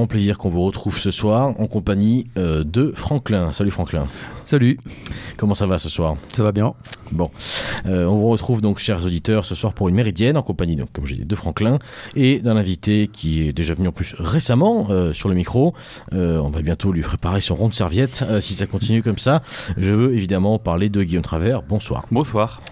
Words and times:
grand 0.00 0.06
plaisir 0.06 0.38
qu'on 0.38 0.48
vous 0.48 0.62
retrouve 0.62 0.98
ce 0.98 1.10
soir 1.10 1.54
en 1.60 1.66
compagnie 1.66 2.26
euh, 2.38 2.64
de 2.64 2.90
Franklin. 2.96 3.52
Salut 3.52 3.70
Franklin. 3.70 4.06
Salut. 4.50 4.78
Comment 5.36 5.54
ça 5.54 5.64
va 5.66 5.78
ce 5.78 5.88
soir 5.88 6.16
Ça 6.32 6.42
va 6.42 6.50
bien. 6.50 6.74
Bon, 7.12 7.30
euh, 7.86 8.04
on 8.04 8.18
vous 8.18 8.28
retrouve 8.28 8.60
donc, 8.60 8.78
chers 8.78 9.04
auditeurs, 9.04 9.44
ce 9.44 9.54
soir 9.54 9.72
pour 9.72 9.88
une 9.88 9.94
méridienne 9.94 10.36
en 10.36 10.42
compagnie, 10.42 10.76
donc, 10.76 10.92
comme 10.92 11.06
j'ai 11.06 11.16
dit, 11.16 11.24
de 11.24 11.34
Franklin 11.34 11.78
et 12.14 12.40
d'un 12.40 12.56
invité 12.56 13.08
qui 13.08 13.42
est 13.42 13.52
déjà 13.52 13.74
venu 13.74 13.88
en 13.88 13.92
plus 13.92 14.14
récemment 14.18 14.86
euh, 14.90 15.12
sur 15.12 15.28
le 15.28 15.34
micro. 15.34 15.74
Euh, 16.12 16.38
on 16.38 16.50
va 16.50 16.62
bientôt 16.62 16.92
lui 16.92 17.02
préparer 17.02 17.40
son 17.40 17.56
rond 17.56 17.68
de 17.68 17.74
serviette 17.74 18.24
si 18.40 18.54
ça 18.54 18.66
continue 18.66 19.02
comme 19.02 19.18
ça. 19.18 19.42
Je 19.76 19.92
veux 19.92 20.14
évidemment 20.14 20.58
parler 20.58 20.88
de 20.88 21.02
Guillaume 21.02 21.22
Travers. 21.22 21.62
Bonsoir. 21.62 22.06
Bonsoir. 22.10 22.62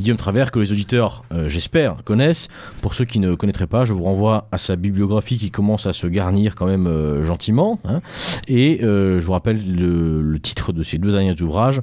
Guillaume 0.00 0.16
Travers, 0.16 0.50
que 0.50 0.58
les 0.58 0.72
auditeurs, 0.72 1.24
j'espère, 1.46 1.96
connaissent. 2.04 2.48
Pour 2.80 2.94
ceux 2.94 3.04
qui 3.04 3.18
ne 3.18 3.34
connaîtraient 3.34 3.66
pas, 3.66 3.84
je 3.84 3.92
vous 3.92 4.04
renvoie 4.04 4.48
à 4.50 4.58
sa 4.58 4.76
bibliographie 4.76 5.38
qui 5.38 5.50
commence 5.50 5.86
à 5.86 5.92
se 5.92 6.06
garnir 6.06 6.54
quand 6.54 6.66
même 6.66 7.22
gentiment. 7.22 7.80
Hein. 7.84 8.00
Et 8.48 8.78
je 8.80 9.20
vous 9.20 9.32
rappelle 9.32 9.60
le, 9.74 10.22
le, 10.22 10.40
titre 10.40 10.72
de 10.72 10.82
ces 10.82 10.98
deux 10.98 11.13
derniers 11.14 11.40
ouvrages 11.40 11.80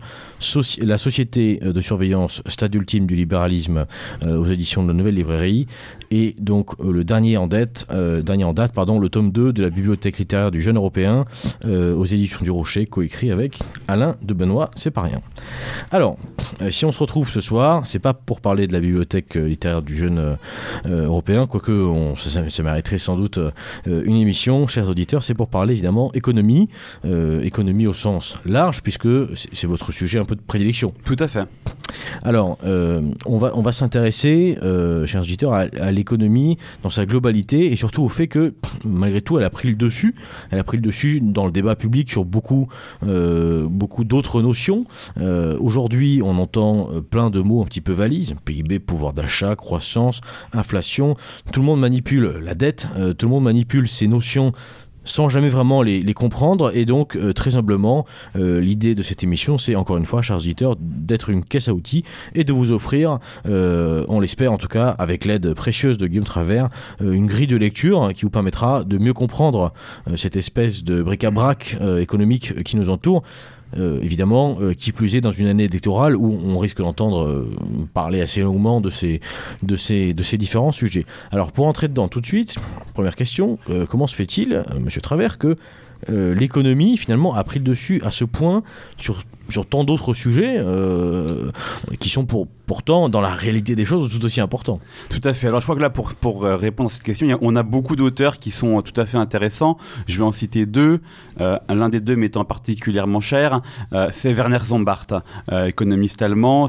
La 0.82 0.98
société 0.98 1.58
de 1.58 1.82
surveillance, 1.82 2.42
stade 2.46 2.76
ultime 2.76 3.06
du 3.06 3.16
libéralisme 3.16 3.86
euh, 4.24 4.38
aux 4.38 4.46
éditions 4.46 4.84
de 4.84 4.90
la 4.90 4.94
Nouvelle 4.94 5.16
Librairie, 5.16 5.68
et 6.10 6.36
donc 6.40 6.72
euh, 6.80 6.92
le 6.92 7.04
dernier 7.04 7.38
en, 7.38 7.48
date, 7.48 7.86
euh, 7.92 8.22
dernier 8.22 8.44
en 8.44 8.54
date, 8.54 8.74
pardon, 8.74 9.00
le 9.00 9.10
tome 9.10 9.32
2 9.32 9.54
de 9.54 9.62
la 9.62 9.70
Bibliothèque 9.70 10.18
littéraire 10.18 10.52
du 10.52 10.62
jeune 10.62 10.78
européen 10.78 11.26
aux 11.66 12.06
éditions 12.06 12.40
du 12.42 12.52
Rocher, 12.52 12.86
coécrit 12.86 13.32
avec 13.32 13.60
Alain 13.88 14.16
de 14.22 14.34
Benoît, 14.34 14.72
c'est 14.76 14.92
pas 14.92 15.02
rien. 15.02 15.22
Alors, 15.92 16.18
si 16.70 16.86
on 16.86 16.92
se 16.92 17.00
retrouve 17.00 17.30
ce 17.30 17.42
soir, 17.42 17.86
c'est 17.86 18.00
pas 18.00 18.14
pour 18.14 18.42
parler 18.42 18.68
de 18.68 18.74
la 18.74 18.80
Bibliothèque 18.80 19.36
littéraire 19.36 19.82
du 19.82 19.96
jeune 19.96 20.38
européen, 20.86 21.46
quoique 21.46 21.72
on, 21.72 22.16
ça, 22.16 22.50
ça 22.50 22.64
mériterait 22.64 22.98
sans 22.98 23.16
doute 23.16 23.40
une 23.86 24.16
émission, 24.16 24.68
chers 24.68 24.90
auditeurs, 24.90 25.24
c'est 25.24 25.34
pour 25.34 25.50
parler 25.50 25.74
évidemment 25.74 26.12
économie, 26.14 26.70
économie 27.44 27.88
au 27.88 27.94
sens 27.94 28.38
large, 28.46 28.82
puisque 28.82 29.08
c'est 29.36 29.68
votre 29.68 29.92
sujet 29.92 30.20
un 30.20 30.26
peu 30.26 30.36
de 30.36 30.42
prédilection. 30.42 30.94
Tout 31.06 31.16
à 31.20 31.28
fait. 31.28 31.48
Alors, 32.24 32.58
euh, 32.64 33.02
on 33.26 33.38
va, 33.38 33.52
on 33.56 33.62
va 33.62 33.72
s'intéresser, 33.72 34.58
euh, 34.64 35.06
chers 35.06 35.22
auditeurs, 35.22 35.54
à, 35.54 35.92
l'économie 35.92 36.58
dans 36.84 36.90
sa 36.90 37.06
globalité 37.06 37.72
et 37.72 37.76
surtout 37.76 38.04
au 38.04 38.10
fait 38.10 38.28
que, 38.28 38.54
malgré 38.86 39.22
tout, 39.22 39.38
elle 39.38 39.44
a 39.44 39.50
pris 39.50 39.70
le 39.70 39.76
dessus. 39.76 40.16
Elle 40.52 40.60
a 40.60 40.64
pris 40.64 40.78
le 40.78 40.84
dessus 40.84 41.20
dans 41.22 41.46
le 41.46 41.52
débat 41.52 41.76
public 41.76 42.12
sur 42.12 42.26
beaucoup, 42.26 42.68
euh, 43.06 43.68
beaucoup 43.70 44.04
d'autres 44.04 44.42
notions. 44.42 44.86
Aujourd'hui, 45.60 46.22
on 46.24 46.38
entend 46.38 46.90
plein 47.10 47.30
de 47.30 47.40
mots 47.42 47.62
un 47.62 47.66
petit 47.66 47.82
peu 47.82 47.92
valises 47.92 48.36
PIB, 48.46 48.80
pouvoir 48.80 49.14
d'achat, 49.14 49.56
croissance, 49.56 50.22
inflation. 50.54 51.16
Tout 51.52 51.60
le 51.62 51.66
monde 51.66 51.80
manipule 51.80 52.40
la 52.44 52.56
dette, 52.56 52.88
tout 53.18 53.26
le 53.26 53.32
monde 53.32 53.44
manipule 53.44 53.88
ces 53.88 54.08
notions 54.08 54.54
sans 55.04 55.30
jamais 55.30 55.50
vraiment 55.50 55.82
les, 55.82 56.14
comprendre. 56.14 56.76
Et 56.76 56.86
donc, 56.86 57.16
euh, 57.16 57.34
très 57.34 57.58
humblement, 57.58 58.06
euh, 58.36 58.60
l'idée 58.60 58.96
de 58.96 59.04
cette 59.04 59.24
émission, 59.24 59.58
c'est 59.58 59.76
encore 59.76 59.98
une 59.98 60.06
fois, 60.06 60.22
chers 60.22 60.38
auditeurs, 60.38 60.76
d'être 60.80 61.30
une 61.30 61.44
caisse 61.44 61.70
à 61.70 61.74
outils 61.74 62.04
et 62.36 62.44
de 62.44 62.54
vous 62.54 62.72
offrir, 62.72 63.20
euh, 63.48 64.06
on 64.10 64.20
l'espère 64.20 64.52
en 64.52 64.58
tout 64.58 64.68
cas, 64.68 64.90
avec 64.90 65.26
l'aide 65.26 65.54
précieuse 65.54 65.98
de 65.98 66.08
Guillaume 66.08 66.26
Travers, 66.26 66.70
une 67.00 67.26
grille 67.26 67.48
de 67.48 67.56
lecture 67.56 68.12
qui 68.14 68.24
vous 68.24 68.30
permettra 68.30 68.84
de 68.84 68.98
mieux 68.98 69.14
comprendre 69.14 69.74
cette 70.16 70.36
espèce 70.36 70.84
de 70.84 71.02
bric-à-brac 71.02 71.78
économique 72.00 72.64
qui 72.64 72.78
nous 72.78 72.90
entoure. 72.90 73.24
Euh, 73.78 74.00
évidemment, 74.02 74.58
euh, 74.60 74.74
qui 74.74 74.92
plus 74.92 75.16
est 75.16 75.22
dans 75.22 75.32
une 75.32 75.48
année 75.48 75.66
électorale 75.66 76.16
où 76.16 76.40
on 76.46 76.58
risque 76.58 76.78
d'entendre 76.80 77.24
euh, 77.24 77.50
parler 77.94 78.22
assez 78.22 78.42
longuement 78.42 78.82
de 78.82 78.90
ces, 78.90 79.22
de, 79.64 79.76
ces, 79.76 80.14
de 80.14 80.24
ces 80.24 80.38
différents 80.38 80.72
sujets. 80.72 81.06
Alors 81.32 81.52
pour 81.52 81.68
entrer 81.68 81.88
dedans 81.88 82.08
tout 82.08 82.22
de 82.22 82.26
suite, 82.26 82.56
première 82.94 83.16
question, 83.16 83.58
comment 83.90 84.08
se 84.08 84.16
fait-il, 84.16 84.64
Monsieur 84.80 85.02
Travers, 85.02 85.38
que 85.38 85.56
euh, 86.10 86.34
l'économie 86.34 86.98
finalement 86.98 87.34
a 87.36 87.44
pris 87.44 87.60
le 87.60 87.66
dessus 87.66 88.02
à 88.04 88.12
ce 88.12 88.26
point 88.26 88.64
sur, 88.98 89.24
sur 89.50 89.66
tant 89.66 89.84
d'autres 89.84 90.14
sujets 90.14 90.56
euh, 90.58 91.52
qui 92.00 92.10
sont 92.10 92.26
pour, 92.26 92.48
pourtant 92.66 93.10
dans 93.10 93.22
la 93.22 93.34
réalité 93.34 93.76
des 93.76 93.86
choses 93.86 94.12
tout 94.12 94.24
aussi 94.26 94.42
importants. 94.42 94.80
Tout 95.10 95.26
à 95.28 95.34
fait. 95.34 95.48
Alors 95.48 95.60
je 95.60 95.66
crois 95.66 95.76
que 95.76 95.82
là 95.82 95.90
pour, 95.90 96.14
pour 96.14 96.46
euh, 96.46 96.56
répondre 96.56 96.90
à 96.90 96.94
cette 96.94 97.04
question, 97.04 97.38
on 97.42 97.56
a 97.56 97.64
beaucoup 97.64 97.96
d'auteurs 97.96 98.40
qui 98.40 98.52
sont 98.52 98.82
tout 98.82 99.00
à 99.00 99.06
fait 99.06 99.18
intéressants. 99.18 99.78
Je 100.08 100.18
vais 100.18 100.24
en 100.24 100.32
citer 100.32 100.66
deux. 100.66 101.02
L'un 101.40 101.90
des 101.90 102.02
deux 102.02 102.16
m'étant 102.16 102.46
particulièrement 102.46 103.20
cher, 103.20 103.62
c'est 104.12 104.32
Werner 104.32 104.60
Zombart, 104.64 105.08
économiste 105.52 106.22
allemand. 106.22 106.68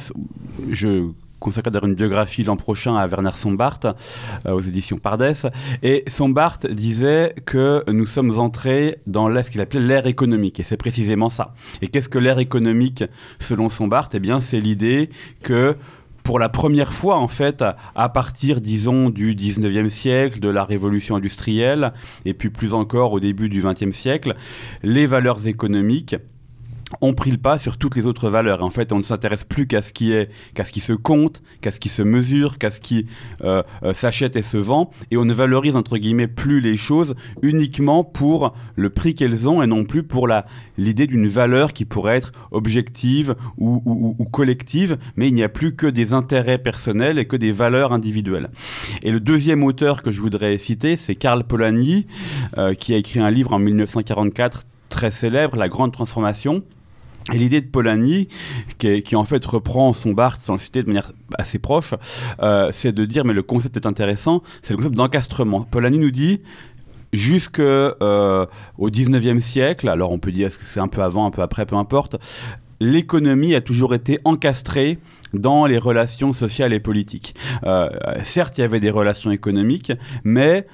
Je 0.70 1.10
consacré 1.42 1.70
d'ailleurs 1.70 1.88
une 1.88 1.94
biographie 1.94 2.44
l'an 2.44 2.56
prochain 2.56 2.96
à 2.96 3.06
Werner 3.06 3.32
Sombart 3.34 3.80
euh, 3.84 4.52
aux 4.52 4.60
éditions 4.60 4.98
Pardes. 4.98 5.34
Et 5.82 6.04
Sombart 6.06 6.60
disait 6.70 7.34
que 7.44 7.84
nous 7.88 8.06
sommes 8.06 8.38
entrés 8.38 8.98
dans 9.06 9.28
ce 9.42 9.50
qu'il 9.50 9.60
appelait 9.60 9.80
l'ère 9.80 10.06
économique. 10.06 10.60
Et 10.60 10.62
c'est 10.62 10.76
précisément 10.76 11.28
ça. 11.28 11.54
Et 11.82 11.88
qu'est-ce 11.88 12.08
que 12.08 12.18
l'ère 12.18 12.38
économique 12.38 13.04
selon 13.40 13.68
Sombart? 13.68 14.08
Eh 14.14 14.20
bien, 14.20 14.40
c'est 14.40 14.60
l'idée 14.60 15.10
que 15.42 15.76
pour 16.22 16.38
la 16.38 16.48
première 16.48 16.92
fois, 16.92 17.16
en 17.16 17.28
fait, 17.28 17.64
à 17.94 18.08
partir, 18.08 18.60
disons, 18.60 19.10
du 19.10 19.34
19e 19.34 19.88
siècle, 19.88 20.38
de 20.38 20.48
la 20.48 20.64
révolution 20.64 21.16
industrielle, 21.16 21.92
et 22.24 22.34
puis 22.34 22.50
plus 22.50 22.74
encore 22.74 23.12
au 23.12 23.20
début 23.20 23.48
du 23.48 23.60
20e 23.60 23.92
siècle, 23.92 24.36
les 24.82 25.06
valeurs 25.06 25.46
économiques 25.48 26.14
ont 27.00 27.14
pris 27.14 27.30
le 27.30 27.38
pas 27.38 27.58
sur 27.58 27.78
toutes 27.78 27.96
les 27.96 28.06
autres 28.06 28.28
valeurs. 28.28 28.62
En 28.62 28.70
fait, 28.70 28.92
on 28.92 28.98
ne 28.98 29.02
s'intéresse 29.02 29.44
plus 29.44 29.66
qu'à 29.66 29.82
ce 29.82 29.92
qui 29.92 30.12
est, 30.12 30.30
qu'à 30.54 30.64
ce 30.64 30.72
qui 30.72 30.80
se 30.80 30.92
compte, 30.92 31.42
qu'à 31.60 31.70
ce 31.70 31.80
qui 31.80 31.88
se 31.88 32.02
mesure, 32.02 32.58
qu'à 32.58 32.70
ce 32.70 32.80
qui 32.80 33.06
euh, 33.42 33.62
euh, 33.82 33.92
s'achète 33.94 34.36
et 34.36 34.42
se 34.42 34.56
vend, 34.56 34.90
et 35.10 35.16
on 35.16 35.24
ne 35.24 35.34
valorise 35.34 35.76
entre 35.76 35.98
guillemets 35.98 36.28
plus 36.28 36.60
les 36.60 36.76
choses 36.76 37.14
uniquement 37.42 38.04
pour 38.04 38.54
le 38.76 38.90
prix 38.90 39.14
qu'elles 39.14 39.48
ont 39.48 39.62
et 39.62 39.66
non 39.66 39.84
plus 39.84 40.02
pour 40.02 40.28
la 40.28 40.46
l'idée 40.78 41.06
d'une 41.06 41.28
valeur 41.28 41.72
qui 41.72 41.84
pourrait 41.84 42.16
être 42.16 42.32
objective 42.50 43.34
ou, 43.58 44.26
collective. 44.30 44.98
Mais 45.16 45.28
il 45.28 45.34
n'y 45.34 45.42
a 45.42 45.48
plus 45.48 45.74
que 45.74 45.86
des 45.86 46.12
intérêts 46.12 46.58
personnels 46.58 47.18
et 47.18 47.26
que 47.26 47.36
des 47.36 47.52
valeurs 47.52 47.92
individuelles. 47.92 48.50
Et 49.02 49.10
le 49.10 49.20
deuxième 49.20 49.64
auteur 49.64 50.02
que 50.02 50.10
je 50.10 50.20
voudrais 50.20 50.58
citer, 50.58 50.96
c'est 50.96 51.14
Karl 51.14 51.44
Polanyi, 51.44 52.06
euh, 52.58 52.74
qui 52.74 52.94
a 52.94 52.96
écrit 52.96 53.20
un 53.20 53.30
livre 53.30 53.52
en 53.52 53.58
1944 53.58 54.64
très 54.88 55.10
célèbre, 55.10 55.56
La 55.56 55.68
Grande 55.68 55.92
Transformation 55.92 56.62
et 57.32 57.38
l'idée 57.38 57.60
de 57.60 57.66
Polanyi, 57.66 58.28
qui, 58.78 59.16
en 59.16 59.24
fait 59.24 59.44
reprend 59.44 59.92
son 59.92 60.12
Barthes 60.12 60.42
sans 60.42 60.54
le 60.54 60.58
citer 60.58 60.82
de 60.82 60.88
manière 60.88 61.12
assez 61.38 61.58
proche, 61.58 61.94
euh, 62.42 62.68
c'est 62.72 62.92
de 62.92 63.04
dire, 63.04 63.24
mais 63.24 63.34
le 63.34 63.42
concept 63.42 63.76
est 63.76 63.86
intéressant, 63.86 64.42
c'est 64.62 64.72
le 64.72 64.78
concept 64.78 64.96
d'encastrement. 64.96 65.62
Polanyi 65.62 65.98
nous 65.98 66.10
dit, 66.10 66.40
jusqu'au 67.12 67.62
euh, 67.62 68.46
19e 68.78 69.40
siècle, 69.40 69.88
alors 69.88 70.10
on 70.12 70.18
peut 70.18 70.32
dire 70.32 70.50
que 70.50 70.64
c'est 70.64 70.80
un 70.80 70.88
peu 70.88 71.02
avant, 71.02 71.26
un 71.26 71.30
peu 71.30 71.42
après, 71.42 71.66
peu 71.66 71.76
importe, 71.76 72.16
l'économie 72.80 73.54
a 73.54 73.60
toujours 73.60 73.94
été 73.94 74.18
encastrée 74.24 74.98
dans 75.32 75.66
les 75.66 75.78
relations 75.78 76.32
sociales 76.32 76.72
et 76.72 76.80
politiques. 76.80 77.34
Euh, 77.64 77.88
certes, 78.24 78.58
il 78.58 78.62
y 78.62 78.64
avait 78.64 78.80
des 78.80 78.90
relations 78.90 79.30
économiques, 79.30 79.92
mais 80.24 80.66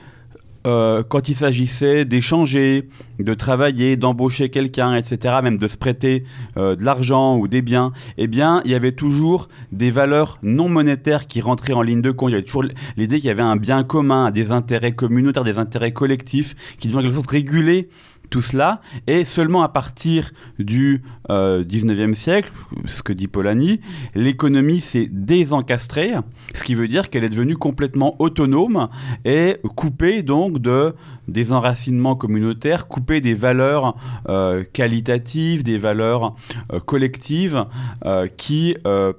euh, 0.67 1.03
quand 1.09 1.29
il 1.29 1.35
s'agissait 1.35 2.05
d'échanger, 2.05 2.89
de 3.19 3.35
travailler, 3.35 3.97
d'embaucher 3.97 4.49
quelqu'un, 4.49 4.95
etc., 4.95 5.37
même 5.43 5.59
de 5.59 5.69
se 5.69 5.77
prêter 5.77 6.25
euh, 6.57 6.77
de 6.77 6.85
l'argent 6.85 7.37
ou 7.37 7.49
des 7.49 7.63
biens, 7.63 7.93
eh 8.17 8.27
bien, 8.27 8.63
il 8.65 8.71
y 8.71 8.75
avait 8.75 8.93
toujours 8.93 9.49
des 9.73 9.91
valeurs 9.91 10.39
non 10.43 10.69
monétaires 10.69 11.27
qui 11.27 11.41
rentraient 11.41 11.73
en 11.73 11.83
ligne 11.83 12.03
de 12.03 12.11
compte. 12.11 12.31
Il 12.31 12.33
y 12.33 12.37
avait 12.37 12.45
toujours 12.45 12.65
l'idée 12.97 13.17
qu'il 13.17 13.29
y 13.29 13.31
avait 13.31 13.43
un 13.43 13.57
bien 13.57 13.85
commun, 13.85 14.31
des 14.31 14.53
intérêts 14.53 14.93
communautaires, 14.93 15.45
des 15.45 15.59
intérêts 15.59 15.93
collectifs 15.93 16.55
qui 16.79 16.89
devaient 16.89 16.99
en 16.99 17.03
quelque 17.03 17.15
sorte 17.15 17.31
réguler 17.31 17.89
tout 18.31 18.43
cela, 18.43 18.81
et 19.07 19.25
seulement 19.25 19.63
à 19.63 19.69
partir 19.69 20.31
du 20.59 21.03
euh, 21.31 21.65
19e 21.65 22.15
siècle, 22.15 22.53
ce 22.87 23.03
que 23.03 23.13
dit 23.13 23.29
Polanyi, 23.29 23.81
l'économie 24.15 24.81
s'est 24.81 25.09
désencastrée, 25.11 26.13
ce 26.55 26.65
qui 26.65 26.75
veut 26.75 26.89
dire 26.89 27.11
qu'elle 27.11 27.25
est 27.25 27.29
devenue 27.29 27.57
complètement 27.57 28.17
autonome 28.21 28.89
et 29.25 29.57
coupée 29.77 30.23
donc 30.23 30.59
de 30.59 30.95
des 31.29 31.53
enracinements 31.53 32.17
communautaires, 32.17 32.89
coupée 32.89 33.21
des 33.21 33.35
valeurs 33.35 33.97
euh, 34.29 34.65
qualitatives, 34.73 35.63
des 35.63 35.79
valeurs 35.79 36.35
euh, 36.73 36.81
collectives 36.81 37.67
euh, 38.05 38.27
qui, 38.27 38.75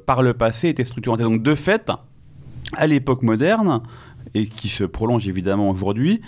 par 0.05 0.23
le 0.23 0.33
passé, 0.33 0.69
étaient 0.69 0.83
structurantes. 0.83 1.19
donc 1.19 1.43
de 1.43 1.55
fait, 1.55 1.91
à 2.75 2.87
l'époque 2.87 3.21
moderne, 3.21 3.81
et 4.33 4.45
qui 4.45 4.67
se 4.67 4.83
prolonge 4.83 5.27
évidemment 5.27 5.69
aujourd'hui, 5.69 6.21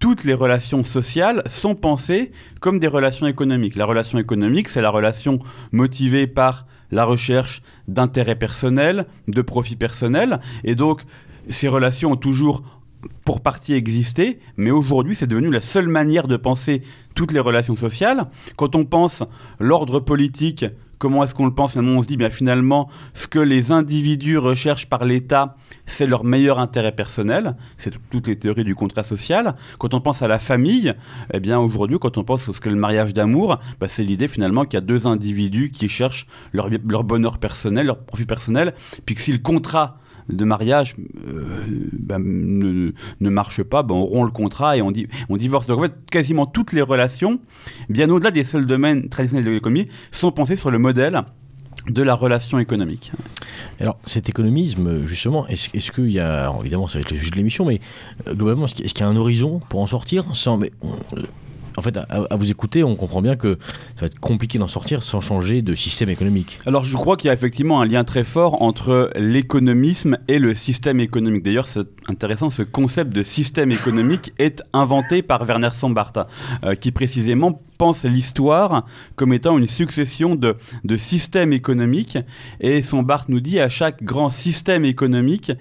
toutes 0.00 0.24
les 0.24 0.34
relations 0.34 0.84
sociales 0.84 1.42
sont 1.46 1.74
pensées 1.74 2.32
comme 2.60 2.78
des 2.78 2.86
relations 2.86 3.26
économiques. 3.26 3.76
La 3.76 3.86
relation 3.86 4.18
économique, 4.18 4.68
c'est 4.68 4.80
la 4.80 4.90
relation 4.90 5.38
motivée 5.72 6.26
par 6.26 6.66
la 6.90 7.04
recherche 7.04 7.62
d'intérêt 7.88 8.36
personnel, 8.36 9.06
de 9.28 9.42
profit 9.42 9.76
personnel. 9.76 10.40
Et 10.64 10.74
donc, 10.74 11.02
ces 11.48 11.68
relations 11.68 12.12
ont 12.12 12.16
toujours 12.16 12.62
pour 13.24 13.40
partie 13.40 13.74
existé, 13.74 14.40
mais 14.56 14.70
aujourd'hui 14.70 15.14
c'est 15.14 15.26
devenu 15.26 15.50
la 15.50 15.60
seule 15.60 15.88
manière 15.88 16.26
de 16.26 16.36
penser 16.36 16.82
toutes 17.14 17.32
les 17.32 17.40
relations 17.40 17.76
sociales. 17.76 18.24
Quand 18.56 18.74
on 18.74 18.84
pense 18.84 19.22
l'ordre 19.60 20.00
politique 20.00 20.64
comment 20.98 21.24
est-ce 21.24 21.34
qu'on 21.34 21.46
le 21.46 21.54
pense 21.54 21.72
Finalement, 21.72 21.98
on 21.98 22.02
se 22.02 22.08
dit, 22.08 22.16
bien 22.16 22.30
finalement, 22.30 22.88
ce 23.14 23.26
que 23.26 23.38
les 23.38 23.72
individus 23.72 24.38
recherchent 24.38 24.86
par 24.86 25.04
l'État, 25.04 25.56
c'est 25.86 26.06
leur 26.06 26.24
meilleur 26.24 26.58
intérêt 26.58 26.92
personnel. 26.92 27.56
C'est 27.76 27.94
toutes 28.10 28.26
les 28.26 28.38
théories 28.38 28.64
du 28.64 28.74
contrat 28.74 29.02
social. 29.02 29.54
Quand 29.78 29.94
on 29.94 30.00
pense 30.00 30.22
à 30.22 30.28
la 30.28 30.38
famille, 30.38 30.94
eh 31.32 31.40
bien 31.40 31.58
aujourd'hui, 31.58 31.98
quand 31.98 32.18
on 32.18 32.24
pense 32.24 32.48
à 32.48 32.52
ce 32.52 32.60
que 32.60 32.68
le 32.68 32.76
mariage 32.76 33.14
d'amour, 33.14 33.58
bah, 33.80 33.88
c'est 33.88 34.02
l'idée 34.02 34.28
finalement 34.28 34.64
qu'il 34.64 34.74
y 34.74 34.82
a 34.82 34.86
deux 34.86 35.06
individus 35.06 35.70
qui 35.70 35.88
cherchent 35.88 36.26
leur, 36.52 36.68
leur 36.88 37.04
bonheur 37.04 37.38
personnel, 37.38 37.86
leur 37.86 37.98
profit 37.98 38.24
personnel, 38.24 38.74
puis 39.04 39.14
que 39.14 39.20
si 39.20 39.32
le 39.32 39.38
contrat 39.38 39.98
de 40.28 40.44
mariage 40.44 40.96
euh, 41.26 41.64
ben, 41.92 42.18
ne, 42.18 43.30
marche 43.30 43.62
pas, 43.62 43.82
ben, 43.82 43.94
on 43.94 44.04
rompt 44.04 44.26
le 44.26 44.30
contrat 44.30 44.76
et 44.76 44.82
on, 44.82 44.90
divorce. 45.36 45.66
Donc 45.66 45.78
en 45.78 45.82
fait, 45.82 45.94
quasiment 46.10 46.46
toutes 46.46 46.72
les 46.72 46.82
relations, 46.82 47.40
bien 47.88 48.08
au-delà 48.10 48.30
des 48.30 48.44
seuls 48.44 48.66
domaines 48.66 49.08
traditionnels 49.08 49.44
de 49.44 49.50
l'économie, 49.50 49.88
sont 50.10 50.32
pensées 50.32 50.56
sur 50.56 50.70
le 50.70 50.78
modèle 50.78 51.22
de 51.88 52.02
la 52.02 52.14
relation 52.14 52.58
économique. 52.58 53.12
Alors 53.80 53.98
cet 54.06 54.28
économisme, 54.28 55.06
justement, 55.06 55.46
est-ce, 55.46 55.90
qu'il 55.92 56.10
y 56.10 56.18
a, 56.18 56.52
évidemment 56.60 56.88
ça 56.88 56.98
va 56.98 57.02
être 57.02 57.12
le 57.12 57.18
sujet 57.18 57.30
de 57.30 57.36
l'émission, 57.36 57.64
mais 57.64 57.78
euh, 58.26 58.34
globalement, 58.34 58.66
est-ce 58.66 58.74
qu'il 58.74 59.00
y 59.00 59.02
a 59.02 59.08
un 59.08 59.16
horizon 59.16 59.60
pour 59.68 59.80
en 59.80 59.86
sortir 59.86 60.24
sans, 60.34 60.60
en 61.76 61.82
fait, 61.82 61.96
à, 61.96 62.36
vous 62.36 62.50
écouter, 62.50 62.82
on 62.82 62.96
comprend 62.96 63.22
bien 63.22 63.36
que 63.36 63.58
ça 63.94 64.02
va 64.02 64.06
être 64.06 64.18
compliqué 64.18 64.58
d'en 64.58 64.66
sortir 64.66 65.02
sans 65.02 65.20
changer 65.20 65.62
de 65.62 65.74
système 65.74 66.08
économique. 66.08 66.58
Alors, 66.66 66.84
je 66.84 66.96
crois 66.96 67.16
qu'il 67.16 67.28
y 67.28 67.30
a 67.30 67.34
effectivement 67.34 67.80
un 67.80 67.86
lien 67.86 68.04
très 68.04 68.24
fort 68.24 68.62
entre 68.62 69.10
l'économisme 69.16 70.18
et 70.28 70.38
le 70.38 70.54
système 70.54 71.00
économique. 71.00 71.42
D'ailleurs, 71.42 71.68
c'est 71.68 71.86
intéressant, 72.08 72.50
ce 72.50 72.62
concept 72.62 73.12
de 73.12 73.22
système 73.22 73.70
économique 73.70 74.32
est 74.38 74.62
inventé 74.72 75.22
par 75.22 75.44
Werner 75.44 75.70
Sombart, 75.72 76.12
euh, 76.64 76.74
qui 76.74 76.92
précisément 76.92 77.60
pense 77.76 78.04
l'histoire 78.04 78.86
comme 79.16 79.32
étant 79.32 79.58
une 79.58 79.66
succession 79.66 80.34
de, 80.34 80.56
de 80.84 80.96
systèmes 80.96 81.52
économiques. 81.52 82.18
Et 82.60 82.80
Sombart 82.82 83.26
nous 83.28 83.40
dit 83.40 83.60
à 83.60 83.68
chaque 83.68 84.02
grand 84.02 84.30
système 84.30 84.84
économique, 84.84 85.52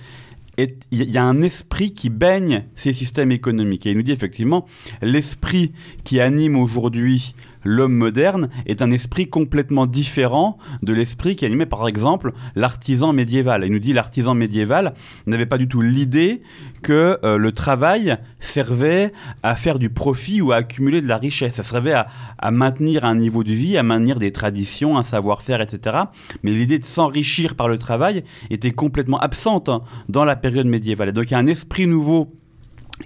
il 0.58 1.10
y 1.10 1.18
a 1.18 1.24
un 1.24 1.42
esprit 1.42 1.94
qui 1.94 2.10
baigne 2.10 2.66
ces 2.76 2.94
systèmes 2.94 3.32
économiques. 3.32 3.86
Et 3.86 3.92
il 3.92 3.98
nous 3.98 4.04
dit 4.04 4.12
effectivement, 4.12 4.66
l'esprit 5.02 5.74
qui 6.04 6.20
anime 6.20 6.56
aujourd'hui 6.56 7.36
l'homme 7.66 7.94
moderne 7.94 8.50
est 8.66 8.82
un 8.82 8.92
esprit 8.92 9.28
complètement 9.28 9.88
différent 9.88 10.58
de 10.84 10.94
l'esprit 10.94 11.36
qui 11.36 11.46
animait 11.46 11.66
par 11.66 11.88
exemple 11.88 12.32
l'artisan 12.56 13.12
médiéval. 13.12 13.66
Il 13.66 13.72
nous 13.72 13.80
dit 13.80 13.92
l'artisan 13.92 14.34
médiéval 14.34 14.94
n'avait 15.26 15.46
pas 15.46 15.58
du 15.58 15.68
tout 15.68 15.82
l'idée 15.82 16.42
que 16.82 17.20
euh, 17.24 17.38
le 17.38 17.52
travail 17.52 18.18
servait 18.40 19.12
à 19.44 19.56
faire 19.56 19.80
du 19.80 19.90
profit 19.90 20.42
ou 20.42 20.52
à 20.52 20.58
accumuler 20.58 21.02
de 21.02 21.08
la 21.08 21.18
richesse. 21.18 21.56
Ça 21.56 21.64
servait 21.64 21.94
à, 21.94 22.08
à 22.38 22.52
maintenir 22.52 23.04
un 23.04 23.16
niveau 23.16 23.44
de 23.44 23.52
vie, 23.52 23.78
à 23.78 23.84
maintenir 23.84 24.20
des 24.20 24.32
traditions, 24.32 24.98
un 24.98 25.04
savoir-faire, 25.04 25.62
etc. 25.62 25.98
Mais 26.44 26.52
l'idée 26.52 26.80
de 26.80 26.86
s'enrichir 26.86 27.56
par 27.56 27.68
le 27.68 27.78
travail 27.78 28.24
était 28.52 28.72
complètement 28.72 29.20
absente 29.20 29.70
hein, 29.70 29.82
dans 30.08 30.26
la 30.26 30.36
période 30.36 30.68
médiévale. 30.68 31.10
Et 31.10 31.14
donc 31.14 31.26
il 31.26 31.32
y 31.32 31.36
a 31.36 31.40
un 31.40 31.48
esprit 31.48 31.88
nouveau 31.88 32.32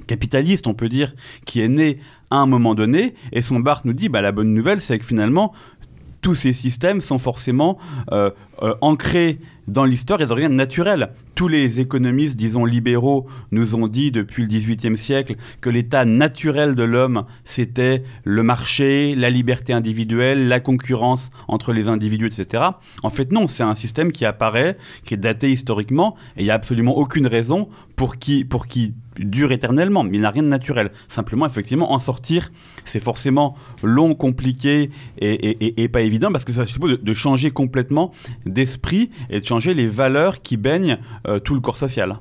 capitaliste, 0.07 0.67
on 0.67 0.73
peut 0.73 0.89
dire, 0.89 1.13
qui 1.45 1.61
est 1.61 1.67
né 1.67 1.99
à 2.31 2.37
un 2.37 2.45
moment 2.45 2.75
donné. 2.75 3.13
Et 3.31 3.41
son 3.41 3.59
Barthes 3.59 3.85
nous 3.85 3.93
dit, 3.93 4.09
bah, 4.09 4.21
la 4.21 4.31
bonne 4.31 4.53
nouvelle, 4.53 4.81
c'est 4.81 4.99
que 4.99 5.05
finalement, 5.05 5.53
tous 6.21 6.35
ces 6.35 6.53
systèmes 6.53 7.01
sont 7.01 7.19
forcément 7.19 7.77
euh, 8.11 8.31
euh, 8.61 8.75
ancrés 8.81 9.39
dans 9.67 9.85
l'histoire 9.85 10.21
et 10.21 10.25
dans 10.25 10.35
rien 10.35 10.49
de 10.49 10.55
naturel. 10.55 11.11
Tous 11.35 11.47
les 11.47 11.79
économistes, 11.79 12.35
disons 12.35 12.65
libéraux, 12.65 13.27
nous 13.51 13.75
ont 13.75 13.87
dit 13.87 14.11
depuis 14.11 14.43
le 14.43 14.49
XVIIIe 14.49 14.97
siècle 14.97 15.35
que 15.61 15.69
l'état 15.69 16.03
naturel 16.05 16.75
de 16.75 16.83
l'homme, 16.83 17.23
c'était 17.45 18.03
le 18.23 18.43
marché, 18.43 19.15
la 19.15 19.29
liberté 19.29 19.71
individuelle, 19.71 20.47
la 20.47 20.59
concurrence 20.59 21.29
entre 21.47 21.71
les 21.71 21.87
individus, 21.87 22.27
etc. 22.27 22.63
En 23.03 23.09
fait, 23.09 23.31
non, 23.31 23.47
c'est 23.47 23.63
un 23.63 23.75
système 23.75 24.11
qui 24.11 24.25
apparaît, 24.25 24.77
qui 25.03 25.13
est 25.13 25.17
daté 25.17 25.51
historiquement, 25.51 26.15
et 26.35 26.41
il 26.41 26.45
n'y 26.45 26.51
a 26.51 26.55
absolument 26.55 26.97
aucune 26.97 27.27
raison 27.27 27.69
pour 27.95 28.17
qui, 28.17 28.43
pour 28.43 28.67
qui 28.67 28.95
dure 29.19 29.51
éternellement, 29.51 30.03
mais 30.03 30.17
il 30.17 30.21
n'a 30.21 30.31
rien 30.31 30.43
de 30.43 30.47
naturel. 30.47 30.91
Simplement, 31.07 31.45
effectivement, 31.45 31.91
en 31.91 31.99
sortir, 31.99 32.51
c'est 32.85 32.99
forcément 32.99 33.55
long, 33.83 34.15
compliqué 34.15 34.89
et, 35.19 35.87
pas 35.89 36.01
évident 36.01 36.31
parce 36.31 36.45
que 36.45 36.51
ça 36.51 36.65
suppose 36.65 36.99
de, 37.01 37.13
changer 37.13 37.51
complètement 37.51 38.11
d'esprit 38.45 39.09
et 39.29 39.39
de 39.39 39.45
changer 39.45 39.73
les 39.73 39.87
valeurs 39.87 40.41
qui 40.41 40.57
baignent 40.57 40.97
euh, 41.27 41.39
tout 41.39 41.53
le 41.53 41.59
corps 41.59 41.77
social. 41.77 42.17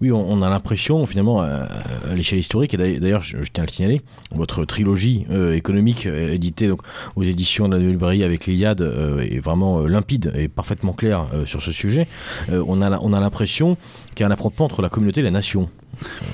Oui, 0.00 0.10
on, 0.10 0.40
a 0.40 0.48
l'impression, 0.48 1.04
finalement, 1.04 1.42
à, 1.42 1.68
l'échelle 2.14 2.38
historique, 2.38 2.72
et 2.72 2.98
d'ailleurs, 2.98 3.20
je, 3.20 3.36
tiens 3.52 3.64
à 3.64 3.66
le 3.66 3.72
signaler, 3.72 4.00
votre 4.34 4.64
trilogie 4.64 5.26
euh, 5.30 5.54
économique 5.54 6.06
euh, 6.06 6.32
éditée 6.32 6.68
donc, 6.68 6.80
aux 7.14 7.22
éditions 7.22 7.68
de 7.68 7.76
la 7.76 7.82
Nouvelle 7.82 8.22
avec 8.22 8.46
l'Iliade 8.46 8.80
est 9.20 9.40
vraiment 9.40 9.80
limpide 9.80 10.32
et 10.34 10.48
parfaitement 10.48 10.92
claire 10.92 11.26
sur 11.44 11.60
ce 11.60 11.72
sujet. 11.72 12.06
on 12.50 12.80
a, 12.80 12.98
on 13.00 13.12
a 13.12 13.20
l'impression 13.20 13.76
qu'il 14.14 14.24
y 14.24 14.24
a 14.24 14.28
un 14.28 14.32
affrontement 14.32 14.64
entre 14.64 14.80
la 14.80 14.88
communauté 14.88 15.20
et 15.20 15.24
la 15.24 15.30
nation 15.30 15.68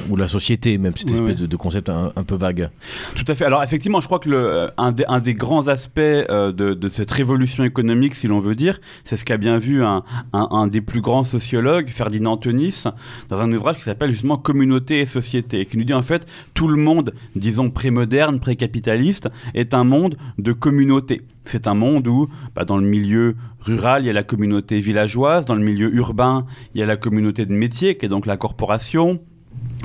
ou 0.08 0.16
la 0.16 0.28
société, 0.28 0.78
même 0.78 0.92
cette 0.96 1.12
espèce 1.12 1.36
De, 1.36 1.56
concept 1.56 1.88
un, 1.88 2.10
peu 2.24 2.36
vague. 2.36 2.70
Tout 3.14 3.24
à 3.28 3.34
fait. 3.34 3.44
Alors 3.44 3.62
effectivement, 3.62 4.00
je 4.00 4.06
crois 4.06 4.18
que 4.18 4.28
le, 4.28 4.70
un, 4.76 4.92
des, 4.92 5.04
un 5.08 5.20
des 5.20 5.34
grands 5.34 5.68
aspects 5.68 5.98
euh, 5.98 6.52
de, 6.52 6.74
de, 6.74 6.88
cette 6.88 7.10
révolution 7.10 7.64
économique, 7.64 8.14
si 8.14 8.26
l'on 8.26 8.40
veut 8.40 8.54
dire, 8.54 8.78
c'est 9.04 9.16
ce 9.16 9.24
qu'a 9.24 9.36
bien 9.36 9.58
vu 9.58 9.82
un, 9.82 10.04
un, 10.32 10.66
des 10.66 10.80
plus 10.80 11.00
grands 11.00 11.24
sociologues, 11.24 11.88
Ferdinand 11.88 12.32
Antonis, 12.32 12.84
dans 13.28 13.40
un 13.40 13.52
ouvrage 13.52 13.76
qui 13.76 13.82
s'appelle 13.82 14.10
justement 14.10 14.36
Communauté 14.36 15.00
et 15.00 15.06
société, 15.06 15.60
et 15.60 15.66
qui 15.66 15.78
nous 15.78 15.84
dit 15.84 15.94
en 15.94 16.02
fait 16.02 16.26
tout 16.54 16.68
le 16.68 16.76
monde, 16.76 17.14
disons 17.34 17.70
pré-moderne, 17.70 18.40
pré-capitaliste, 18.40 19.28
est 19.54 19.74
un 19.74 19.84
monde 19.84 20.16
de 20.38 20.52
communauté. 20.52 21.22
C'est 21.44 21.68
un 21.68 21.74
monde 21.74 22.08
où, 22.08 22.28
bah, 22.54 22.64
dans 22.64 22.76
le 22.76 22.86
milieu 22.86 23.36
rural, 23.60 24.02
il 24.02 24.06
y 24.06 24.10
a 24.10 24.12
la 24.12 24.24
communauté 24.24 24.80
villageoise, 24.80 25.44
dans 25.44 25.54
le 25.54 25.62
milieu 25.62 25.94
urbain, 25.94 26.46
il 26.74 26.80
y 26.80 26.82
a 26.82 26.86
la 26.86 26.96
communauté 26.96 27.46
de 27.46 27.52
métier, 27.52 27.96
qui 27.96 28.06
est 28.06 28.08
donc 28.08 28.26
la 28.26 28.36
corporation, 28.36 29.20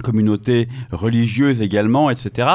communauté 0.03 0.67
religieuse 0.91 1.61
également, 1.61 2.09
etc. 2.09 2.47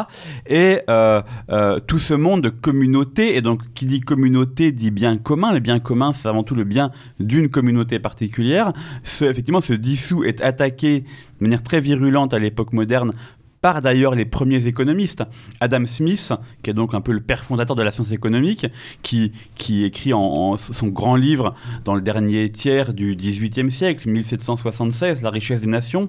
Et 0.46 0.80
euh, 0.88 1.22
euh, 1.50 1.80
tout 1.80 1.98
ce 1.98 2.14
monde 2.14 2.42
de 2.42 2.48
communauté, 2.48 3.36
et 3.36 3.40
donc 3.40 3.62
qui 3.74 3.86
dit 3.86 4.00
communauté 4.00 4.72
dit 4.72 4.90
bien 4.90 5.16
commun, 5.16 5.52
le 5.52 5.60
bien 5.60 5.78
commun 5.78 6.12
c'est 6.12 6.28
avant 6.28 6.42
tout 6.42 6.54
le 6.54 6.64
bien 6.64 6.90
d'une 7.20 7.48
communauté 7.48 7.98
particulière, 7.98 8.72
ce, 9.02 9.24
effectivement 9.24 9.60
se 9.60 9.72
dissout, 9.72 10.24
est 10.24 10.40
attaqué 10.40 11.00
de 11.40 11.44
manière 11.44 11.62
très 11.62 11.80
virulente 11.80 12.34
à 12.34 12.38
l'époque 12.38 12.72
moderne 12.72 13.12
par 13.60 13.82
d'ailleurs 13.82 14.14
les 14.14 14.24
premiers 14.24 14.66
économistes. 14.66 15.24
Adam 15.60 15.86
Smith, 15.86 16.32
qui 16.62 16.70
est 16.70 16.74
donc 16.74 16.94
un 16.94 17.00
peu 17.00 17.12
le 17.12 17.20
père 17.20 17.44
fondateur 17.44 17.76
de 17.76 17.82
la 17.82 17.90
science 17.90 18.12
économique, 18.12 18.66
qui, 19.02 19.32
qui 19.56 19.84
écrit 19.84 20.12
en, 20.12 20.56
son 20.56 20.88
grand 20.88 21.16
livre 21.16 21.54
dans 21.84 21.94
le 21.94 22.00
dernier 22.00 22.50
tiers 22.50 22.94
du 22.94 23.16
XVIIIe 23.16 23.70
siècle, 23.70 24.08
1776, 24.08 25.22
La 25.22 25.30
richesse 25.30 25.60
des 25.60 25.66
nations, 25.66 26.08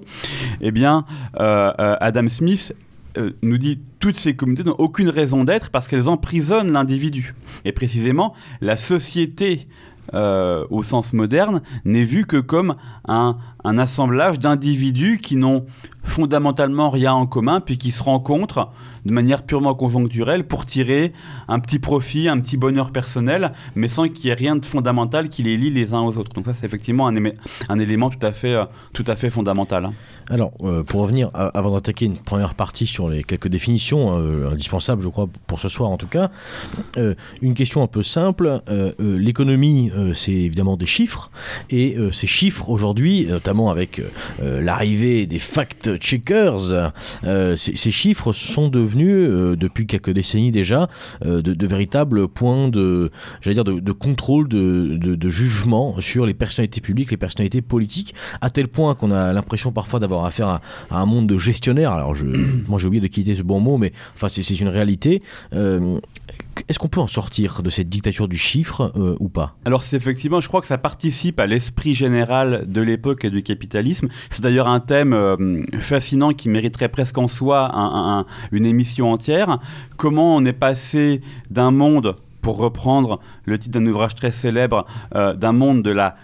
eh 0.60 0.70
bien, 0.70 1.04
euh, 1.38 1.72
euh, 1.78 1.96
Adam 2.00 2.28
Smith 2.28 2.74
euh, 3.16 3.30
nous 3.42 3.58
dit 3.58 3.80
toutes 3.98 4.16
ces 4.16 4.34
communautés 4.36 4.68
n'ont 4.68 4.76
aucune 4.78 5.08
raison 5.08 5.44
d'être 5.44 5.70
parce 5.70 5.88
qu'elles 5.88 6.08
emprisonnent 6.08 6.72
l'individu. 6.72 7.34
Et 7.64 7.72
précisément, 7.72 8.34
la 8.60 8.76
société 8.76 9.66
au 10.14 10.82
sens 10.84 11.12
moderne 11.12 11.60
n'est 11.84 12.02
vue 12.02 12.24
que 12.24 12.38
comme 12.38 12.76
un, 13.06 13.36
un 13.68 13.76
assemblage 13.76 14.38
d'individus 14.38 15.18
qui 15.18 15.36
n'ont 15.36 15.66
fondamentalement 16.08 16.88
rien 16.88 17.12
en 17.12 17.26
commun, 17.26 17.60
puis 17.60 17.76
qui 17.76 17.90
se 17.90 18.02
rencontrent 18.02 18.70
de 19.04 19.12
manière 19.12 19.42
purement 19.42 19.74
conjoncturelle 19.74 20.46
pour 20.46 20.66
tirer 20.66 21.12
un 21.48 21.60
petit 21.60 21.78
profit, 21.78 22.28
un 22.28 22.38
petit 22.40 22.56
bonheur 22.56 22.90
personnel, 22.90 23.52
mais 23.74 23.88
sans 23.88 24.08
qu'il 24.08 24.26
y 24.26 24.28
ait 24.28 24.34
rien 24.34 24.56
de 24.56 24.64
fondamental 24.64 25.28
qui 25.28 25.42
les 25.42 25.56
lie 25.56 25.70
les 25.70 25.94
uns 25.94 26.00
aux 26.00 26.18
autres. 26.18 26.32
Donc 26.32 26.44
ça, 26.44 26.52
c'est 26.52 26.66
effectivement 26.66 27.06
un, 27.06 27.78
élément 27.78 28.10
tout 28.10 28.24
à 28.26 28.32
fait, 28.32 28.54
euh, 28.54 29.30
fondamental. 29.30 29.86
Hein. 29.86 29.92
Alors, 30.28 30.52
euh, 30.62 30.82
pour 30.82 31.00
revenir, 31.00 31.30
avant 31.32 31.72
d'attaquer 31.72 32.06
une 32.06 32.18
première 32.18 32.54
partie 32.54 32.86
sur 32.86 33.08
les 33.08 33.24
quelques 33.24 33.48
définitions 33.48 34.18
euh, 34.18 34.50
indispensables, 34.50 35.02
je 35.02 35.08
crois, 35.08 35.28
pour 35.46 35.60
ce 35.60 35.68
soir 35.68 35.90
en 35.90 35.96
tout 35.96 36.06
cas, 36.06 36.30
une 37.42 37.54
question 37.54 37.82
un 37.82 37.86
peu 37.86 38.02
simple. 38.02 38.60
L'économie, 38.98 39.90
c'est 40.14 40.32
évidemment 40.32 40.76
des 40.76 40.86
chiffres, 40.86 41.30
et 41.70 41.96
ces 42.12 42.26
chiffres 42.26 42.68
aujourd'hui, 42.68 43.26
notamment 43.26 43.57
avec 43.66 44.00
l'arrivée 44.40 45.26
des 45.26 45.38
fact-checkers, 45.38 46.92
ces 47.56 47.90
chiffres 47.90 48.32
sont 48.32 48.68
devenus 48.68 49.28
euh, 49.28 49.56
depuis 49.56 49.86
quelques 49.86 50.10
décennies 50.10 50.52
déjà, 50.52 50.88
euh, 51.24 51.42
de, 51.42 51.66
véritables 51.66 52.28
points 52.28 52.68
de, 52.68 53.10
dire, 53.44 53.64
de, 53.64 53.92
contrôle, 53.92 54.48
de, 54.48 55.28
jugement 55.28 56.00
sur 56.00 56.26
les 56.26 56.34
personnalités 56.34 56.80
publiques, 56.80 57.10
les 57.10 57.16
personnalités 57.16 57.60
politiques, 57.60 58.14
à 58.40 58.50
tel 58.50 58.68
point 58.68 58.94
qu'on 58.94 59.10
a 59.10 59.32
l'impression 59.32 59.72
parfois 59.72 60.00
d'avoir 60.00 60.24
affaire 60.24 60.48
à, 60.48 60.60
un 60.90 61.06
monde 61.06 61.26
de 61.26 61.38
gestionnaires. 61.38 61.92
Alors, 61.92 62.14
je, 62.14 62.26
moi, 62.68 62.78
j'ai 62.78 62.86
oublié 62.86 63.00
de 63.00 63.06
quitter 63.06 63.34
ce 63.34 63.42
bon 63.42 63.60
mot, 63.60 63.78
mais 63.78 63.92
enfin, 64.14 64.28
c'est 64.28 64.60
une 64.60 64.68
réalité. 64.68 65.22
Euh, 66.40 66.62
est-ce 66.68 66.78
qu'on 66.78 66.88
peut 66.88 67.00
en 67.00 67.06
sortir 67.06 67.62
de 67.62 67.70
cette 67.70 67.88
dictature 67.88 68.28
du 68.28 68.36
chiffre 68.36 68.92
ou 69.20 69.28
pas? 69.28 69.56
Alors 69.64 69.82
c'est 69.82 69.96
effectivement, 69.96 70.40
je 70.40 70.48
crois 70.48 70.60
que 70.60 70.66
ça 70.66 70.76
participe 70.76 71.40
à 71.40 71.46
l'esprit 71.46 71.94
général 71.94 72.64
de 72.66 72.80
l'époque 72.80 73.24
et 73.24 73.30
du 73.30 73.42
capitalisme. 73.42 74.08
C'est 74.28 74.42
d'ailleurs 74.42 74.68
un 74.68 74.80
thème 74.80 75.64
fascinant 75.80 76.32
qui 76.32 76.48
mériterait 76.48 76.88
presque 76.88 77.16
en 77.16 77.28
soi 77.28 78.26
une 78.52 78.66
émission 78.66 79.12
entière, 79.12 79.60
comment 79.96 80.36
on 80.36 80.44
est 80.44 80.52
passé 80.52 81.20
d'un 81.50 81.70
monde 81.70 82.16
pour 82.42 82.58
reprendre 82.58 83.20
le 83.44 83.58
titre 83.58 83.78
d'un 83.78 83.86
ouvrage 83.86 84.14
très 84.14 84.32
célèbre, 84.32 84.84
d'un 85.14 85.52
monde 85.52 85.82
de 85.82 85.90
la 85.90 86.16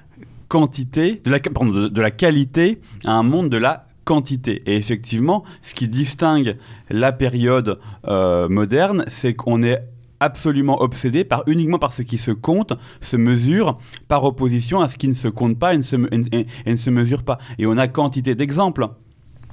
quantité, 0.54 1.20
de 1.24 2.00
la, 2.00 2.10
qualité 2.10 2.80
à 3.04 3.14
un 3.14 3.22
monde 3.22 3.48
de 3.48 3.56
la 3.56 3.86
quantité. 4.04 4.62
Et 4.66 4.76
effectivement, 4.76 5.44
ce 5.62 5.74
qui 5.74 5.88
distingue 5.88 6.56
la 6.90 7.12
période 7.12 7.80
euh, 8.06 8.48
moderne, 8.48 9.04
c'est 9.08 9.34
qu'on 9.34 9.62
est 9.62 9.82
absolument 10.20 10.80
obsédé 10.82 11.24
par 11.24 11.42
uniquement 11.46 11.78
par 11.78 11.92
ce 11.92 12.02
qui 12.02 12.18
se 12.18 12.30
compte, 12.30 12.72
se 13.00 13.16
mesure, 13.16 13.78
par 14.08 14.24
opposition 14.24 14.80
à 14.80 14.88
ce 14.88 14.96
qui 14.96 15.08
ne 15.08 15.14
se 15.14 15.28
compte 15.28 15.58
pas 15.58 15.74
et 15.74 15.78
ne 15.78 15.82
se, 15.82 16.90
mesure 16.90 17.22
pas. 17.22 17.38
Et 17.58 17.66
on 17.66 17.76
a 17.76 17.88
quantité 17.88 18.34
d'exemples. 18.34 18.88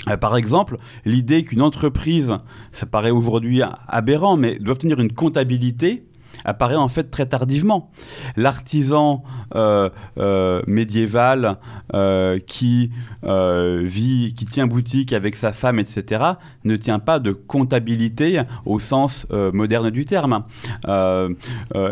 Euh, 0.08 0.18
par 0.18 0.36
exemple, 0.36 0.78
l'idée 1.06 1.44
qu'une 1.44 1.62
entreprise, 1.62 2.36
ça 2.72 2.86
paraît 2.86 3.12
aujourd'hui 3.12 3.62
aberrant, 3.88 4.38
mais 4.38 4.58
doit 4.60 4.76
tenir 4.76 5.00
une 5.00 5.12
comptabilité 5.12 6.06
apparaît 6.46 6.76
en 6.76 6.88
fait 6.88 7.12
très 7.12 7.26
tardivement. 7.26 7.92
L'artisan 8.36 9.24
euh, 9.56 9.90
euh, 10.18 10.62
médiéval 10.68 11.58
euh, 11.94 12.40
qui 12.40 12.92
vit, 13.24 14.34
qui 14.36 14.46
tient 14.46 14.68
boutique 14.68 15.14
avec 15.14 15.36
sa 15.36 15.54
femme, 15.54 15.80
etc., 15.80 16.24
ne 16.64 16.76
tient 16.76 17.00
pas 17.00 17.20
de 17.20 17.32
comptabilité 17.32 18.42
au 18.66 18.80
sens 18.80 19.28
moderne 19.30 19.90
du 19.90 20.06
terme. 20.06 20.44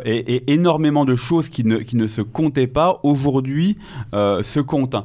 Et, 0.06 0.53
énormément 0.53 1.06
de 1.06 1.15
choses 1.15 1.50
qui 1.50 1.63
ne, 1.63 1.77
qui 1.77 1.96
ne 1.98 2.08
se 2.08 2.22
comptaient 2.22 2.68
pas 2.68 3.00
aujourd'hui 3.03 3.77
se 4.13 4.60
comptent 4.60 4.96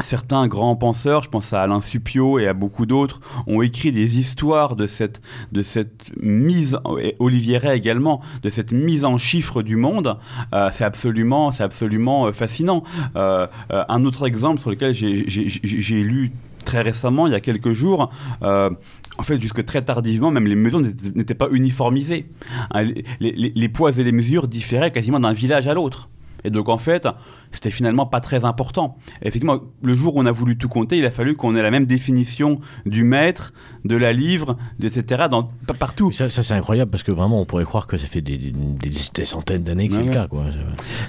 certains 0.00 0.46
grands 0.48 0.76
penseurs, 0.76 1.22
je 1.22 1.28
pense 1.28 1.52
à 1.52 1.62
Alain 1.62 1.80
Supio 1.80 2.38
et 2.38 2.48
à 2.48 2.54
beaucoup 2.54 2.86
d'autres, 2.86 3.20
ont 3.46 3.62
écrit 3.62 3.92
des 3.92 4.18
histoires 4.18 4.76
de 4.76 4.86
cette, 4.86 5.20
de 5.52 5.62
cette 5.62 6.10
mise, 6.20 6.78
et 7.00 7.16
Olivier 7.18 7.58
Ray 7.58 7.78
également, 7.78 8.20
de 8.42 8.48
cette 8.48 8.72
mise 8.72 9.04
en 9.04 9.18
chiffres 9.18 9.62
du 9.62 9.76
monde. 9.76 10.18
Euh, 10.52 10.70
c'est 10.72 10.84
absolument, 10.84 11.50
absolument 11.58 12.26
euh, 12.26 12.32
fascinant. 12.32 12.82
Euh, 13.16 13.46
un 13.70 14.04
autre 14.04 14.26
exemple 14.26 14.60
sur 14.60 14.70
lequel 14.70 14.92
j'ai 14.94 16.02
lu 16.02 16.32
très 16.64 16.80
récemment, 16.80 17.26
il 17.26 17.32
y 17.32 17.36
a 17.36 17.40
quelques 17.40 17.72
jours, 17.72 18.10
en 18.42 19.22
fait, 19.22 19.40
jusque 19.40 19.64
très 19.64 19.82
tardivement, 19.82 20.30
même 20.30 20.46
les 20.46 20.56
mesures 20.56 20.80
n'étaient 20.80 21.34
pas 21.34 21.48
uniformisées. 21.50 22.26
Hein, 22.72 22.84
les, 23.20 23.68
poids 23.68 23.96
et 23.96 24.02
les 24.02 24.12
mesures 24.12 24.48
différaient 24.48 24.90
quasiment 24.90 25.20
d'un 25.20 25.32
village 25.32 25.68
à 25.68 25.74
l'autre. 25.74 26.08
Et 26.44 26.50
donc, 26.50 26.68
en 26.68 26.78
fait, 26.78 27.08
c'était 27.52 27.70
finalement 27.70 28.06
pas 28.06 28.20
très 28.20 28.44
important. 28.44 28.96
effectivement, 29.22 29.60
le 29.82 29.94
jour 29.94 30.16
où 30.16 30.20
on 30.20 30.26
a 30.26 30.32
voulu 30.32 30.56
tout 30.58 30.68
compter, 30.68 30.98
il 30.98 31.06
a 31.06 31.10
fallu 31.10 31.36
qu'on 31.36 31.56
ait 31.56 31.62
la 31.62 31.70
même 31.70 31.86
définition 31.86 32.60
du 32.86 33.04
mètre, 33.04 33.52
de 33.84 33.96
la 33.96 34.12
livre, 34.12 34.56
etc. 34.82 35.24
Dans, 35.30 35.50
partout. 35.78 36.10
Ça, 36.10 36.28
ça 36.28 36.42
c'est 36.42 36.54
incroyable 36.54 36.90
parce 36.90 37.02
que 37.02 37.12
vraiment, 37.12 37.40
on 37.40 37.44
pourrait 37.44 37.64
croire 37.64 37.86
que 37.86 37.96
ça 37.96 38.06
fait 38.06 38.20
des, 38.20 38.38
des, 38.38 39.24
centaines 39.24 39.62
d'années 39.62 39.88
que 39.88 39.94
c'est 39.94 40.02
le 40.02 40.10
cas. 40.10 40.26
Quoi. 40.26 40.44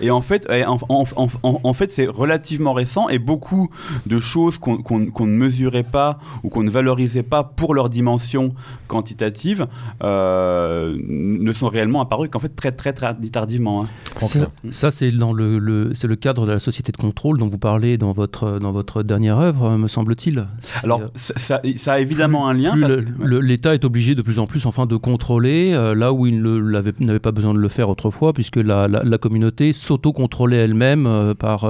Et 0.02 0.12
en 0.12 0.22
fait, 0.22 0.48
en, 0.50 0.78
en, 0.90 1.38
en, 1.44 1.74
fait 1.74 1.92
c'est 1.92 2.08
relativement 2.08 2.74
récent 2.74 3.10
et 3.10 3.20
beaucoup 3.20 3.70
de 4.06 4.20
choses 4.20 4.58
qu'on 4.58 5.00
ne 5.00 5.26
mesurait 5.26 5.84
pas 5.84 6.20
ou 6.44 6.50
qu'on 6.50 6.64
ne 6.64 6.70
valorisait 6.70 7.24
pas 7.24 7.44
pour 7.44 7.74
leur 7.74 7.90
dimension 7.90 8.54
quantitative 8.88 9.68
euh, 10.04 10.98
ne 11.08 11.52
sont 11.52 11.68
réellement 11.68 12.02
apparues 12.02 12.30
qu'en 12.30 12.40
fait 12.40 12.56
très 12.56 12.72
très, 12.72 12.94
très 12.94 13.14
tardivement. 13.32 13.84
Hein. 13.84 14.48
Ça, 14.70 14.92
c'est 14.92 15.12
dans 15.12 15.25
le, 15.34 15.60
le 15.60 15.92
c'est 15.94 16.08
le 16.08 16.16
cadre 16.16 16.46
de 16.46 16.52
la 16.52 16.60
société 16.60 16.92
de 16.92 16.98
contrôle 16.98 17.38
dont 17.38 17.48
vous 17.48 17.58
parlez 17.58 17.98
dans 17.98 18.12
votre, 18.12 18.60
dans 18.60 18.72
votre 18.72 19.04
dernière 19.04 19.40
œuvre, 19.40 19.78
me 19.78 19.88
semble-t-il. 19.88 20.48
Alors, 20.84 21.02
euh, 21.02 21.08
ça, 21.16 21.62
ça, 21.76 21.94
a 21.94 22.00
évidemment 22.00 22.48
un 22.48 22.54
lien. 22.54 22.76
L'État 23.20 23.74
est 23.74 23.86
obligé 23.86 24.16
de 24.16 24.22
plus 24.22 24.40
en 24.40 24.48
plus 24.48 24.66
enfin, 24.66 24.86
de 24.86 24.96
contrôler, 24.96 25.74
euh, 25.74 25.96
là 25.96 26.14
où 26.14 26.26
il 26.26 26.42
n'avait 26.42 27.20
pas 27.20 27.32
besoin 27.32 27.54
de 27.54 27.60
le 27.60 27.70
faire 27.70 27.90
autrefois, 27.90 28.34
puisque 28.34 28.58
la, 28.58 28.88
la, 28.88 29.18
communauté 29.18 29.74
s'auto-contrôlait 29.74 30.58
elle-même 30.58 31.08
euh, 31.08 31.34
par 31.34 31.70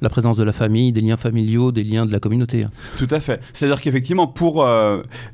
la 0.00 0.08
présence 0.08 0.36
de 0.36 0.42
la 0.42 0.52
famille, 0.52 0.92
des 0.92 1.00
liens 1.00 1.16
familiaux, 1.16 1.72
des 1.72 1.84
liens 1.84 2.06
de 2.06 2.12
la 2.12 2.20
communauté. 2.20 2.66
Tout 2.96 3.08
à 3.10 3.20
fait. 3.20 3.40
C'est-à-dire 3.52 3.80
qu'effectivement, 3.80 4.26
pour 4.26 4.56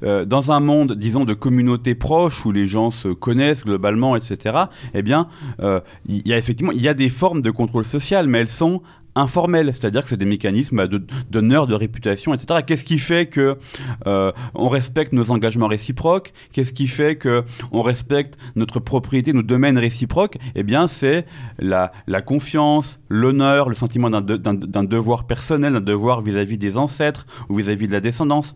dans 0.03 0.53
un 0.53 0.61
monde, 0.61 0.93
disons, 0.93 1.25
de 1.25 1.35
communautés 1.35 1.95
proches, 1.95 2.45
où 2.45 2.53
les 2.53 2.67
gens 2.67 2.91
se 2.91 3.09
connaissent 3.09 3.65
globalement, 3.65 4.17
etc., 4.17 4.57
eh 4.95 5.03
bien, 5.03 5.29
il 6.07 6.27
y 6.27 6.33
a 6.33 6.39
effectivement 6.39 6.73
il 6.73 6.83
y 6.83 6.89
a 6.89 6.95
des 6.95 7.09
formes 7.09 7.43
de 7.43 7.51
contrôle 7.51 7.62
social, 7.85 8.27
mais 8.27 8.41
elles 8.41 8.49
sont 8.49 8.83
informels, 9.15 9.75
c'est-à-dire 9.75 10.03
que 10.03 10.09
c'est 10.09 10.17
des 10.17 10.25
mécanismes 10.25 10.87
d'honneur, 11.31 11.67
de, 11.67 11.73
de, 11.73 11.77
réputation, 11.77 12.33
etc. 12.33 12.61
Qu'est-ce 12.67 12.85
qui 12.85 12.99
fait 12.99 13.27
que 13.27 13.59
euh, 14.07 14.33
on 14.55 14.69
respecte 14.69 15.13
nos 15.13 15.31
engagements 15.31 15.67
réciproques? 15.67 16.33
Qu'est-ce 16.53 16.73
qui 16.73 16.89
fait 16.89 17.17
que 17.17 17.45
on 17.73 17.83
respecte 17.83 18.39
notre 18.57 18.81
propriété, 18.81 19.33
nos 19.33 19.43
domaines 19.43 19.79
réciproques? 19.79 20.39
Eh 20.55 20.63
bien, 20.63 20.89
c'est 20.89 21.27
la, 21.59 21.93
la, 22.07 22.23
confiance, 22.23 23.01
l'honneur, 23.09 23.69
le 23.69 23.75
sentiment 23.75 24.09
d'un 24.09 24.85
devoir 24.85 25.25
personnel, 25.25 25.75
d'un 25.75 25.81
devoir 25.81 26.23
vis-à-vis 26.23 26.59
des 26.59 26.79
ancêtres 26.79 27.27
ou 27.49 27.57
vis-à-vis 27.57 27.87
de 27.87 27.93
la 27.93 28.01
descendance. 28.01 28.55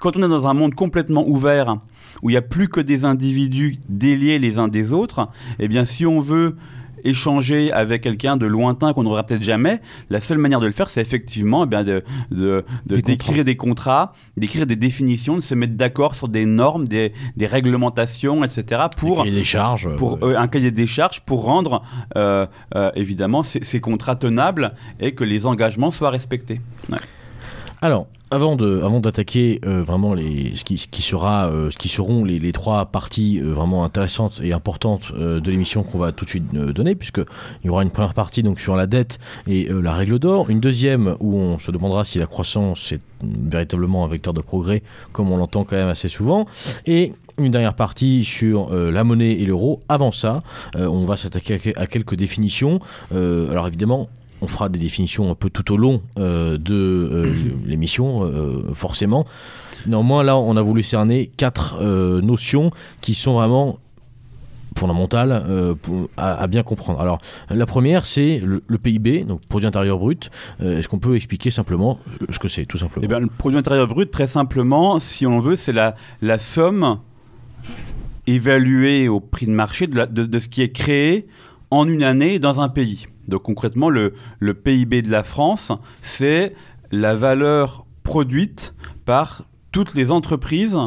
Quand 0.00 0.16
on 0.16 0.22
est 0.22 0.28
dans 0.28 0.46
un 0.46 0.54
monde 0.54 0.74
complètement 0.74 1.28
ouvert, 1.28 1.76
où 2.22 2.30
il 2.30 2.32
n'y 2.32 2.38
a 2.38 2.42
plus 2.42 2.68
que 2.68 2.80
des 2.80 3.04
individus 3.04 3.78
déliés 3.88 4.38
les 4.38 4.58
uns 4.58 4.68
des 4.68 4.92
autres, 4.92 5.28
eh 5.58 5.68
bien, 5.68 5.84
si 5.84 6.06
on 6.06 6.20
veut 6.20 6.56
échanger 7.04 7.72
avec 7.72 8.02
quelqu'un 8.02 8.36
de 8.36 8.46
lointain 8.46 8.92
qu'on 8.92 9.02
n'aura 9.02 9.24
peut-être 9.24 9.42
jamais, 9.42 9.80
la 10.08 10.20
seule 10.20 10.38
manière 10.38 10.60
de 10.60 10.66
le 10.66 10.72
faire, 10.72 10.90
c'est 10.90 11.00
effectivement 11.00 11.64
eh 11.64 11.66
bien, 11.66 11.84
de, 11.84 12.02
de, 12.30 12.64
d'écrire 12.86 13.44
des 13.44 13.56
contrats, 13.56 14.12
d'écrire 14.36 14.66
des 14.66 14.76
définitions, 14.76 15.36
de 15.36 15.40
se 15.40 15.54
mettre 15.54 15.74
d'accord 15.74 16.14
sur 16.14 16.28
des 16.28 16.46
normes, 16.46 16.88
des, 16.88 17.12
des 17.36 17.46
réglementations, 17.46 18.44
etc. 18.44 18.82
pour 18.96 19.20
un 19.20 19.24
cahier 19.24 19.36
des 19.36 19.44
charges, 19.44 19.88
pour 19.96 20.18
euh, 20.22 20.36
un 20.36 20.48
cahier 20.48 20.70
des 20.70 20.86
charges 20.86 21.20
pour 21.20 21.44
rendre 21.44 21.82
euh, 22.16 22.46
euh, 22.74 22.90
évidemment 22.94 23.42
ces, 23.42 23.62
ces, 23.62 23.80
contrats 23.80 24.16
tenables 24.16 24.74
et 24.98 25.12
que 25.12 25.24
les 25.24 25.46
engagements 25.46 25.90
soient 25.90 26.10
respectés. 26.10 26.60
Alors, 27.82 28.06
avant 28.30 28.54
de, 28.54 28.80
avant 28.82 29.00
d'attaquer 29.00 29.60
euh, 29.66 29.82
vraiment 29.82 30.14
les, 30.14 30.54
ce 30.54 30.64
qui, 30.64 31.02
sera, 31.02 31.50
euh, 31.50 31.70
ce 31.70 31.76
qui 31.76 31.88
seront 31.88 32.24
les, 32.24 32.38
les 32.38 32.52
trois 32.52 32.86
parties 32.86 33.40
euh, 33.40 33.52
vraiment 33.52 33.84
intéressantes 33.84 34.40
et 34.42 34.52
importantes 34.52 35.12
de 35.12 35.50
l'émission 35.50 35.82
qu'on 35.82 35.98
va 35.98 36.12
tout 36.12 36.24
de 36.24 36.30
suite 36.30 36.50
donner, 36.52 36.94
puisque 36.94 37.18
il 37.18 37.66
y 37.66 37.70
aura 37.70 37.82
une 37.82 37.90
première 37.90 38.14
partie 38.14 38.42
donc 38.42 38.60
sur 38.60 38.76
la 38.76 38.86
dette 38.86 39.18
et 39.46 39.68
la 39.70 39.92
règle 39.94 40.18
d'or, 40.18 40.50
une 40.50 40.60
deuxième 40.60 41.16
où 41.20 41.36
on 41.36 41.58
se 41.58 41.70
demandera 41.70 42.04
si 42.04 42.18
la 42.18 42.26
croissance 42.26 42.92
est 42.92 43.00
véritablement 43.22 44.04
un 44.04 44.08
vecteur 44.08 44.32
de 44.32 44.40
progrès, 44.40 44.82
comme 45.12 45.30
on 45.30 45.36
l'entend 45.36 45.64
quand 45.64 45.76
même 45.76 45.88
assez 45.88 46.08
souvent, 46.08 46.46
et 46.86 47.12
une 47.38 47.50
dernière 47.50 47.74
partie 47.74 48.24
sur 48.24 48.70
la 48.72 49.04
monnaie 49.04 49.32
et 49.32 49.46
l'euro. 49.46 49.80
Avant 49.88 50.12
ça, 50.12 50.42
on 50.74 51.04
va 51.04 51.16
s'attaquer 51.16 51.74
à, 51.76 51.86
quelques 51.86 52.14
définitions. 52.14 52.80
alors 53.12 53.66
évidemment, 53.66 54.08
on 54.42 54.48
fera 54.48 54.68
des 54.68 54.78
définitions 54.78 55.30
un 55.30 55.34
peu 55.34 55.50
tout 55.50 55.72
au 55.72 55.76
long 55.76 56.02
euh, 56.18 56.58
de 56.58 56.74
euh, 56.74 57.32
l'émission, 57.64 58.24
euh, 58.24 58.72
forcément. 58.74 59.26
Néanmoins, 59.86 60.22
là, 60.22 60.36
on 60.36 60.56
a 60.56 60.62
voulu 60.62 60.82
cerner 60.82 61.30
quatre 61.36 61.82
notions 62.20 62.70
qui 63.00 63.14
sont 63.14 63.34
vraiment 63.34 63.78
fondamentales 64.78 65.76
à, 66.18 66.46
bien 66.48 66.62
comprendre. 66.62 67.00
Alors, 67.00 67.18
la 67.48 67.64
première, 67.64 68.04
c'est 68.04 68.42
le, 68.44 68.60
PIB, 68.78 69.24
donc 69.24 69.40
produit 69.46 69.66
intérieur 69.66 69.98
brut. 69.98 70.30
Est-ce 70.60 70.86
qu'on 70.86 70.98
peut 70.98 71.16
expliquer 71.16 71.50
simplement 71.50 71.98
ce 72.28 72.38
que 72.38 72.48
c'est, 72.48 72.66
tout 72.66 72.76
simplement? 72.76 73.04
Eh 73.04 73.08
bien, 73.08 73.20
Le 73.20 73.26
produit 73.26 73.58
intérieur 73.58 73.86
brut, 73.86 74.10
très 74.10 74.26
simplement, 74.26 74.98
si 75.00 75.26
on 75.26 75.40
veut, 75.40 75.56
c'est 75.56 75.72
la, 75.72 75.96
la 76.20 76.38
somme 76.38 76.98
évaluée 78.26 79.08
au 79.08 79.20
prix 79.20 79.46
de 79.46 79.52
marché 79.52 79.86
de, 79.86 80.04
de 80.04 80.38
ce 80.38 80.48
qui 80.48 80.60
est 80.60 80.72
créé 80.72 81.26
en 81.70 81.88
une 81.88 82.02
année 82.02 82.38
dans 82.38 82.60
un 82.60 82.68
pays. 82.68 83.06
Donc 83.30 83.42
concrètement, 83.42 83.88
le, 83.88 84.12
PIB 84.40 85.02
de 85.02 85.10
la 85.10 85.22
France, 85.22 85.72
c'est 86.02 86.54
la 86.90 87.14
valeur 87.14 87.86
produite 88.02 88.74
par 89.06 89.44
toutes 89.72 89.94
les 89.94 90.10
entreprises 90.10 90.78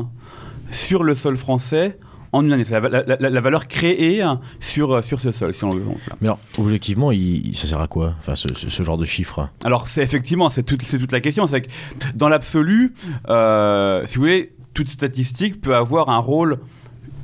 sur 0.71 1.03
le 1.03 1.15
sol 1.15 1.37
français 1.37 1.97
en 2.31 2.43
une 2.43 2.51
année. 2.51 2.63
C'est 2.63 2.79
la, 2.79 3.41
valeur 3.41 3.67
créée 3.67 4.23
sur, 4.59 5.03
sur 5.03 5.19
ce 5.19 5.31
sol, 5.31 5.53
si 5.53 5.63
on 5.63 5.69
veut. 5.71 5.83
Mais 6.19 6.27
alors, 6.27 6.39
objectivement, 6.57 7.11
ça 7.53 7.67
sert 7.67 7.79
à 7.79 7.87
quoi 7.87 8.15
enfin, 8.19 8.35
ce, 8.35 8.83
genre 8.83 8.97
de 8.97 9.05
chiffre? 9.05 9.49
Alors, 9.63 9.87
c'est 9.87 10.03
effectivement, 10.03 10.49
c'est 10.49 10.63
toute, 10.63 10.85
toute 10.85 11.11
la 11.11 11.21
question. 11.21 11.47
C'est 11.47 11.61
que 11.61 11.69
dans 12.15 12.29
l'absolu, 12.29 12.93
euh, 13.29 14.03
si 14.05 14.15
vous 14.15 14.21
voulez, 14.21 14.53
toute 14.73 14.89
statistique 14.89 15.61
peut 15.61 15.75
avoir 15.75 16.09
un 16.09 16.17
rôle 16.17 16.59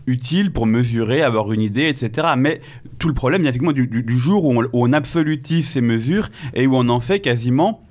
utile 0.10 0.52
pour 0.52 0.66
mesurer, 0.66 1.22
avoir 1.22 1.52
une 1.54 1.62
idée, 1.62 1.88
etc. 1.88 2.30
Mais 2.38 2.62
tout 2.98 3.08
le 3.08 3.14
problème, 3.14 3.42
effectivement, 3.44 3.72
du, 3.72 3.88
du, 3.88 4.18
jour 4.18 4.46
où 4.46 4.64
on, 4.74 4.94
absolutise 4.94 5.70
ces 5.70 5.82
mesures 5.82 6.30
et 6.54 6.68
où 6.68 6.76
on 6.76 6.90
en 6.90 7.00
fait 7.00 7.20
quasiment 7.20 7.84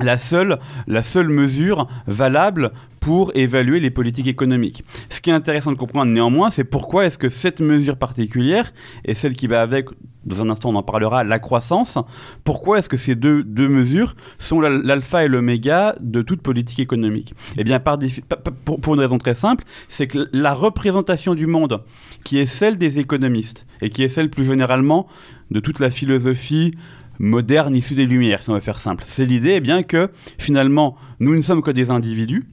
la 0.00 0.18
seule, 0.18 0.58
la 0.86 1.02
seule 1.02 1.28
mesure 1.28 1.88
valable 2.06 2.72
pour 3.00 3.32
évaluer 3.34 3.80
les 3.80 3.90
politiques 3.90 4.26
économiques. 4.26 4.82
Ce 5.10 5.20
qui 5.20 5.30
est 5.30 5.34
intéressant 5.34 5.72
de 5.72 5.76
comprendre 5.76 6.10
néanmoins, 6.10 6.50
c'est 6.50 6.64
pourquoi 6.64 7.06
est-ce 7.06 7.18
que 7.18 7.28
cette 7.28 7.60
mesure 7.60 7.96
particulière 7.96 8.72
et 9.04 9.14
celle 9.14 9.34
qui 9.34 9.46
va 9.46 9.62
avec 9.62 9.86
dans 10.26 10.42
un 10.42 10.50
instant 10.50 10.70
on 10.70 10.74
en 10.74 10.82
parlera, 10.82 11.24
la 11.24 11.38
croissance. 11.38 11.98
Pourquoi 12.44 12.78
est-ce 12.78 12.88
que 12.88 12.96
ces 12.96 13.14
deux, 13.14 13.44
mesures 13.44 14.14
sont 14.38 14.60
l'alpha 14.60 15.24
et 15.24 15.28
l'oméga 15.28 15.94
de 16.00 16.22
toute 16.22 16.42
politique 16.42 16.80
économique? 16.80 17.34
Eh 17.56 17.64
bien, 17.64 17.80
pour, 17.80 18.94
une 18.94 19.00
raison 19.00 19.18
très 19.18 19.34
simple, 19.34 19.64
c'est 19.88 20.06
que 20.06 20.28
la 20.32 20.52
représentation 20.52 21.34
du 21.34 21.46
monde, 21.46 21.82
qui 22.24 22.38
est 22.38 22.46
celle 22.46 22.76
des 22.78 22.98
économistes, 22.98 23.66
et 23.80 23.90
qui 23.90 24.02
est 24.02 24.08
celle 24.08 24.30
plus 24.30 24.44
généralement 24.44 25.06
de 25.50 25.60
toute 25.60 25.78
la 25.78 25.90
philosophie 25.90 26.74
moderne 27.18 27.74
issue 27.74 27.94
des 27.94 28.04
Lumières, 28.04 28.42
si 28.42 28.50
on 28.50 28.54
veut 28.54 28.60
faire 28.60 28.78
simple, 28.78 29.04
c'est 29.06 29.24
l'idée 29.24 29.52
eh 29.52 29.60
bien 29.60 29.82
que 29.82 30.10
finalement, 30.38 30.96
nous 31.20 31.34
ne 31.34 31.42
sommes 31.42 31.62
que 31.62 31.70
des 31.70 31.90
individus, 31.90 32.44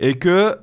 et 0.00 0.14
que 0.14 0.56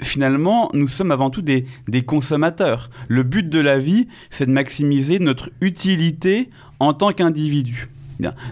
finalement, 0.00 0.70
nous 0.74 0.88
sommes 0.88 1.10
avant 1.10 1.30
tout 1.30 1.42
des, 1.42 1.66
consommateurs. 2.06 2.90
Le 3.08 3.22
but 3.22 3.48
de 3.48 3.60
la 3.60 3.78
vie, 3.78 4.08
c'est 4.30 4.46
de 4.46 4.50
maximiser 4.50 5.18
notre 5.18 5.50
utilité 5.60 6.50
en 6.80 6.92
tant 6.92 7.12
qu'individu, 7.12 7.88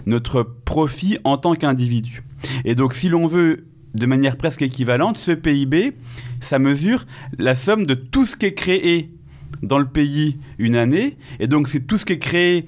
notre 0.05 0.43
profit 0.43 1.17
en 1.23 1.37
tant 1.37 1.55
qu'individu. 1.55 2.23
Et 2.63 2.75
donc, 2.75 2.93
si 2.93 3.09
l'on 3.09 3.27
veut 3.27 3.65
de 3.93 4.05
manière 4.05 4.35
presque 4.35 4.61
équivalente, 4.61 5.17
ce 5.17 5.31
PIB, 5.31 5.93
ça 6.41 6.59
mesure 6.59 7.05
la 7.37 7.55
somme 7.55 7.85
de 7.85 7.93
tout 7.93 8.25
ce 8.25 8.35
qui 8.35 8.47
est 8.47 8.53
créé 8.53 9.09
dans 9.63 9.79
le 9.79 9.85
pays 9.85 10.37
une 10.59 10.75
année. 10.75 11.17
Et 11.39 11.47
donc, 11.47 11.69
c'est 11.69 11.81
tout 11.81 11.97
ce 11.97 12.05
qui 12.05 12.13
est 12.13 12.19
créé 12.19 12.67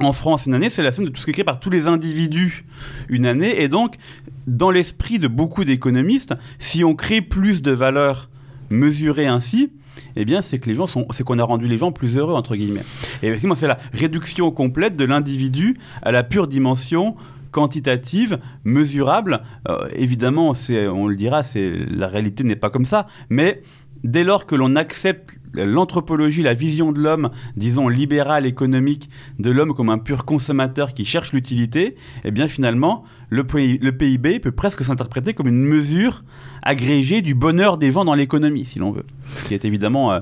en 0.00 0.12
France 0.12 0.46
une 0.46 0.54
année, 0.54 0.70
c'est 0.70 0.82
la 0.82 0.92
somme 0.92 1.04
de 1.04 1.10
tout 1.10 1.20
ce 1.20 1.26
qui 1.26 1.30
est 1.30 1.34
créé 1.34 1.44
par 1.44 1.60
tous 1.60 1.70
les 1.70 1.86
individus 1.86 2.64
une 3.08 3.26
année. 3.26 3.62
Et 3.62 3.68
donc, 3.68 3.96
dans 4.50 4.70
l'esprit 4.70 5.18
de 5.20 5.28
beaucoup 5.28 5.64
d'économistes, 5.64 6.34
si 6.58 6.84
on 6.84 6.94
crée 6.94 7.22
plus 7.22 7.62
de 7.62 7.70
valeur 7.70 8.28
mesurée 8.68 9.26
ainsi, 9.26 9.72
eh 10.16 10.24
bien, 10.24 10.42
c'est 10.42 10.58
que 10.58 10.68
les 10.68 10.74
gens 10.74 10.86
sont, 10.86 11.06
c'est 11.12 11.22
qu'on 11.22 11.38
a 11.38 11.44
rendu 11.44 11.68
les 11.68 11.78
gens 11.78 11.92
plus 11.92 12.16
heureux 12.16 12.34
entre 12.34 12.56
guillemets. 12.56 12.84
Et 13.22 13.32
c'est 13.38 13.66
la 13.66 13.78
réduction 13.92 14.50
complète 14.50 14.96
de 14.96 15.04
l'individu 15.04 15.78
à 16.02 16.10
la 16.10 16.24
pure 16.24 16.48
dimension 16.48 17.16
quantitative, 17.52 18.38
mesurable. 18.64 19.42
Euh, 19.68 19.88
évidemment, 19.94 20.54
c'est, 20.54 20.88
on 20.88 21.06
le 21.06 21.16
dira, 21.16 21.42
c'est 21.42 21.72
la 21.88 22.08
réalité 22.08 22.42
n'est 22.42 22.56
pas 22.56 22.70
comme 22.70 22.84
ça, 22.84 23.06
mais 23.28 23.62
dès 24.02 24.24
lors 24.24 24.46
que 24.46 24.56
l'on 24.56 24.74
accepte 24.74 25.39
l'anthropologie, 25.54 26.42
la 26.42 26.54
vision 26.54 26.92
de 26.92 27.00
l'homme, 27.00 27.30
disons 27.56 27.88
libérale, 27.88 28.46
économique, 28.46 29.10
de 29.38 29.50
l'homme 29.50 29.74
comme 29.74 29.90
un 29.90 29.98
pur 29.98 30.24
consommateur 30.24 30.94
qui 30.94 31.04
cherche 31.04 31.32
l'utilité, 31.32 31.96
eh 32.24 32.30
bien 32.30 32.48
finalement, 32.48 33.04
le, 33.28 33.44
PIB 33.44 34.40
peut 34.40 34.52
presque 34.52 34.84
s'interpréter 34.84 35.34
comme 35.34 35.48
une 35.48 35.64
mesure 35.64 36.24
agrégée 36.62 37.22
du 37.22 37.34
bonheur 37.34 37.78
des 37.78 37.92
gens 37.92 38.04
dans 38.04 38.14
l'économie, 38.14 38.64
si 38.64 38.78
l'on 38.78 38.90
veut. 38.90 39.06
Ce 39.34 39.44
qui 39.46 39.54
est 39.54 39.64
évidemment 39.64 40.12
euh, 40.12 40.20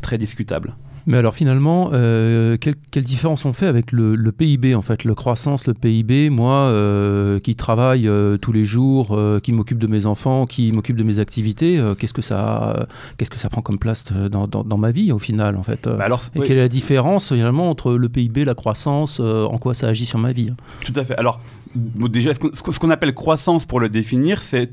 très 0.00 0.18
discutable. 0.18 0.74
Mais 1.06 1.16
alors 1.16 1.34
finalement, 1.34 1.90
euh, 1.92 2.56
quelle, 2.58 3.04
différence 3.04 3.44
on 3.44 3.52
fait 3.52 3.66
avec 3.66 3.92
le, 3.92 4.16
PIB 4.32 4.74
en 4.74 4.82
fait, 4.82 5.04
le 5.04 5.14
croissance, 5.14 5.66
le 5.66 5.74
PIB 5.74 6.30
Moi, 6.30 6.52
euh, 6.52 7.40
qui 7.40 7.56
travaille 7.56 8.08
euh, 8.08 8.36
tous 8.36 8.52
les 8.52 8.64
jours, 8.64 9.18
qui 9.42 9.52
m'occupe 9.52 9.78
de 9.78 9.86
mes 9.86 10.06
enfants, 10.06 10.46
qui 10.46 10.72
m'occupe 10.72 10.96
de 10.96 11.02
mes 11.02 11.18
activités, 11.18 11.80
qu'est-ce 11.98 12.14
que 12.14 12.22
ça, 12.22 12.86
qu'est-ce 13.16 13.30
que 13.30 13.38
ça 13.38 13.48
prend 13.48 13.62
comme 13.62 13.78
place 13.78 14.04
dans, 14.12 14.78
ma 14.78 14.90
vie 14.90 15.12
au 15.12 15.18
final 15.18 15.56
en 15.56 15.62
fait 15.62 15.88
bah 15.88 16.04
alors, 16.04 16.22
Et 16.34 16.40
quelle 16.40 16.56
est 16.56 16.62
la 16.62 16.68
différence 16.68 17.28
finalement 17.28 17.68
entre 17.68 17.92
le 17.92 18.08
PIB, 18.08 18.44
la 18.44 18.54
croissance, 18.54 19.20
en 19.20 19.58
quoi 19.58 19.74
ça 19.74 19.88
agit 19.88 20.06
sur 20.06 20.18
ma 20.18 20.32
vie? 20.32 20.52
Tout 20.84 20.92
à 20.96 21.04
fait. 21.04 21.16
Alors 21.16 21.40
déjà, 21.74 22.32
ce 22.34 22.78
qu'on 22.78 22.90
appelle 22.90 23.14
croissance 23.14 23.66
pour 23.66 23.80
le 23.80 23.88
définir, 23.88 24.40
c'est 24.40 24.70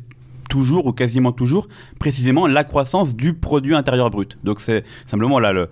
toujours 0.49 0.85
ou 0.85 0.93
quasiment 0.93 1.31
toujours 1.31 1.67
précisément 1.99 2.47
la 2.47 2.63
croissance 2.63 3.15
du 3.15 3.33
produit 3.33 3.75
intérieur 3.75 4.09
brut. 4.09 4.37
Donc 4.43 4.59
c'est 4.61 4.83
simplement 5.05 5.39
là 5.39 5.53
le, 5.53 5.69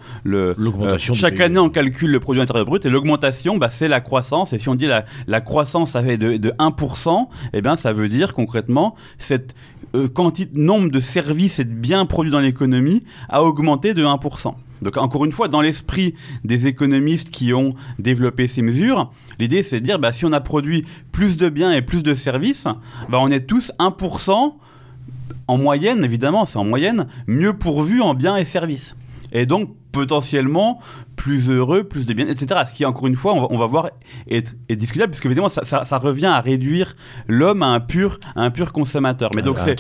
l'augmentation. 0.58 1.14
Euh, 1.14 1.18
chaque 1.18 1.40
année 1.40 1.60
on 1.60 1.70
calcule 1.70 2.12
le 2.12 2.20
produit 2.20 2.42
intérieur 2.42 2.66
brut 2.66 2.86
et 2.86 2.90
l'augmentation 2.90 3.58
bah, 3.58 3.70
c'est 3.70 3.88
la 3.88 4.02
croissance 4.02 4.54
et 4.54 4.60
si 4.60 4.70
on 4.70 4.76
dit 4.76 4.88
la, 4.88 5.06
la 5.28 5.42
croissance 5.42 5.92
ça 5.92 6.04
fait 6.04 6.18
de, 6.18 6.38
de 6.38 6.50
1%, 6.52 7.28
eh 7.54 7.62
bien 7.62 7.76
ça 7.76 7.94
veut 7.94 8.10
dire 8.10 8.34
concrètement 8.34 8.96
cette 9.18 9.56
euh, 9.96 10.08
quantité 10.08 10.60
nombre 10.60 10.90
de 10.90 11.00
services 11.00 11.60
et 11.60 11.66
de 11.66 11.74
biens 11.74 12.06
produits 12.06 12.32
dans 12.32 12.40
l'économie 12.40 13.04
a 13.30 13.44
augmenté 13.44 13.94
de 13.94 14.04
1%. 14.04 14.56
Donc 14.82 14.98
encore 14.98 15.26
une 15.26 15.32
fois, 15.32 15.48
dans 15.48 15.62
l'esprit 15.62 16.16
des 16.44 16.68
économistes 16.68 17.30
qui 17.30 17.54
ont 17.54 17.74
développé 18.00 18.48
ces 18.48 18.62
mesures, 18.62 19.12
l'idée 19.40 19.64
c'est 19.64 19.80
de 19.80 19.86
dire 19.86 20.00
bah, 20.00 20.14
si 20.14 20.26
on 20.26 20.34
a 20.34 20.42
produit 20.42 20.86
plus 21.12 21.38
de 21.38 21.50
biens 21.50 21.72
et 21.72 21.82
plus 21.82 22.04
de 22.04 22.14
services, 22.14 22.68
bah, 23.10 23.18
on 23.22 23.32
est 23.32 23.48
tous 23.48 23.72
1% 23.80 24.54
en 25.48 25.58
moyenne, 25.58 26.04
évidemment, 26.04 26.46
c'est 26.46 26.58
en 26.58 26.66
moyenne, 26.66 27.08
mieux 27.28 27.54
pourvu 27.54 28.02
en 28.02 28.14
biens 28.14 28.38
et 28.38 28.46
services. 28.46 28.96
Et 29.32 29.46
donc, 29.46 29.76
potentiellement, 29.92 30.80
plus 31.16 31.50
heureux, 31.50 31.84
plus 31.84 32.06
de 32.06 32.14
biens, 32.14 32.28
etc. 32.28 32.62
Ce 32.68 32.74
qui, 32.74 32.86
encore 32.86 33.08
une 33.08 33.16
fois, 33.16 33.34
on 33.34 33.58
va, 33.58 33.66
voir, 33.66 33.90
est, 34.28 34.56
discutable, 34.70 35.12
puisque 35.12 35.26
évidemment, 35.26 35.50
ça, 35.50 35.98
revient 35.98 36.26
à 36.28 36.42
réduire 36.42 36.96
l'homme 37.28 37.64
à 37.64 37.68
un 37.68 37.80
pur, 37.80 38.20
un 38.36 38.52
pur 38.52 38.72
consommateur. 38.72 39.32
Mais 39.36 39.42
donc, 39.42 39.60
c'est 39.60 39.76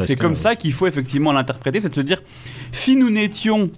C'est 0.00 0.16
comme 0.16 0.36
ça 0.36 0.56
qu'il 0.56 0.72
faut 0.72 0.86
effectivement 0.86 1.32
l'interpréter, 1.32 1.80
c'est 1.80 1.88
de 1.88 1.94
se 1.94 2.00
dire, 2.00 2.22
si 2.72 2.96
nous 2.96 3.10
n'étions 3.10 3.68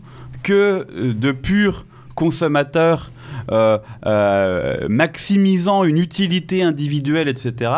que 0.42 0.86
euh, 0.90 1.14
de 1.14 1.32
purs 1.32 1.86
consommateurs 2.14 3.10
euh, 3.50 3.78
euh, 4.06 4.86
maximisant 4.88 5.84
une 5.84 5.98
utilité 5.98 6.62
individuelle, 6.62 7.28
etc., 7.28 7.72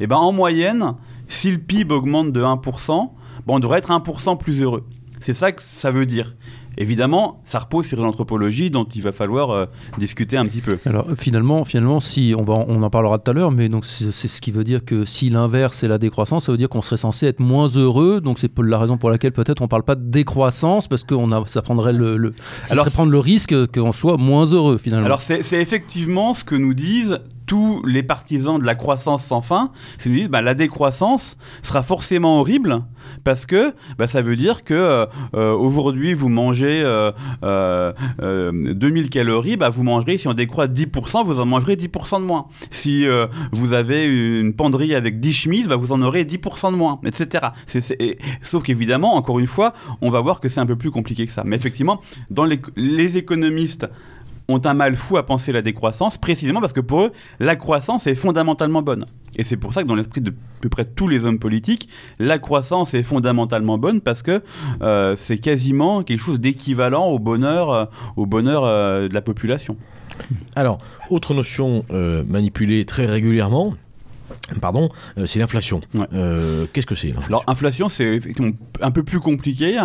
et 0.00 0.04
eh 0.04 0.06
ben 0.06 0.16
en 0.16 0.32
moyenne, 0.32 0.94
si 1.28 1.50
le 1.50 1.58
PIB 1.58 1.94
augmente 1.94 2.32
de 2.32 2.42
1%, 2.42 3.10
on 3.46 3.58
devrait 3.60 3.78
être 3.78 3.90
1% 3.90 4.38
plus 4.38 4.60
heureux. 4.60 4.84
C'est 5.20 5.34
ça 5.34 5.52
que 5.52 5.62
ça 5.62 5.90
veut 5.90 6.06
dire. 6.06 6.34
Évidemment, 6.80 7.42
ça 7.44 7.58
repose 7.58 7.86
sur 7.86 7.98
une 7.98 8.04
anthropologie 8.04 8.70
dont 8.70 8.84
il 8.84 9.02
va 9.02 9.10
falloir 9.10 9.50
euh, 9.50 9.66
discuter 9.98 10.36
un 10.36 10.46
petit 10.46 10.60
peu. 10.60 10.78
Alors 10.86 11.08
finalement, 11.18 11.64
finalement, 11.64 11.98
si 11.98 12.36
on 12.38 12.44
va, 12.44 12.54
on 12.68 12.80
en 12.84 12.90
parlera 12.90 13.18
tout 13.18 13.32
à 13.32 13.34
l'heure, 13.34 13.50
mais 13.50 13.68
donc 13.68 13.84
c'est 13.84 14.28
ce 14.28 14.40
qui 14.40 14.52
veut 14.52 14.62
dire 14.62 14.84
que 14.84 15.04
si 15.04 15.28
l'inverse 15.28 15.82
est 15.82 15.88
la 15.88 15.98
décroissance, 15.98 16.46
ça 16.46 16.52
veut 16.52 16.58
dire 16.58 16.68
qu'on 16.68 16.82
serait 16.82 16.96
censé 16.96 17.26
être 17.26 17.40
moins 17.40 17.66
heureux. 17.66 18.20
Donc 18.20 18.38
c'est 18.38 18.56
la 18.60 18.78
raison 18.78 18.96
pour 18.96 19.10
laquelle 19.10 19.32
peut-être 19.32 19.60
on 19.60 19.66
parle 19.66 19.82
pas 19.82 19.96
de 19.96 20.08
décroissance 20.08 20.86
parce 20.86 21.02
que 21.02 21.14
on 21.14 21.32
a, 21.32 21.44
ça 21.48 21.62
prendrait 21.62 21.92
le, 21.92 22.16
le 22.16 22.32
ça 22.64 22.74
Alors, 22.74 22.86
prendre 22.86 23.10
le 23.10 23.18
risque 23.18 23.54
qu'on 23.72 23.90
soit 23.90 24.16
moins 24.16 24.44
heureux 24.44 24.78
finalement. 24.78 25.06
Alors 25.06 25.20
c'est 25.20 25.60
effectivement 25.60 26.32
ce 26.32 26.44
que 26.44 26.54
nous 26.54 26.74
disent 26.74 27.18
tous 27.48 27.82
les 27.84 28.02
partisans 28.02 28.60
de 28.60 28.64
la 28.64 28.74
croissance 28.74 29.24
sans 29.24 29.40
fin, 29.40 29.72
c'est 29.96 30.10
nous 30.10 30.16
disent 30.16 30.28
bah, 30.28 30.42
la 30.42 30.54
décroissance 30.54 31.38
sera 31.62 31.82
forcément 31.82 32.40
horrible 32.40 32.82
parce 33.24 33.46
que 33.46 33.74
bah, 33.96 34.06
ça 34.06 34.20
veut 34.20 34.36
dire 34.36 34.64
que 34.64 34.74
euh, 34.74 35.06
euh, 35.34 35.52
aujourd'hui 35.54 36.12
vous 36.12 36.28
mangez 36.28 36.82
2000 36.82 36.86
euh, 37.42 39.08
calories, 39.10 39.56
bah, 39.56 39.70
vous 39.70 39.82
mangerez, 39.82 40.18
si 40.18 40.28
on 40.28 40.34
décroît 40.34 40.66
10%, 40.66 41.24
vous 41.24 41.40
en 41.40 41.46
mangerez 41.46 41.76
10% 41.76 42.20
de 42.20 42.26
moins. 42.26 42.46
Si 42.70 43.06
vous 43.52 43.72
avez 43.72 44.04
une 44.04 44.52
penderie 44.52 44.94
avec 44.94 45.18
10 45.18 45.32
chemises, 45.32 45.68
bah, 45.68 45.76
vous 45.76 45.92
en 45.92 46.02
aurez 46.02 46.24
10% 46.24 46.70
de 46.72 46.76
moins, 46.76 47.00
etc. 47.04 47.46
sauf 48.42 48.62
qu'évidemment, 48.62 49.14
encore 49.14 49.38
une 49.38 49.46
fois, 49.46 49.72
on 50.02 50.10
va 50.10 50.20
voir 50.20 50.40
que 50.40 50.50
c'est 50.50 50.60
un 50.60 50.66
peu 50.66 50.76
plus 50.76 50.90
compliqué 50.90 51.26
que 51.26 51.32
ça. 51.32 51.44
Mais 51.46 51.56
effectivement, 51.56 52.02
dans 52.30 52.44
les, 52.44 52.60
les 52.76 53.16
économistes 53.16 53.86
ont 54.48 54.60
un 54.64 54.74
mal 54.74 54.96
fou 54.96 55.18
à 55.18 55.26
penser 55.26 55.52
la 55.52 55.60
décroissance, 55.60 56.16
précisément 56.16 56.60
parce 56.60 56.72
que 56.72 56.80
pour 56.80 57.02
eux, 57.02 57.12
la 57.38 57.54
croissance 57.54 58.06
est 58.06 58.14
fondamentalement 58.14 58.80
bonne. 58.80 59.04
Et 59.36 59.44
c'est 59.44 59.58
pour 59.58 59.74
ça 59.74 59.82
que 59.82 59.88
dans 59.88 59.94
l'esprit 59.94 60.22
de 60.22 60.32
peu 60.60 60.70
près 60.70 60.86
tous 60.86 61.06
les 61.06 61.26
hommes 61.26 61.38
politiques, 61.38 61.88
la 62.18 62.38
croissance 62.38 62.94
est 62.94 63.02
fondamentalement 63.02 63.76
bonne 63.76 64.00
parce 64.00 64.22
que 64.22 64.42
euh, 64.80 65.14
c'est 65.16 65.38
quasiment 65.38 66.02
quelque 66.02 66.20
chose 66.20 66.40
d'équivalent 66.40 67.06
au 67.08 67.18
bonheur, 67.18 67.70
euh, 67.70 67.84
au 68.16 68.24
bonheur 68.24 68.64
euh, 68.64 69.08
de 69.08 69.14
la 69.14 69.20
population. 69.20 69.76
Alors, 70.56 70.78
autre 71.10 71.34
notion 71.34 71.84
manipulée 72.26 72.84
très 72.84 73.06
régulièrement, 73.06 73.74
Pardon, 74.60 74.90
c'est 75.26 75.38
l'inflation. 75.38 75.80
Qu'est-ce 76.72 76.86
que 76.86 76.94
c'est 76.94 77.14
Alors, 77.26 77.44
inflation, 77.46 77.88
c'est 77.88 78.20
un 78.80 78.90
peu 78.90 79.02
plus 79.02 79.20
compliqué. 79.20 79.80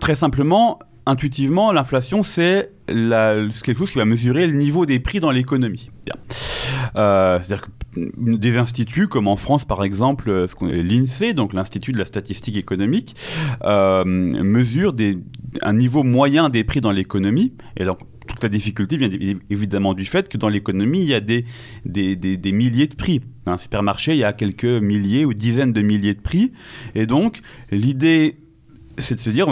très 0.00 0.14
simplement, 0.14 0.78
intuitivement, 1.06 1.72
l'inflation, 1.72 2.22
c'est 2.22 2.70
quelque 2.86 3.78
chose 3.78 3.90
qui 3.90 3.98
va 3.98 4.04
mesurer 4.04 4.46
le 4.46 4.54
niveau 4.54 4.86
des 4.86 5.00
prix 5.00 5.20
dans 5.20 5.30
l'économie. 5.30 5.90
Euh, 6.96 7.38
c'est-à-dire 7.42 7.66
que 7.66 7.70
des 7.96 8.56
instituts, 8.58 9.08
comme 9.08 9.28
en 9.28 9.36
France 9.36 9.64
par 9.64 9.84
exemple, 9.84 10.28
euh, 10.28 10.46
l'INSEE, 10.60 11.32
donc 11.32 11.52
l'Institut 11.52 11.92
de 11.92 11.98
la 11.98 12.04
statistique 12.04 12.56
économique, 12.56 13.16
euh, 13.64 14.04
mesure 14.04 14.94
un 15.62 15.72
niveau 15.72 16.02
moyen 16.02 16.48
des 16.48 16.64
prix 16.64 16.80
dans 16.80 16.90
l'économie. 16.90 17.54
Et 17.76 17.84
donc, 17.84 18.00
toute 18.26 18.42
la 18.42 18.48
difficulté 18.48 18.96
vient 18.96 19.10
évidemment 19.50 19.94
du 19.94 20.04
fait 20.04 20.28
que 20.28 20.36
dans 20.36 20.48
l'économie, 20.48 21.00
il 21.00 21.08
y 21.08 21.14
a 21.14 21.20
des, 21.20 21.44
des, 21.84 22.52
milliers 22.52 22.86
de 22.86 22.94
prix. 22.94 23.20
Dans 23.44 23.52
un 23.52 23.58
supermarché, 23.58 24.12
il 24.12 24.18
y 24.18 24.24
a 24.24 24.32
quelques 24.32 24.64
milliers 24.64 25.24
ou 25.24 25.34
dizaines 25.34 25.72
de 25.72 25.82
milliers 25.82 26.14
de 26.14 26.20
prix. 26.20 26.52
Et 26.94 27.06
donc, 27.06 27.40
l'idée 27.70 28.38
c'est 28.98 29.14
de 29.16 29.20
se 29.20 29.30
dire, 29.30 29.46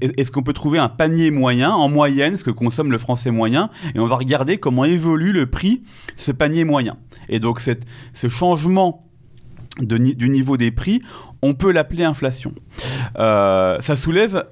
est-ce 0.00 0.30
qu'on 0.30 0.42
peut 0.42 0.52
trouver 0.52 0.78
un 0.78 0.88
panier 0.88 1.30
moyen, 1.30 1.70
en 1.70 1.88
moyenne, 1.88 2.36
ce 2.36 2.44
que 2.44 2.50
consomme 2.50 2.90
le 2.90 2.98
français 2.98 3.30
moyen, 3.30 3.70
et 3.94 3.98
on 3.98 4.06
va 4.06 4.16
regarder 4.16 4.58
comment 4.58 4.84
évolue 4.84 5.32
le 5.32 5.46
prix 5.46 5.78
de 5.78 5.82
ce 6.16 6.32
panier 6.32 6.64
moyen. 6.64 6.96
Et 7.28 7.40
donc 7.40 7.60
ce 7.60 8.28
changement 8.28 9.06
du 9.80 10.28
niveau 10.28 10.56
des 10.56 10.70
prix, 10.70 11.02
on 11.42 11.54
peut 11.54 11.70
l'appeler 11.70 12.04
inflation. 12.04 12.52
Euh, 13.18 13.76
ça 13.80 13.96
soulève 13.96 14.46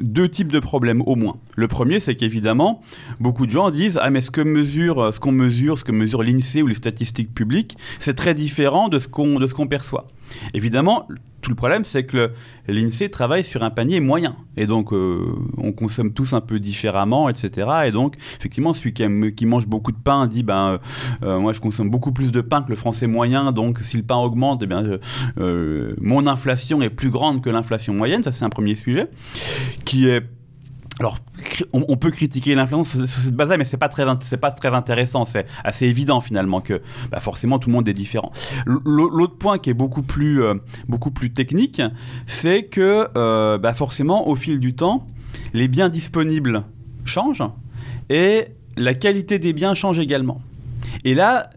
deux 0.00 0.28
types 0.28 0.52
de 0.52 0.60
problèmes 0.60 1.02
au 1.02 1.16
moins. 1.16 1.36
Le 1.54 1.68
premier, 1.68 2.00
c'est 2.00 2.14
qu'évidemment, 2.14 2.82
beaucoup 3.20 3.46
de 3.46 3.50
gens 3.50 3.70
disent 3.70 3.98
Ah, 4.02 4.10
mais 4.10 4.20
ce 4.20 4.30
que 4.30 4.40
mesure, 4.40 5.12
ce 5.12 5.20
qu'on 5.20 5.32
mesure, 5.32 5.78
ce 5.78 5.84
que 5.84 5.92
mesure 5.92 6.22
l'INSEE 6.22 6.62
ou 6.62 6.66
les 6.66 6.74
statistiques 6.74 7.34
publiques, 7.34 7.76
c'est 7.98 8.14
très 8.14 8.34
différent 8.34 8.88
de 8.88 8.98
ce 8.98 9.08
qu'on 9.08 9.38
qu'on 9.38 9.66
perçoit. 9.66 10.08
Évidemment, 10.54 11.06
tout 11.40 11.50
le 11.50 11.56
problème, 11.56 11.84
c'est 11.84 12.04
que 12.04 12.32
l'INSEE 12.66 13.10
travaille 13.10 13.44
sur 13.44 13.62
un 13.62 13.70
panier 13.70 14.00
moyen. 14.00 14.36
Et 14.56 14.66
donc, 14.66 14.92
euh, 14.92 15.34
on 15.56 15.72
consomme 15.72 16.12
tous 16.12 16.32
un 16.32 16.40
peu 16.40 16.58
différemment, 16.58 17.28
etc. 17.28 17.68
Et 17.86 17.92
donc, 17.92 18.16
effectivement, 18.38 18.72
celui 18.72 18.92
qui, 18.92 19.46
mange 19.46 19.66
beaucoup 19.66 19.92
de 19.92 19.98
pain 19.98 20.26
dit 20.26 20.42
ben, 20.42 20.80
euh, 21.22 21.38
Moi, 21.38 21.52
je 21.52 21.60
consomme 21.60 21.90
beaucoup 21.90 22.12
plus 22.12 22.32
de 22.32 22.40
pain 22.40 22.62
que 22.62 22.70
le 22.70 22.76
français 22.76 23.06
moyen. 23.06 23.52
Donc, 23.52 23.78
si 23.78 23.96
le 23.96 24.02
pain 24.02 24.16
augmente, 24.16 24.62
eh 24.62 24.66
bien, 24.66 24.98
euh, 25.38 25.94
mon 26.00 26.26
inflation 26.26 26.82
est 26.82 26.90
plus 26.90 27.10
grande 27.10 27.40
que 27.40 27.50
l'inflation 27.50 27.94
moyenne. 27.94 28.22
Ça, 28.22 28.32
c'est 28.32 28.44
un 28.44 28.50
premier 28.50 28.74
sujet 28.74 29.08
qui 29.84 30.08
est 30.08 30.22
alors, 31.00 31.18
on, 31.72 31.96
peut 31.96 32.10
critiquer 32.10 32.56
l'inflation 32.56 32.82
sur, 32.82 33.06
cette 33.06 33.34
base-là, 33.34 33.56
mais 33.56 33.64
c'est 33.64 33.76
pas 33.76 33.88
très, 33.88 34.04
c'est 34.22 34.36
pas 34.36 34.50
très 34.50 34.74
intéressant. 34.74 35.24
C'est 35.24 35.46
assez 35.62 35.86
évident 35.86 36.20
finalement 36.20 36.60
que, 36.60 36.82
bah, 37.10 37.20
forcément, 37.20 37.60
tout 37.60 37.68
le 37.68 37.74
monde 37.74 37.88
est 37.88 37.92
différent. 37.92 38.32
L'autre 38.66 39.36
point 39.36 39.58
qui 39.58 39.70
est 39.70 39.74
beaucoup 39.74 40.02
plus, 40.02 40.42
euh, 40.42 40.54
beaucoup 40.88 41.12
plus 41.12 41.32
technique, 41.32 41.80
c'est 42.26 42.64
que, 42.64 43.08
euh, 43.16 43.58
bah, 43.58 43.74
forcément, 43.74 44.28
au 44.28 44.34
fil 44.34 44.58
du 44.58 44.74
temps, 44.74 45.06
les 45.54 45.68
biens 45.68 45.88
disponibles 45.88 46.64
changent 47.04 47.44
et 48.10 48.48
la 48.76 48.94
qualité 48.94 49.38
des 49.38 49.52
biens 49.52 49.74
change 49.74 50.00
également. 50.00 50.40
Et 51.04 51.14
là, 51.14 51.50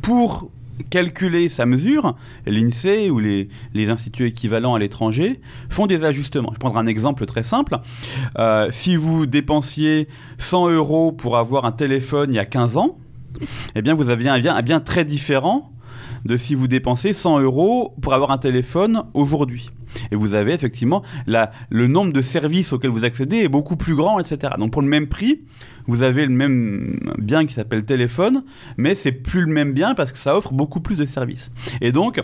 pour 0.00 0.48
calculer 0.94 1.48
sa 1.48 1.66
mesure, 1.66 2.14
l'INSEE 2.46 3.10
ou 3.10 3.18
les, 3.18 3.48
instituts 3.90 4.28
équivalents 4.28 4.76
à 4.76 4.78
l'étranger 4.78 5.40
font 5.68 5.88
des 5.88 6.04
ajustements. 6.04 6.50
Je 6.54 6.60
prendrai 6.60 6.78
un 6.78 6.86
exemple 6.86 7.26
très 7.26 7.42
simple. 7.42 7.80
Euh, 8.38 8.68
si 8.70 8.94
vous 8.94 9.26
dépensiez 9.26 10.06
100 10.38 10.70
euros 10.70 11.10
pour 11.10 11.36
avoir 11.36 11.64
un 11.64 11.72
téléphone 11.72 12.30
il 12.30 12.36
y 12.36 12.38
a 12.38 12.44
15 12.44 12.76
ans, 12.76 12.96
eh 13.74 13.82
bien 13.82 13.94
vous 13.94 14.08
aviez 14.08 14.28
un 14.28 14.38
bien, 14.38 14.54
un 14.54 14.62
bien 14.62 14.78
très 14.78 15.04
différent 15.04 15.73
de 16.24 16.36
si 16.36 16.54
vous 16.54 16.68
dépensez 16.68 17.12
100 17.12 17.40
euros 17.40 17.94
pour 18.00 18.14
avoir 18.14 18.30
un 18.30 18.38
téléphone 18.38 19.04
aujourd'hui. 19.14 19.70
Et 20.10 20.16
vous 20.16 20.34
avez 20.34 20.52
effectivement 20.52 21.02
la, 21.26 21.52
le 21.70 21.86
nombre 21.86 22.12
de 22.12 22.22
services 22.22 22.72
auxquels 22.72 22.90
vous 22.90 23.04
accédez 23.04 23.38
est 23.38 23.48
beaucoup 23.48 23.76
plus 23.76 23.94
grand, 23.94 24.18
etc. 24.18 24.54
Donc 24.58 24.72
pour 24.72 24.82
le 24.82 24.88
même 24.88 25.06
prix, 25.06 25.42
vous 25.86 26.02
avez 26.02 26.24
le 26.26 26.32
même 26.32 26.98
bien 27.18 27.46
qui 27.46 27.54
s'appelle 27.54 27.84
téléphone, 27.84 28.44
mais 28.76 28.94
c'est 28.94 29.12
plus 29.12 29.42
le 29.42 29.52
même 29.52 29.72
bien 29.72 29.94
parce 29.94 30.12
que 30.12 30.18
ça 30.18 30.36
offre 30.36 30.52
beaucoup 30.52 30.80
plus 30.80 30.96
de 30.96 31.04
services. 31.04 31.50
Et 31.80 31.92
donc, 31.92 32.22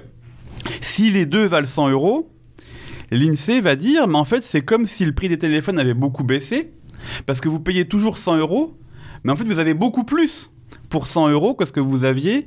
si 0.80 1.10
les 1.10 1.26
deux 1.26 1.44
valent 1.46 1.66
100 1.66 1.90
euros, 1.90 2.30
l'INSEE 3.10 3.60
va 3.60 3.76
dire, 3.76 4.08
mais 4.08 4.18
en 4.18 4.24
fait, 4.24 4.42
c'est 4.42 4.62
comme 4.62 4.86
si 4.86 5.04
le 5.04 5.12
prix 5.12 5.28
des 5.28 5.38
téléphones 5.38 5.78
avait 5.78 5.94
beaucoup 5.94 6.24
baissé, 6.24 6.72
parce 7.26 7.40
que 7.40 7.48
vous 7.48 7.60
payez 7.60 7.86
toujours 7.86 8.18
100 8.18 8.38
euros, 8.38 8.78
mais 9.24 9.32
en 9.32 9.36
fait, 9.36 9.44
vous 9.44 9.58
avez 9.58 9.74
beaucoup 9.74 10.04
plus 10.04 10.50
pour 10.90 11.06
100 11.06 11.30
euros 11.30 11.54
que 11.54 11.64
ce 11.64 11.72
que 11.72 11.80
vous 11.80 12.04
aviez 12.04 12.40
10, 12.42 12.46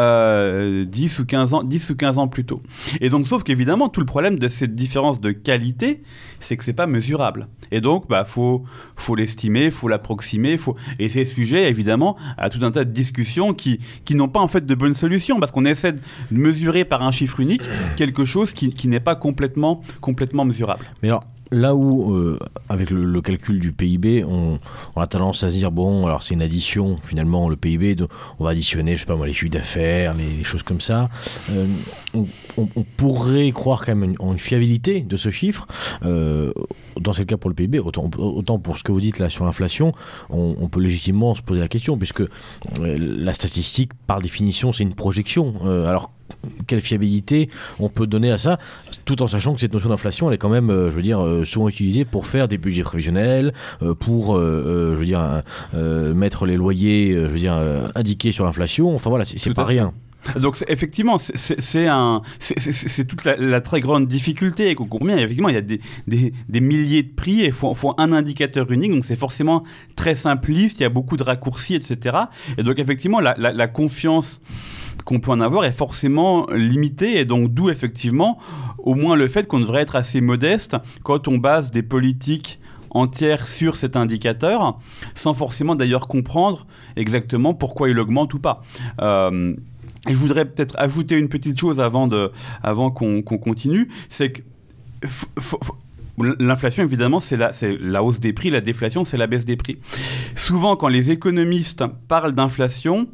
euh, 0.00 0.84
ou 1.20 1.24
15 1.24 1.54
ans, 1.54 1.62
10 1.62 1.90
ou 1.90 1.96
15 1.96 2.18
ans 2.18 2.28
plus 2.28 2.44
tôt. 2.44 2.60
Et 3.00 3.08
donc, 3.08 3.26
sauf 3.26 3.42
qu'évidemment, 3.42 3.88
tout 3.88 4.00
le 4.00 4.06
problème 4.06 4.38
de 4.38 4.48
cette 4.48 4.74
différence 4.74 5.20
de 5.20 5.30
qualité, 5.30 6.02
c'est 6.40 6.56
que 6.56 6.64
c'est 6.64 6.72
pas 6.72 6.86
mesurable. 6.86 7.48
Et 7.70 7.80
donc, 7.80 8.08
bah, 8.08 8.24
faut, 8.24 8.64
faut 8.96 9.14
l'estimer, 9.14 9.70
faut 9.70 9.88
l'approximer, 9.88 10.56
faut... 10.56 10.76
et 10.98 11.08
c'est 11.08 11.24
sujet, 11.24 11.68
évidemment, 11.70 12.16
à 12.36 12.50
tout 12.50 12.64
un 12.64 12.70
tas 12.70 12.84
de 12.84 12.90
discussions 12.90 13.54
qui, 13.54 13.78
qui 14.04 14.14
n'ont 14.14 14.28
pas 14.28 14.40
en 14.40 14.48
fait 14.48 14.66
de 14.66 14.74
bonnes 14.74 14.94
solutions, 14.94 15.40
parce 15.40 15.52
qu'on 15.52 15.64
essaie 15.64 15.92
de 15.92 16.00
mesurer 16.30 16.84
par 16.84 17.02
un 17.02 17.12
chiffre 17.12 17.40
unique 17.40 17.62
quelque 17.96 18.24
chose 18.24 18.52
qui, 18.52 18.70
qui 18.70 18.88
n'est 18.88 19.00
pas 19.00 19.14
complètement, 19.14 19.82
complètement 20.00 20.44
mesurable. 20.44 20.84
Mais 21.02 21.10
là 21.54 21.74
où, 21.74 22.14
euh, 22.14 22.38
avec 22.68 22.90
le, 22.90 23.20
calcul 23.20 23.60
du 23.60 23.72
PIB, 23.72 24.24
on, 24.24 24.58
a 24.96 25.06
tendance 25.06 25.42
à 25.42 25.50
se 25.50 25.56
dire 25.56 25.70
bon, 25.70 26.06
alors 26.06 26.22
c'est 26.22 26.34
une 26.34 26.42
addition, 26.42 26.98
finalement, 27.04 27.48
le 27.48 27.56
PIB, 27.56 27.96
on 28.38 28.44
va 28.44 28.50
additionner, 28.50 28.96
je 28.96 29.00
sais 29.00 29.06
pas 29.06 29.16
moi, 29.16 29.26
les 29.26 29.32
chiffres 29.32 29.52
d'affaires, 29.52 30.14
les, 30.14 30.44
choses 30.44 30.62
comme 30.62 30.80
ça. 30.80 31.08
Euh, 31.50 31.66
on, 32.56 32.66
pourrait 32.96 33.50
croire 33.52 33.84
quand 33.84 33.94
même 33.94 34.14
en 34.18 34.32
une 34.32 34.38
fiabilité 34.38 35.00
de 35.00 35.16
ce 35.16 35.30
chiffre. 35.30 35.66
Euh, 36.04 36.52
dans 37.00 37.12
ce 37.12 37.22
cas 37.22 37.36
pour 37.36 37.50
le 37.50 37.54
PIB, 37.54 37.80
autant, 37.80 38.10
autant 38.18 38.58
pour 38.58 38.78
ce 38.78 38.84
que 38.84 38.92
vous 38.92 39.00
dites 39.00 39.18
là 39.18 39.30
sur 39.30 39.44
l'inflation, 39.44 39.92
on, 40.30 40.68
peut 40.68 40.80
légitimement 40.80 41.34
se 41.34 41.42
poser 41.42 41.60
la 41.60 41.68
question, 41.68 41.98
puisque 41.98 42.22
la 42.80 43.34
statistique, 43.34 43.92
par 44.06 44.20
définition, 44.20 44.72
c'est 44.72 44.84
une 44.84 44.94
projection. 44.94 45.54
alors 45.86 46.10
quelle 46.66 46.80
fiabilité 46.80 47.48
on 47.78 47.88
peut 47.88 48.06
donner 48.06 48.30
à 48.30 48.38
ça, 48.38 48.58
tout 49.04 49.22
en 49.22 49.26
sachant 49.26 49.54
que 49.54 49.60
cette 49.60 49.72
notion 49.72 49.88
d'inflation, 49.88 50.28
elle 50.28 50.34
est 50.34 50.38
quand 50.38 50.48
même, 50.48 50.70
euh, 50.70 50.90
je 50.90 50.96
veux 50.96 51.02
dire, 51.02 51.20
euh, 51.20 51.44
souvent 51.44 51.68
utilisée 51.68 52.04
pour 52.04 52.26
faire 52.26 52.48
des 52.48 52.58
budgets 52.58 52.82
prévisionnels, 52.82 53.52
euh, 53.82 53.94
pour, 53.94 54.36
je 54.36 54.94
veux 54.94 55.04
dire, 55.04 55.42
mettre 55.72 56.46
les 56.46 56.56
loyers, 56.56 57.14
je 57.14 57.26
veux 57.26 57.38
dire, 57.38 57.58
indiqués 57.94 58.32
sur 58.32 58.44
l'inflation. 58.44 58.94
Enfin 58.94 59.10
voilà, 59.10 59.24
c'est 59.24 59.54
pas 59.54 59.64
rien. 59.64 59.92
Donc 60.36 60.56
effectivement, 60.68 61.18
c'est 61.18 61.86
un, 61.86 62.22
c'est 62.38 63.06
toute 63.06 63.24
la, 63.24 63.60
très 63.60 63.80
grande 63.80 64.06
difficulté 64.06 64.70
et 64.70 64.74
qu'on 64.74 64.86
bien. 65.04 65.16
Effectivement, 65.16 65.48
il 65.48 65.54
y 65.54 65.58
a 65.58 65.62
des, 65.62 65.80
des, 66.06 66.60
milliers 66.60 67.02
de 67.02 67.12
prix 67.12 67.42
et 67.42 67.46
il 67.46 67.52
faut, 67.52 67.74
faut, 67.74 67.94
un 67.98 68.12
indicateur 68.12 68.70
unique. 68.70 68.92
Donc 68.92 69.04
c'est 69.04 69.16
forcément 69.16 69.64
très 69.96 70.14
simpliste. 70.14 70.80
Il 70.80 70.84
y 70.84 70.86
a 70.86 70.90
beaucoup 70.90 71.16
de 71.16 71.22
raccourcis, 71.22 71.74
etc. 71.74 72.16
Et 72.56 72.62
donc 72.62 72.78
effectivement, 72.78 73.20
la, 73.20 73.34
la 73.36 73.68
confiance 73.68 74.40
qu'on 75.04 75.20
peut 75.20 75.30
en 75.30 75.40
avoir 75.40 75.64
est 75.64 75.72
forcément 75.72 76.46
limité 76.52 77.18
et 77.18 77.24
donc 77.24 77.52
d'où 77.52 77.70
effectivement 77.70 78.38
au 78.78 78.94
moins 78.94 79.16
le 79.16 79.28
fait 79.28 79.46
qu'on 79.46 79.60
devrait 79.60 79.82
être 79.82 79.96
assez 79.96 80.20
modeste 80.20 80.76
quand 81.02 81.28
on 81.28 81.38
base 81.38 81.70
des 81.70 81.82
politiques 81.82 82.58
entières 82.90 83.46
sur 83.46 83.76
cet 83.76 83.96
indicateur, 83.96 84.78
sans 85.14 85.34
forcément 85.34 85.74
d'ailleurs 85.74 86.06
comprendre 86.06 86.66
exactement 86.96 87.52
pourquoi 87.52 87.90
il 87.90 87.98
augmente 87.98 88.32
ou 88.34 88.38
pas. 88.38 88.62
Euh, 89.00 89.54
je 90.08 90.14
voudrais 90.14 90.44
peut-être 90.44 90.76
ajouter 90.78 91.16
une 91.16 91.28
petite 91.28 91.58
chose 91.58 91.80
avant, 91.80 92.06
de, 92.06 92.30
avant 92.62 92.90
qu'on 92.90 93.22
continue, 93.22 93.88
c'est 94.08 94.32
que 94.32 94.42
L'inflation, 96.38 96.84
évidemment, 96.84 97.18
c'est 97.18 97.36
la, 97.36 97.50
la, 97.80 98.04
hausse 98.04 98.20
des 98.20 98.32
prix, 98.32 98.48
la 98.48 98.60
déflation, 98.60 99.04
c'est 99.04 99.16
la 99.16 99.26
baisse 99.26 99.44
des 99.44 99.56
prix. 99.56 99.78
Souvent, 100.36 100.76
quand 100.76 100.86
les 100.86 101.10
économistes 101.10 101.84
parlent 102.06 102.34
d'inflation, 102.34 103.08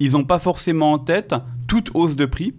ils 0.00 0.12
n'ont 0.12 0.24
pas 0.24 0.38
forcément 0.38 0.92
en 0.92 0.98
tête 0.98 1.34
toute 1.66 1.90
hausse 1.94 2.16
de 2.16 2.26
prix, 2.26 2.54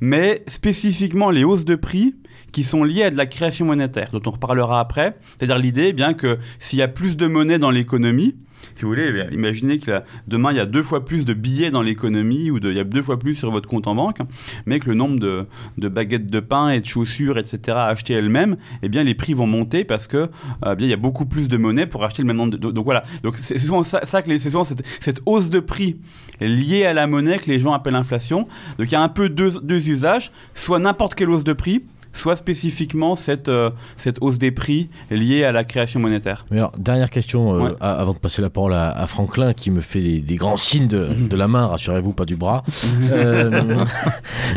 mais 0.00 0.42
spécifiquement 0.46 1.30
les 1.30 1.44
hausses 1.44 1.64
de 1.64 1.74
prix 1.74 2.16
qui 2.52 2.62
sont 2.62 2.84
liées 2.84 3.02
à 3.02 3.10
de 3.10 3.16
la 3.16 3.26
création 3.26 3.66
monétaire, 3.66 4.10
dont 4.12 4.22
on 4.26 4.30
reparlera 4.30 4.78
après. 4.78 5.16
C'est-à-dire 5.36 5.58
l'idée, 5.58 5.92
bien 5.92 6.14
que 6.14 6.38
s'il 6.58 6.78
y 6.78 6.82
a 6.82 6.88
plus 6.88 7.16
de 7.16 7.26
monnaie 7.26 7.58
dans 7.58 7.70
l'économie, 7.70 8.36
si 8.74 8.82
vous 8.82 8.88
voulez, 8.88 9.26
eh 9.30 9.34
imaginez 9.34 9.78
que 9.78 10.02
demain, 10.26 10.52
il 10.52 10.56
y 10.56 10.60
a 10.60 10.66
deux 10.66 10.82
fois 10.82 11.04
plus 11.04 11.24
de 11.24 11.34
billets 11.34 11.70
dans 11.70 11.82
l'économie 11.82 12.50
ou 12.50 12.58
il 12.58 12.72
y 12.72 12.80
a 12.80 12.84
deux 12.84 13.02
fois 13.02 13.18
plus 13.18 13.34
sur 13.34 13.50
votre 13.50 13.68
compte 13.68 13.86
en 13.86 13.94
banque, 13.94 14.18
mais 14.66 14.78
que 14.78 14.88
le 14.88 14.94
nombre 14.94 15.18
de, 15.18 15.88
baguettes 15.88 16.28
de 16.28 16.40
pain 16.40 16.70
et 16.70 16.80
de 16.80 16.86
chaussures, 16.86 17.38
etc., 17.38 17.76
à 17.76 17.86
acheter 17.86 18.14
elles-mêmes, 18.14 18.56
eh 18.82 18.88
bien, 18.88 19.02
les 19.02 19.14
prix 19.14 19.34
vont 19.34 19.46
monter 19.46 19.84
parce 19.84 20.06
que 20.06 20.28
euh, 20.64 20.74
bien, 20.74 20.86
il 20.86 20.90
y 20.90 20.94
a 20.94 20.98
beaucoup 20.98 21.26
plus 21.26 21.48
de 21.48 21.56
monnaie 21.56 21.86
pour 21.86 22.04
acheter 22.04 22.22
le 22.22 22.26
même 22.26 22.36
nombre 22.36 22.56
de... 22.56 22.70
Donc 22.70 22.84
voilà, 22.84 23.04
donc 23.22 23.36
c'est 23.36 23.58
souvent 23.58 23.82
ça, 23.84 24.00
que 24.00 24.38
c'est 24.38 24.50
souvent 24.50 24.64
cette, 24.64 25.20
hausse 25.26 25.50
de 25.50 25.60
prix 25.60 25.98
liée 26.40 26.84
à 26.84 26.92
la 26.92 27.06
monnaie 27.06 27.38
que 27.38 27.50
les 27.50 27.60
gens 27.60 27.72
appellent 27.72 27.94
inflation. 27.94 28.48
Donc 28.78 28.88
il 28.88 28.92
y 28.92 28.96
a 28.96 29.02
un 29.02 29.08
peu 29.08 29.28
deux, 29.28 29.60
deux 29.62 29.88
usages, 29.88 30.30
soit 30.54 30.78
n'importe 30.78 31.14
quelle 31.14 31.30
hausse 31.30 31.44
de 31.44 31.52
prix, 31.52 31.82
soit 32.14 32.36
spécifiquement 32.36 33.16
cette, 33.16 33.48
euh, 33.48 33.70
cette 33.96 34.18
hausse 34.20 34.38
des 34.38 34.50
prix 34.50 34.88
liée 35.10 35.44
à 35.44 35.52
la 35.52 35.64
création 35.64 36.00
monétaire. 36.00 36.46
alors, 36.50 36.72
dernière 36.78 37.10
question, 37.10 37.66
euh, 37.66 37.74
avant 37.80 38.12
de 38.12 38.18
passer 38.18 38.40
la 38.40 38.50
parole 38.50 38.74
à, 38.74 39.06
Franklin, 39.06 39.52
qui 39.52 39.70
me 39.70 39.80
fait 39.80 40.20
des, 40.20 40.36
grands 40.36 40.56
signes 40.56 40.88
de, 40.88 41.08
de 41.28 41.36
la 41.36 41.48
main, 41.48 41.66
rassurez-vous, 41.66 42.12
pas 42.12 42.24
du 42.24 42.36
bras. 42.36 42.64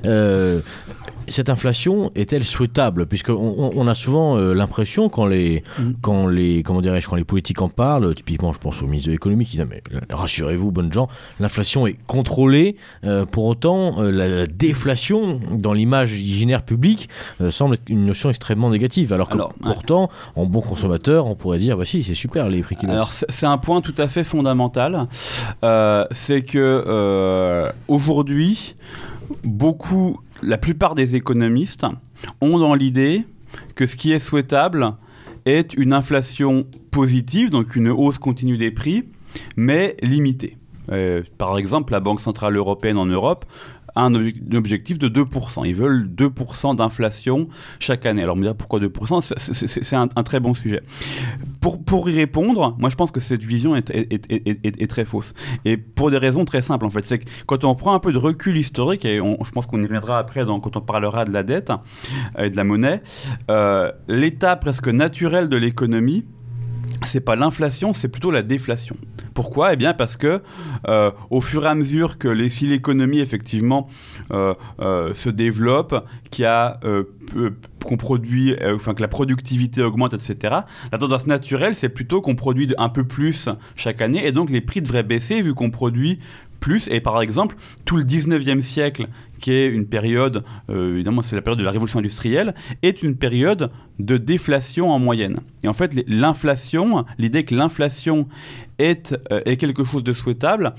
euh, 0.06 0.62
cette 1.28 1.50
inflation 1.50 2.12
est-elle 2.16 2.44
souhaitable? 2.44 3.06
Puisqu'on 3.06 3.72
on 3.76 3.88
a 3.88 3.96
souvent 3.96 4.38
euh, 4.38 4.54
l'impression, 4.54 5.10
quand 5.10 5.26
les, 5.26 5.64
mm. 5.80 5.92
quand, 6.02 6.28
les, 6.28 6.64
comment 6.64 6.82
quand 6.82 7.16
les 7.16 7.24
politiques 7.24 7.62
en 7.62 7.70
parlent, 7.70 8.14
typiquement 8.16 8.54
je 8.54 8.60
pense 8.60 8.82
au 8.82 8.86
ministre 8.86 9.08
de 9.08 9.14
l'économie 9.14 9.46
qui 9.46 9.58
dit 9.58 9.64
mais 9.70 9.82
rassurez-vous, 10.10 10.72
bonnes 10.72 10.94
gens, 10.94 11.08
l'inflation 11.40 11.88
est 11.88 11.98
contrôlée. 12.06 12.76
Euh, 13.04 13.26
pour 13.26 13.46
autant, 13.46 14.02
euh, 14.02 14.12
la 14.12 14.48
déflation 14.48 15.40
dans 15.52 15.74
l'image 15.74 16.14
hygiénaire 16.14 16.64
publique 16.64 17.10
semble 17.50 17.76
être 17.76 17.90
une 17.90 18.06
notion 18.06 18.30
extrêmement 18.30 18.70
négative. 18.70 19.14
Alors 19.14 19.30
que 19.30 19.38
pourtant, 19.62 20.10
en 20.36 20.46
bon 20.46 20.62
consommateur, 20.62 21.28
on 21.28 21.36
pourrait 21.36 21.60
dire 21.60 21.78
bah 21.78 21.86
si, 21.86 22.04
c'est 22.04 22.14
super 22.14 22.48
les 22.50 22.62
prix 22.62 22.76
qui 22.76 22.86
Alors 22.86 23.12
c'est 23.12 23.46
un 23.46 23.58
point 23.58 23.82
tout 23.82 23.96
à 23.98 24.08
fait 24.08 24.24
fondamental. 24.24 25.08
c'est 26.12 26.42
que 26.42 27.72
aujourd'hui, 27.88 28.76
beaucoup 29.44 30.20
la 30.42 30.58
plupart 30.58 30.96
des 30.96 31.16
économistes 31.16 31.86
ont 32.42 32.58
dans 32.58 32.74
l'idée 32.74 33.26
que 33.76 33.86
ce 33.86 33.96
qui 33.96 34.12
est 34.12 34.20
souhaitable 34.20 34.94
est 35.46 35.74
une 35.74 35.94
inflation 35.94 36.68
positive, 36.92 37.50
donc 37.50 37.76
une 37.76 37.90
hausse 37.90 38.20
continue 38.20 38.58
des 38.58 38.72
prix, 38.72 39.06
mais 39.56 39.96
limitée. 40.02 40.58
Euh, 40.92 41.24
par 41.38 41.58
exemple, 41.58 41.94
la 41.94 42.00
Banque 42.00 42.22
Centrale 42.22 42.56
Européenne 42.56 42.98
en 42.98 43.06
Europe 43.06 43.46
un, 43.98 44.14
objectif 44.54 45.00
de 45.00 45.10
2%. 45.10 45.66
Ils 45.66 45.76
veulent 45.76 46.08
2% 46.08 46.76
d'inflation 46.76 47.48
chaque 47.80 48.06
année. 48.06 48.24
Alors, 48.24 48.36
on 48.36 48.40
me 48.40 48.44
dire 48.44 48.56
pourquoi 48.56 48.80
2% 48.80 49.22
C'est 49.22 49.96
un, 49.96 50.08
très 50.08 50.40
bon 50.40 50.54
sujet. 50.54 50.82
Pour, 51.62 51.84
pour 51.84 52.10
y 52.10 52.16
répondre, 52.16 52.76
moi 52.78 52.90
je 52.90 52.96
pense 52.96 53.12
que 53.12 53.20
cette 53.20 53.44
vision 53.44 53.76
est, 53.76 53.90
est, 53.90 54.88
très 54.88 55.06
fausse. 55.06 55.34
Et 55.66 55.78
pour 55.78 56.12
des 56.12 56.18
raisons 56.18 56.46
très 56.46 56.62
simples 56.62 56.86
en 56.86 56.90
fait. 56.90 57.04
C'est 57.04 57.20
que 57.20 57.30
quand 57.46 57.64
on 57.64 57.76
prend 57.76 57.94
un 57.94 58.00
peu 58.00 58.12
de 58.12 58.18
recul 58.18 58.58
historique, 58.58 59.06
et 59.06 59.18
je 59.18 59.52
pense 59.52 59.66
qu'on 59.66 59.80
y 59.80 59.86
reviendra 59.86 60.20
après 60.20 60.46
dans, 60.46 60.60
quand 60.60 60.76
on 60.78 60.82
parlera 60.82 61.26
de 61.26 61.32
la 61.32 61.44
dette 61.44 61.72
et 62.38 62.50
de 62.50 62.56
la 62.56 62.64
monnaie, 62.64 63.02
euh, 63.50 63.92
l'état 64.08 64.56
presque 64.56 64.88
naturel 64.88 65.50
de 65.50 65.58
l'économie, 65.58 66.26
c'est 67.04 67.22
pas 67.22 67.36
l'inflation, 67.36 67.94
c'est 67.94 68.08
plutôt 68.08 68.32
la 68.32 68.42
déflation. 68.42 68.96
Pourquoi 69.38 69.74
Eh 69.74 69.76
bien 69.76 69.94
parce 69.94 70.18
que 70.18 70.42
euh, 70.88 71.12
au 71.30 71.42
fur 71.42 71.64
et 71.64 71.68
à 71.68 71.76
mesure 71.76 72.18
que 72.18 72.28
les, 72.28 72.50
si 72.50 72.66
l'économie 72.66 73.20
effectivement 73.20 73.88
euh, 74.32 74.56
euh, 74.80 75.14
se 75.14 75.30
développe, 75.30 76.08
qu'il 76.32 76.46
a 76.46 76.80
qu'on 77.86 77.98
produit, 77.98 78.56
enfin 78.74 78.96
que 78.96 79.02
la 79.02 79.08
productivité 79.08 79.84
augmente, 79.84 80.16
etc. 80.16 80.56
La 80.92 80.98
tendance 80.98 81.28
naturelle, 81.28 81.76
c'est 81.76 81.90
plutôt 81.90 82.20
qu'on 82.20 82.36
produit 82.36 82.74
un 82.80 82.90
peu 82.90 83.04
plus 83.04 83.48
chaque 83.76 84.02
année, 84.02 84.26
et 84.26 84.32
donc 84.32 84.50
les 84.50 84.62
prix 84.62 84.82
devraient 84.82 85.04
baisser 85.04 85.44
vu 85.44 85.54
qu'on 85.54 85.70
produit 85.70 86.20
plus. 86.60 86.88
Et 86.90 87.02
par 87.02 87.22
exemple, 87.22 87.56
tout 87.86 87.98
le 87.98 88.04
19e 88.04 88.62
siècle, 88.62 89.08
qui 89.40 89.52
est 89.52 89.68
une 89.68 89.88
période, 89.88 90.44
euh, 90.70 90.96
évidemment 90.96 91.22
c'est 91.22 91.36
la 91.36 91.42
période 91.42 91.60
de 91.60 91.64
la 91.64 91.72
révolution 91.72 92.00
industrielle, 92.00 92.56
est 92.82 93.04
une 93.04 93.16
période 93.16 93.72
de 94.00 94.18
déflation 94.18 94.92
en 94.92 95.00
moyenne. 95.00 95.40
Et 95.64 95.68
en 95.68 95.74
fait, 95.74 95.96
l'inflation, 96.08 97.06
l'idée 97.18 97.44
que 97.44 97.56
l'inflation 97.56 98.28
est, 98.80 99.16
euh, 99.32 99.42
est 99.46 99.58
quelque 99.58 99.84
chose 99.84 100.04
de 100.04 100.14
souhaitable, 100.14 100.74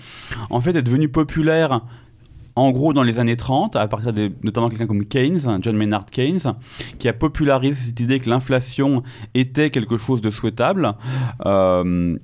en 0.50 0.60
fait 0.60 0.74
est 0.74 0.82
devenue 0.82 1.08
populaire 1.08 1.82
en 2.58 2.72
gros 2.72 2.92
dans 2.92 3.04
les 3.04 3.20
années 3.20 3.36
30, 3.36 3.76
à 3.76 3.86
partir 3.86 4.12
de 4.12 4.32
notamment 4.42 4.68
quelqu'un 4.68 4.88
comme 4.88 5.04
Keynes, 5.04 5.58
John 5.62 5.76
Maynard 5.76 6.06
Keynes, 6.06 6.54
qui 6.98 7.08
a 7.08 7.12
popularisé 7.12 7.86
cette 7.86 8.00
idée 8.00 8.18
que 8.18 8.28
l'inflation 8.28 9.04
était 9.34 9.70
quelque 9.70 9.96
chose 9.96 10.20
de 10.20 10.30
souhaitable. 10.30 10.94
Euh, 11.46 12.16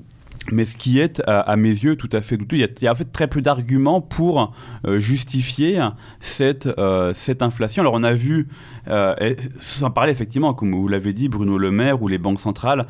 mais 0.52 0.64
ce 0.64 0.76
qui 0.76 1.00
est, 1.00 1.22
à, 1.26 1.56
mes 1.56 1.70
yeux, 1.70 1.96
tout 1.96 2.10
à 2.12 2.20
fait 2.20 2.36
douteux. 2.36 2.56
Il 2.56 2.68
y 2.82 2.86
a, 2.86 2.92
en 2.92 2.94
fait 2.94 3.10
très 3.10 3.28
peu 3.28 3.40
d'arguments 3.40 4.00
pour 4.00 4.52
euh, 4.86 4.98
justifier 4.98 5.80
cette, 6.20 6.66
euh, 6.66 7.12
cette 7.14 7.42
inflation. 7.42 7.80
Alors 7.82 7.94
on 7.94 8.02
a 8.02 8.12
vu, 8.12 8.48
euh, 8.88 9.34
sans 9.58 9.90
parler 9.90 10.12
effectivement, 10.12 10.52
comme 10.52 10.72
vous 10.72 10.88
l'avez 10.88 11.12
dit, 11.12 11.28
Bruno 11.28 11.56
Le 11.56 11.70
Maire 11.70 12.02
ou 12.02 12.08
les 12.08 12.18
banques 12.18 12.40
centrales, 12.40 12.86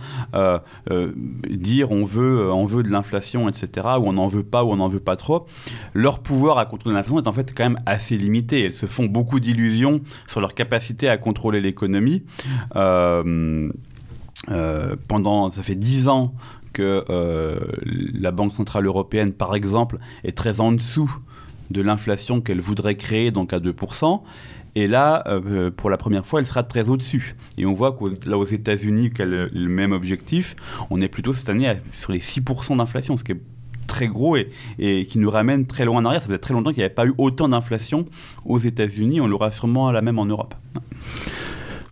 dire 1.49 1.93
on 1.93 2.05
veut, 2.05 2.51
on 2.53 2.65
veut 2.65 2.83
de 2.83 2.91
l'inflation, 2.91 3.49
etc., 3.49 3.87
ou 3.99 4.09
on 4.09 4.15
n'en 4.15 4.27
veut 4.27 4.43
pas, 4.43 4.65
ou 4.65 4.73
on 4.73 4.77
n'en 4.77 4.89
veut 4.89 5.01
pas 5.01 5.17
trop. 5.17 5.47
Leur 5.93 6.19
pouvoir 6.21 6.59
à 6.59 6.67
contrôler 6.67 6.97
l'inflation 6.97 7.21
est 7.21 7.29
en 7.29 7.33
fait 7.33 7.55
quand 7.57 7.65
même 7.65 7.81
assez 7.87 8.17
limité. 8.17 8.65
Elles 8.65 8.73
se 8.73 8.87
font 8.87 9.07
beaucoup 9.07 9.39
d'illusions 9.39 10.01
sur 10.27 10.41
leur 10.41 10.55
capacité 10.55 11.09
à 11.09 11.19
contrôler 11.19 11.61
l'économie. 11.61 12.25
pendant, 15.09 15.51
ça 15.51 15.63
fait 15.63 15.75
dix 15.77 16.09
ans 16.09 16.35
que 16.75 17.05
euh, 17.09 17.59
la 17.81 18.31
Banque 18.33 18.53
Centrale 18.53 18.85
Européenne, 18.85 19.33
par 19.33 19.55
exemple, 19.55 19.99
est 20.25 20.37
très 20.37 20.61
en 20.61 20.73
dessous 20.73 21.11
de 21.71 21.81
l'inflation 21.81 22.43
qu'elle 22.43 22.61
voudrait 22.61 22.97
créer, 22.97 23.31
donc 23.31 23.55
à 23.55 23.61
2%. 23.61 24.21
Et 24.77 24.89
là, 24.89 25.23
euh, 25.27 25.71
pour 25.71 25.89
la 25.89 25.97
première 25.97 26.27
fois, 26.27 26.41
elle 26.41 26.47
sera 26.47 26.65
très 26.65 26.89
au-dessus. 26.89 27.37
Et 27.57 27.65
on 27.65 27.73
voit 27.73 27.93
que 27.93 28.29
là, 28.29 28.37
aux 28.37 28.45
États-Unis, 28.45 29.13
qu'elle 29.13 29.33
a 29.33 29.47
le 29.47 29.69
même 29.69 29.93
objectif, 29.93 30.57
on 30.91 31.01
est 31.01 31.09
plutôt 31.09 31.33
cette 31.33 31.49
année 31.49 31.73
sur 31.93 32.13
les 32.13 32.19
6% 32.19 32.77
d'inflation, 32.77 33.17
ce 33.17 33.25
qui 33.25 33.33
est 33.33 33.41
très 33.87 34.09
gros 34.09 34.37
et, 34.37 35.07
qui 35.07 35.19
nous 35.19 35.31
ramène 35.31 35.67
très 35.67 35.85
loin 35.85 36.01
en 36.01 36.05
arrière. 36.05 36.23
Ça 36.23 36.29
fait 36.29 36.39
très 36.39 36.55
longtemps 36.55 36.71
qu'il 36.71 36.81
n'y 36.81 36.85
avait 36.85 36.95
pas 36.95 37.07
eu 37.07 37.15
autant 37.19 37.49
d'inflation 37.49 38.05
aux 38.45 38.59
États-Unis. 38.59 39.21
On 39.21 39.29
l'aura 39.29 39.53
sûrement 39.53 39.93
la 39.93 40.03
même 40.03 40.19
en 40.19 40.27
Europe. 40.27 40.55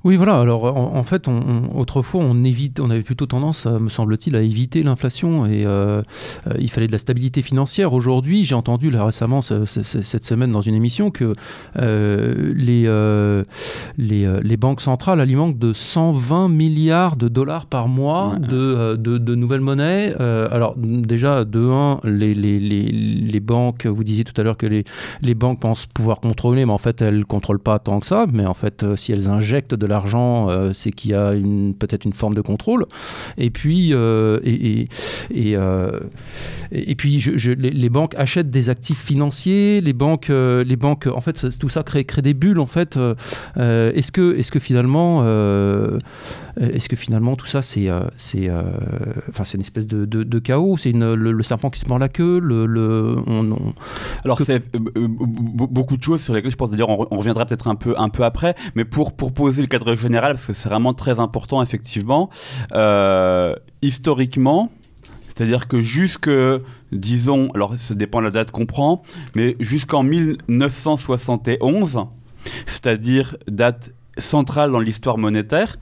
Oui, 0.04 0.16
voilà. 0.16 0.40
Alors, 0.40 0.64
en, 0.64 1.02
fait, 1.04 1.28
on, 1.28 1.70
autrefois, 1.76 2.22
on 2.24 2.42
évite, 2.42 2.80
on 2.80 2.90
avait 2.90 3.02
plutôt 3.02 3.26
tendance, 3.26 3.66
me 3.66 3.88
semble-t-il, 3.88 4.34
à 4.34 4.42
éviter 4.42 4.82
l'inflation 4.82 5.46
et 5.46 5.64
euh, 5.64 6.02
euh, 6.46 6.54
il 6.58 6.70
fallait 6.70 6.88
de 6.88 6.92
la 6.92 6.98
stabilité 6.98 7.42
financière. 7.42 7.92
Aujourd'hui, 7.92 8.44
j'ai 8.44 8.54
entendu 8.54 8.90
là, 8.90 9.04
récemment 9.04 9.42
cette 9.42 10.24
semaine 10.24 10.50
dans 10.50 10.60
une 10.60 10.74
émission 10.74 11.10
que 11.10 11.34
euh, 11.78 12.52
les, 12.56 12.82
les, 13.98 14.40
les, 14.42 14.56
banques 14.56 14.80
centrales 14.80 15.20
alimentent 15.20 15.58
de 15.58 15.72
120 15.72 16.48
milliards 16.48 17.16
de 17.16 17.28
dollars 17.28 17.66
par 17.66 17.88
mois 17.88 18.36
de, 18.38 18.96
de, 18.96 19.34
nouvelles 19.34 19.60
monnaies. 19.60 20.14
alors, 20.18 20.74
déjà, 20.76 21.44
de 21.44 21.60
un, 21.60 22.00
les, 22.04 22.34
les, 22.34 22.58
les, 22.58 23.40
banques, 23.40 23.86
vous 23.86 24.04
disiez 24.04 24.24
tout 24.24 24.38
à 24.40 24.44
l'heure 24.44 24.56
que 24.56 24.66
les, 24.66 24.84
les 25.22 25.34
banques 25.34 25.60
pensent 25.60 25.86
pouvoir 25.86 26.20
contrôler, 26.20 26.66
mais 26.66 26.72
en 26.72 26.78
fait, 26.78 27.02
elles 27.02 27.18
ne 27.18 27.24
contrôlent 27.24 27.58
pas 27.58 27.78
tant 27.78 28.00
que 28.00 28.06
ça. 28.06 28.26
Mais 28.32 28.46
en 28.46 28.54
fait, 28.54 28.84
si 28.96 29.12
elles 29.12 29.28
injectent 29.28 29.74
de 29.74 29.86
l'argent, 29.92 30.50
euh, 30.50 30.72
c'est 30.72 30.90
qu'il 30.90 31.12
y 31.12 31.14
a 31.14 31.32
peut-être 31.78 32.04
une 32.04 32.12
forme 32.12 32.34
de 32.34 32.40
contrôle. 32.40 32.86
Et 33.38 33.50
puis, 33.50 33.90
euh, 33.92 34.40
et, 34.44 34.88
et, 35.30 35.56
euh, 35.56 36.00
et, 36.70 36.94
puis 36.94 37.20
je, 37.20 37.52
les, 37.52 37.88
banques 37.88 38.14
achètent 38.16 38.50
des 38.50 38.68
actifs 38.68 39.02
financiers, 39.02 39.80
les 39.80 39.92
banques, 39.92 40.28
les 40.30 40.76
banques 40.76 41.06
en 41.06 41.20
fait, 41.20 41.58
tout 41.58 41.68
ça 41.68 41.82
crée, 41.82 42.04
crée 42.04 42.22
des 42.22 42.34
bulles. 42.34 42.58
En 42.58 42.66
fait, 42.66 42.98
est-ce 43.56 44.12
que, 44.12 44.36
est 44.38 44.50
que 44.50 44.60
finalement, 44.60 45.22
est-ce 46.60 46.88
que 46.88 46.96
finalement 46.96 47.36
tout 47.36 47.46
ça, 47.46 47.62
c'est 47.62 47.88
c'est 48.16 48.50
enfin, 49.28 49.44
c'est 49.44 49.56
une 49.56 49.62
espèce 49.62 49.86
de, 49.86 50.04
de, 50.04 50.38
chaos 50.38 50.76
C'est 50.76 50.92
le, 50.92 51.14
le, 51.14 51.42
serpent 51.42 51.70
qui 51.70 51.80
se 51.80 51.88
mord 51.88 51.98
la 51.98 52.08
queue 52.08 52.38
le, 52.38 53.16
Alors, 54.24 54.40
c'est 54.40 54.62
beaucoup 54.96 55.96
de 55.96 56.02
choses 56.02 56.22
sur 56.22 56.34
lesquelles 56.34 56.50
je 56.50 56.56
pense 56.56 56.70
d'ailleurs 56.70 56.90
on, 56.90 57.18
reviendra 57.18 57.46
peut-être 57.46 57.68
un 57.68 57.74
peu, 57.74 57.94
un 57.98 58.08
peu 58.08 58.24
après, 58.24 58.54
mais 58.74 58.84
pour, 58.84 59.12
pour 59.12 59.32
poser 59.32 59.62
le 59.62 59.68
cadre 59.68 59.81
général, 59.94 60.34
parce 60.34 60.46
que 60.46 60.52
c'est 60.52 60.68
vraiment 60.68 60.94
très 60.94 61.20
important, 61.20 61.62
effectivement. 61.62 62.30
Euh, 62.72 63.54
historiquement, 63.82 64.70
c'est-à-dire 65.24 65.66
que 65.68 65.80
jusque, 65.80 66.30
disons, 66.92 67.50
alors 67.54 67.74
ça 67.78 67.94
dépend 67.94 68.20
de 68.20 68.26
la 68.26 68.30
date 68.30 68.50
qu'on 68.50 68.66
prend, 68.66 69.02
mais 69.34 69.56
jusqu'en 69.60 70.02
1971, 70.02 72.00
c'est-à-dire 72.66 73.36
date 73.48 73.92
centrale 74.18 74.72
dans 74.72 74.80
l'histoire 74.80 75.16
monétaire, 75.18 75.76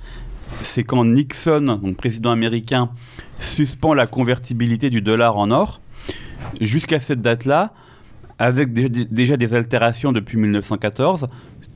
c'est 0.63 0.85
quand 0.85 1.05
Nixon, 1.05 1.79
donc 1.83 1.97
président 1.97 2.31
américain, 2.31 2.91
suspend 3.39 3.95
la 3.95 4.07
convertibilité 4.07 4.91
du 4.91 5.01
dollar 5.01 5.37
en 5.37 5.51
or. 5.51 5.81
Jusqu'à 6.61 6.99
cette 6.99 7.21
date-là, 7.21 7.73
avec 8.39 8.73
déjà 8.73 9.37
des 9.37 9.55
altérations 9.55 10.13
depuis 10.13 10.39
1914, 10.39 11.29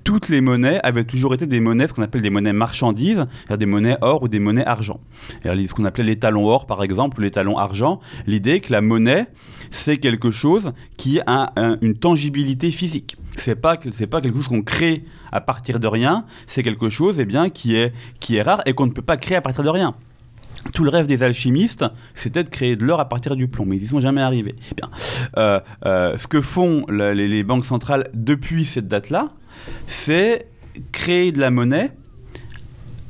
toutes 0.04 0.28
les 0.28 0.40
monnaies 0.40 0.80
avaient 0.82 1.04
toujours 1.04 1.34
été 1.34 1.46
des 1.46 1.60
monnaies, 1.60 1.88
ce 1.88 1.94
qu'on 1.94 2.02
appelle 2.02 2.20
des 2.20 2.30
monnaies 2.30 2.52
marchandises, 2.52 3.26
c'est-à-dire 3.46 3.58
des 3.58 3.66
monnaies 3.66 3.96
or 4.02 4.22
ou 4.22 4.28
des 4.28 4.38
monnaies 4.38 4.66
argent. 4.66 5.00
ce 5.42 5.72
qu'on 5.72 5.84
appelait 5.84 6.04
les 6.04 6.18
talons 6.18 6.46
or, 6.46 6.66
par 6.66 6.82
exemple, 6.82 7.18
ou 7.18 7.22
les 7.22 7.30
talons 7.30 7.58
argent. 7.58 8.00
L'idée 8.26 8.60
que 8.60 8.70
la 8.70 8.80
monnaie, 8.80 9.26
c'est 9.70 9.96
quelque 9.96 10.30
chose 10.30 10.72
qui 10.96 11.20
a 11.26 11.52
une 11.80 11.94
tangibilité 11.94 12.70
physique. 12.70 13.16
C'est 13.36 13.56
pas 13.56 13.76
pas 13.76 14.20
quelque 14.20 14.36
chose 14.36 14.48
qu'on 14.48 14.62
crée 14.62 15.04
à 15.32 15.40
partir 15.40 15.80
de 15.80 15.88
rien. 15.88 16.24
C'est 16.46 16.62
quelque 16.62 16.88
chose, 16.88 17.18
eh 17.18 17.24
bien, 17.24 17.50
qui 17.50 17.74
est 17.74 17.92
qui 18.20 18.36
est 18.36 18.42
rare 18.42 18.62
et 18.66 18.74
qu'on 18.74 18.86
ne 18.86 18.92
peut 18.92 19.02
pas 19.02 19.16
créer 19.16 19.36
à 19.36 19.40
partir 19.40 19.64
de 19.64 19.70
rien. 19.70 19.94
Tout 20.72 20.84
le 20.84 20.90
rêve 20.90 21.06
des 21.06 21.22
alchimistes, 21.22 21.84
c'était 22.14 22.42
de 22.42 22.48
créer 22.48 22.76
de 22.76 22.84
l'or 22.84 23.00
à 23.00 23.08
partir 23.08 23.36
du 23.36 23.48
plomb, 23.48 23.66
mais 23.66 23.76
ils 23.76 23.82
n'y 23.82 23.88
sont 23.88 24.00
jamais 24.00 24.22
arrivés. 24.22 24.54
Bien. 24.76 24.90
Euh, 25.36 25.60
euh, 25.84 26.16
ce 26.16 26.26
que 26.26 26.40
font 26.40 26.86
les, 26.88 27.42
banques 27.42 27.66
centrales 27.66 28.08
depuis 28.14 28.64
cette 28.64 28.88
date-là, 28.88 29.32
c'est 29.86 30.46
créer 30.92 31.32
de 31.32 31.40
la 31.40 31.50
monnaie 31.50 31.90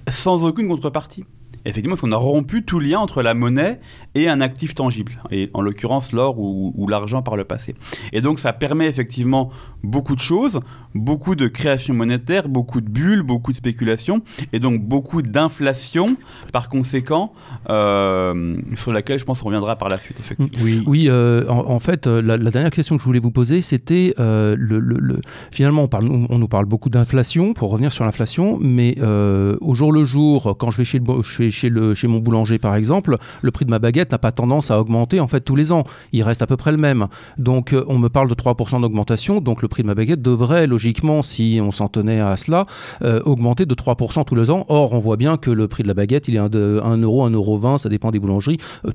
sans 0.08 0.44
aucune 0.44 0.68
contrepartie. 0.68 1.24
Effectivement, 1.64 1.94
parce 1.94 2.02
qu'on 2.02 2.12
a 2.12 2.16
rompu 2.16 2.64
tout 2.64 2.78
lien 2.78 2.98
entre 2.98 3.22
la 3.22 3.32
monnaie 3.32 3.80
et 4.14 4.28
un 4.28 4.40
actif 4.40 4.74
tangible, 4.74 5.20
et 5.30 5.50
en 5.54 5.60
l'occurrence 5.60 6.12
l'or 6.12 6.38
ou, 6.38 6.86
l'argent 6.88 7.22
par 7.22 7.36
le 7.36 7.44
passé. 7.44 7.74
Et 8.12 8.20
donc 8.20 8.38
ça 8.38 8.52
permet 8.52 8.86
effectivement 8.86 9.50
beaucoup 9.82 10.14
de 10.14 10.20
choses, 10.20 10.60
beaucoup 10.94 11.34
de 11.34 11.48
création 11.48 11.94
monétaire, 11.94 12.48
beaucoup 12.48 12.80
de 12.80 12.88
bulles, 12.88 13.22
beaucoup 13.22 13.52
de 13.52 13.56
spéculation, 13.56 14.22
et 14.52 14.60
donc 14.60 14.82
beaucoup 14.82 15.22
d'inflation 15.22 16.16
par 16.52 16.68
conséquent, 16.68 17.32
euh, 17.70 18.54
sur 18.76 18.92
laquelle 18.92 19.18
je 19.18 19.24
pense 19.24 19.40
qu'on 19.40 19.46
reviendra 19.46 19.76
par 19.76 19.88
la 19.88 19.96
suite. 19.96 20.18
Effectivement. 20.20 20.62
Oui, 20.62 20.82
oui 20.86 21.06
euh, 21.08 21.48
en, 21.48 21.80
fait, 21.80 22.06
euh, 22.06 22.22
la, 22.22 22.38
dernière 22.38 22.70
question 22.70 22.96
que 22.96 23.02
je 23.02 23.06
voulais 23.06 23.20
vous 23.20 23.32
poser, 23.32 23.60
c'était 23.60 24.14
le, 24.18 24.54
le, 24.56 25.20
finalement, 25.50 25.82
on, 25.82 25.88
parle, 25.88 26.08
on, 26.10 26.38
nous 26.38 26.48
parle 26.48 26.66
beaucoup 26.66 26.90
d'inflation, 26.90 27.52
pour 27.54 27.70
revenir 27.70 27.90
sur 27.92 28.04
l'inflation, 28.04 28.58
mais 28.60 28.96
au 29.00 29.74
jour 29.74 29.92
le 29.92 30.04
jour, 30.04 30.56
quand 30.58 30.70
je 30.70 30.78
vais 30.78 30.84
chez, 30.84 30.98
le, 30.98 31.22
je 31.22 31.38
vais 31.38 31.50
chez, 31.50 31.70
le, 31.70 31.94
chez 31.94 32.06
mon 32.06 32.20
boulanger 32.20 32.58
par 32.58 32.76
exemple, 32.76 33.16
le 33.42 33.50
prix 33.50 33.64
de 33.64 33.70
ma 33.70 33.78
baguette 33.78 34.03
n'a 34.12 34.18
pas 34.18 34.32
tendance 34.32 34.70
à 34.70 34.80
augmenter 34.80 35.20
en 35.20 35.26
fait 35.28 35.40
tous 35.40 35.56
les 35.56 35.72
ans. 35.72 35.84
Il 36.12 36.22
reste 36.22 36.42
à 36.42 36.46
peu 36.46 36.56
près 36.56 36.70
le 36.72 36.78
même. 36.78 37.06
Donc 37.38 37.72
euh, 37.72 37.84
on 37.88 37.98
me 37.98 38.08
parle 38.08 38.28
de 38.28 38.34
3% 38.34 38.80
d'augmentation, 38.80 39.40
donc 39.40 39.62
le 39.62 39.68
prix 39.68 39.82
de 39.82 39.88
ma 39.88 39.94
baguette 39.94 40.22
devrait 40.22 40.66
logiquement, 40.66 41.22
si 41.22 41.60
on 41.62 41.70
s'en 41.70 41.88
tenait 41.88 42.20
à 42.20 42.36
cela, 42.36 42.66
euh, 43.02 43.20
augmenter 43.24 43.66
de 43.66 43.74
3% 43.74 44.24
tous 44.24 44.34
les 44.34 44.50
ans. 44.50 44.64
Or 44.68 44.92
on 44.92 44.98
voit 44.98 45.16
bien 45.16 45.36
que 45.36 45.50
le 45.50 45.68
prix 45.68 45.82
de 45.82 45.88
la 45.88 45.94
baguette, 45.94 46.28
il 46.28 46.36
est 46.36 46.48
de 46.48 46.80
1 46.82 46.98
euro, 46.98 47.24
1 47.24 47.30
euro 47.30 47.58
20, 47.58 47.78
ça 47.78 47.88
dépend 47.88 48.10
des 48.10 48.18
boulangeries. 48.18 48.58
Euh, 48.86 48.90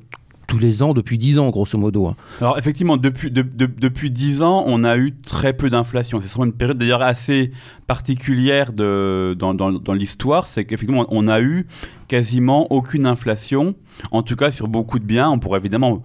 tous 0.46 0.58
les 0.58 0.82
ans 0.82 0.94
depuis 0.94 1.16
10 1.16 1.38
ans, 1.38 1.50
grosso 1.50 1.78
modo. 1.78 2.06
hein. 2.08 2.16
Alors 2.40 2.58
effectivement, 2.58 2.96
depuis, 2.96 3.30
de- 3.30 3.42
de- 3.42 3.66
depuis 3.78 4.10
10 4.10 4.42
ans, 4.42 4.64
on 4.66 4.82
a 4.82 4.96
eu 4.96 5.14
très 5.14 5.52
peu 5.52 5.70
d'inflation. 5.70 6.20
C'est 6.20 6.26
sûrement 6.26 6.46
une 6.46 6.52
période 6.52 6.76
d'ailleurs 6.76 7.02
assez 7.02 7.52
particulière 7.90 8.72
dans, 8.72 9.94
l'histoire. 9.94 10.46
C'est 10.46 10.64
qu'effectivement, 10.64 11.06
on 11.08 11.26
a 11.26 11.40
eu 11.40 11.66
quasiment 12.06 12.70
aucune 12.70 13.04
inflation. 13.04 13.74
En 14.12 14.22
tout 14.22 14.36
cas, 14.36 14.52
sur 14.52 14.68
beaucoup 14.68 15.00
de 15.00 15.04
biens, 15.04 15.28
on 15.28 15.40
pourrait 15.40 15.58
évidemment... 15.58 16.00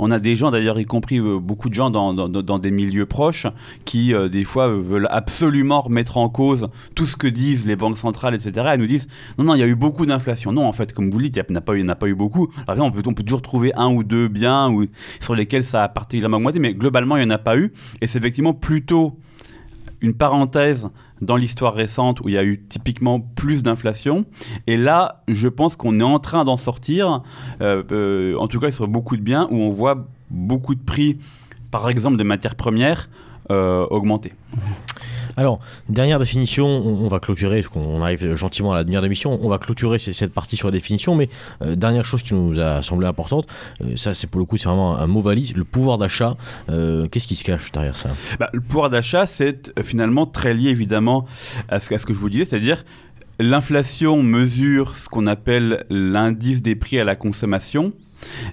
On, 0.00 0.10
a 0.10 0.18
des 0.18 0.34
gens, 0.34 0.50
d'ailleurs, 0.50 0.80
y 0.80 0.84
compris 0.84 1.20
euh, 1.20 1.38
beaucoup 1.38 1.68
de 1.68 1.74
gens 1.74 1.90
dans, 1.90 2.58
des 2.58 2.72
milieux 2.72 3.06
proches, 3.06 3.46
qui, 3.84 4.12
euh, 4.12 4.28
des 4.28 4.42
fois, 4.42 4.70
veulent 4.70 5.06
absolument 5.12 5.82
remettre 5.82 6.16
en 6.16 6.28
cause 6.28 6.68
tout 6.96 7.06
ce 7.06 7.14
que 7.14 7.28
disent 7.28 7.64
les 7.64 7.76
banques 7.76 7.98
centrales, 7.98 8.34
etc. 8.34 8.70
Elles 8.72 8.80
nous 8.80 8.88
disent, 8.88 9.06
non, 9.38 9.44
non, 9.44 9.54
il 9.54 9.60
y 9.60 9.62
a 9.62 9.68
eu 9.68 9.76
beaucoup 9.76 10.04
d'inflation. 10.04 10.50
Non, 10.50 10.66
en 10.66 10.72
fait, 10.72 10.92
comme 10.92 11.12
vous 11.12 11.18
le 11.18 11.28
dites, 11.28 11.36
il 11.36 11.52
n'y 11.52 11.56
en 11.56 11.88
a 11.88 11.94
pas 11.94 12.08
eu 12.08 12.14
beaucoup. 12.16 12.52
Alors, 12.66 12.86
on 12.86 12.90
peut, 12.90 13.02
on 13.06 13.14
peut 13.14 13.22
toujours 13.22 13.42
trouver 13.42 13.72
un 13.76 13.92
ou 13.94 14.02
deux 14.02 14.26
biens 14.26 14.68
ou, 14.68 14.86
sur 15.20 15.36
lesquels 15.36 15.62
ça 15.62 15.84
a 15.84 15.88
particulièrement 15.88 16.38
augmenté, 16.38 16.58
mais 16.58 16.74
globalement, 16.74 17.16
il 17.16 17.20
n'y 17.20 17.32
en 17.32 17.36
a 17.36 17.38
pas 17.38 17.56
eu. 17.56 17.72
Et 18.00 18.08
c'est 18.08 18.18
effectivement 18.18 18.52
plutôt 18.52 19.16
une 20.02 20.14
parenthèse 20.14 20.90
dans 21.20 21.36
l'histoire 21.36 21.72
récente 21.72 22.20
où 22.20 22.28
il 22.28 22.34
y 22.34 22.38
a 22.38 22.44
eu 22.44 22.60
typiquement 22.68 23.20
plus 23.20 23.62
d'inflation. 23.62 24.26
Et 24.66 24.76
là, 24.76 25.22
je 25.28 25.48
pense 25.48 25.76
qu'on 25.76 26.00
est 26.00 26.04
en 26.04 26.18
train 26.18 26.44
d'en 26.44 26.56
sortir, 26.56 27.22
euh, 27.60 27.82
euh, 27.92 28.36
en 28.36 28.48
tout 28.48 28.60
cas 28.60 28.70
sur 28.70 28.88
beaucoup 28.88 29.16
de 29.16 29.22
biens, 29.22 29.46
où 29.50 29.56
on 29.56 29.70
voit 29.70 30.08
beaucoup 30.30 30.74
de 30.74 30.82
prix, 30.82 31.18
par 31.70 31.88
exemple 31.88 32.16
de 32.16 32.24
matières 32.24 32.56
premières, 32.56 33.08
euh, 33.50 33.86
augmenter. 33.90 34.32
Alors, 35.36 35.60
dernière 35.88 36.18
définition, 36.18 36.66
on, 36.66 37.08
va 37.08 37.18
clôturer, 37.18 37.62
parce 37.62 37.72
qu'on 37.72 38.02
arrive 38.02 38.34
gentiment 38.34 38.72
à 38.72 38.76
la 38.76 38.84
demi-heure 38.84 39.02
d'émission, 39.02 39.38
on 39.42 39.48
va 39.48 39.58
clôturer 39.58 39.98
cette 39.98 40.32
partie 40.32 40.56
sur 40.56 40.68
la 40.68 40.72
définition, 40.72 41.14
mais 41.14 41.28
euh, 41.62 41.74
dernière 41.74 42.04
chose 42.04 42.22
qui 42.22 42.34
nous 42.34 42.60
a 42.60 42.82
semblé 42.82 43.06
importante, 43.06 43.46
euh, 43.80 43.96
ça 43.96 44.12
c'est 44.12 44.26
pour 44.26 44.40
le 44.40 44.44
coup 44.44 44.58
c'est 44.58 44.68
vraiment 44.68 44.96
un, 44.96 45.06
mot 45.06 45.20
valise, 45.20 45.54
le 45.56 45.64
pouvoir 45.64 45.96
d'achat, 45.96 46.36
euh, 46.68 47.08
qu'est-ce 47.08 47.26
qui 47.26 47.36
se 47.36 47.44
cache 47.44 47.72
derrière 47.72 47.96
ça? 47.96 48.10
Bah, 48.38 48.50
le 48.52 48.60
pouvoir 48.60 48.90
d'achat, 48.90 49.26
c'est 49.26 49.72
finalement 49.82 50.26
très 50.26 50.52
lié 50.52 50.68
évidemment 50.68 51.26
à 51.68 51.80
ce, 51.80 51.94
à 51.94 51.98
ce 51.98 52.04
que 52.04 52.12
je 52.12 52.18
vous 52.18 52.28
disais, 52.28 52.44
c'est-à-dire 52.44 52.84
l'inflation 53.38 54.22
mesure 54.22 54.98
ce 54.98 55.08
qu'on 55.08 55.26
appelle 55.26 55.86
l'indice 55.88 56.62
des 56.62 56.76
prix 56.76 57.00
à 57.00 57.04
la 57.04 57.16
consommation. 57.16 57.92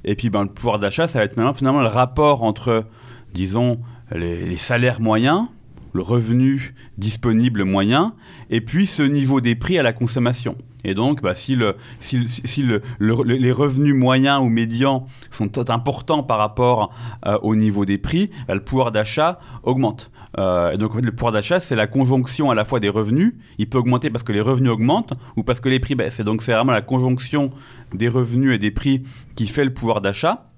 Et 0.05 0.15
puis 0.15 0.29
ben, 0.29 0.43
le 0.43 0.49
pouvoir 0.49 0.79
d'achat, 0.79 1.07
ça 1.07 1.19
va 1.19 1.25
être 1.25 1.35
finalement, 1.55 1.81
le 1.81 1.87
rapport 1.87 2.43
entre, 2.43 2.85
disons, 3.33 3.79
les 4.11 4.57
salaires 4.57 5.01
moyens, 5.01 5.45
le 5.93 6.02
revenu 6.02 6.73
disponible 6.97 7.63
moyen, 7.63 8.13
et 8.49 8.62
puis 8.62 8.86
ce 8.88 9.04
niveau 9.04 9.41
des 9.41 9.56
prix 9.56 9.78
à 9.78 9.84
la 9.84 9.93
consommation. 9.93 10.56
Et 10.86 10.93
donc, 10.93 11.21
bah, 11.21 11.36
si, 11.36 11.56
le, 11.56 11.75
si, 11.99 12.19
le- 12.19 12.28
si 12.28 12.63
le- 12.63 12.82
le- 12.99 13.21
le- 13.23 13.36
les 13.36 13.52
revenus 13.52 13.93
moyens 13.93 14.41
ou 14.41 14.47
médians 14.47 15.08
sont 15.30 15.69
importants 15.69 16.23
par 16.23 16.38
rapport 16.38 16.93
euh, 17.25 17.38
au 17.41 17.56
niveau 17.56 17.84
des 17.84 17.97
prix, 17.97 18.30
bah, 18.47 18.54
le 18.56 18.63
pouvoir 18.63 18.91
d'achat 18.91 19.39
augmente. 19.63 20.10
Euh, 20.38 20.71
et 20.71 20.78
donc, 20.78 20.91
en 20.91 20.95
fait, 20.95 21.06
le 21.06 21.12
pouvoir 21.12 21.34
d'achat, 21.34 21.60
c'est 21.60 21.75
la 21.75 21.88
conjonction 21.88 22.49
à 22.49 22.56
la 22.56 22.63
fois 22.63 22.80
des 22.80 22.88
revenus. 22.88 23.34
Il 23.58 23.67
peut 23.67 23.80
augmenter 23.80 24.10
parce 24.10 24.23
que 24.23 24.32
les 24.32 24.39
revenus 24.41 24.71
augmentent 24.71 25.13
ou 25.36 25.43
parce 25.43 25.60
que 25.60 25.67
les 25.67 25.80
prix 25.80 25.95
baissent. 25.95 26.21
Et 26.21 26.23
donc, 26.23 26.43
c'est 26.43 26.54
vraiment 26.54 26.71
la 26.71 26.82
conjonction 26.82 27.49
des 27.93 28.08
revenus 28.08 28.56
et 28.56 28.60
des 28.60 28.71
prix 28.71 29.04
qui 29.36 29.47
fait 29.47 29.65
le 29.65 29.73
pouvoir 29.73 29.99
d'achat. 29.99 30.48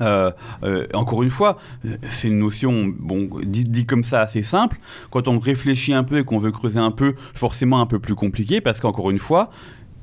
Euh, 0.00 0.30
euh, 0.62 0.86
encore 0.94 1.22
une 1.22 1.30
fois, 1.30 1.58
euh, 1.84 1.96
c'est 2.10 2.28
une 2.28 2.38
notion, 2.38 2.92
bon, 2.98 3.28
dit, 3.44 3.64
dit 3.64 3.86
comme 3.86 4.04
ça, 4.04 4.20
assez 4.20 4.42
simple. 4.42 4.78
Quand 5.10 5.28
on 5.28 5.38
réfléchit 5.38 5.94
un 5.94 6.04
peu 6.04 6.18
et 6.18 6.24
qu'on 6.24 6.38
veut 6.38 6.52
creuser 6.52 6.78
un 6.80 6.90
peu, 6.90 7.14
forcément 7.34 7.80
un 7.80 7.86
peu 7.86 7.98
plus 7.98 8.14
compliqué, 8.14 8.60
parce 8.60 8.80
qu'encore 8.80 9.10
une 9.10 9.18
fois, 9.18 9.50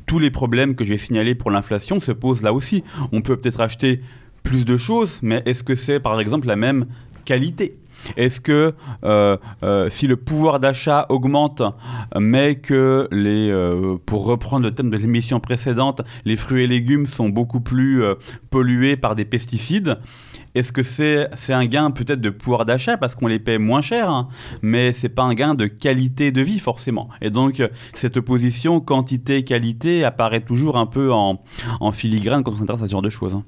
tous 0.06 0.20
les 0.20 0.32
problèmes 0.32 0.76
que 0.76 0.84
j'ai 0.84 0.98
signalés 0.98 1.36
pour 1.36 1.52
l'inflation 1.52 2.00
se 2.00 2.12
posent 2.12 2.44
là 2.44 2.54
aussi. 2.54 2.84
On 3.12 3.22
peut 3.22 3.38
peut-être 3.38 3.62
acheter 3.62 4.02
plus 4.42 4.66
de 4.66 4.78
choses, 4.78 5.20
mais 5.22 5.42
est-ce 5.46 5.64
que 5.64 5.76
c'est 5.76 6.00
par 6.00 6.20
exemple 6.20 6.48
la 6.48 6.56
même 6.56 6.88
qualité? 7.26 7.78
Est-ce 8.18 8.42
que 8.42 8.74
euh, 9.04 9.38
euh, 9.64 9.90
si 9.90 10.08
le 10.08 10.18
pouvoir 10.18 10.60
d'achat 10.60 11.06
augmente, 11.10 11.62
mais 12.20 12.56
que 12.56 13.08
les, 13.12 13.50
euh, 13.50 13.98
pour 14.06 14.26
reprendre 14.26 14.66
le 14.66 14.74
thème 14.74 14.90
de 14.90 14.98
l'émission 14.98 15.40
précédente, 15.40 16.02
les 16.26 16.36
fruits 16.36 16.64
et 16.64 16.68
légumes 16.68 17.06
sont 17.06 17.30
beaucoup 17.30 17.62
plus 17.62 18.04
pollués 18.50 18.96
par 18.96 19.16
des 19.16 19.26
pesticides, 19.26 19.98
est-ce 20.56 20.72
que 20.72 20.84
c'est 20.84 21.30
un 21.50 21.66
gain 21.66 21.90
peut-être 21.90 22.22
de 22.22 22.30
pouvoir 22.30 22.66
d'achat 22.66 22.98
parce 22.98 23.16
qu'on 23.16 23.28
les 23.28 23.40
paie 23.40 23.58
moins 23.58 23.82
cher, 23.82 24.10
hein, 24.10 24.28
mais 24.62 24.94
c'est 24.94 25.10
pas 25.10 25.24
un 25.24 25.34
gain 25.34 25.56
de 25.56 25.66
qualité 25.66 26.32
de 26.32 26.42
vie 26.42 26.60
forcément. 26.60 27.10
Et 27.22 27.32
donc 27.32 27.62
cette 27.96 28.18
opposition 28.18 28.80
quantité-qualité 28.80 30.04
apparaît 30.04 30.42
toujours 30.42 30.78
un 30.78 30.86
peu 30.86 31.12
en, 31.12 31.42
en 31.80 31.92
filigrane 31.92 32.44
quand 32.44 32.52
on 32.52 32.58
s'intéresse 32.58 32.84
à 32.84 32.86
ce 32.86 32.92
genre 32.92 33.02
de 33.02 33.10
choses. 33.10 33.34
hein. 33.34 33.44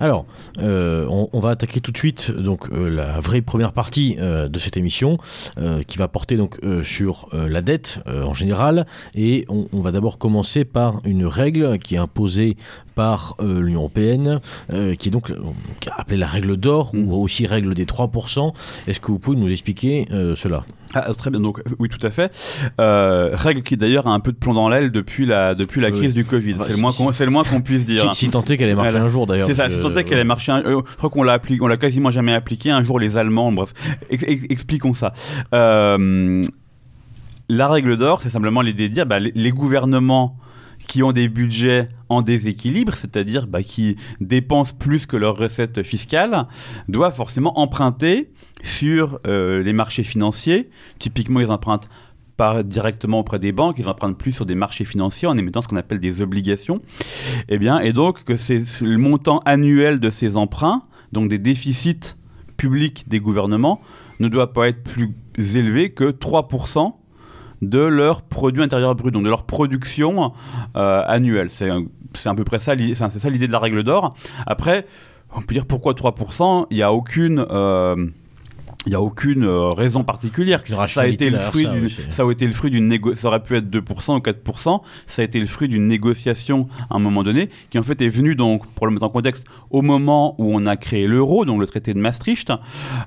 Alors, 0.00 0.24
euh, 0.58 1.06
on, 1.08 1.40
va 1.40 1.50
attaquer 1.50 1.80
tout 1.80 1.92
de 1.92 1.98
suite 1.98 2.30
donc 2.30 2.72
euh, 2.72 2.88
la 2.88 3.20
vraie 3.20 3.42
première 3.42 3.74
partie 3.74 4.16
euh, 4.18 4.48
de 4.48 4.58
cette 4.58 4.78
émission 4.78 5.18
qui 5.86 5.98
va 5.98 6.08
porter 6.08 6.38
donc 6.38 6.58
sur 6.82 7.28
la 7.32 7.60
dette 7.60 8.00
en 8.06 8.32
général. 8.32 8.86
Et 9.14 9.44
on 9.48 9.80
va 9.80 9.92
d'abord 9.92 10.16
commencer 10.16 10.64
par 10.64 11.00
une 11.04 11.26
règle 11.26 11.78
qui 11.78 11.96
est 11.96 11.98
imposée 11.98 12.56
par 12.94 13.36
euh, 13.40 13.60
l'Union 13.60 13.80
européenne 13.80 14.40
euh, 14.72 14.94
qui 14.94 15.08
est 15.08 15.10
donc 15.12 15.30
euh, 15.30 15.36
appelée 15.96 16.16
la 16.16 16.26
règle 16.26 16.56
d'or 16.56 16.90
Mm. 16.94 17.08
ou 17.08 17.14
aussi 17.22 17.46
règle 17.46 17.74
des 17.74 17.84
3%. 17.86 18.52
Est-ce 18.86 19.00
que 19.00 19.06
vous 19.08 19.18
pouvez 19.18 19.36
nous 19.36 19.50
expliquer 19.50 20.06
cela? 20.36 20.64
Ah, 20.94 21.12
très 21.14 21.30
bien, 21.30 21.38
donc 21.38 21.60
oui, 21.78 21.88
tout 21.88 22.04
à 22.04 22.10
fait. 22.10 22.32
Règle 22.78 23.62
qui 23.62 23.76
d'ailleurs 23.76 24.06
a 24.08 24.10
un 24.10 24.18
peu 24.20 24.32
de 24.32 24.36
plomb 24.36 24.54
dans 24.54 24.68
l'aile 24.68 24.90
depuis 24.90 25.24
la, 25.24 25.54
depuis 25.54 25.80
la 25.80 25.90
crise 25.92 26.14
du 26.14 26.24
Covid. 26.24 26.56
C'est, 26.60 26.74
le 26.74 26.80
moins 26.80 26.90
si- 26.90 27.04
qu'on, 27.04 27.56
le 27.56 27.62
puisse 27.62 27.86
dire. 27.86 28.12
si, 28.12 28.26
si 28.26 28.30
tant 28.30 28.42
est 28.44 28.56
qu'elle 28.56 28.68
ait 28.70 28.74
marché 28.74 28.96
un 28.96 29.06
jour 29.08 29.26
d'ailleurs. 29.26 29.46
C'est 29.46 29.54
ça, 29.54 29.68
que- 29.68 29.80
tant 29.82 29.94
est 29.94 30.02
qu'elle 30.04 30.18
ait 30.18 30.24
marché. 30.24 30.50
un- 30.50 30.62
je 30.64 30.96
crois 30.96 31.10
qu'on 31.10 31.22
l'a 31.22 31.38
on 31.60 31.66
l'a 31.68 31.76
quasiment 31.76 32.10
jamais 32.10 32.34
appliqué. 32.34 32.70
Un 32.70 32.82
jour, 32.82 32.98
les 32.98 33.16
Allemands, 33.16 33.52
bref, 33.52 33.72
Ex- 34.10 34.24
ex- 34.26 34.46
expliquons 34.50 34.94
ça. 34.94 35.12
Euh, 35.54 36.40
la 37.48 37.68
règle 37.68 37.96
d'or, 37.96 38.20
c'est 38.22 38.28
simplement 38.28 38.60
l'idée 38.62 38.88
de 38.88 38.94
dire, 38.94 39.06
bah, 39.06 39.18
les 39.20 39.50
gouvernements 39.52 40.36
qui 40.88 41.02
ont 41.02 41.12
des 41.12 41.28
budgets 41.28 41.88
en 42.08 42.22
déséquilibre, 42.22 42.94
c'est-à-dire 42.94 43.46
bah, 43.46 43.62
qui 43.62 43.96
dépensent 44.20 44.74
plus 44.76 45.06
que 45.06 45.16
leurs 45.16 45.36
recettes 45.36 45.82
fiscales, 45.82 46.46
doivent 46.88 47.14
forcément 47.14 47.58
emprunter 47.58 48.30
sur 48.62 49.20
euh, 49.26 49.62
les 49.62 49.72
marchés 49.72 50.04
financiers. 50.04 50.70
Typiquement, 50.98 51.40
ils 51.40 51.50
empruntent 51.50 51.88
pas 52.36 52.62
directement 52.62 53.20
auprès 53.20 53.38
des 53.38 53.52
banques, 53.52 53.76
ils 53.78 53.88
empruntent 53.88 54.16
plus 54.16 54.32
sur 54.32 54.46
des 54.46 54.54
marchés 54.54 54.84
financiers 54.86 55.28
en 55.28 55.36
émettant 55.36 55.60
ce 55.60 55.68
qu'on 55.68 55.76
appelle 55.76 56.00
des 56.00 56.22
obligations. 56.22 56.80
Eh 57.48 57.58
bien, 57.58 57.80
et 57.80 57.92
donc 57.92 58.24
que 58.24 58.36
c'est 58.36 58.62
le 58.80 58.96
montant 58.96 59.40
annuel 59.44 60.00
de 60.00 60.10
ces 60.10 60.36
emprunts, 60.36 60.84
donc 61.12 61.28
des 61.28 61.38
déficits 61.38 62.16
publics 62.56 63.08
des 63.08 63.20
gouvernements, 63.20 63.80
ne 64.20 64.28
doit 64.28 64.52
pas 64.52 64.68
être 64.68 64.82
plus 64.82 65.14
élevé 65.36 65.90
que 65.90 66.10
3% 66.10 66.94
de 67.62 67.80
leur 67.80 68.22
produit 68.22 68.62
intérieur 68.62 68.94
brut, 68.94 69.12
donc 69.12 69.24
de 69.24 69.28
leur 69.28 69.44
production 69.44 70.32
euh, 70.76 71.02
annuelle. 71.06 71.50
C'est 71.50 71.68
à 72.28 72.34
peu 72.34 72.44
près 72.44 72.58
ça, 72.58 72.74
c'est 72.76 73.18
ça 73.18 73.30
l'idée 73.30 73.46
de 73.46 73.52
la 73.52 73.58
règle 73.58 73.82
d'or. 73.82 74.14
Après, 74.46 74.86
on 75.34 75.40
peut 75.42 75.54
dire 75.54 75.66
pourquoi 75.66 75.92
3% 75.92 76.66
Il 76.70 76.76
n'y 76.76 76.82
a 76.82 76.92
aucune... 76.92 77.44
euh, 77.50 78.06
il 78.86 78.92
y 78.92 78.94
a 78.94 79.00
aucune 79.02 79.44
euh, 79.44 79.68
raison 79.68 80.04
particulière. 80.04 80.62
Ça 80.94 81.02
a 81.02 81.06
été 81.06 81.28
le 81.30 81.36
fruit 81.38 81.64
ça, 81.64 81.70
d'une, 81.74 81.84
oui, 81.84 81.94
c'est- 81.94 82.10
ça 82.10 82.22
a 82.22 82.30
été 82.32 82.46
le 82.46 82.52
fruit 82.52 82.70
d'une 82.70 82.88
négo- 82.88 83.14
ça 83.14 83.28
aurait 83.28 83.42
pu 83.42 83.56
être 83.56 83.68
2% 83.68 84.16
ou 84.16 84.20
4%. 84.20 84.82
Ça 85.06 85.20
a 85.20 85.24
été 85.24 85.38
le 85.38 85.44
fruit 85.46 85.68
d'une 85.68 85.86
négociation 85.86 86.66
à 86.88 86.96
un 86.96 86.98
moment 86.98 87.22
donné, 87.22 87.50
qui 87.68 87.78
en 87.78 87.82
fait 87.82 88.00
est 88.00 88.08
venue 88.08 88.34
donc, 88.36 88.66
pour 88.74 88.86
le 88.86 88.92
mettre 88.92 89.04
en 89.04 89.10
contexte, 89.10 89.44
au 89.70 89.82
moment 89.82 90.34
où 90.38 90.50
on 90.54 90.64
a 90.64 90.76
créé 90.76 91.06
l'euro, 91.06 91.44
donc 91.44 91.60
le 91.60 91.66
traité 91.66 91.92
de 91.92 91.98
Maastricht. 91.98 92.52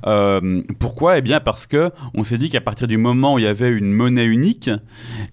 Euh, 0.06 0.62
pourquoi? 0.80 1.18
Eh 1.18 1.22
bien 1.22 1.40
parce 1.40 1.66
que 1.66 1.92
on 2.14 2.24
s'est 2.24 2.38
dit 2.38 2.50
qu'à 2.50 2.62
partir 2.62 2.88
du 2.88 2.98
moment 2.98 3.34
où 3.36 3.40
il 3.40 3.46
y 3.46 3.48
avait 3.48 3.72
une 3.72 3.92
monnaie 3.94 4.26
unique, 4.26 4.70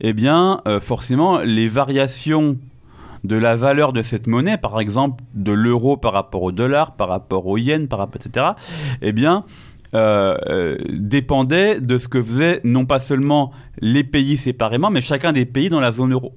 eh 0.00 0.12
bien 0.14 0.62
euh, 0.66 0.80
forcément 0.80 1.38
les 1.40 1.68
variations 1.68 2.56
de 3.22 3.36
la 3.36 3.54
valeur 3.54 3.92
de 3.92 4.02
cette 4.02 4.26
monnaie, 4.26 4.56
par 4.56 4.80
exemple 4.80 5.22
de 5.34 5.52
l'euro 5.52 5.98
par 5.98 6.14
rapport 6.14 6.42
au 6.42 6.52
dollar, 6.52 6.96
par 6.96 7.08
rapport 7.08 7.46
au 7.46 7.58
yen, 7.58 7.86
par 7.86 7.98
rapport, 7.98 8.18
etc., 8.24 8.46
eh 9.02 9.12
bien, 9.12 9.44
euh, 9.92 10.36
euh, 10.48 10.78
dépendait 10.88 11.80
de 11.80 11.98
ce 11.98 12.06
que 12.06 12.22
faisaient 12.22 12.60
non 12.62 12.86
pas 12.86 13.00
seulement 13.00 13.50
les 13.80 14.04
pays 14.04 14.36
séparément, 14.36 14.88
mais 14.88 15.00
chacun 15.00 15.32
des 15.32 15.46
pays 15.46 15.68
dans 15.68 15.80
la 15.80 15.90
zone 15.90 16.12
euro. 16.12 16.32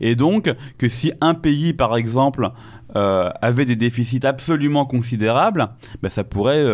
Et 0.00 0.16
donc, 0.16 0.52
que 0.78 0.88
si 0.88 1.12
un 1.20 1.34
pays, 1.34 1.72
par 1.72 1.96
exemple, 1.96 2.50
euh, 2.96 3.30
avait 3.40 3.66
des 3.66 3.76
déficits 3.76 4.26
absolument 4.26 4.84
considérables, 4.84 5.68
ben, 6.02 6.08
ça 6.08 6.24
pourrait 6.24 6.64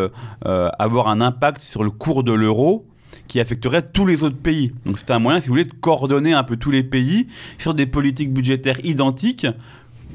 avoir 0.43 1.09
un 1.09 1.21
impact 1.21 1.63
sur 1.63 1.85
le 1.85 1.91
cours 1.91 2.25
de 2.25 2.33
l'euro 2.33 2.87
qui 3.29 3.41
affecterait 3.41 3.83
tous 3.83 4.07
les 4.07 4.23
autres 4.23 4.37
pays. 4.37 4.73
Donc 4.87 4.99
c'était 4.99 5.13
un 5.13 5.19
moyen, 5.19 5.41
si 5.41 5.49
vous 5.49 5.55
voulez, 5.55 5.65
de 5.65 5.75
coordonner 5.75 6.33
un 6.33 6.43
peu 6.43 6.57
tous 6.57 6.71
les 6.71 6.83
pays 6.83 7.29
sur 7.59 7.75
des 7.75 7.87
politiques 7.87 8.33
budgétaires 8.33 8.85
identiques 8.85 9.47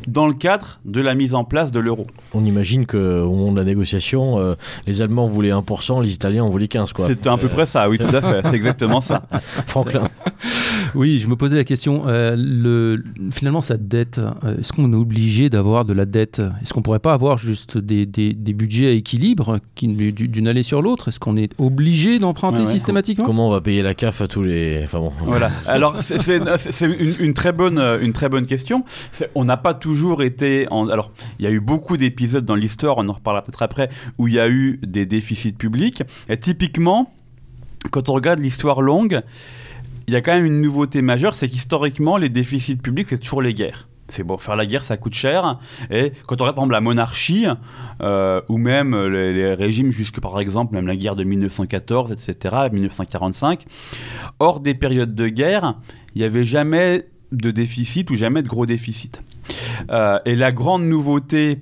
dans 0.07 0.27
le 0.27 0.33
cadre 0.33 0.79
de 0.85 1.01
la 1.01 1.13
mise 1.15 1.33
en 1.35 1.43
place 1.43 1.71
de 1.71 1.79
l'euro. 1.79 2.07
On 2.33 2.45
imagine 2.45 2.85
qu'au 2.85 2.97
moment 3.31 3.51
de 3.51 3.57
la 3.57 3.63
négociation, 3.63 4.39
euh, 4.39 4.55
les 4.87 5.01
Allemands 5.01 5.27
voulaient 5.27 5.51
1%, 5.51 6.01
les 6.01 6.13
Italiens 6.13 6.43
en 6.43 6.49
voulaient 6.49 6.65
15%. 6.67 6.93
Quoi. 6.93 7.05
C'est 7.07 7.27
à 7.27 7.37
peu 7.37 7.47
près 7.47 7.65
ça, 7.65 7.89
oui, 7.89 7.97
tout 7.97 8.15
à 8.15 8.21
fait, 8.21 8.41
c'est 8.47 8.55
exactement 8.55 9.01
ça. 9.01 9.23
Franklin. 9.67 10.07
Oui, 10.95 11.19
je 11.19 11.27
me 11.27 11.35
posais 11.35 11.55
la 11.55 11.63
question. 11.63 12.03
euh, 12.07 12.35
le, 12.37 13.03
finalement, 13.31 13.61
cette 13.61 13.87
dette, 13.87 14.17
euh, 14.19 14.57
est-ce 14.59 14.73
qu'on 14.73 14.91
est 14.91 14.95
obligé 14.95 15.49
d'avoir 15.49 15.85
de 15.85 15.93
la 15.93 16.05
dette? 16.05 16.41
Est-ce 16.63 16.73
qu'on 16.73 16.81
pourrait 16.81 16.99
pas 16.99 17.13
avoir 17.13 17.37
juste 17.37 17.77
des, 17.77 18.05
des- 18.07 18.33
des 18.33 18.53
budgets 18.53 18.87
à 18.87 18.91
équilibre 18.91 19.59
qui, 19.75 19.87
du- 19.87 20.27
d'une 20.27 20.47
allée 20.47 20.63
sur 20.63 20.81
l'autre? 20.81 21.09
Est-ce 21.09 21.19
qu'on 21.19 21.37
est 21.37 21.51
obligé 21.61 22.17
d'emprunter 22.17 22.59
Ouais, 22.61 22.65
ouais. 22.65 22.71
systématiquement? 22.71 23.25
Comment 23.25 23.49
on 23.49 23.51
va 23.51 23.61
payer 23.61 23.83
la 23.83 23.93
CAF 23.93 24.21
à 24.21 24.27
tous 24.27 24.41
les. 24.41 24.81
Enfin 24.83 24.99
bon. 24.99 25.11
Voilà. 25.25 25.51
Alors 25.67 25.97
c'est- 26.01 26.37
une, 26.81 27.13
une 27.19 27.33
très 27.33 27.51
bonne 27.51 27.79
une 28.01 28.13
très 28.13 28.29
bonne 28.29 28.45
question. 28.47 28.83
On 29.35 29.43
n'a 29.45 29.57
pas 29.57 29.73
toujours 29.89 30.21
été 30.21 30.67
en 30.69 30.87
alors 30.87 31.11
il 31.39 31.45
y 31.45 31.47
a 31.47 31.51
eu 31.51 31.59
beaucoup 31.59 31.97
d'épisodes 31.97 32.45
dans 32.45 32.53
l'histoire, 32.53 32.99
on 32.99 33.09
en 33.09 33.13
reparlera 33.13 33.41
peut-être 33.43 33.63
après, 33.63 33.89
où 34.19 34.27
il 34.27 34.35
y 34.35 34.39
a 34.39 34.47
eu 34.47 34.79
des 34.83 35.07
déficits 35.07 35.53
publics. 35.53 36.03
Et 36.29 36.37
typiquement, 36.37 37.11
quand 37.89 38.07
on 38.07 38.13
regarde 38.13 38.37
l'histoire 38.37 38.83
longue, 38.83 39.23
il 40.07 40.13
y 40.13 40.15
a 40.15 40.21
quand 40.21 40.33
même 40.33 40.45
une 40.45 40.61
nouveauté 40.61 41.01
majeure, 41.01 41.33
c'est 41.33 41.49
qu'historiquement 41.49 42.17
les 42.17 42.29
déficits 42.29 42.75
publics 42.75 43.07
c'est 43.09 43.17
toujours 43.17 43.41
les 43.41 43.55
guerres. 43.55 43.87
C'est 44.09 44.21
bon, 44.21 44.37
faire 44.37 44.55
la 44.55 44.67
guerre, 44.67 44.83
ça 44.83 44.95
coûte 44.95 45.15
cher. 45.15 45.57
Et 45.89 46.13
quand 46.27 46.39
on 46.39 46.43
regarde 46.43 46.55
par 46.55 46.63
exemple 46.65 46.73
la 46.73 46.81
monarchie, 46.81 47.47
euh, 48.01 48.41
ou 48.47 48.59
même 48.59 48.95
les, 49.07 49.33
les 49.33 49.55
régimes 49.55 49.89
jusque 49.89 50.19
par 50.19 50.39
exemple 50.39 50.75
même 50.75 50.85
la 50.85 50.95
guerre 50.95 51.15
de 51.15 51.23
1914, 51.23 52.11
etc., 52.11 52.55
1945, 52.71 53.65
hors 54.37 54.59
des 54.59 54.75
périodes 54.75 55.15
de 55.15 55.27
guerre, 55.29 55.79
il 56.13 56.19
n'y 56.19 56.25
avait 56.25 56.45
jamais 56.45 57.05
de 57.31 57.49
déficit 57.49 58.11
ou 58.11 58.15
jamais 58.15 58.43
de 58.43 58.47
gros 58.47 58.67
déficit. 58.67 59.23
Euh, 59.89 60.19
et 60.25 60.35
la 60.35 60.51
grande 60.51 60.83
nouveauté 60.83 61.59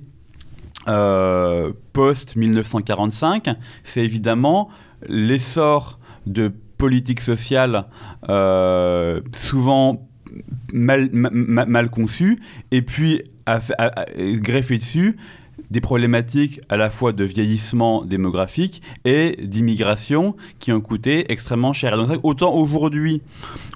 euh, 0.88 1.72
post-1945, 1.92 3.54
c'est 3.84 4.02
évidemment 4.02 4.68
l'essor 5.06 5.98
de 6.26 6.52
politiques 6.78 7.20
sociales 7.20 7.84
euh, 8.28 9.20
souvent 9.34 10.06
mal, 10.72 11.08
ma- 11.12 11.30
ma- 11.32 11.66
mal 11.66 11.90
conçues, 11.90 12.40
et 12.70 12.82
puis 12.82 13.22
à, 13.46 13.60
greffer 14.18 14.78
dessus 14.78 15.16
des 15.70 15.80
problématiques 15.80 16.60
à 16.68 16.76
la 16.76 16.88
fois 16.88 17.12
de 17.12 17.24
vieillissement 17.24 18.04
démographique 18.04 18.80
et 19.04 19.38
d'immigration 19.42 20.34
qui 20.60 20.72
ont 20.72 20.80
coûté 20.80 21.30
extrêmement 21.32 21.72
cher. 21.72 21.96
Qu'autant 22.22 22.54
aujourd'hui, 22.54 23.20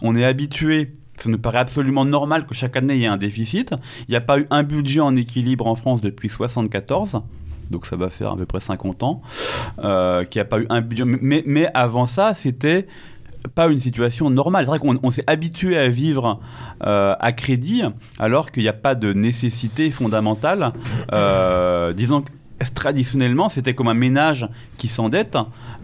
on 0.01 0.15
est 0.17 0.25
habitué, 0.25 0.93
ça 1.23 1.31
nous 1.31 1.39
paraît 1.39 1.59
absolument 1.59 2.05
normal 2.05 2.47
que 2.47 2.55
chaque 2.55 2.77
année 2.77 2.95
il 2.95 3.01
y 3.01 3.05
ait 3.05 3.09
un 3.09 3.17
déficit. 3.17 3.75
Il 4.09 4.11
n'y 4.11 4.17
a 4.17 4.21
pas 4.21 4.39
eu 4.39 4.47
un 4.51 4.63
budget 4.63 5.01
en 5.01 5.15
équilibre 5.17 5.67
en 5.67 5.75
France 5.75 6.01
depuis 6.01 6.29
74. 6.29 7.21
Donc 7.71 7.87
ça 7.87 7.97
va 7.97 8.11
faire 8.11 8.33
à 8.33 8.37
peu 8.37 8.45
près 8.45 8.61
50 8.61 9.03
ans, 9.03 9.23
euh, 9.83 10.25
qu'il 10.25 10.41
n'y 10.41 10.43
a 10.43 10.47
pas 10.47 10.59
eu 10.59 10.67
un 10.69 10.81
budget. 10.83 11.05
Mais, 11.07 11.43
mais 11.47 11.69
avant 11.75 12.07
ça, 12.07 12.35
c'était 12.35 12.87
pas 13.55 13.69
une 13.69 13.81
situation 13.81 14.31
normale. 14.31 14.65
C'est 14.65 14.71
vrai 14.71 14.79
qu'on 14.79 14.99
on 15.03 15.11
s'est 15.11 15.25
habitué 15.27 15.79
à 15.79 15.89
vivre 15.89 16.41
euh, 16.85 17.15
à 17.19 17.33
crédit 17.33 17.83
alors 18.19 18.51
qu'il 18.51 18.63
n'y 18.63 18.69
a 18.69 18.75
pas 18.75 18.95
de 18.95 19.13
nécessité 19.13 19.91
fondamentale. 19.91 20.73
Euh, 21.13 21.93
disons 21.93 22.25
traditionnellement, 22.71 23.49
c'était 23.49 23.75
comme 23.75 23.89
un 23.89 23.95
ménage 23.95 24.49
qui 24.79 24.89
s'endette. 24.89 25.37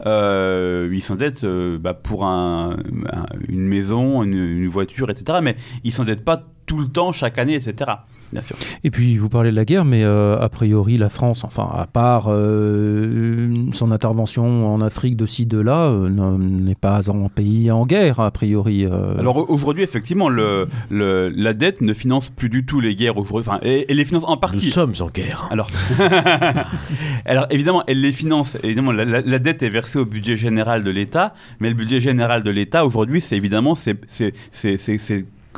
Euh, 0.06 0.88
il 0.92 1.02
s'endette 1.02 1.44
euh, 1.44 1.78
bah, 1.78 1.94
pour 1.94 2.24
un- 2.24 2.76
un- 3.12 3.26
une 3.48 3.66
maison, 3.66 4.22
une, 4.22 4.34
une 4.34 4.68
voiture, 4.68 5.10
etc. 5.10 5.38
Mais 5.42 5.56
il 5.84 5.92
s'endette 5.92 6.24
pas 6.24 6.44
tout 6.66 6.78
le 6.78 6.86
temps, 6.86 7.12
chaque 7.12 7.38
année, 7.38 7.54
etc. 7.54 7.90
Bien 8.32 8.42
sûr. 8.42 8.56
Et 8.84 8.90
puis, 8.90 9.16
vous 9.16 9.28
parlez 9.28 9.50
de 9.50 9.56
la 9.56 9.64
guerre, 9.64 9.84
mais 9.84 10.04
euh, 10.04 10.38
a 10.38 10.48
priori, 10.48 10.98
la 10.98 11.08
France, 11.08 11.44
enfin, 11.44 11.68
à 11.74 11.86
part 11.86 12.26
euh, 12.28 13.48
son 13.72 13.90
intervention 13.90 14.72
en 14.74 14.80
Afrique 14.82 15.16
de 15.16 15.24
ci, 15.26 15.46
de 15.46 15.58
là, 15.58 15.86
euh, 15.88 16.08
n'est 16.38 16.74
pas 16.74 17.10
un 17.10 17.28
pays 17.28 17.70
en 17.70 17.86
guerre, 17.86 18.20
a 18.20 18.30
priori. 18.30 18.84
euh. 18.84 19.18
Alors 19.18 19.36
au- 19.38 19.46
aujourd'hui, 19.48 19.82
effectivement, 19.82 20.28
le, 20.28 20.68
le- 20.90 21.30
la 21.34 21.54
dette 21.54 21.80
ne 21.80 21.92
finance 21.94 22.28
plus 22.28 22.48
du 22.50 22.64
tout 22.66 22.80
les 22.80 22.94
guerres 22.94 23.16
aujourd'hui. 23.16 23.48
Enfin, 23.48 23.60
et, 23.62 23.90
et 23.90 23.94
les 23.94 24.04
finance 24.04 24.24
en 24.26 24.32
Nous 24.34 24.36
partie. 24.40 24.66
sommes 24.68 24.92
en 25.00 25.08
guerre. 25.08 25.48
Alors, 25.50 25.68
alors 27.24 27.46
évidemment, 27.50 27.82
elle 27.86 28.00
les 28.00 28.12
finance. 28.12 28.56
Évidemment, 28.62 28.92
la, 28.92 29.04
la- 29.04 29.20
la 29.20 29.38
dette 29.38 29.62
est 29.62 29.68
versée 29.70 29.98
au 29.98 30.04
budget 30.04 30.36
général 30.36 30.84
de 30.84 30.90
l'État, 30.90 31.34
mais 31.60 31.68
le 31.68 31.74
budget 31.74 32.00
général 32.00 32.42
de 32.42 32.50
l'État 32.50 32.84
aujourd'hui, 32.84 33.20
c'est 33.20 33.36
évidemment 33.36 33.74
c'est 33.74 33.98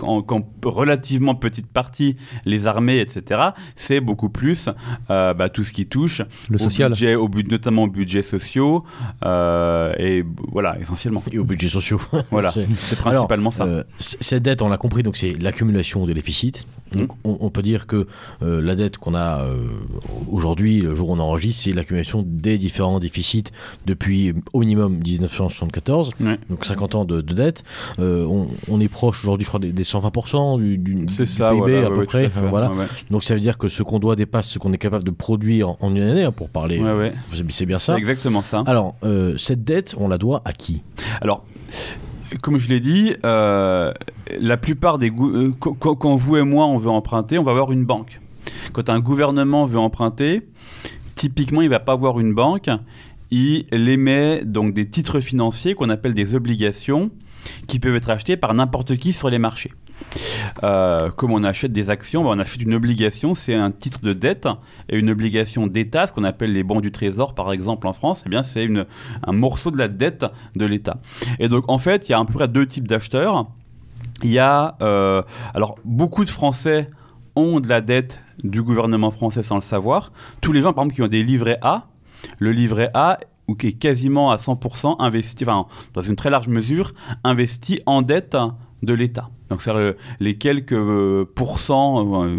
en, 0.03 0.23
qu'en 0.23 0.43
relativement 0.65 1.35
petite 1.35 1.67
partie 1.67 2.17
les 2.45 2.67
armées, 2.67 2.99
etc. 3.01 3.41
C'est 3.77 4.01
beaucoup 4.01 4.29
plus 4.31 4.69
euh, 5.11 5.35
bah, 5.35 5.49
tout 5.49 5.65
ce 5.65 5.73
qui 5.73 5.87
touche 5.87 6.23
le 6.49 6.57
au 6.57 6.59
social. 6.59 6.91
budget, 6.91 7.15
au 7.15 7.29
but, 7.29 7.51
notamment 7.51 7.85
aux 7.85 7.89
budgets 7.91 8.23
sociaux 8.23 8.85
euh, 9.25 9.93
et 9.99 10.25
voilà 10.53 10.79
essentiellement. 10.81 11.23
Et 11.33 11.39
aux 11.39 11.45
budgets 11.45 11.69
sociaux. 11.69 12.01
Voilà, 12.31 12.51
C'est- 12.77 12.97
principalement 12.99 13.51
ça. 13.51 13.65
Euh, 13.65 13.83
cette 13.99 14.43
dette, 14.43 14.63
on 14.63 14.69
l'a 14.69 14.77
compris, 14.77 15.03
donc 15.03 15.17
c'est 15.17 15.33
l'accumulation 15.41 16.07
des 16.07 16.15
déficits. 16.15 16.53
Donc 16.93 17.13
on, 17.25 17.39
on 17.41 17.51
peut 17.51 17.63
dire 17.63 17.87
que 17.87 18.07
euh, 18.43 18.61
la 18.61 18.75
dette 18.77 18.99
qu'on 18.99 19.15
a 19.15 19.45
euh, 19.45 19.67
aujourd'hui, 20.31 20.81
le 20.81 20.95
jour 20.95 21.11
où 21.11 21.13
on 21.15 21.19
enregistre, 21.19 21.63
c'est 21.63 21.73
l'accumulation 21.73 22.23
des 22.27 22.59
différents 22.59 22.99
déficits 23.01 23.45
depuis 23.87 24.35
au 24.53 24.61
minimum 24.61 24.95
1974, 24.99 26.13
Ouais. 26.21 26.39
donc 26.51 26.65
50 26.65 26.95
ans 26.95 27.05
de, 27.05 27.21
de 27.21 27.35
dette. 27.35 27.65
Euh, 27.99 28.25
on, 28.27 28.49
on 28.69 28.81
est 28.81 28.89
proche 28.89 29.23
aujourd'hui, 29.25 29.45
je 29.45 29.49
crois, 29.51 29.61
des, 29.61 29.73
des 29.73 29.85
120% 29.91 30.59
du, 30.59 30.79
du, 30.79 31.07
C'est 31.09 31.25
du 31.25 31.29
ça, 31.29 31.49
PIB 31.51 31.59
voilà, 31.61 31.79
à 31.79 31.83
ouais, 31.83 31.89
peu 31.95 32.01
ouais, 32.01 32.05
près. 32.07 32.25
à. 32.27 32.29
Voilà. 32.49 32.71
Ouais. 32.73 32.87
Donc 33.11 33.25
ça 33.25 33.35
veut 33.35 33.41
dire 33.41 33.59
que 33.59 33.69
ce 33.69 33.83
qu'on 33.83 33.99
doit 33.99 34.17
dépasse 34.17 34.49
ce 34.49 34.59
qu'on 34.59 34.73
est 34.73 34.79
capable 34.79 35.05
de 35.05 35.11
produire 35.11 35.71
en 35.81 35.95
une 35.95 36.03
année, 36.03 36.25
hein, 36.25 36.33
pour 36.33 36.49
parler. 36.51 36.83
C'est 37.51 37.67
bien 37.67 37.79
ça. 37.79 37.97
exactement 37.97 38.43
ça. 38.43 38.63
Alors, 38.67 38.95
euh, 39.05 39.37
cette 39.37 39.65
dette, 39.65 39.95
on 39.99 40.09
la 40.09 40.19
doit 40.19 40.43
à 40.45 40.53
qui? 40.53 40.83
Alors, 41.21 41.45
comme 42.43 42.59
je 42.59 42.69
l'ai 42.69 42.81
dit, 42.81 43.15
euh, 43.25 43.93
la 44.41 44.57
plupart 44.57 44.99
des 44.99 45.11
euh, 45.11 45.53
quand- 45.59 46.15
vous 46.17 46.37
et 46.37 46.43
moi 46.43 46.67
on 46.67 46.77
veut 46.79 46.91
emprunter, 46.91 47.39
on 47.39 47.43
va 47.43 47.51
avoir 47.51 47.73
une 47.73 47.85
banque. 47.85 48.21
Quand 48.73 48.89
un 48.89 49.01
gouvernement 49.01 49.65
veut 49.65 49.79
emprunter, 49.79 50.43
typiquement 51.15 51.63
il 51.63 51.69
va 51.69 51.81
pas 51.81 51.93
avoir 51.93 52.21
une 52.21 52.33
banque, 52.35 52.69
il 53.33 53.65
émet 53.71 54.43
donc 54.45 54.75
des 54.75 54.89
titres 54.89 55.21
financiers 55.21 55.75
qu'on 55.75 55.89
appelle 55.91 56.15
des 56.15 56.35
obligations 56.35 57.11
qui 57.67 57.79
peuvent 57.79 57.97
être 57.97 58.11
achetés 58.11 58.37
par 58.37 58.55
n'importe 58.55 58.97
qui 58.97 59.13
sur 59.13 59.31
les 59.31 59.39
marchés. 59.39 59.73
Euh, 60.63 61.11
comme 61.11 61.33
on 61.33 61.45
achète 61.45 61.73
des 61.73 61.91
actions, 61.91 62.25
ben, 62.25 62.31
on 62.31 62.39
achète 62.39 62.63
une 62.63 62.75
obligation, 62.75 63.35
c'est 63.35 63.55
un 63.55 63.71
titre 63.71 64.01
de 64.03 64.13
dette 64.13 64.49
et 64.89 64.99
une 64.99 65.11
obligation 65.11 65.67
d'État, 65.67 66.07
ce 66.07 66.13
qu'on 66.13 66.25
appelle 66.25 66.53
les 66.53 66.63
bons 66.63 66.81
du 66.81 66.93
Trésor 66.93 67.35
par 67.35 67.53
exemple 67.53 67.87
en 67.87 67.93
France, 67.93 68.25
eh 68.31 68.43
c'est 68.43 68.69
un 69.27 69.33
morceau 69.33 69.71
de 69.71 69.79
la 69.79 69.89
dette 69.89 70.27
de 70.57 70.65
l'État. 70.65 70.99
Et 71.39 71.49
donc 71.49 71.65
en 71.69 71.79
fait, 71.79 72.09
il 72.09 72.13
y 72.13 72.15
a 72.15 72.19
à 72.19 72.25
peu 72.25 72.33
près 72.33 72.49
deux 72.49 72.67
types 72.67 72.89
d'acheteurs. 72.89 73.47
Il 74.23 74.31
y 74.31 74.39
a 74.39 74.77
euh, 74.83 75.23
alors 75.55 75.79
beaucoup 75.85 76.25
de 76.25 76.31
Français 76.31 76.91
ont 77.37 77.61
de 77.61 77.69
la 77.69 77.81
dette 77.81 78.21
du 78.43 78.63
gouvernement 78.63 79.11
français 79.11 79.43
sans 79.43 79.57
le 79.57 79.61
savoir. 79.63 80.13
Tous 80.41 80.53
les 80.53 80.63
gens 80.63 80.73
par 80.73 80.85
exemple 80.85 80.97
qui 80.97 81.03
ont 81.03 81.09
des 81.09 81.23
livrets 81.23 81.59
A, 81.63 81.87
le 82.39 82.53
livret 82.53 82.91
A 82.95 83.19
ou 83.49 83.55
qui 83.55 83.69
est 83.69 83.73
quasiment 83.73 84.31
à 84.31 84.37
100% 84.37 84.97
investi, 84.99 85.45
enfin 85.45 85.67
dans 85.95 86.03
une 86.03 86.17
très 86.17 86.31
large 86.31 86.49
mesure 86.49 86.93
investi 87.25 87.81
en 87.87 88.03
dette 88.03 88.37
de 88.83 88.95
l'État. 88.95 89.31
Donc 89.51 89.63
c'est 89.63 89.71
euh, 89.71 89.93
les 90.21 90.35
quelques 90.35 90.73
euh, 90.73 91.25
pourcents, 91.35 92.25
euh, 92.25 92.37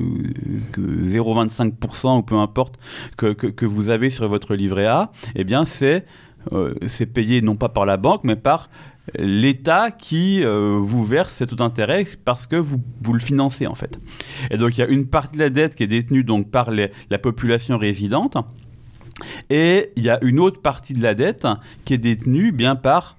que 0.71 0.81
0,25% 0.81 2.17
ou 2.17 2.23
peu 2.23 2.35
importe 2.35 2.79
que, 3.17 3.33
que, 3.33 3.65
vous 3.65 3.89
avez 3.89 4.09
sur 4.09 4.27
votre 4.27 4.55
livret 4.55 4.85
A, 4.85 5.11
eh 5.35 5.43
bien 5.43 5.65
c'est 5.65 6.05
euh, 6.53 6.73
payé 7.13 7.41
non 7.41 7.55
pas 7.55 7.69
par 7.69 7.85
la 7.85 7.97
banque 7.97 8.23
mais 8.23 8.35
par 8.35 8.69
l'État 9.17 9.91
qui 9.91 10.43
euh, 10.43 10.79
vous 10.81 11.05
verse 11.05 11.33
cet 11.33 11.49
taux 11.49 11.55
d'intérêt 11.55 12.05
parce 12.23 12.47
que 12.47 12.55
vous, 12.55 12.81
vous 13.01 13.13
le 13.13 13.19
financez 13.19 13.67
en 13.67 13.75
fait. 13.75 13.99
Et 14.49 14.57
donc 14.57 14.77
il 14.77 14.79
y 14.79 14.83
a 14.83 14.87
une 14.87 15.07
partie 15.07 15.37
de 15.37 15.43
la 15.43 15.49
dette 15.49 15.75
qui 15.75 15.83
est 15.83 15.87
détenue 15.87 16.23
donc 16.23 16.49
par 16.49 16.71
la 16.71 17.17
population 17.19 17.77
résidente 17.77 18.37
et 19.49 19.91
il 19.97 20.03
y 20.03 20.09
a 20.09 20.23
une 20.23 20.39
autre 20.39 20.61
partie 20.61 20.93
de 20.93 21.03
la 21.03 21.13
dette 21.13 21.45
qui 21.85 21.93
est 21.93 21.99
détenue 21.99 22.51
bien 22.51 22.75
par 22.75 23.17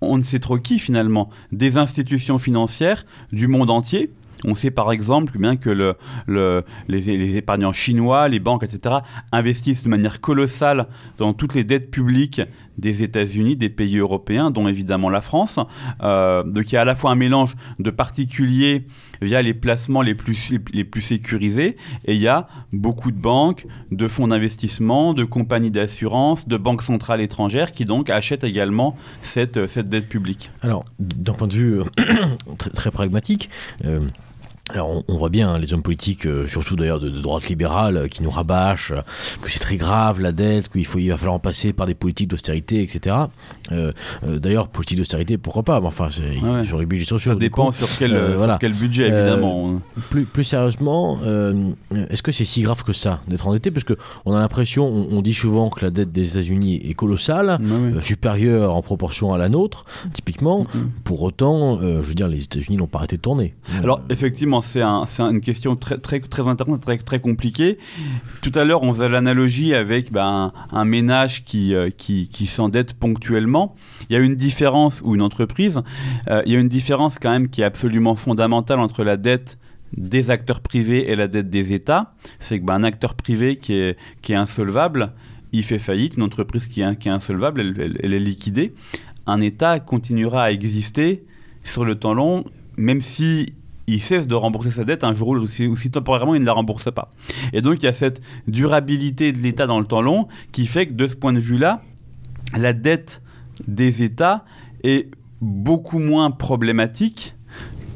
on 0.00 0.18
ne 0.18 0.22
sait 0.22 0.38
trop 0.38 0.58
qui 0.58 0.78
finalement, 0.78 1.30
des 1.52 1.78
institutions 1.78 2.38
financières 2.38 3.04
du 3.32 3.48
monde 3.48 3.70
entier. 3.70 4.10
On 4.44 4.54
sait 4.54 4.70
par 4.70 4.92
exemple 4.92 5.38
bien 5.38 5.56
que 5.56 5.70
le, 5.70 5.94
le- 6.26 6.64
les, 6.88 7.36
épargnants 7.36 7.72
chinois, 7.72 8.28
les 8.28 8.40
banques, 8.40 8.62
etc., 8.64 8.96
investissent 9.32 9.82
de 9.82 9.88
manière 9.88 10.20
colossale 10.20 10.86
dans 11.18 11.32
toutes 11.32 11.54
les 11.54 11.64
dettes 11.64 11.90
publiques 11.90 12.40
des 12.78 13.02
États-Unis, 13.02 13.56
des 13.56 13.68
pays 13.68 13.98
européens, 13.98 14.50
dont 14.50 14.66
évidemment 14.66 15.10
la 15.10 15.20
France. 15.20 15.58
Euh, 16.02 16.42
donc 16.42 16.72
il 16.72 16.74
y 16.74 16.78
a 16.78 16.82
à 16.82 16.84
la 16.84 16.96
fois 16.96 17.10
un 17.10 17.14
mélange 17.14 17.56
de 17.78 17.90
particuliers 17.90 18.86
via 19.20 19.42
les 19.42 19.52
placements 19.52 20.00
les 20.00 20.14
plus, 20.14 20.54
les 20.72 20.84
plus 20.84 21.02
sécurisés, 21.02 21.76
et 22.06 22.14
il 22.14 22.20
y 22.20 22.28
a 22.28 22.48
beaucoup 22.72 23.10
de 23.10 23.18
banques, 23.18 23.66
de 23.90 24.08
fonds 24.08 24.28
d'investissement, 24.28 25.12
de 25.12 25.24
compagnies 25.24 25.70
d'assurance, 25.70 26.48
de 26.48 26.56
banques 26.56 26.82
centrales 26.82 27.20
étrangères 27.20 27.72
qui 27.72 27.84
donc 27.84 28.08
achètent 28.08 28.44
également 28.44 28.96
cette, 29.20 29.66
cette 29.66 29.88
dette 29.88 30.08
publique. 30.08 30.50
Alors, 30.62 30.84
d'un 30.98 31.34
point 31.34 31.48
de 31.48 31.54
vue 31.54 31.80
très, 32.58 32.70
très 32.70 32.90
pragmatique, 32.90 33.50
euh, 33.84 34.00
alors 34.72 35.02
on, 35.08 35.16
voit 35.16 35.28
bien 35.28 35.50
hein, 35.50 35.58
les 35.58 35.74
hommes 35.74 35.82
politiques, 35.82 36.26
euh, 36.26 36.46
surtout 36.46 36.76
d'ailleurs 36.76 37.00
de, 37.00 37.08
droite 37.08 37.48
libérale, 37.48 37.96
euh, 37.96 38.08
qui 38.08 38.22
nous 38.22 38.30
rabâchent 38.30 38.92
euh, 38.92 39.02
que 39.42 39.50
c'est 39.50 39.58
très 39.58 39.76
grave 39.76 40.20
la 40.20 40.32
dette, 40.32 40.68
qu'il 40.68 40.86
faut, 40.86 40.98
il 40.98 41.08
va 41.08 41.16
falloir 41.16 41.34
en 41.34 41.40
passer 41.40 41.72
par 41.72 41.86
des 41.86 41.94
politiques 41.94 42.28
d'austérité, 42.28 42.82
etc. 42.82 43.16
d'ailleurs, 44.22 44.68
politique 44.68 44.98
d'austérité, 44.98 45.38
pourquoi 45.38 45.62
pas 45.62 45.80
Enfin, 45.80 46.08
c'est 46.10 46.36
sur 46.64 46.78
les 46.78 46.86
budgets 46.86 47.06
sociaux. 47.06 47.32
Ça 47.32 47.38
dépend 47.38 47.72
sur, 47.72 47.88
quel, 47.98 48.10
sur, 48.10 48.58
quel, 48.58 48.74
budget, 48.74 49.08
évidemment. 49.08 49.80
plus, 50.10 50.24
plus 50.24 50.44
sérieusement, 50.44 51.18
est-ce 52.10 52.22
que 52.22 52.32
c'est 52.32 52.44
si 52.44 52.62
grave 52.62 52.84
que 52.84 52.92
ça 52.92 53.20
d'être 53.28 53.46
endetté? 53.46 53.70
Parce 53.70 53.84
qu'on 53.84 54.34
a 54.34 54.38
l'impression, 54.38 54.86
on, 54.86 55.22
dit 55.22 55.34
souvent 55.34 55.70
que 55.70 55.84
la 55.84 55.90
dette 55.90 56.12
des 56.12 56.32
États-Unis 56.32 56.80
est 56.84 56.94
colossale, 56.94 57.58
supérieure 58.00 58.74
en 58.74 58.82
proportion 58.82 59.32
à 59.32 59.38
la 59.38 59.48
nôtre, 59.48 59.84
typiquement. 60.12 60.66
Pour 61.04 61.22
autant, 61.22 61.80
je 61.80 62.06
veux 62.06 62.14
dire, 62.14 62.28
les 62.28 62.44
États-Unis 62.44 62.76
n'ont 62.76 62.86
pas 62.86 62.98
arrêté 62.98 63.16
de 63.16 63.22
tourner. 63.22 63.54
Alors, 63.82 64.00
effectivement, 64.10 64.59
c'est 64.62 64.82
une 64.82 65.40
question 65.40 65.76
très, 65.76 65.98
très, 65.98 66.20
très 66.20 66.48
intéressante, 66.48 66.80
très, 66.80 66.98
très 66.98 67.20
compliquée. 67.20 67.78
Tout 68.42 68.52
à 68.54 68.64
l'heure, 68.64 68.82
on 68.82 68.92
faisait 68.92 69.08
l'analogie 69.08 69.74
avec 69.74 70.12
ben, 70.12 70.52
un, 70.70 70.84
ménage 70.84 71.44
qui, 71.44 71.74
euh, 71.74 71.90
qui, 71.90 72.28
qui 72.28 72.46
s'endette 72.46 72.94
ponctuellement. 72.94 73.74
Il 74.08 74.14
y 74.14 74.16
a 74.16 74.20
une 74.20 74.34
différence, 74.34 75.00
ou 75.04 75.14
une 75.14 75.22
entreprise, 75.22 75.80
euh, 76.28 76.42
il 76.46 76.52
y 76.52 76.56
a 76.56 76.58
une 76.58 76.68
différence 76.68 77.18
quand 77.18 77.30
même 77.30 77.48
qui 77.48 77.62
est 77.62 77.64
absolument 77.64 78.16
fondamentale 78.16 78.80
entre 78.80 79.04
la 79.04 79.16
dette 79.16 79.58
des 79.96 80.30
acteurs 80.30 80.60
privés 80.60 81.10
et 81.10 81.16
la 81.16 81.28
dette 81.28 81.50
des 81.50 81.72
États. 81.72 82.14
C'est 82.38 82.60
que 82.60 82.64
ben, 82.64 82.74
un 82.74 82.82
acteur 82.82 83.14
privé 83.14 83.56
qui 83.56 83.74
est, 83.74 83.96
insolvable, 84.30 85.12
il 85.52 85.64
fait 85.64 85.78
faillite. 85.78 86.16
Une 86.16 86.22
entreprise 86.22 86.66
qui 86.66 86.80
est, 86.80 87.06
insolvable, 87.08 87.60
elle 88.02 88.14
est 88.14 88.18
liquidée. 88.20 88.74
Un 89.26 89.40
État 89.40 89.80
continuera 89.80 90.44
à 90.44 90.50
exister 90.50 91.24
sur 91.64 91.84
le 91.84 91.94
temps 91.94 92.14
long, 92.14 92.44
même 92.76 93.00
si 93.00 93.54
il 93.94 94.00
cesse 94.00 94.26
de 94.26 94.34
rembourser 94.34 94.70
sa 94.70 94.84
dette 94.84 95.04
un 95.04 95.14
jour 95.14 95.30
ou 95.30 95.46
si, 95.48 95.90
temporairement 95.90 96.34
il 96.34 96.40
ne 96.40 96.46
la 96.46 96.52
rembourse 96.52 96.90
pas. 96.92 97.10
Et 97.52 97.62
donc 97.62 97.82
il 97.82 97.84
y 97.84 97.88
a 97.88 97.92
cette 97.92 98.20
durabilité 98.46 99.32
de 99.32 99.38
l'État 99.38 99.66
dans 99.66 99.80
le 99.80 99.86
temps 99.86 100.02
long 100.02 100.28
qui 100.52 100.66
fait 100.66 100.86
que 100.86 100.92
de 100.92 101.06
ce 101.06 101.14
point 101.14 101.32
de 101.32 101.40
vue-là, 101.40 101.80
la 102.56 102.72
dette 102.72 103.22
des 103.66 104.02
États 104.02 104.44
est 104.82 105.10
beaucoup 105.40 105.98
moins 105.98 106.30
problématique 106.30 107.34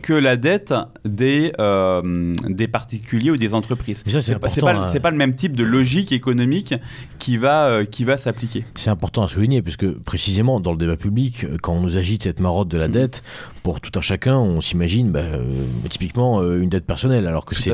que 0.05 0.12
la 0.12 0.36
dette 0.36 0.74
des, 1.07 1.55
euh, 1.59 2.34
des 2.46 2.68
particuliers 2.68 3.30
ou 3.30 3.38
des 3.38 3.55
entreprises. 3.55 4.02
C'est 4.07 4.38
pas, 4.38 4.48
pas, 4.48 5.00
pas, 5.00 5.11
le 5.11 5.16
même 5.16 5.34
type 5.34 5.57
de 5.57 5.64
logique 5.64 6.12
économique 6.12 6.74
qui 7.18 7.38
va, 7.38 7.68
euh, 7.68 7.84
qui 7.86 8.05
va 8.05 8.18
s'appliquer. 8.18 8.66
C'est 8.74 8.90
important 8.90 9.22
à 9.22 9.28
souligner, 9.28 9.62
puisque 9.62 9.90
précisément 9.90 10.61
dans 10.61 10.72
le 10.72 10.76
débat 10.76 10.96
public, 10.96 11.46
quand 11.62 11.72
on 11.72 11.80
nous 11.80 11.96
agite 11.96 12.24
cette 12.24 12.38
marotte 12.38 12.68
de 12.68 12.76
la 12.76 12.88
mm. 12.88 12.92
dette, 12.92 13.22
pour 13.62 13.80
tout 13.80 13.92
un 13.98 14.02
chacun, 14.02 14.36
on 14.36 14.61
s'imagine 14.61 15.11
bah, 15.11 15.20
euh, 15.20 15.64
typiquement 15.88 16.42
une 16.42 16.68
dette 16.68 16.84
personnelle, 16.84 17.26
alors 17.26 17.46
que 17.46 17.55
c'est 17.55 17.72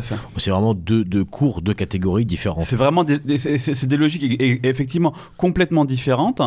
vraiment 0.50 0.74
deux, 0.74 1.04
deux 1.04 1.24
cours, 1.24 1.62
deux 1.62 1.74
catégories 1.74 2.26
différentes. 2.26 2.62
C'est 2.62 2.76
vraiment 2.76 3.02
des, 3.02 3.38
c'est 3.38 3.86
des 3.86 3.96
logiques 3.96 4.40
effectivement 4.40 5.12
complètement 5.36 5.84
différentes. 5.84 6.42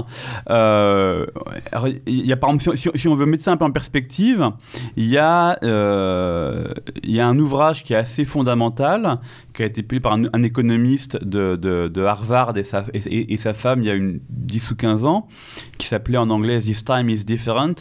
il 0.48 1.26
y 2.08 2.32
a, 2.32 2.38
par 2.38 2.52
exemple, 2.52 2.78
si, 2.78 2.88
si, 2.96 3.08
on 3.10 3.16
veut 3.16 3.26
mettre 3.26 3.44
ça 3.44 3.52
un 3.52 3.58
peu 3.58 3.66
en 3.66 3.72
perspective, 3.72 4.50
il 4.96 5.08
y 5.08 5.18
a 5.18 5.58
euh, 5.73 5.73
il 7.04 7.12
y 7.12 7.20
a 7.20 7.28
un 7.28 7.40
ouvrage 7.40 7.84
qui 7.84 7.94
est 7.94 7.98
assez 7.98 8.26
fondamental, 8.26 9.20
qui 9.54 9.64
a 9.64 9.66
été 9.66 9.84
publié 9.84 10.02
par 10.02 10.14
un, 10.14 10.44
économiste 10.44 11.24
de, 11.24 12.06
Harvard 12.06 12.54
et 12.58 12.64
sa, 12.64 13.54
femme 13.54 13.82
il 13.82 13.86
y 13.86 13.90
a 13.90 13.94
une 13.94 14.20
10 14.30 14.72
ou 14.72 14.76
15 14.76 15.06
ans, 15.06 15.28
qui 15.78 15.88
s'appelait 15.88 16.18
en 16.18 16.30
anglais 16.30 16.60
This 16.60 16.86
Time 16.86 17.10
is 17.10 17.26
Different. 17.26 17.76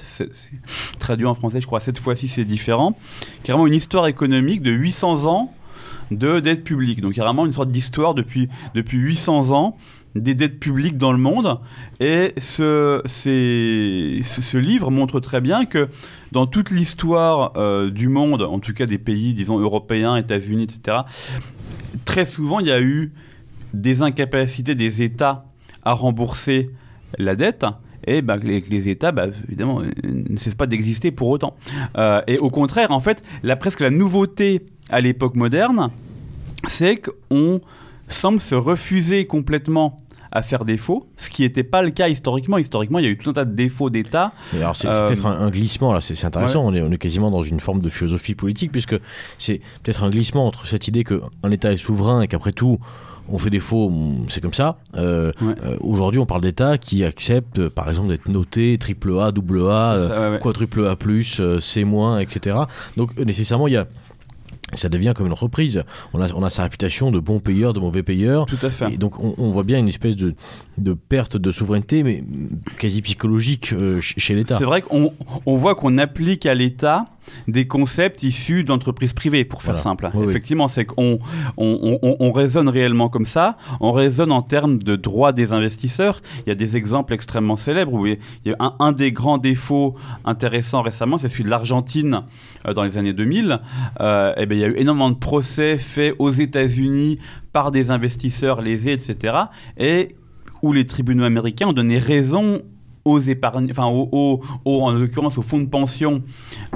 Traduit 0.99 1.27
en 1.27 1.35
français, 1.35 1.61
je 1.61 1.67
crois, 1.67 1.81
cette 1.81 1.99
fois-ci 1.99 2.29
c'est 2.29 2.45
différent. 2.45 2.97
Qui 3.43 3.51
est 3.51 3.55
vraiment 3.55 3.67
une 3.67 3.75
histoire 3.75 4.07
économique 4.07 4.63
de 4.63 4.73
800 4.73 5.27
ans 5.27 5.53
de 6.11 6.41
dette 6.41 6.65
publique. 6.65 7.01
Donc 7.01 7.15
il 7.17 7.19
y 7.19 7.23
a 7.23 7.25
vraiment 7.25 7.47
une 7.47 7.53
sorte 7.53 7.71
d'histoire 7.71 8.15
depuis, 8.15 8.49
depuis 8.75 8.99
800 8.99 9.51
ans 9.51 9.77
des 10.15 10.35
dettes 10.35 10.59
publiques 10.59 10.97
dans 10.97 11.13
le 11.13 11.19
monde. 11.19 11.59
Et 12.01 12.35
ce, 12.39 13.03
ce 13.07 14.57
livre 14.57 14.91
montre 14.91 15.21
très 15.21 15.41
bien 15.41 15.65
que 15.65 15.89
dans 16.33 16.47
toute 16.47 16.71
l'histoire 16.71 17.53
euh, 17.57 17.91
du 17.91 18.09
monde, 18.09 18.43
en 18.43 18.59
tout 18.59 18.73
cas 18.73 18.87
des 18.87 18.99
pays, 18.99 19.35
disons, 19.35 19.59
européens, 19.59 20.17
États-Unis, 20.17 20.65
etc., 20.65 20.99
très 22.05 22.25
souvent, 22.25 22.61
il 22.61 22.67
y 22.67 22.73
a 22.73 22.81
eu 22.81 23.13
des 23.75 24.03
incapacités 24.03 24.75
des 24.75 25.03
États 25.03 25.47
à 25.85 25.93
rembourser 25.93 26.71
la 27.19 27.35
dette 27.37 27.65
et 28.07 28.23
bah, 28.23 28.37
les, 28.37 28.89
États, 28.89 29.13
bah, 29.13 29.27
évidemment, 29.47 29.81
ne 30.03 30.37
cessent 30.37 30.55
pas 30.55 30.67
d'exister 30.67 31.11
pour 31.11 31.29
autant. 31.29 31.57
Euh, 31.97 32.21
et 32.27 32.39
au 32.39 32.51
contraire, 32.51 32.91
en 32.91 33.01
fait, 33.01 33.23
la, 33.43 33.57
presque 33.57 33.81
la 33.81 33.91
nouveauté 33.91 34.67
à 34.91 35.01
l'époque 35.01 35.37
moderne, 35.37 35.91
c'est 36.67 36.97
qu'on 36.97 37.61
semble 38.09 38.41
se 38.41 38.55
refuser 38.55 39.27
complètement 39.27 40.02
à 40.33 40.43
faire 40.43 40.65
défaut, 40.65 41.07
ce 41.17 41.31
qui 41.31 41.43
n'était 41.43 41.63
pas 41.63 41.83
le 41.83 41.91
cas 41.91 42.09
historiquement. 42.09 42.59
Historiquement, 42.59 42.99
il 42.99 43.05
y 43.05 43.09
a 43.09 43.11
eu 43.11 43.19
tout 43.19 43.31
un 43.31 43.35
tas 43.35 43.45
de 43.45 43.55
défauts 43.55 43.91
d'État. 43.91 44.33
Alors 44.55 44.75
c'est 44.77 44.89
peut-être 44.89 45.27
un, 45.27 45.51
glissement, 45.51 45.93
là, 45.93 46.01
c'est 46.01 46.25
intéressant, 46.25 46.65
on, 46.65 46.75
est, 46.75 46.81
on, 46.81 46.91
est, 46.91 46.99
quasiment 46.99 47.31
dans 47.31 47.43
une 47.43 47.61
forme 47.61 47.81
de 47.81 47.91
philosophie 47.91 48.35
politique, 48.35 48.73
puisque 48.73 48.99
c'est 49.39 49.61
peut-être 49.83 50.03
un 50.03 50.11
glissement 50.11 50.47
entre 50.47 50.67
cette 50.67 50.89
idée 50.89 51.05
qu'un 51.05 51.51
État 51.51 51.73
est 51.73 51.77
souverain 51.77 52.23
et 52.23 52.29
qu'après 52.29 52.53
tout, 52.53 52.79
on 53.29 53.39
fait 53.39 53.51
défaut, 53.51 53.93
c'est 54.29 54.41
comme 54.41 54.55
ça. 54.55 54.79
Euh, 54.97 55.33
euh, 55.43 55.77
aujourd'hui, 55.81 56.19
on 56.19 56.27
parle 56.27 56.41
d'États 56.41 56.79
qui 56.79 57.05
acceptent, 57.05 57.69
par 57.69 57.89
exemple, 57.89 58.09
d'être 58.09 58.29
notés 58.29 58.79
triple 58.79 59.19
A, 59.21 59.33
double 59.33 59.69
A, 59.71 60.39
quadruple 60.41 60.87
A+, 60.87 60.97
C-, 61.61 61.87
etc. 62.21 62.57
Donc 62.97 63.17
nécessairement, 63.19 63.69
il 63.69 63.75
y 63.75 63.77
a 63.77 63.87
ça 64.73 64.89
devient 64.89 65.13
comme 65.17 65.27
une 65.27 65.33
entreprise. 65.33 65.83
On 66.13 66.21
a, 66.21 66.33
on 66.35 66.43
a 66.43 66.51
sa 66.51 66.65
réputation 66.65 67.11
de 67.11 67.21
bon 67.21 67.41
payeur, 67.41 67.73
de 67.73 67.81
mauvais 67.81 68.03
payeur. 68.03 68.47
Tout 68.47 68.59
à 68.63 68.71
fait. 68.71 68.93
Et 68.93 68.97
donc 68.97 69.19
on, 69.21 69.51
voit 69.51 69.65
bien 69.65 69.79
une 69.79 69.89
espèce 69.89 70.17
de, 70.17 70.35
de, 70.79 70.95
perte 70.95 71.37
de 71.37 71.53
souveraineté, 71.53 72.03
mais 72.03 72.25
quasi 72.79 73.03
psychologique 73.03 73.73
euh, 73.73 74.01
chez 74.01 74.35
l'État. 74.35 74.57
C'est 74.59 74.65
vrai 74.65 74.83
qu'on 74.83 75.13
on 75.47 75.57
voit 75.57 75.75
qu'on 75.75 75.99
applique 75.99 76.47
à 76.47 76.55
l'État 76.55 77.07
des 77.49 77.67
concepts 77.67 78.23
issus 78.23 78.65
d'entreprises 78.65 79.13
privées, 79.13 79.45
pour 79.45 79.63
faire 79.63 79.79
simple. 79.79 80.09
Effectivement, 80.29 80.69
c'est 80.69 80.85
qu'on 80.85 81.19
on, 81.57 81.99
on, 82.03 82.33
raisonne 82.33 82.69
réellement 82.69 83.09
comme 83.09 83.27
ça, 83.27 83.57
on 83.81 83.93
raisonne 83.93 84.33
en 84.33 84.43
termes 84.43 84.79
de 84.79 84.97
droits 84.97 85.33
des 85.33 85.53
investisseurs. 85.53 86.21
Il 86.47 86.49
y 86.49 86.53
a 86.53 86.55
des 86.55 86.77
exemples 86.77 87.13
extrêmement 87.13 87.57
célèbres 87.57 87.93
où 87.93 88.07
il 88.07 88.19
y 88.45 88.53
a 88.53 88.75
un, 88.79 88.93
des 88.93 89.13
grands 89.13 89.39
défauts 89.39 89.95
intéressants 90.25 90.83
récemment, 90.83 91.19
c'est 91.19 91.29
celui 91.29 91.45
de 91.45 91.51
l'Argentine 91.51 92.23
euh, 92.67 92.75
dans 92.75 92.83
les 92.83 92.99
années 92.99 93.13
2000. 93.13 93.61
Euh, 94.01 94.35
et 94.37 94.47
bien, 94.47 94.59
il 94.59 94.61
y 94.61 94.65
a 94.65 94.69
eu 94.69 94.77
énormément 94.77 95.11
de 95.11 95.17
procès 95.17 95.79
faits 95.79 96.15
aux 96.19 96.31
États-Unis 96.31 97.19
par 97.53 97.71
des 97.71 97.91
investisseurs 97.91 98.63
lésés, 98.63 98.93
etc. 98.93 99.35
Et 99.79 100.17
où 100.63 100.73
les 100.73 100.87
tribunaux 100.87 101.25
américains 101.25 101.69
ont 101.69 101.73
donné 101.73 101.99
raison 101.99 102.63
aux 103.05 103.19
épargnes, 103.19 103.69
enfin 103.71 103.87
aux, 103.87 104.41
en 104.65 104.93
l'occurrence 104.93 105.39
aux 105.39 105.43
fonds 105.43 105.59
de 105.59 105.69
pension 105.69 106.23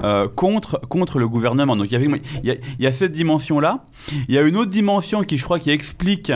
euh, 0.02 0.28
contre, 0.28 0.80
contre 0.88 1.18
le 1.18 1.28
gouvernement. 1.28 1.76
Donc 1.76 1.86
il 1.90 1.92
y, 1.92 1.96
avait, 1.96 2.20
il, 2.42 2.58
y 2.78 2.86
a, 2.86 2.92
cette 2.92 3.12
dimension-là. 3.12 3.84
Il 4.28 4.34
y 4.34 4.38
a 4.38 4.42
une 4.42 4.56
autre 4.56 4.70
dimension 4.70 5.22
qui, 5.22 5.38
je 5.38 5.44
crois, 5.44 5.60
qui 5.60 5.70
explique 5.70 6.32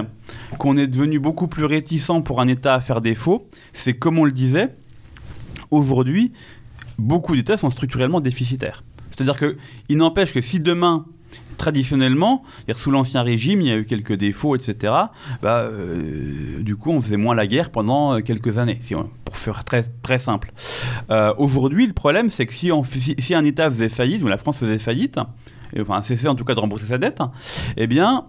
qu'on 0.59 0.77
est 0.77 0.87
devenu 0.87 1.19
beaucoup 1.19 1.49
plus 1.49 1.65
réticent 1.65 2.23
pour 2.25 2.41
un 2.41 2.49
État 2.49 2.75
à 2.75 2.81
faire 2.81 3.01
défaut. 3.01 3.49
C'est 3.73 3.95
comme 3.95 4.19
on 4.19 4.25
le 4.25 4.33
disait, 4.33 4.75
aujourd'hui, 5.71 6.33
beaucoup 6.99 7.35
d'États 7.35 7.57
sont 7.57 7.71
structurellement 7.71 8.21
déficitaires. 8.21 8.85
C'est-à-dire 9.11 9.39
qu'il 9.39 9.97
n'empêche 9.97 10.33
que 10.33 10.41
si 10.41 10.61
demain 10.61 11.05
traditionnellement, 11.61 12.43
sous 12.75 12.91
l'Ancien 12.91 13.23
Régime, 13.23 13.61
il 13.61 13.67
y 13.67 13.71
a 13.71 13.77
eu 13.77 13.85
quelques 13.85 14.15
défauts, 14.15 14.57
etc. 14.57 14.95
Bah, 15.43 15.59
euh, 15.59 16.63
du 16.63 16.75
coup, 16.75 16.91
on 16.91 17.03
faisait 17.03 17.19
moins 17.19 17.35
la 17.35 17.47
guerre 17.47 17.71
pendant 17.71 18.15
euh, 18.15 18.21
quelques 18.21 18.57
années, 18.57 18.79
si 18.81 18.95
pour 18.95 19.37
faire 19.37 19.63
très, 19.63 19.83
très 20.03 20.19
simple. 20.19 20.53
Euh, 21.11 21.35
aujourd'hui, 21.37 21.87
le 21.87 21.93
problème, 21.93 22.31
c'est 22.31 22.47
que 22.47 22.55
si, 22.55 22.73
on, 22.73 22.83
si, 22.83 23.35
un 23.35 23.45
État 23.45 23.71
faisait 23.71 23.91
faillite, 23.91 24.23
ou 24.23 24.29
la 24.29 24.39
France 24.39 24.57
faisait 24.57 24.79
faillite, 24.79 25.21
et, 25.75 25.83
enfin 25.83 26.01
cessait 26.01 26.29
en 26.29 26.35
tout 26.35 26.47
cas 26.47 26.55
de 26.55 26.61
rembourser 26.61 26.87
sa 26.87 26.97
dette, 26.97 27.23
eh 27.77 27.87
bien, 27.87 28.25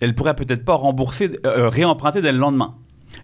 elle 0.00 0.16
pourrait 0.16 0.34
peut-être 0.34 0.64
pas 0.64 0.74
rembourser, 0.74 1.30
réemprunter 1.44 2.20
dès 2.20 2.32
le 2.32 2.38
lendemain. 2.38 2.74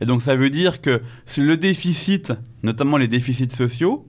Et 0.01 0.07
donc 0.07 0.23
ça 0.23 0.37
veut 0.37 0.51
dire 0.51 0.81
que 0.81 1.03
le 1.37 1.57
déficit, 1.57 2.33
notamment 2.63 2.97
les 2.97 3.09
déficits 3.09 3.51
sociaux, 3.51 4.07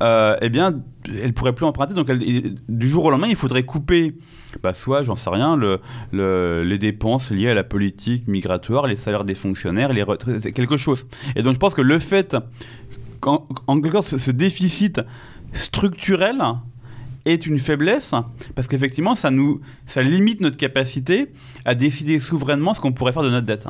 euh, 0.00 0.36
eh 0.40 0.48
bien, 0.48 0.80
elle 1.22 1.32
pourrait 1.32 1.54
plus 1.54 1.66
emprunter. 1.66 1.94
Donc 1.94 2.10
du 2.10 2.88
jour 2.88 3.04
au 3.04 3.10
lendemain, 3.10 3.28
il 3.28 3.36
faudrait 3.36 3.64
couper, 3.64 4.16
bah, 4.62 4.74
soit, 4.74 5.02
j'en 5.02 5.14
sais 5.14 5.30
rien, 5.30 5.56
le, 5.56 6.62
les 6.62 6.78
dépenses 6.78 7.30
liées 7.30 7.50
à 7.50 7.54
la 7.54 7.64
politique 7.64 8.28
migratoire, 8.28 8.86
les 8.86 8.96
salaires 8.96 9.24
des 9.24 9.34
fonctionnaires, 9.34 9.92
les 9.92 10.02
retraites, 10.02 10.52
quelque 10.52 10.76
chose. 10.76 11.06
Et 11.36 11.42
donc 11.42 11.54
je 11.54 11.58
pense 11.58 11.74
que 11.74 11.82
le 11.82 11.98
fait 11.98 12.36
qu'en 13.20 13.46
quelque 13.80 13.92
sorte 13.92 14.16
ce 14.16 14.30
déficit 14.30 15.00
structurel 15.52 16.42
est 17.24 17.46
une 17.46 17.58
faiblesse 17.58 18.14
parce 18.54 18.68
qu'effectivement, 18.68 19.14
ça, 19.14 19.30
nous, 19.30 19.60
ça 19.86 20.02
limite 20.02 20.40
notre 20.40 20.56
capacité 20.56 21.28
à 21.64 21.74
décider 21.74 22.18
souverainement 22.18 22.74
ce 22.74 22.80
qu'on 22.80 22.92
pourrait 22.92 23.12
faire 23.12 23.22
de 23.22 23.30
notre 23.30 23.46
dette. 23.46 23.68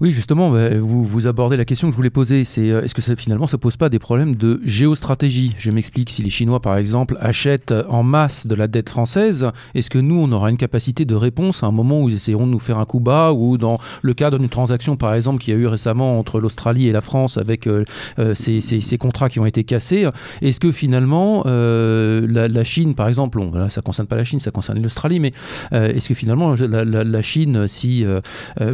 Oui, 0.00 0.12
justement, 0.12 0.50
bah, 0.50 0.78
vous, 0.78 1.04
vous 1.04 1.26
abordez 1.26 1.58
la 1.58 1.66
question 1.66 1.88
que 1.88 1.92
je 1.92 1.96
voulais 1.96 2.08
poser, 2.08 2.44
c'est 2.44 2.70
euh, 2.70 2.82
est-ce 2.82 2.94
que 2.94 3.02
finalement 3.16 3.46
ça 3.46 3.58
pose 3.58 3.76
pas 3.76 3.90
des 3.90 3.98
problèmes 3.98 4.34
de 4.34 4.60
géostratégie? 4.64 5.54
Je 5.58 5.70
m'explique, 5.70 6.08
si 6.08 6.22
les 6.22 6.30
Chinois 6.30 6.60
par 6.60 6.78
exemple 6.78 7.18
achètent 7.20 7.74
en 7.86 8.02
masse 8.02 8.46
de 8.46 8.54
la 8.54 8.66
dette 8.66 8.88
française, 8.88 9.50
est-ce 9.74 9.90
que 9.90 9.98
nous 9.98 10.14
on 10.14 10.32
aura 10.32 10.48
une 10.48 10.56
capacité 10.56 11.04
de 11.04 11.14
réponse 11.14 11.62
à 11.62 11.66
un 11.66 11.70
moment 11.70 12.02
où 12.02 12.08
ils 12.08 12.16
essaieront 12.16 12.46
de 12.46 12.52
nous 12.52 12.58
faire 12.58 12.78
un 12.78 12.86
coup 12.86 13.00
bas 13.00 13.32
ou 13.32 13.58
dans 13.58 13.78
le 14.00 14.14
cadre 14.14 14.38
d'une 14.38 14.48
transaction 14.48 14.96
par 14.96 15.12
exemple 15.12 15.42
qu'il 15.42 15.52
y 15.52 15.56
a 15.56 15.60
eu 15.60 15.66
récemment 15.66 16.18
entre 16.18 16.40
l'Australie 16.40 16.86
et 16.86 16.92
la 16.92 17.02
France 17.02 17.36
avec 17.36 17.66
euh, 17.66 17.84
euh, 18.18 18.34
ces, 18.34 18.62
ces, 18.62 18.98
contrats 18.98 19.28
qui 19.28 19.38
ont 19.38 19.46
été 19.46 19.64
cassés, 19.64 20.08
est-ce 20.40 20.60
que 20.60 20.72
finalement 20.72 21.44
la, 21.44 22.64
Chine 22.70 22.94
par 22.94 23.08
exemple, 23.08 23.42
voilà, 23.50 23.68
ça 23.68 23.82
concerne 23.82 24.08
pas 24.08 24.16
la 24.16 24.24
Chine, 24.24 24.40
ça 24.40 24.50
concerne 24.50 24.80
l'Australie, 24.80 25.20
mais 25.20 25.32
est-ce 25.72 26.08
que 26.08 26.14
finalement 26.14 26.54
la, 26.54 26.84
la 26.84 27.22
Chine 27.22 27.68
si 27.68 28.04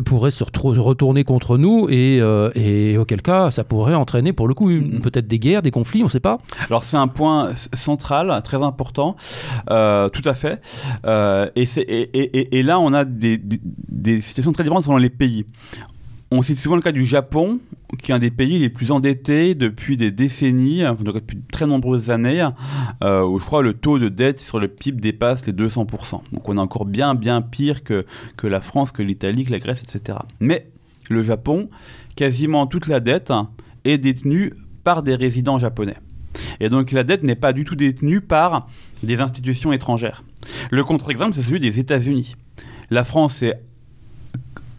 pourrait 0.04 0.30
se 0.30 0.44
retourner 0.44 1.24
contre 1.24 1.58
nous 1.58 1.88
euh, 1.90 2.50
et, 2.54 2.98
auquel 2.98 3.22
cas 3.22 3.50
ça 3.50 3.64
pourrait 3.64 3.94
entraîner 3.94 4.32
pour 4.32 4.48
le 4.48 4.54
coup 4.54 4.70
peut-être 5.02 5.26
des 5.26 5.38
guerres, 5.38 5.62
des 5.62 5.70
conflits, 5.70 6.02
on 6.02 6.06
ne 6.06 6.10
sait 6.10 6.20
pas. 6.20 6.38
Alors 6.68 6.84
c'est 6.84 6.96
un 6.96 7.08
point 7.08 7.52
central, 7.72 8.40
très 8.42 8.62
important, 8.62 9.16
euh, 9.70 10.08
tout 10.08 10.26
à 10.26 10.34
fait. 10.34 10.60
Euh, 11.04 11.48
et, 11.56 12.58
et, 12.58 12.62
là 12.62 12.78
on 12.78 12.92
a 12.92 13.04
des, 13.04 13.40
situations 14.20 14.52
très 14.52 14.64
différentes 14.64 14.84
selon 14.84 14.96
les 14.96 15.10
pays. 15.10 15.46
On 16.32 16.42
cite 16.42 16.58
souvent 16.58 16.74
le 16.74 16.82
cas 16.82 16.92
du 16.92 17.04
Japon, 17.04 17.60
qui 18.02 18.10
est 18.10 18.14
un 18.14 18.18
des 18.18 18.32
pays 18.32 18.58
les 18.58 18.68
plus 18.68 18.90
endettés 18.90 19.54
depuis 19.54 19.96
des 19.96 20.10
décennies, 20.10 20.82
depuis 21.00 21.36
de 21.36 21.42
très 21.52 21.66
nombreuses 21.66 22.10
années, 22.10 22.44
où 23.02 23.38
je 23.38 23.44
crois 23.44 23.62
le 23.62 23.74
taux 23.74 24.00
de 24.00 24.08
dette 24.08 24.40
sur 24.40 24.58
le 24.58 24.66
PIB 24.66 25.00
dépasse 25.00 25.46
les 25.46 25.52
200%. 25.52 26.20
Donc 26.32 26.48
on 26.48 26.56
est 26.56 26.60
encore 26.60 26.84
bien, 26.84 27.14
bien 27.14 27.42
pire 27.42 27.84
que, 27.84 28.04
que 28.36 28.48
la 28.48 28.60
France, 28.60 28.90
que 28.90 29.02
l'Italie, 29.02 29.44
que 29.44 29.52
la 29.52 29.60
Grèce, 29.60 29.82
etc. 29.82 30.18
Mais 30.40 30.68
le 31.10 31.22
Japon, 31.22 31.68
quasiment 32.16 32.66
toute 32.66 32.88
la 32.88 32.98
dette 32.98 33.32
est 33.84 33.98
détenue 33.98 34.54
par 34.82 35.04
des 35.04 35.14
résidents 35.14 35.58
japonais. 35.58 35.96
Et 36.58 36.68
donc 36.68 36.90
la 36.90 37.04
dette 37.04 37.22
n'est 37.22 37.36
pas 37.36 37.52
du 37.52 37.64
tout 37.64 37.76
détenue 37.76 38.20
par 38.20 38.68
des 39.04 39.20
institutions 39.20 39.72
étrangères. 39.72 40.24
Le 40.70 40.82
contre-exemple, 40.82 41.34
c'est 41.34 41.42
celui 41.42 41.60
des 41.60 41.78
États-Unis. 41.78 42.34
La 42.90 43.04
France 43.04 43.42
est 43.42 43.60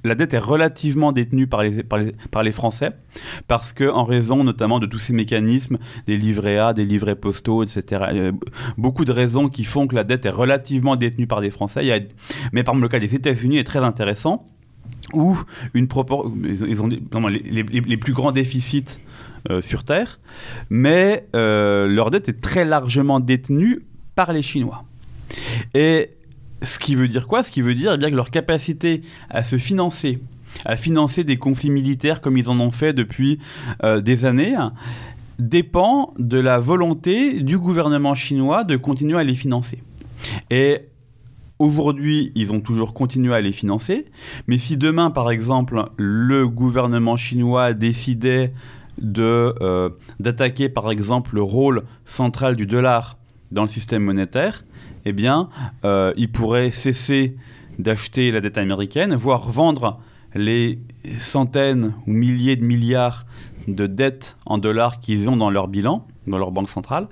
la 0.08 0.16
dette 0.16 0.34
est 0.34 0.39
relativement 0.39 1.12
détenue 1.12 1.47
par 1.47 1.64
les, 1.64 1.84
par 1.84 2.43
les, 2.43 2.51
Français, 2.51 2.91
parce 3.47 3.74
que 3.74 3.89
en 3.89 4.03
raison 4.03 4.43
notamment 4.43 4.80
de 4.80 4.86
tous 4.86 4.99
ces 4.99 5.14
mécanismes, 5.14 5.78
des 6.08 6.18
livrets 6.18 6.58
A, 6.58 6.74
des 6.74 6.86
livrets 6.86 7.16
postaux, 7.16 7.64
etc. 7.64 8.32
Beaucoup 8.78 9.05
de 9.05 9.12
raisons 9.12 9.49
qui 9.49 9.64
font 9.64 9.88
que 9.88 9.95
la 9.95 10.03
dette 10.03 10.26
est 10.26 10.32
relativement 10.32 10.95
détenue 10.95 11.28
par 11.28 11.41
des 11.41 11.51
Français. 11.51 11.84
Mais 12.53 12.64
par 12.64 12.74
exemple, 12.74 12.84
le 12.84 12.89
cas 12.89 12.99
des 12.99 13.16
États-Unis 13.16 13.58
est 13.58 13.64
très 13.64 13.80
intéressant 13.80 14.45
où 15.14 15.38
une 15.74 15.88
ils 16.68 16.82
ont 16.82 17.28
les, 17.28 17.97
plus 17.97 18.14
grands 18.14 18.32
déficits 18.32 18.99
euh, 19.49 19.62
sur 19.62 19.84
Terre, 19.84 20.20
mais 20.70 21.28
euh, 21.36 21.88
leur 21.88 22.10
dette 22.10 22.30
est 22.30 22.41
très 22.41 22.66
largement 22.66 23.20
détenue 23.20 23.86
par 24.16 24.34
les 24.34 24.41
Chinois. 24.41 24.84
Et 25.74 26.16
ce 26.62 26.80
qui 26.80 26.95
veut 26.95 27.08
dire 27.08 27.28
quoi? 27.28 27.43
Ce 27.43 27.51
qui 27.51 27.62
veut 27.62 27.76
dire 27.76 27.93
eh 27.93 27.97
bien, 27.97 28.10
que 28.10 28.16
leur 28.16 28.32
capacité 28.32 29.01
à 29.30 29.43
se 29.43 29.58
financer, 29.58 30.20
à 30.66 30.78
financer 30.78 31.24
des 31.24 31.38
conflits 31.38 31.70
militaires 31.70 32.22
comme 32.22 32.38
ils 32.38 32.49
en 32.49 32.60
ont 32.60 32.72
fait 32.72 32.93
depuis 32.93 33.39
euh, 33.84 34.01
des 34.01 34.26
années, 34.26 34.55
dépend 35.39 36.14
de 36.18 36.39
la 36.39 36.60
volonté 36.60 37.41
du 37.41 37.60
gouvernement 37.60 38.16
chinois 38.16 38.64
de 38.64 38.76
continuer 38.76 39.20
à 39.20 39.24
les 39.24 39.36
financer. 39.36 39.82
Et 40.49 40.82
Aujourd'hui, 41.60 42.32
ils 42.36 42.51
ont 42.51 42.60
toujours 42.60 42.93
continué 42.93 43.34
à 43.34 43.41
les 43.41 43.51
financer, 43.51 44.05
mais 44.45 44.60
si 44.60 44.78
demain, 44.78 45.10
par 45.10 45.32
exemple, 45.32 45.86
le 45.97 46.47
gouvernement 46.47 47.18
chinois 47.18 47.74
décidait 47.74 48.53
euh, 49.18 49.89
d'attaquer, 50.20 50.70
par 50.70 50.91
exemple, 50.91 51.34
le 51.34 51.41
rôle 51.41 51.84
central 52.05 52.55
du 52.55 52.68
dollar 52.68 53.18
dans 53.51 53.64
le 53.64 53.68
système 53.68 54.03
monétaire, 54.03 54.66
eh 55.08 55.14
bien, 55.14 55.47
euh, 55.86 56.14
il 56.18 56.30
pourrait 56.30 56.72
cesser 56.72 57.38
d'acheter 57.80 58.30
la 58.30 58.41
dette 58.41 58.58
américaine, 58.58 59.16
voire 59.16 59.49
vendre 59.49 60.01
les 60.36 60.80
centaines 61.18 61.93
ou 62.05 62.12
milliers 62.12 62.58
de 62.58 62.66
milliards 62.66 63.26
de 63.70 63.88
dettes 63.88 64.36
en 64.45 64.58
dollars 64.58 64.99
qu'ils 64.99 65.30
ont 65.30 65.38
dans 65.38 65.49
leur 65.49 65.70
bilan, 65.70 66.05
dans 66.28 66.38
leur 66.38 66.51
banque 66.51 66.70
centrale. 66.70 67.08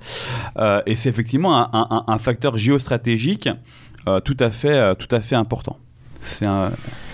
Euh, 0.57 0.81
et 0.85 0.97
c'est 0.97 1.07
effectivement 1.07 1.73
un, 1.73 2.03
un, 2.05 2.19
facteur 2.19 2.57
géostratégique 2.57 3.47
euh, 4.09 4.19
tout, 4.19 4.37
à 4.41 4.51
fait, 4.51 4.95
tout 4.95 5.13
à 5.15 5.21
fait 5.21 5.35
important. 5.35 5.77
C'est 6.19 6.47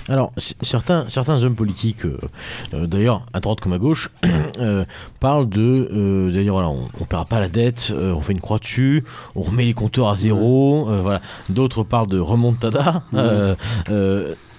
Alors, 0.09 0.31
certains, 0.37 1.07
certains 1.07 1.43
hommes 1.43 1.55
politiques, 1.55 2.05
euh, 2.05 2.87
d'ailleurs 2.87 3.25
à 3.33 3.39
droite 3.39 3.59
comme 3.59 3.73
à 3.73 3.77
gauche, 3.77 4.09
parlent 5.19 5.49
de. 5.49 6.29
d'ailleurs, 6.33 6.55
voilà, 6.55 6.69
on 6.69 6.87
ne 6.99 7.05
paiera 7.05 7.25
pas 7.25 7.39
la 7.39 7.49
dette, 7.49 7.93
on 7.95 8.21
fait 8.21 8.33
une 8.33 8.41
croix 8.41 8.59
dessus, 8.59 9.03
on 9.35 9.41
remet 9.41 9.65
les 9.65 9.73
compteurs 9.73 10.09
à 10.09 10.15
zéro. 10.15 10.85
voilà. 11.01 11.21
D'autres 11.49 11.83
parlent 11.83 12.07
de 12.07 12.19
remontada. 12.19 13.03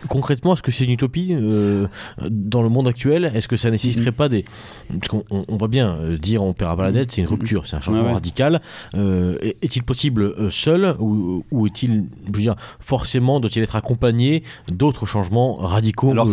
Concrètement, 0.08 0.54
est-ce 0.54 0.62
que 0.62 0.72
c'est 0.72 0.84
une 0.84 0.90
utopie 0.90 1.32
euh, 1.32 1.86
dans 2.28 2.62
le 2.62 2.68
monde 2.68 2.88
actuel? 2.88 3.30
Est-ce 3.34 3.48
que 3.48 3.56
ça 3.56 3.70
nécessiterait 3.70 4.12
pas 4.12 4.28
des. 4.28 4.44
Parce 4.88 5.08
qu'on 5.08 5.24
on 5.30 5.56
voit 5.56 5.68
bien 5.68 5.96
euh, 5.96 6.18
dire 6.18 6.42
on 6.42 6.52
paiera 6.52 6.76
pas 6.76 6.84
la 6.84 6.92
dette, 6.92 7.12
c'est 7.12 7.20
une 7.20 7.28
rupture, 7.28 7.66
c'est 7.66 7.76
un 7.76 7.80
changement 7.80 8.12
radical. 8.12 8.60
Euh, 8.94 9.36
est-il 9.62 9.82
possible 9.82 10.50
seul 10.50 10.96
ou, 10.98 11.66
est-il, 11.66 12.04
je 12.26 12.36
veux 12.36 12.42
dire, 12.42 12.56
forcément 12.80 13.40
doit-il 13.40 13.62
être 13.62 13.76
accompagné 13.76 14.42
d'autres 14.68 15.06
changements 15.06 15.56
radicaux 15.56 16.10
Alors, 16.10 16.28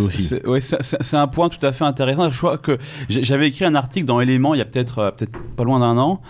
c'est 0.60 1.18
un 1.18 1.28
point 1.28 1.50
tout 1.50 1.64
à 1.66 1.72
fait 1.72 1.86
intéressant. 1.86 2.30
Je 2.30 2.38
crois 2.38 2.58
que 2.58 2.78
j'avais 3.10 3.48
écrit 3.48 3.66
un 3.66 3.76
article 3.76 4.06
dans 4.06 4.20
Éléments 4.20 4.54
il 4.54 4.58
y 4.58 4.62
a 4.62 4.66
peut-être 4.66 5.14
peut 5.18 5.28
pas 5.56 5.64
loin 5.64 5.80
d'un 5.80 5.98
an 5.98 6.22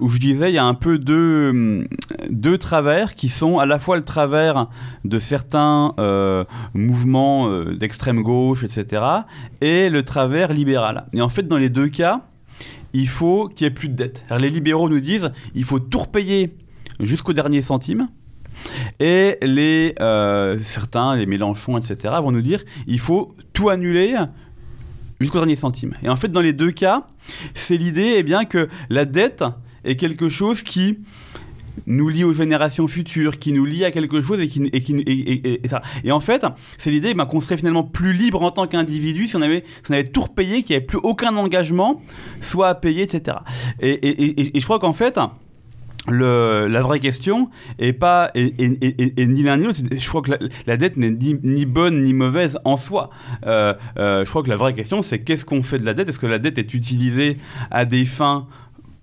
où 0.00 0.08
je 0.08 0.18
disais 0.18 0.50
il 0.50 0.54
y 0.54 0.58
a 0.58 0.64
un 0.64 0.74
peu 0.74 0.98
deux, 0.98 1.86
deux 2.30 2.58
travers 2.58 3.14
qui 3.14 3.28
sont 3.28 3.58
à 3.58 3.66
la 3.66 3.78
fois 3.78 3.96
le 3.96 4.04
travers 4.04 4.68
de 5.04 5.18
certains 5.18 5.94
mouvement 6.74 7.48
euh, 7.48 7.76
d'extrême 7.76 8.22
gauche, 8.22 8.64
etc., 8.64 9.02
et 9.60 9.90
le 9.90 10.04
travers 10.04 10.52
libéral. 10.52 11.06
Et 11.12 11.20
en 11.20 11.28
fait, 11.28 11.46
dans 11.46 11.58
les 11.58 11.68
deux 11.68 11.88
cas, 11.88 12.22
il 12.92 13.08
faut 13.08 13.48
qu'il 13.48 13.66
n'y 13.66 13.68
ait 13.68 13.74
plus 13.74 13.88
de 13.88 13.94
dette. 13.94 14.24
les 14.38 14.50
libéraux 14.50 14.88
nous 14.88 15.00
disent 15.00 15.32
il 15.54 15.64
faut 15.64 15.78
tout 15.78 16.00
repayer 16.00 16.54
jusqu'au 17.00 17.32
dernier 17.32 17.62
centime. 17.62 18.08
Et 19.00 19.38
les, 19.42 19.94
euh, 20.00 20.58
certains, 20.62 21.16
les 21.16 21.26
Mélenchon, 21.26 21.78
etc., 21.78 22.14
vont 22.22 22.32
nous 22.32 22.42
dire 22.42 22.62
il 22.86 23.00
faut 23.00 23.34
tout 23.52 23.70
annuler 23.70 24.16
jusqu'au 25.20 25.38
dernier 25.38 25.56
centime. 25.56 25.94
Et 26.02 26.08
en 26.08 26.16
fait, 26.16 26.28
dans 26.28 26.40
les 26.40 26.52
deux 26.52 26.70
cas, 26.70 27.06
c'est 27.54 27.76
l'idée 27.76 28.14
eh 28.16 28.22
bien, 28.22 28.44
que 28.44 28.68
la 28.90 29.04
dette 29.04 29.44
est 29.84 29.96
quelque 29.96 30.28
chose 30.28 30.62
qui 30.62 30.98
nous 31.86 32.08
lie 32.08 32.24
aux 32.24 32.32
générations 32.32 32.86
futures, 32.86 33.38
qui 33.38 33.52
nous 33.52 33.64
lie 33.64 33.84
à 33.84 33.90
quelque 33.90 34.20
chose 34.22 34.40
et 34.40 34.48
qui 34.48 34.62
et, 34.72 34.80
qui, 34.80 34.96
et, 35.06 35.68
ça. 35.68 35.82
Et 36.04 36.12
en 36.12 36.20
fait, 36.20 36.44
c'est 36.78 36.90
l'idée 36.90 37.14
ben, 37.14 37.26
qu'on 37.26 37.40
serait 37.40 37.56
finalement 37.56 37.84
plus 37.84 38.12
libre 38.12 38.42
en 38.42 38.50
tant 38.50 38.66
qu'individu 38.66 39.26
si 39.26 39.36
on 39.36 39.42
avait 39.42 39.64
si 39.82 39.90
on 39.90 39.94
avait 39.94 40.08
tout 40.08 40.22
repayé, 40.22 40.62
qu'il 40.62 40.74
n'y 40.74 40.76
avait 40.76 40.86
plus 40.86 41.00
aucun 41.02 41.36
engagement, 41.36 42.02
soit 42.40 42.68
à 42.68 42.74
payer, 42.74 43.02
etc. 43.02 43.38
Et, 43.80 44.52
je 44.54 44.64
crois 44.64 44.78
qu'en 44.78 44.92
fait. 44.92 45.18
Le, 46.08 46.66
la 46.66 46.82
vraie 46.82 46.98
question 46.98 47.48
est 47.78 47.92
pas 47.92 48.32
et, 48.34 48.52
ni 48.58 49.44
l'un 49.44 49.56
ni 49.56 49.62
l'autre. 49.66 49.78
Je 49.88 50.08
crois 50.08 50.20
que 50.20 50.32
la, 50.66 50.76
dette 50.76 50.96
n'est 50.96 51.12
ni, 51.12 51.64
bonne 51.64 52.02
ni 52.02 52.12
mauvaise 52.12 52.58
en 52.64 52.76
soi. 52.76 53.10
Euh, 53.46 53.72
euh, 53.98 54.24
je 54.24 54.30
crois 54.30 54.42
que 54.42 54.48
la 54.48 54.56
vraie 54.56 54.74
question 54.74 55.04
c'est 55.04 55.20
qu'est-ce 55.20 55.44
qu'on 55.44 55.62
fait 55.62 55.78
de 55.78 55.86
la 55.86 55.94
dette? 55.94 56.08
Est-ce 56.08 56.18
que 56.18 56.26
la 56.26 56.40
dette 56.40 56.58
est 56.58 56.74
utilisée 56.74 57.38
à 57.70 57.84
des 57.84 58.04
fins 58.04 58.48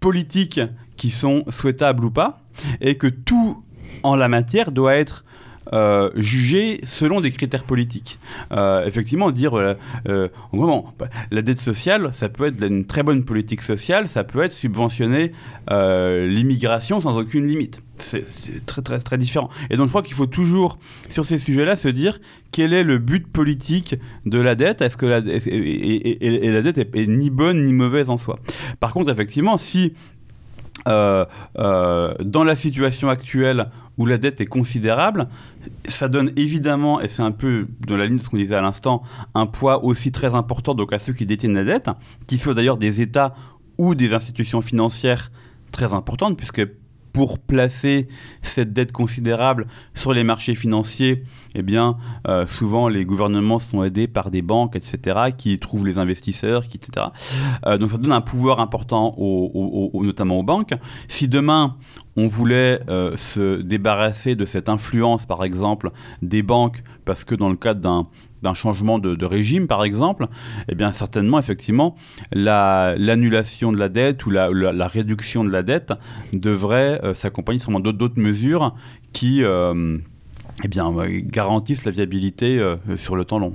politiques 0.01 0.59
qui 0.97 1.09
sont 1.09 1.45
souhaitables 1.47 2.03
ou 2.03 2.11
pas? 2.11 2.41
Et 2.81 2.95
que 2.95 3.07
tout 3.07 3.63
en 4.03 4.15
la 4.15 4.27
matière 4.27 4.71
doit 4.71 4.95
être 4.95 5.25
euh, 5.71 6.09
jugé 6.15 6.79
selon 6.81 7.21
des 7.21 7.29
critères 7.29 7.63
politiques. 7.63 8.17
Euh, 8.51 8.83
effectivement, 8.87 9.29
dire 9.29 9.55
euh, 9.55 9.75
bah, 10.07 11.09
la 11.29 11.41
dette 11.43 11.59
sociale, 11.59 12.09
ça 12.11 12.27
peut 12.27 12.45
être 12.45 12.63
une 12.63 12.85
très 12.85 13.03
bonne 13.03 13.23
politique 13.23 13.61
sociale, 13.61 14.07
ça 14.07 14.23
peut 14.23 14.41
être 14.41 14.53
subventionner 14.53 15.31
l'immigration 15.69 17.01
sans 17.01 17.19
aucune 17.19 17.45
limite. 17.45 17.83
C'est 17.97 18.25
très, 18.65 18.81
très, 18.81 18.97
très 18.97 19.17
différent. 19.19 19.49
Et 19.69 19.75
donc, 19.75 19.87
je 19.87 19.91
crois 19.91 20.01
qu'il 20.01 20.15
faut 20.15 20.25
toujours, 20.25 20.79
sur 21.09 21.25
ces 21.25 21.37
sujets-là, 21.37 21.75
se 21.75 21.89
dire 21.89 22.19
quel 22.51 22.73
est 22.73 22.83
le 22.83 22.97
but 22.97 23.27
politique 23.27 23.95
de 24.25 24.39
la 24.39 24.55
dette 24.55 24.81
Est-ce 24.81 24.97
que 24.97 25.05
la, 25.05 25.19
et, 25.19 26.51
la 26.51 26.61
dette 26.63 26.77
est 26.79 27.07
ni 27.07 27.29
bonne 27.29 27.63
ni 27.63 27.73
mauvaise 27.73 28.09
en 28.09 28.17
soi? 28.17 28.39
Par 28.79 28.91
contre, 28.91 29.11
effectivement, 29.11 29.57
si 29.57 29.93
euh, 30.87 31.25
euh, 31.57 32.13
dans 32.23 32.43
la 32.43 32.55
situation 32.55 33.09
actuelle 33.09 33.69
où 33.97 34.05
la 34.05 34.17
dette 34.17 34.39
est 34.39 34.45
considérable, 34.45 35.27
ça 35.85 36.07
donne 36.07 36.31
évidemment, 36.37 37.01
et 37.01 37.09
c'est 37.09 37.21
un 37.21 37.31
peu 37.31 37.67
dans 37.85 37.97
la 37.97 38.05
ligne 38.05 38.17
de 38.17 38.21
ce 38.21 38.29
qu'on 38.29 38.37
disait 38.37 38.55
à 38.55 38.61
l'instant, 38.61 39.03
un 39.35 39.45
poids 39.45 39.83
aussi 39.83 40.11
très 40.11 40.35
important 40.35 40.73
donc 40.73 40.93
à 40.93 40.99
ceux 40.99 41.11
qui 41.11 41.25
détiennent 41.25 41.53
la 41.53 41.65
dette, 41.65 41.89
qu'ils 42.27 42.39
soient 42.39 42.53
d'ailleurs 42.53 42.77
des 42.77 43.01
États 43.01 43.35
ou 43.77 43.95
des 43.95 44.13
institutions 44.13 44.61
financières 44.61 45.31
très 45.71 45.93
importantes, 45.93 46.37
puisque 46.37 46.65
pour 47.13 47.39
placer 47.39 48.07
cette 48.41 48.73
dette 48.73 48.91
considérable 48.91 49.67
sur 49.93 50.13
les 50.13 50.23
marchés 50.23 50.55
financiers, 50.55 51.23
eh 51.55 51.61
bien, 51.61 51.97
euh, 52.27 52.45
souvent 52.45 52.87
les 52.87 53.05
gouvernements 53.05 53.59
sont 53.59 53.83
aidés 53.83 54.07
par 54.07 54.31
des 54.31 54.41
banques, 54.41 54.75
etc., 54.75 55.31
qui 55.37 55.57
trouvent 55.59 55.85
les 55.85 55.97
investisseurs, 55.97 56.63
etc. 56.63 57.07
Euh, 57.65 57.77
donc 57.77 57.91
ça 57.91 57.97
donne 57.97 58.11
un 58.11 58.21
pouvoir 58.21 58.59
important, 58.59 59.15
notamment 59.93 60.39
aux 60.39 60.43
banques. 60.43 60.73
Si 61.07 61.27
demain 61.27 61.75
on 62.15 62.27
voulait 62.27 62.81
euh, 62.89 63.15
se 63.15 63.61
débarrasser 63.61 64.35
de 64.35 64.43
cette 64.43 64.67
influence, 64.67 65.25
par 65.25 65.43
exemple, 65.43 65.91
des 66.21 66.43
banques, 66.43 66.83
parce 67.05 67.23
que 67.23 67.33
dans 67.33 67.49
le 67.49 67.55
cadre 67.55 67.79
d'un 67.79 68.07
d'un 68.41 68.53
changement 68.53 68.99
de, 68.99 69.25
régime, 69.25 69.67
par 69.67 69.83
exemple, 69.83 70.27
eh 70.69 70.75
bien 70.75 70.91
certainement, 70.91 71.39
effectivement, 71.39 71.95
l'annulation 72.31 73.71
de 73.71 73.77
la 73.77 73.89
dette 73.89 74.25
ou 74.25 74.29
la, 74.29 74.87
réduction 74.87 75.43
de 75.43 75.49
la 75.49 75.63
dette 75.63 75.93
devrait 76.33 76.99
euh, 77.03 77.13
s'accompagner 77.13 77.59
sûrement 77.59 77.79
d'autres 77.79 78.19
mesures 78.19 78.75
qui 79.13 79.43
euh, 79.43 79.97
eh 80.63 80.67
bien, 80.67 80.91
garantissent 81.23 81.85
la 81.85 81.91
viabilité 81.91 82.59
euh, 82.59 82.77
sur 82.97 83.15
le 83.15 83.25
temps 83.25 83.39
long. 83.39 83.53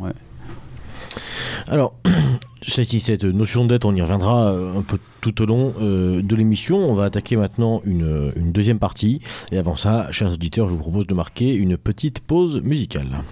Alors, 1.68 1.94
cette 2.62 3.24
notion 3.24 3.64
de 3.64 3.70
dette, 3.70 3.84
on 3.84 3.94
y 3.94 4.02
reviendra 4.02 4.50
un 4.50 4.82
peu 4.82 4.98
tout 5.20 5.42
au 5.42 5.46
long 5.46 5.74
de 5.78 6.36
l'émission. 6.36 6.78
On 6.78 6.94
va 6.94 7.04
attaquer 7.04 7.36
maintenant 7.36 7.82
une, 7.84 8.32
deuxième 8.36 8.78
partie. 8.78 9.20
Et 9.52 9.58
avant 9.58 9.76
ça, 9.76 10.10
chers 10.12 10.32
auditeurs, 10.32 10.68
je 10.68 10.72
vous 10.72 10.80
propose 10.80 11.06
de 11.06 11.14
marquer 11.14 11.54
une 11.54 11.76
petite 11.76 12.20
pause 12.20 12.60
musicale. 12.62 13.22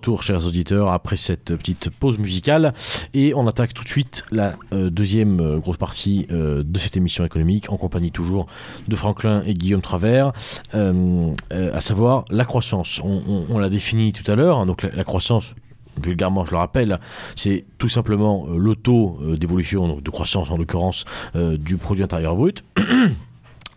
Retour, 0.00 0.22
chers 0.22 0.46
auditeurs, 0.46 0.88
après 0.88 1.16
cette 1.16 1.54
petite 1.54 1.90
pause 1.90 2.18
musicale. 2.18 2.72
Et 3.12 3.34
on 3.34 3.46
attaque 3.46 3.74
tout 3.74 3.84
de 3.84 3.88
suite 3.88 4.24
la 4.30 4.54
euh, 4.72 4.88
deuxième 4.88 5.40
euh, 5.40 5.58
grosse 5.58 5.76
partie 5.76 6.26
euh, 6.30 6.62
de 6.64 6.78
cette 6.78 6.96
émission 6.96 7.22
économique, 7.22 7.70
en 7.70 7.76
compagnie 7.76 8.10
toujours 8.10 8.46
de 8.88 8.96
Franklin 8.96 9.42
et 9.44 9.52
Guillaume 9.52 9.82
Travers, 9.82 10.32
à 10.72 11.80
savoir 11.80 12.24
la 12.30 12.44
croissance. 12.46 13.00
On, 13.04 13.58
l'a 13.58 13.68
défini 13.68 14.12
tout 14.12 14.28
à 14.30 14.34
l'heure, 14.36 14.58
hein, 14.58 14.66
donc 14.66 14.82
la, 14.82 14.90
la 14.90 15.04
croissance. 15.04 15.54
Vulgairement, 16.02 16.46
je 16.46 16.52
le 16.52 16.56
rappelle, 16.56 16.98
c'est 17.36 17.66
tout 17.76 17.88
simplement 17.88 18.46
le 18.46 18.74
taux 18.74 19.18
d'évolution, 19.36 20.00
de 20.00 20.10
croissance 20.10 20.50
en 20.50 20.56
l'occurrence, 20.56 21.04
du 21.34 21.76
produit 21.76 22.02
intérieur 22.02 22.36
brut. 22.36 22.64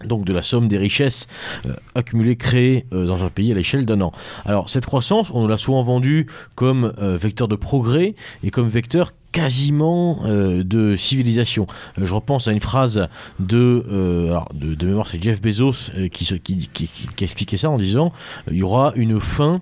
donc 0.05 0.25
de 0.25 0.33
la 0.33 0.41
somme 0.41 0.67
des 0.67 0.77
richesses 0.77 1.27
euh, 1.65 1.73
accumulées, 1.95 2.35
créées 2.35 2.85
euh, 2.93 3.05
dans 3.05 3.23
un 3.23 3.29
pays 3.29 3.51
à 3.51 3.55
l'échelle 3.55 3.85
d'un 3.85 4.01
an. 4.01 4.11
Alors 4.45 4.69
cette 4.69 4.85
croissance, 4.85 5.31
on 5.33 5.47
l'a 5.47 5.57
souvent 5.57 5.83
vendue 5.83 6.27
comme 6.55 6.93
euh, 6.99 7.17
vecteur 7.17 7.47
de 7.47 7.55
progrès 7.55 8.15
et 8.43 8.51
comme 8.51 8.67
vecteur 8.67 9.11
quasiment 9.31 10.19
de 10.27 10.95
civilisation. 10.95 11.65
Je 11.97 12.13
repense 12.13 12.47
à 12.47 12.51
une 12.51 12.59
phrase 12.59 13.07
de, 13.39 13.83
de, 14.53 14.85
mémoire, 14.85 15.07
c'est 15.07 15.19
Jeff 15.23 15.41
Bezos 15.41 15.89
qui, 16.11 16.39
qui, 16.71 17.23
expliquait 17.23 17.57
ça 17.57 17.71
en 17.71 17.77
disant 17.77 18.13
il 18.51 18.57
y 18.57 18.61
aura 18.61 18.93
une 18.95 19.19
fin 19.19 19.59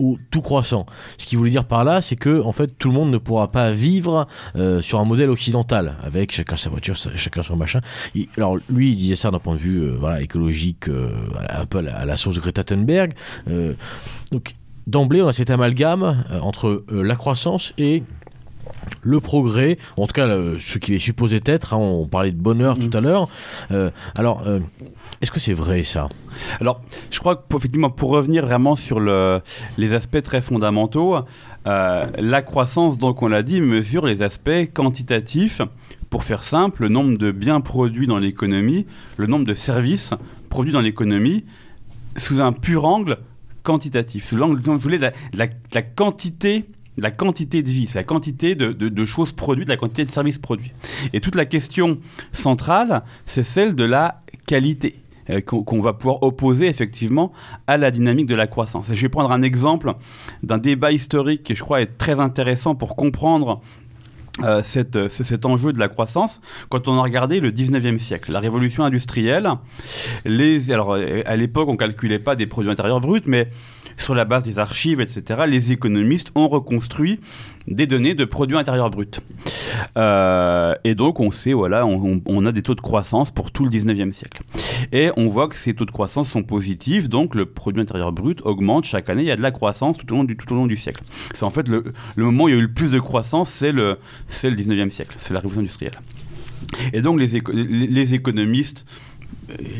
au 0.00 0.18
tout 0.30 0.40
croissant. 0.42 0.86
Ce 1.18 1.26
qu'il 1.26 1.38
voulait 1.38 1.50
dire 1.50 1.64
par 1.64 1.84
là, 1.84 2.02
c'est 2.02 2.16
que 2.16 2.42
en 2.42 2.52
fait 2.52 2.76
tout 2.78 2.88
le 2.88 2.94
monde 2.94 3.10
ne 3.10 3.18
pourra 3.18 3.50
pas 3.50 3.72
vivre 3.72 4.26
euh, 4.56 4.82
sur 4.82 4.98
un 5.00 5.04
modèle 5.04 5.30
occidental 5.30 5.94
avec 6.02 6.32
chacun 6.32 6.56
sa 6.56 6.70
voiture, 6.70 6.96
chacun 7.16 7.42
son 7.42 7.56
machin. 7.56 7.80
Il- 8.14 8.28
alors 8.36 8.56
lui, 8.68 8.90
il 8.90 8.96
disait 8.96 9.16
ça 9.16 9.30
d'un 9.30 9.38
point 9.38 9.54
de 9.54 9.60
vue 9.60 9.78
euh, 9.78 9.96
voilà 9.98 10.20
écologique, 10.22 10.88
euh, 10.88 11.10
un 11.48 11.66
peu 11.66 11.78
à 11.78 11.82
la, 11.82 11.96
à 11.96 12.04
la 12.04 12.16
sauce 12.16 12.38
Greta 12.38 12.64
Thunberg. 12.64 13.12
Euh, 13.48 13.74
donc 14.32 14.54
d'emblée, 14.86 15.22
on 15.22 15.28
a 15.28 15.32
cet 15.32 15.50
amalgame 15.50 16.24
entre 16.42 16.84
la 16.90 17.16
croissance 17.16 17.72
et 17.78 18.02
le 19.00 19.20
progrès, 19.20 19.78
en 19.96 20.06
tout 20.06 20.12
cas 20.12 20.26
ce 20.58 20.78
qu'il 20.78 20.94
est 20.94 20.98
supposé 20.98 21.40
être, 21.46 21.72
hein, 21.72 21.78
on 21.78 22.06
parlait 22.06 22.32
de 22.32 22.40
bonheur 22.40 22.78
tout 22.78 22.90
à 22.92 23.00
l'heure. 23.00 23.28
Alors, 24.16 24.42
est-ce 25.24 25.32
que 25.32 25.40
c'est 25.40 25.54
vrai 25.54 25.82
ça? 25.82 26.08
Alors, 26.60 26.80
je 27.10 27.18
crois 27.18 27.36
que 27.36 27.42
pour, 27.48 27.58
effectivement, 27.58 27.90
pour 27.90 28.10
revenir 28.10 28.44
vraiment 28.46 28.76
sur 28.76 29.00
le- 29.00 29.40
les 29.78 29.94
aspects 29.94 30.22
très 30.22 30.42
fondamentaux, 30.42 31.16
euh, 31.66 32.06
la 32.18 32.42
croissance, 32.42 32.98
donc 32.98 33.22
on 33.22 33.28
l'a 33.28 33.42
dit, 33.42 33.60
mesure 33.60 34.06
les 34.06 34.22
aspects 34.22 34.70
quantitatifs. 34.74 35.62
Pour 36.10 36.24
faire 36.24 36.42
simple, 36.44 36.82
le 36.82 36.88
nombre 36.90 37.16
de 37.18 37.32
biens 37.32 37.60
produits 37.60 38.06
dans 38.06 38.18
l'économie, 38.18 38.86
le 39.16 39.26
nombre 39.26 39.46
de 39.46 39.54
services 39.54 40.12
produits 40.50 40.72
dans 40.72 40.80
l'économie, 40.82 41.44
sous 42.16 42.40
un 42.40 42.52
pur 42.52 42.84
angle 42.84 43.18
quantitatif, 43.62 44.26
sous 44.26 44.36
l'angle, 44.36 44.60
vous 44.62 44.78
voulez, 44.78 44.98
de 44.98 45.10
la, 45.34 45.82
quantité. 45.82 46.66
La 46.96 47.10
quantité 47.10 47.62
de 47.64 47.68
vie, 47.70 47.86
c'est 47.88 47.98
la 47.98 48.04
quantité 48.04 48.54
de, 48.54 48.72
de- 48.72 48.88
de 48.88 49.04
choses 49.04 49.32
produites, 49.32 49.68
la 49.68 49.76
quantité 49.76 50.04
de 50.04 50.12
services 50.12 50.38
produits. 50.38 50.70
Et 51.12 51.20
toute 51.20 51.34
la 51.34 51.44
question 51.46 51.98
centrale, 52.32 53.02
c'est 53.26 53.42
celle 53.42 53.74
de 53.74 53.82
la 53.84 54.20
qualité 54.46 55.00
euh, 55.30 55.40
qu'on 55.40 55.80
va 55.80 55.92
pouvoir 55.92 56.22
opposer 56.22 56.66
effectivement 56.68 57.32
à 57.66 57.76
la 57.78 57.90
dynamique 57.90 58.26
de 58.26 58.34
la 58.34 58.46
croissance. 58.46 58.90
Et 58.90 58.94
je 58.94 59.02
vais 59.02 59.08
prendre 59.08 59.30
un 59.32 59.42
exemple 59.42 59.94
d'un 60.42 60.58
débat 60.58 60.92
historique 60.92 61.42
qui, 61.42 61.54
je 61.54 61.62
crois, 61.62 61.80
est 61.80 61.98
très 61.98 62.20
intéressant 62.20 62.74
pour 62.74 62.96
comprendre 62.96 63.60
euh, 64.42 64.62
ce- 64.64 65.08
cet 65.08 65.46
enjeu 65.46 65.72
de 65.72 65.78
la 65.78 65.86
croissance. 65.88 66.40
Quand 66.68 66.88
on 66.88 66.98
a 66.98 67.02
regardé 67.02 67.38
le 67.38 67.52
19e 67.52 67.98
siècle, 68.00 68.32
la 68.32 68.40
révolution 68.40 68.82
industrielle, 68.84 69.48
alors, 70.26 70.94
euh, 70.94 71.22
à 71.26 71.36
l'époque, 71.36 71.68
on 71.68 71.76
calculait 71.76 72.18
pas 72.18 72.34
des 72.36 72.46
produits 72.46 72.70
intérieurs 72.70 73.00
bruts, 73.00 73.22
mais 73.26 73.48
sur 73.96 74.14
la 74.16 74.24
base 74.24 74.42
des 74.42 74.58
archives, 74.58 75.00
etc., 75.00 75.42
les 75.46 75.70
économistes 75.70 76.32
ont 76.34 76.48
reconstruit 76.48 77.20
des 77.66 77.86
données 77.86 78.14
de 78.14 78.24
produits 78.24 78.56
intérieurs 78.56 78.90
bruts. 78.90 79.06
Euh, 79.96 80.74
et 80.84 80.94
donc, 80.94 81.20
on 81.20 81.30
sait, 81.30 81.52
voilà, 81.52 81.86
on, 81.86 82.46
a 82.46 82.52
des 82.52 82.62
taux 82.62 82.74
de 82.74 82.80
croissance 82.80 83.30
pour 83.30 83.50
tout 83.50 83.64
le 83.64 83.70
19e 83.70 84.12
siècle. 84.12 84.42
Et 84.92 85.10
on 85.16 85.28
voit 85.28 85.48
que 85.48 85.56
ces 85.56 85.74
taux 85.74 85.84
de 85.84 85.90
croissance 85.90 86.28
sont 86.30 86.42
positifs, 86.42 87.08
donc 87.08 87.34
le 87.34 87.46
produit 87.46 87.80
intérieur 87.82 88.12
brut 88.12 88.40
augmente 88.44 88.84
chaque 88.84 89.08
année, 89.08 89.22
il 89.22 89.28
y 89.28 89.30
a 89.30 89.36
de 89.36 89.42
la 89.42 89.50
croissance 89.50 89.96
tout 89.96 90.12
au 90.12 90.16
long 90.16 90.24
du, 90.24 90.36
tout 90.36 90.52
au 90.52 90.56
long 90.56 90.66
du 90.66 90.76
siècle. 90.76 91.02
C'est 91.34 91.44
en 91.44 91.50
fait 91.50 91.68
le, 91.68 91.84
le 92.16 92.24
moment 92.24 92.44
où 92.44 92.48
il 92.48 92.54
y 92.54 92.56
a 92.56 92.58
eu 92.58 92.62
le 92.62 92.72
plus 92.72 92.90
de 92.90 92.98
croissance, 92.98 93.50
c'est 93.50 93.72
le, 93.72 93.98
le 94.28 94.50
19e 94.50 94.90
siècle, 94.90 95.16
c'est 95.18 95.32
la 95.32 95.40
révolution 95.40 95.60
industrielle. 95.60 95.94
Et 96.92 97.02
donc 97.02 97.20
les, 97.20 97.26
les- 97.88 98.14
économistes 98.14 98.86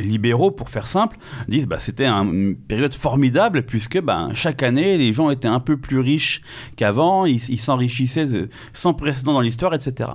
libéraux, 0.03 0.51
pour 0.51 0.69
faire 0.69 0.87
simple, 0.87 1.17
disent 1.49 1.67
bah, 1.67 1.79
c'était 1.79 2.05
un- 2.05 2.25
une 2.31 2.55
période 2.55 2.95
formidable 2.95 3.63
puisque 3.63 4.01
ben, 4.01 4.29
chaque 4.35 4.63
année 4.63 4.99
les 4.99 5.13
gens 5.13 5.31
étaient 5.31 5.49
un 5.49 5.61
peu 5.61 5.77
plus 5.77 5.99
riches 6.01 6.43
qu'avant, 6.77 7.25
ils 7.25 7.41
ils 7.49 7.59
s'enrichissaient 7.61 8.27
euh, 8.35 8.49
sans 8.73 8.93
précédent 8.95 9.33
dans 9.33 9.41
l'histoire, 9.41 9.75
etc. 9.75 10.11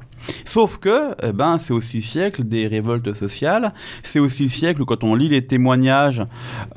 Sauf 0.45 0.77
que 0.77 1.15
eh 1.23 1.31
ben, 1.33 1.57
c'est 1.57 1.73
aussi 1.73 1.97
le 1.97 2.03
siècle 2.03 2.43
des 2.43 2.67
révoltes 2.67 3.13
sociales, 3.13 3.73
c'est 4.03 4.19
aussi 4.19 4.43
le 4.43 4.49
siècle 4.49 4.81
où 4.81 4.85
quand 4.85 5.03
on 5.03 5.15
lit 5.15 5.29
les 5.29 5.45
témoignages, 5.45 6.23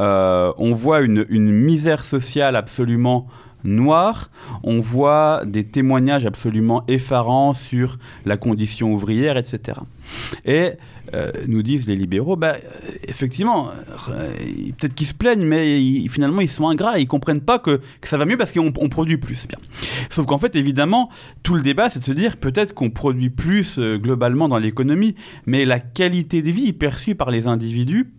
euh, 0.01 0.53
on 0.57 0.73
voit 0.73 1.01
une, 1.03 1.27
une 1.29 1.51
misère 1.53 2.05
sociale 2.05 2.57
absolument 2.57 3.27
noire, 3.65 4.31
on 4.63 4.81
voit 4.81 5.43
des 5.47 5.65
témoignages 5.65 6.27
absolument 6.27 6.83
effarants 6.89 7.55
sur 7.55 7.99
la 8.25 8.37
condition 8.37 8.93
ouvrière, 8.93 9.37
etc. 9.37 9.79
Et 10.45 10.73
euh, 11.15 11.31
nous 11.47 11.63
disent 11.63 11.87
les 11.87 11.97
libéraux, 11.97 12.37
bah, 12.37 12.57
effectivement, 13.07 13.71
euh, 14.11 14.33
peut-être 14.79 14.95
qu'ils 14.95 15.07
se 15.07 15.15
plaignent, 15.15 15.45
mais 15.45 15.81
finalement 16.09 16.41
ils 16.41 16.49
sont 16.49 16.69
ingrats, 16.69 16.99
ils 16.99 17.09
comprennent 17.09 17.41
pas 17.41 17.59
que, 17.59 17.81
ça 18.03 18.17
va 18.17 18.25
mieux 18.25 18.37
parce 18.37 18.53
qu'on 18.53 18.73
on 18.79 18.89
produit 18.89 19.19
plus. 19.19 19.47
Bien. 19.47 19.59
Sauf 20.11 20.27
qu'en 20.27 20.39
fait, 20.39 20.55
évidemment, 20.57 21.11
tout 21.43 21.55
le 21.55 21.63
débat, 21.63 21.89
c'est 21.89 21.99
de 21.99 22.05
se 22.05 22.13
dire 22.13 22.37
peut-être 22.37 22.73
qu'on 22.73 22.91
produit 22.91 23.31
plus 23.31 23.79
euh, 23.79 23.99
globalement 23.99 24.49
dans 24.49 24.59
l'économie, 24.59 25.15
mais 25.47 25.65
la 25.65 25.81
qualité 25.81 26.41
de 26.41 26.51
vie 26.51 26.73
perçue 26.73 27.15
par 27.15 27.31
les 27.31 27.47
individus 27.47 28.13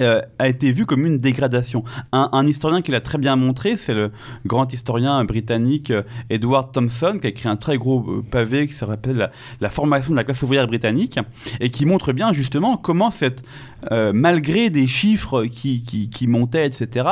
euh, 0.00 0.22
a 0.38 0.48
été 0.48 0.72
vue 0.72 0.86
comme 0.86 1.04
une 1.06 1.18
dégradation. 1.18 1.84
Un, 2.12 2.46
historien 2.46 2.80
qui 2.80 2.90
l'a 2.90 3.00
très 3.02 3.18
bien 3.18 3.36
montré, 3.36 3.76
c'est 3.76 3.92
le 3.92 4.10
grand 4.46 4.72
historien 4.72 5.22
britannique 5.24 5.90
euh, 5.90 6.02
Edward 6.30 6.72
Thompson, 6.72 7.18
qui 7.20 7.26
a 7.26 7.30
écrit 7.30 7.48
un 7.48 7.56
très 7.56 7.76
gros 7.76 8.00
euh, 8.00 8.24
pavé 8.28 8.66
qui 8.66 8.72
s'appelle 8.72 9.16
la, 9.16 9.30
la 9.60 9.70
formation 9.70 10.12
de 10.12 10.16
la 10.16 10.24
classe 10.24 10.42
ouvrière 10.42 10.66
britannique, 10.66 11.18
et 11.60 11.70
qui 11.70 11.84
montre 11.84 12.12
bien 12.12 12.32
justement 12.32 12.76
comment 12.76 13.10
cette, 13.10 13.42
malgré 13.90 14.70
des 14.70 14.86
chiffres 14.86 15.44
qui, 15.44 15.82
qui, 15.82 16.08
qui 16.08 16.26
montaient, 16.26 16.66
etc., 16.66 17.08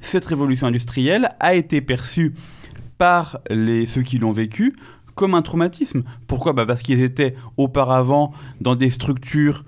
cette 0.00 0.24
révolution 0.24 0.66
industrielle 0.68 1.30
a 1.40 1.54
été 1.54 1.80
perçue 1.80 2.34
par 2.96 3.40
les, 3.50 3.86
ceux 3.86 4.02
qui 4.02 4.18
l'ont 4.18 4.32
vécu 4.32 4.76
comme 5.14 5.34
un 5.34 5.42
traumatisme. 5.42 6.02
Pourquoi? 6.26 6.52
Bah 6.52 6.64
Parce 6.66 6.82
qu'ils 6.82 7.02
étaient 7.02 7.34
auparavant 7.56 8.32
dans 8.60 8.76
des 8.76 8.90
structures 8.90 9.64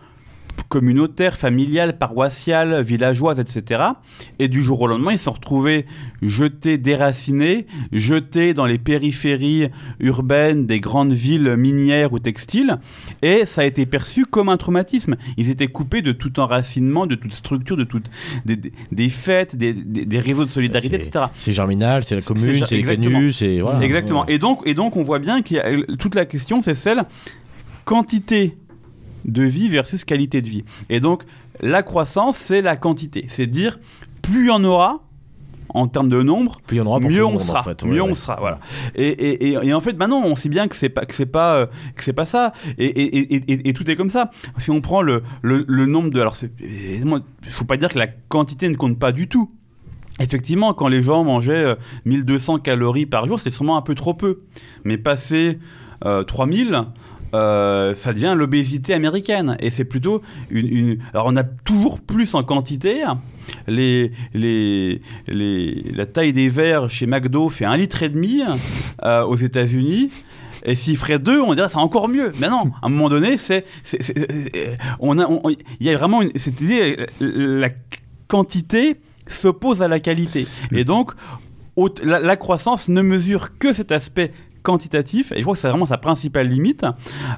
communautaires, 0.69 1.37
familiales, 1.37 1.99
paroissiales, 1.99 2.83
villageoises, 2.83 3.39
etc. 3.39 3.83
Et 4.39 4.49
du 4.49 4.63
jour 4.63 4.81
au 4.81 4.87
lendemain, 4.87 5.13
ils 5.13 5.19
se 5.19 5.25
sont 5.25 5.33
retrouvés 5.33 5.87
jetés, 6.23 6.79
déracinés, 6.79 7.67
jetés 7.93 8.55
dans 8.55 8.67
les 8.67 8.79
périphéries 8.79 9.69
urbaines 10.01 10.67
des 10.67 10.81
grandes 10.81 11.13
villes 11.13 11.55
minières 11.57 12.13
ou 12.13 12.19
textiles. 12.19 12.79
Et 13.23 13.47
ça 13.47 13.61
a 13.61 13.65
été 13.65 13.87
perçu 13.87 14.25
comme 14.27 14.49
un 14.49 14.57
traumatisme. 14.57 15.17
Ils 15.37 15.51
étaient 15.51 15.69
coupés 15.69 16.03
de 16.03 16.13
tout 16.13 16.41
enracinement, 16.41 17.07
de 17.07 17.15
toute 17.15 17.33
structure, 17.35 17.77
de 17.77 17.85
toutes 17.85 18.11
des, 18.45 18.57
des- 18.57 18.73
des 18.91 19.09
fêtes, 19.09 19.55
des, 19.57 19.75
réseaux 20.19 20.45
de 20.45 20.51
solidarité, 20.51 20.97
etc. 20.97 21.27
C'est 21.37 21.53
Germinal, 21.53 22.05
c'est 22.05 22.15
la 22.17 22.21
commune, 22.23 22.65
c'est- 22.67 22.75
les 22.75 22.81
exactement. 22.81 23.11
canus, 23.19 23.37
c'est 23.37 23.61
voilà. 23.61 23.81
Exactement. 23.83 24.27
Et 24.27 24.39
donc, 24.39 24.63
et 24.65 24.75
donc, 24.75 24.97
on 24.97 25.03
voit 25.03 25.19
bien 25.19 25.43
que 25.43 25.95
toute 25.97 26.15
la 26.15 26.25
question, 26.25 26.63
c'est 26.63 26.75
celle 26.75 27.05
quantité 27.85 28.57
de 29.25 29.43
vie 29.43 29.68
versus 29.68 30.05
qualité 30.05 30.43
de 30.43 30.49
vie. 30.49 30.64
Et 30.91 31.01
donc, 31.01 31.25
la 31.61 31.83
croissance, 31.83 32.37
c'est 32.37 32.62
la 32.62 32.77
quantité. 32.77 33.27
C'est 33.29 33.47
dire, 33.47 33.79
plus 34.22 34.45
il 34.45 34.49
y 34.49 34.51
en 34.51 34.64
aura, 34.64 35.03
en 35.68 35.89
termes 35.89 36.09
de 36.09 36.22
nombre, 36.22 36.61
Plus 36.66 36.77
il 36.77 36.79
y 36.79 36.83
en 36.83 36.87
aura 36.87 37.01
pour 37.01 37.11
mieux 37.11 37.20
tout 37.20 37.27
on 37.27 37.33
monde, 37.33 37.41
sera, 37.41 37.61
en 37.61 37.62
fait. 37.64 37.83
Ouais, 37.83 37.91
mieux 37.91 38.03
ouais. 38.03 38.11
on 38.11 38.14
sera, 38.14 38.37
voilà. 38.39 38.61
Et, 38.95 39.09
et, 39.09 39.49
et, 39.49 39.68
et 39.68 39.75
en 39.75 39.81
fait, 39.81 39.97
maintenant, 39.97 40.22
on 40.25 40.37
sait 40.37 40.49
bien 40.49 40.68
que 40.68 40.77
c'est 40.77 40.89
pas 40.89 41.05
que 41.05 41.14
c'est 41.14 41.27
pas 41.27 41.57
euh, 41.57 41.66
que 41.97 42.05
c'est 42.05 42.12
pas 42.12 42.25
ça, 42.25 42.53
et, 42.79 43.72
tout 43.75 43.91
est 43.91 43.97
comme 43.97 44.11
ça. 44.11 44.31
Si 44.59 44.70
on 44.70 44.81
prend 44.81 45.03
le, 45.03 45.22
le, 45.43 45.64
le 45.66 45.87
nombre 45.87 46.11
de, 46.11 46.20
alors, 46.20 46.37
il 46.61 47.03
faut 47.51 47.64
pas 47.64 47.77
dire 47.77 47.93
que 47.93 47.99
la 47.99 48.07
quantité 48.07 48.68
ne 48.68 48.77
compte 48.77 48.99
pas 48.99 49.12
du 49.12 49.29
tout. 49.29 49.51
Effectivement, 50.20 50.75
quand 50.75 50.87
les 50.87 51.03
gens 51.03 51.25
mangeaient 51.25 51.64
euh, 51.64 51.75
1200 52.05 52.59
calories 52.59 53.07
par 53.07 53.27
jour, 53.27 53.39
c'était 53.39 53.51
sûrement 53.51 53.77
un 53.77 53.83
peu 53.83 53.97
trop 53.97 54.14
peu. 54.14 54.43
Mais 54.85 54.97
passer 54.97 55.59
euh, 56.05 56.22
3000, 56.22 56.85
euh, 57.35 57.95
ça 57.95 58.12
devient 58.12 58.35
l'obésité 58.37 58.95
américaine. 58.95 59.57
Et 59.61 59.70
c'est 59.70 59.85
plutôt 59.85 60.22
une, 60.51 60.99
Alors, 61.12 61.26
on 61.26 61.37
a 61.37 61.43
toujours 61.45 62.01
plus 62.01 62.35
en 62.35 62.45
quantité. 62.45 63.03
La 63.66 64.09
taille 66.07 66.32
des 66.32 66.49
verres 66.49 66.89
chez 66.89 67.07
McDo 67.07 67.49
fait 67.49 67.64
un 67.64 67.76
litre 67.76 68.03
et 68.05 68.09
demi 68.09 68.43
euh, 69.05 69.24
aux 69.24 69.37
États-Unis. 69.37 70.11
Et 70.66 70.76
s'il 70.76 70.97
ferait 70.97 71.18
deux, 71.18 71.41
on 71.41 71.55
dirait 71.55 71.68
c'est 71.68 71.76
encore 71.76 72.09
mieux. 72.09 72.32
Mais 72.39 72.49
non, 72.49 72.72
à 72.80 72.87
un 72.87 72.89
moment 72.89 73.11
donné, 73.11 73.37
c'est, 73.37 73.66
euh, 73.95 74.76
on 75.01 75.18
a, 75.18 75.28
il 75.80 75.87
y 75.87 75.91
a 75.91 75.97
vraiment 75.97 76.22
cette 76.37 76.61
idée, 76.61 77.07
la 77.20 77.68
quantité 78.28 78.97
s'oppose 79.26 79.82
à 79.82 79.89
la 79.89 80.01
qualité. 80.01 80.47
Et 80.72 80.85
donc, 80.85 81.12
la, 82.03 82.37
croissance 82.37 82.89
ne 82.89 83.03
mesure 83.03 83.59
que 83.59 83.72
cet 83.72 83.93
aspect 83.93 84.32
quantitatif, 84.65 85.31
et 85.31 85.37
je 85.37 85.43
crois 85.43 85.55
que 85.55 85.61
c'est 85.61 85.69
vraiment 85.69 85.87
sa 85.87 85.99
principale 85.99 86.49
limite, 86.49 86.85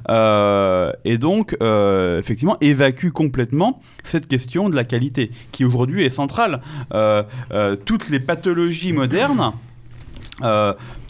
euh, 0.09 0.93
et 1.05 1.18
donc 1.18 1.57
euh, 1.61 2.18
effectivement 2.18 2.57
évacue 2.62 3.11
complètement 3.11 3.83
cette 4.05 4.29
question 4.29 4.70
de 4.70 4.77
la 4.77 4.85
qualité, 4.85 5.31
qui 5.53 5.66
aujourd'hui 5.66 6.05
est 6.05 6.11
centrale. 6.11 6.62
Euh, 6.95 7.24
toutes 7.85 8.09
les 8.09 8.20
pathologies 8.20 8.93
modernes 8.93 9.53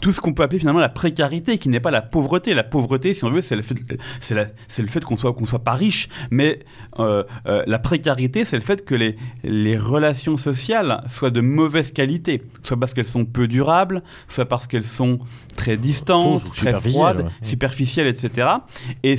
tout 0.01 0.11
ce 0.11 0.21
qu'on 0.21 0.33
peut 0.33 0.43
appeler 0.43 0.59
finalement 0.59 0.79
la 0.79 0.89
précarité, 0.89 1.57
qui 1.57 1.69
n'est 1.69 1.79
pas 1.79 1.91
la 1.91 2.01
pauvreté. 2.01 2.53
La 2.53 2.63
pauvreté, 2.63 3.13
si 3.13 3.23
on 3.23 3.29
veut, 3.29 3.41
c'est 3.41 3.55
le 3.55 3.61
fait, 3.61 3.75
c'est 4.19 4.35
le 4.81 4.87
fait 4.87 5.03
qu'on 5.03 5.17
soit, 5.17 5.33
qu'on 5.33 5.45
soit 5.45 5.63
pas 5.63 5.73
riche. 5.73 6.09
Mais 6.31 6.59
euh, 6.99 7.23
euh, 7.47 7.63
la 7.65 7.79
précarité, 7.79 8.45
c'est 8.45 8.55
le 8.55 8.61
fait 8.61 8.85
que 8.85 8.95
les, 8.95 9.15
les 9.43 9.77
relations 9.77 10.37
sociales 10.37 11.03
soient 11.07 11.31
de 11.31 11.41
mauvaise 11.41 11.91
qualité, 11.91 12.41
soit 12.63 12.77
parce 12.77 12.93
qu'elles 12.93 13.05
sont 13.05 13.25
peu 13.25 13.47
durables, 13.47 14.03
soit 14.27 14.45
parce 14.45 14.67
qu'elles 14.67 14.83
sont 14.83 15.17
très 15.55 15.77
distantes, 15.77 16.43
très 16.51 16.79
froides, 16.79 17.29
superficielles, 17.41 18.07
etc. 18.07 18.47
Et, 19.03 19.17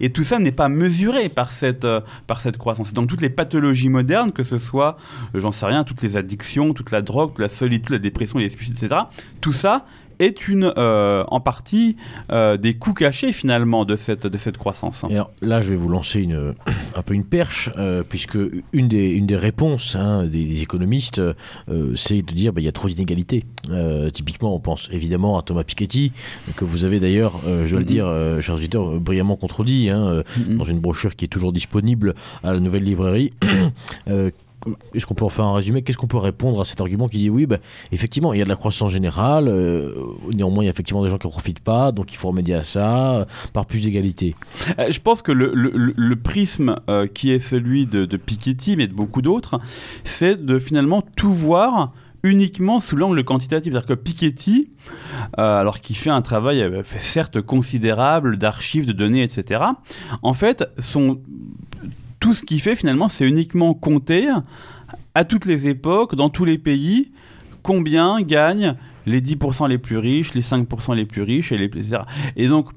et, 0.00 0.10
tout 0.10 0.24
ça 0.24 0.40
n'est 0.40 0.52
pas 0.52 0.68
mesuré 0.68 1.28
par 1.28 1.52
cette, 1.52 1.86
par 2.26 2.40
cette 2.40 2.56
croissance. 2.58 2.92
Donc 2.92 3.08
toutes 3.08 3.20
les 3.20 3.30
pathologies 3.30 3.88
modernes, 3.88 4.32
que 4.32 4.42
ce 4.42 4.58
soit, 4.58 4.96
j'en 5.34 5.52
sais 5.52 5.66
rien, 5.66 5.84
toutes 5.84 6.02
les 6.02 6.16
addictions, 6.16 6.74
toute 6.74 6.90
la 6.90 7.00
drogue, 7.00 7.38
la 7.38 7.48
solitude, 7.48 7.90
la 7.90 7.98
dépression, 7.98 8.40
les 8.40 8.48
suicides, 8.48 8.74
etc 8.74 9.02
tout 9.40 9.52
ça 9.52 9.86
est 10.18 10.48
une, 10.48 10.72
euh, 10.76 11.24
en 11.28 11.40
partie 11.40 11.96
euh, 12.30 12.56
des 12.56 12.74
coûts 12.74 12.94
cachés 12.94 13.32
finalement 13.32 13.84
de 13.84 13.96
cette, 13.96 14.26
de 14.26 14.38
cette 14.38 14.58
croissance. 14.58 15.04
alors, 15.04 15.30
là, 15.40 15.60
je 15.60 15.70
vais 15.70 15.76
vous 15.76 15.88
lancer 15.88 16.20
une, 16.20 16.54
un 16.94 17.02
peu 17.02 17.14
une 17.14 17.24
perche, 17.24 17.70
euh, 17.76 18.02
puisque 18.08 18.38
une 18.72 18.88
des, 18.88 19.10
une 19.10 19.26
des 19.26 19.36
réponses 19.36 19.96
hein, 19.96 20.26
des, 20.26 20.62
économistes, 20.62 21.20
c'est 21.94 22.22
de 22.22 22.32
dire 22.32 22.52
qu'il 22.52 22.56
bah, 22.56 22.60
y 22.60 22.68
a 22.68 22.72
trop 22.72 22.88
d'inégalités. 22.88 23.44
typiquement, 24.12 24.54
on 24.54 24.60
pense 24.60 24.88
évidemment 24.92 25.38
à 25.38 25.42
Thomas 25.42 25.64
Piketty, 25.64 26.12
que 26.56 26.64
vous 26.64 26.84
avez 26.84 27.00
d'ailleurs, 27.00 27.40
je 27.64 27.70
dois 27.70 27.80
le 27.80 27.84
mm-hmm. 27.84 28.36
dire, 28.36 28.42
chers 28.42 28.56
auditeurs, 28.56 28.98
brillamment 29.00 29.36
contredit 29.36 29.90
hein, 29.90 30.22
mm-hmm. 30.38 30.56
dans 30.56 30.64
une 30.64 30.80
brochure 30.80 31.14
qui 31.14 31.26
est 31.26 31.28
toujours 31.28 31.52
disponible 31.52 32.14
à 32.42 32.52
la 32.52 32.60
nouvelle 32.60 32.84
librairie 32.84 33.32
est-ce 34.94 35.06
qu'on 35.06 35.14
peut 35.14 35.24
en 35.24 35.28
faire 35.28 35.44
un 35.44 35.54
résumé? 35.54 35.82
Qu'est-ce 35.82 35.98
qu'on 35.98 36.06
peut 36.06 36.16
répondre 36.16 36.60
à 36.60 36.64
cet 36.64 36.80
argument 36.80 37.08
qui 37.08 37.18
dit 37.18 37.30
oui, 37.30 37.46
bah, 37.46 37.58
effectivement, 37.92 38.32
il 38.32 38.38
y 38.38 38.42
a 38.42 38.44
de 38.44 38.48
la 38.48 38.56
croissance 38.56 38.90
générale, 38.90 39.48
euh, 39.48 39.94
néanmoins, 40.32 40.64
il 40.64 40.66
y 40.66 40.68
a 40.68 40.72
effectivement 40.72 41.02
des 41.02 41.10
gens 41.10 41.18
qui 41.18 41.26
ne 41.26 41.32
profitent 41.32 41.60
pas, 41.60 41.92
donc 41.92 42.12
il 42.12 42.16
faut 42.16 42.28
remédier 42.28 42.54
à 42.54 42.62
ça 42.62 43.26
par 43.52 43.66
plus 43.66 43.84
d'égalité 43.84 44.34
euh, 44.78 44.90
Je 44.90 45.00
pense 45.00 45.22
que 45.22 45.32
le, 45.32 46.16
prisme 46.16 46.76
euh, 46.88 47.06
qui 47.06 47.30
est 47.30 47.38
celui 47.38 47.86
de, 47.86 48.04
Piketty, 48.16 48.76
mais 48.76 48.86
de 48.86 48.92
beaucoup 48.92 49.22
d'autres, 49.22 49.60
c'est 50.04 50.44
de 50.44 50.58
finalement 50.58 51.02
tout 51.16 51.32
voir 51.32 51.92
uniquement 52.24 52.80
sous 52.80 52.96
l'angle 52.96 53.22
quantitatif. 53.22 53.72
C'est-à-dire 53.72 53.86
que 53.86 53.94
Piketty, 53.94 54.70
alors 55.34 55.80
qu'il 55.80 55.96
fait 55.96 56.10
un 56.10 56.20
travail 56.20 56.82
certes 56.98 57.40
considérable 57.40 58.36
d'archives, 58.36 58.86
de 58.86 58.92
données, 58.92 59.22
etc., 59.22 59.62
en 60.22 60.34
fait, 60.34 60.64
son 60.80 61.20
tout 62.20 62.34
ce 62.34 62.42
qu'il 62.42 62.60
fait 62.60 62.76
finalement, 62.76 63.08
c'est 63.08 63.26
uniquement 63.26 63.74
compter 63.74 64.28
à 65.14 65.24
toutes 65.24 65.46
les 65.46 65.68
époques, 65.68 66.14
dans 66.14 66.30
tous 66.30 66.44
les 66.44 66.58
pays, 66.58 67.12
combien 67.62 68.20
gagnent 68.20 68.74
les 69.06 69.20
10% 69.20 69.68
les 69.68 69.78
plus 69.78 69.98
riches, 69.98 70.34
les 70.34 70.42
5% 70.42 70.94
les 70.94 71.06
plus 71.06 71.22
riches, 71.22 71.52
et 71.52 71.58
les, 71.58 71.66
etc. 71.66 71.98
Et 72.36 72.48
donc, 72.48 72.70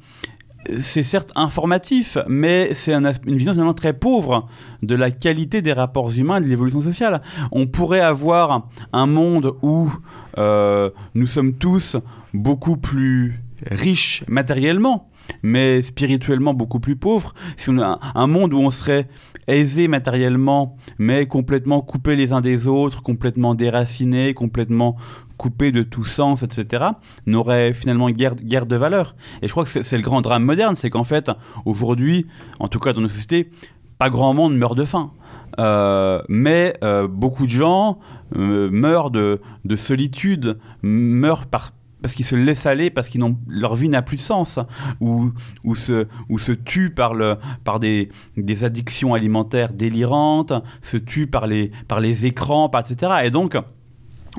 c'est 0.80 1.04
certes 1.04 1.32
informatif, 1.36 2.18
mais 2.28 2.74
c'est 2.74 2.94
une 2.94 3.36
vision 3.36 3.54
finalement 3.54 3.74
très 3.74 3.94
pauvre 3.94 4.48
de 4.84 4.96
la 4.96 5.12
qualité 5.12 5.62
des 5.62 5.74
rapports 5.74 6.12
humains 6.12 6.38
et 6.38 6.42
de 6.42 6.48
l'évolution 6.48 6.82
sociale. 6.82 7.22
On 7.52 7.68
pourrait 7.68 8.02
avoir 8.02 8.70
un 8.94 9.06
monde 9.08 9.56
où 9.62 9.92
euh, 10.38 10.90
nous 11.16 11.28
sommes 11.28 11.54
tous 11.54 11.98
beaucoup 12.34 12.78
plus 12.78 13.42
riches 13.70 14.24
matériellement, 14.28 15.10
mais 15.44 15.82
spirituellement 15.82 16.54
beaucoup 16.54 16.80
plus 16.80 16.96
pauvres. 16.96 17.34
A 17.68 17.98
un 18.16 18.28
monde 18.28 18.54
où 18.54 18.60
on 18.60 18.72
serait 18.72 19.08
aisés 19.48 19.88
matériellement, 19.88 20.76
mais 20.98 21.26
complètement 21.26 21.82
coupés 21.82 22.16
les 22.16 22.34
uns 22.34 22.42
des 22.42 22.68
autres, 22.68 23.02
complètement 23.02 23.56
déracinés, 23.56 24.34
complètement 24.34 24.98
coupés 25.38 25.72
de 25.72 25.82
tout 25.82 26.06
sens, 26.06 26.44
etc., 26.44 26.86
n'aurait 27.26 27.74
finalement 27.74 28.10
guère, 28.12 28.36
de 28.36 28.76
valeur. 28.76 29.16
Et 29.42 29.48
je 29.48 29.52
crois 29.52 29.64
que 29.64 29.70
c'est 29.70 29.98
le 29.98 30.04
grand 30.04 30.22
drame 30.22 30.44
moderne, 30.44 30.76
c'est 30.76 30.90
qu'en 30.90 31.04
fait, 31.04 31.32
aujourd'hui, 31.66 32.28
en 32.60 32.68
tout 32.68 32.80
cas 32.80 32.94
dans 32.94 33.02
nos 33.02 33.08
sociétés, 33.08 33.50
pas 33.98 34.10
grand 34.10 34.34
monde 34.34 34.56
meurt 34.56 34.78
de 34.78 34.86
faim. 34.86 35.12
Euh, 35.60 36.22
mais 36.30 36.78
euh, 36.84 37.08
beaucoup 37.08 37.46
de 37.46 37.52
gens 37.52 38.00
euh, 38.38 38.70
meurent 38.72 39.12
de, 39.12 39.42
de, 39.66 39.76
solitude, 39.76 40.58
meurent 40.82 41.48
par, 41.48 41.72
parce 42.02 42.14
qu'ils 42.14 42.26
se 42.26 42.36
laissent 42.36 42.66
aller, 42.66 42.90
parce 42.90 43.08
qu'ils 43.08 43.22
n'ont 43.22 43.38
leur 43.48 43.76
vie 43.76 43.90
n'a 43.90 44.02
plus 44.02 44.18
de 44.18 44.22
sens, 44.22 44.60
ou, 45.00 45.32
ou, 45.64 45.76
se, 45.76 46.08
ou 46.30 46.40
se 46.40 46.52
tuent 46.52 46.90
par, 46.90 47.14
le, 47.14 47.38
par 47.64 47.80
des, 47.80 48.10
des 48.38 48.64
addictions 48.64 49.14
alimentaires 49.14 49.74
délirantes, 49.74 50.54
se 50.82 50.98
tuent 50.98 51.28
par 51.28 51.48
les, 51.48 51.72
par 51.88 52.00
les 52.00 52.26
écrans, 52.26 52.70
etc. 52.80 53.14
Et 53.24 53.32
donc, 53.32 53.58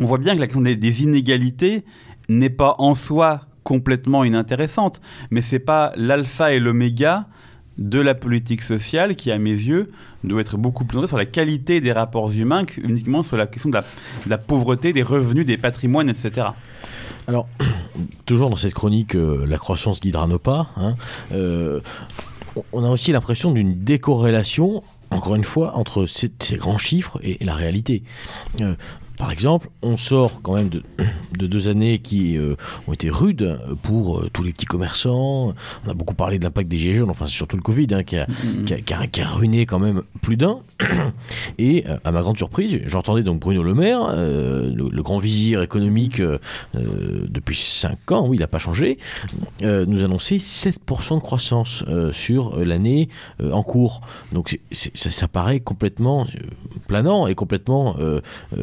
on 0.00 0.04
voit 0.04 0.18
bien 0.18 0.34
que 0.34 0.40
la 0.40 0.46
question 0.46 0.62
des, 0.62 1.02
inégalités 1.02 1.84
n'est 2.28 2.50
pas 2.50 2.76
en 2.78 2.94
soi 2.94 3.42
complètement 3.62 4.24
inintéressante, 4.24 5.00
mais 5.30 5.42
c'est 5.42 5.58
pas 5.58 5.92
l'alpha 5.96 6.52
et 6.52 6.58
l'oméga 6.58 7.28
de 7.78 7.98
la 7.98 8.14
politique 8.14 8.62
sociale 8.62 9.16
qui, 9.16 9.30
à 9.30 9.38
mes 9.38 9.50
yeux, 9.50 9.90
doit 10.24 10.40
être 10.40 10.56
beaucoup 10.56 10.84
plus 10.84 11.06
sur 11.06 11.16
la 11.16 11.26
qualité 11.26 11.80
des 11.80 11.92
rapports 11.92 12.30
humains 12.30 12.64
qu'uniquement 12.64 13.22
sur 13.22 13.36
la 13.36 13.46
question 13.46 13.70
de 13.70 13.74
la, 13.74 13.80
de 13.80 14.30
la 14.30 14.38
pauvreté, 14.38 14.92
des 14.92 15.02
revenus, 15.02 15.46
des 15.46 15.56
patrimoines, 15.56 16.08
etc. 16.08 16.48
Alors, 17.26 17.48
toujours 18.26 18.50
dans 18.50 18.56
cette 18.56 18.74
chronique, 18.74 19.14
euh, 19.14 19.46
la 19.46 19.58
croissance 19.58 20.00
guidera 20.00 20.26
nos 20.26 20.38
pas. 20.38 20.70
Hein, 20.76 20.96
euh, 21.32 21.80
on 22.72 22.84
a 22.84 22.88
aussi 22.88 23.12
l'impression 23.12 23.52
d'une 23.52 23.82
décorrélation 23.82 24.82
encore 25.12 25.34
une 25.34 25.44
fois, 25.44 25.76
entre 25.76 26.06
ces, 26.06 26.30
grands 26.56 26.78
chiffres 26.78 27.20
et, 27.22 27.42
la 27.44 27.54
réalité. 27.54 28.02
Euh, 28.60 28.74
par 29.22 29.30
exemple, 29.30 29.68
on 29.82 29.96
sort 29.96 30.42
quand 30.42 30.54
même 30.54 30.68
de, 31.38 31.46
deux 31.46 31.68
années 31.68 32.00
qui 32.00 32.36
euh, 32.36 32.56
ont 32.88 32.92
été 32.92 33.08
rudes 33.08 33.56
pour 33.84 34.18
euh, 34.18 34.30
tous 34.32 34.42
les 34.42 34.52
petits 34.52 34.66
commerçants. 34.66 35.54
On 35.86 35.88
a 35.88 35.94
beaucoup 35.94 36.14
parlé 36.14 36.40
de 36.40 36.44
l'impact 36.44 36.68
des 36.68 36.76
gilets 36.76 36.94
jaunes, 36.94 37.10
enfin 37.10 37.28
c'est 37.28 37.36
surtout 37.36 37.56
le 37.56 37.62
Covid 37.62 37.86
hein, 37.92 38.02
qui, 38.02 38.16
a, 38.16 38.26
qui, 39.06 39.20
a, 39.20 39.28
ruiné 39.28 39.64
quand 39.64 39.78
même 39.78 40.02
plus 40.22 40.36
d'un. 40.36 40.58
Et 41.58 41.84
euh, 41.88 41.98
à 42.02 42.10
ma 42.10 42.22
grande 42.22 42.36
surprise, 42.36 42.80
j'entendais 42.86 43.22
donc 43.22 43.38
Bruno 43.38 43.62
Le 43.62 43.74
Maire, 43.74 44.12
le, 44.12 45.02
grand 45.02 45.18
vizir 45.18 45.62
économique 45.62 46.20
depuis 46.74 47.56
5 47.56 48.10
ans, 48.12 48.26
oui 48.28 48.38
il 48.38 48.40
n'a 48.40 48.48
pas 48.48 48.58
changé, 48.58 48.98
nous 49.62 50.04
annoncer 50.04 50.38
7% 50.38 51.16
de 51.16 51.20
croissance 51.20 51.84
sur 52.12 52.56
l'année 52.56 53.08
en 53.40 53.62
cours. 53.62 54.00
Donc 54.32 54.58
ça, 54.70 55.10
ça, 55.10 55.28
paraît 55.28 55.60
complètement 55.60 56.26
planant 56.86 57.26
et 57.26 57.34
complètement, 57.34 57.96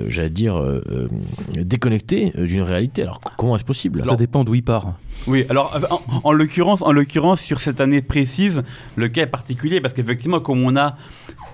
j'allais 0.08 0.30
dire, 0.30 0.49
euh, 0.58 0.82
euh, 0.90 1.08
déconnecté 1.56 2.34
euh, 2.38 2.46
d'une 2.46 2.62
réalité. 2.62 3.02
Alors 3.02 3.20
comment 3.38 3.56
est-ce 3.56 3.66
possible? 3.66 4.04
Ça 4.06 4.16
dépend 4.16 4.44
d'où 4.44 4.56
il 4.56 4.64
part. 4.64 4.94
Oui, 5.28 5.46
alors 5.50 5.78
en, 6.24 6.32
l'occurrence, 6.32 6.82
en 6.82 6.92
l'occurrence 6.92 7.42
sur 7.42 7.60
cette 7.60 7.82
année 7.82 8.02
précise, 8.02 8.64
le 8.96 9.10
cas 9.10 9.24
est 9.24 9.28
particulier 9.28 9.82
parce 9.82 9.94
qu'effectivement, 9.94 10.40
comme 10.40 10.64
on 10.64 10.76
a 10.76 10.96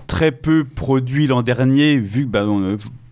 très 0.06 0.32
peu 0.32 0.64
produit 0.64 1.26
l'an 1.26 1.42
dernier, 1.42 1.98
vu 1.98 2.24
que 2.24 2.30
bah, 2.30 2.46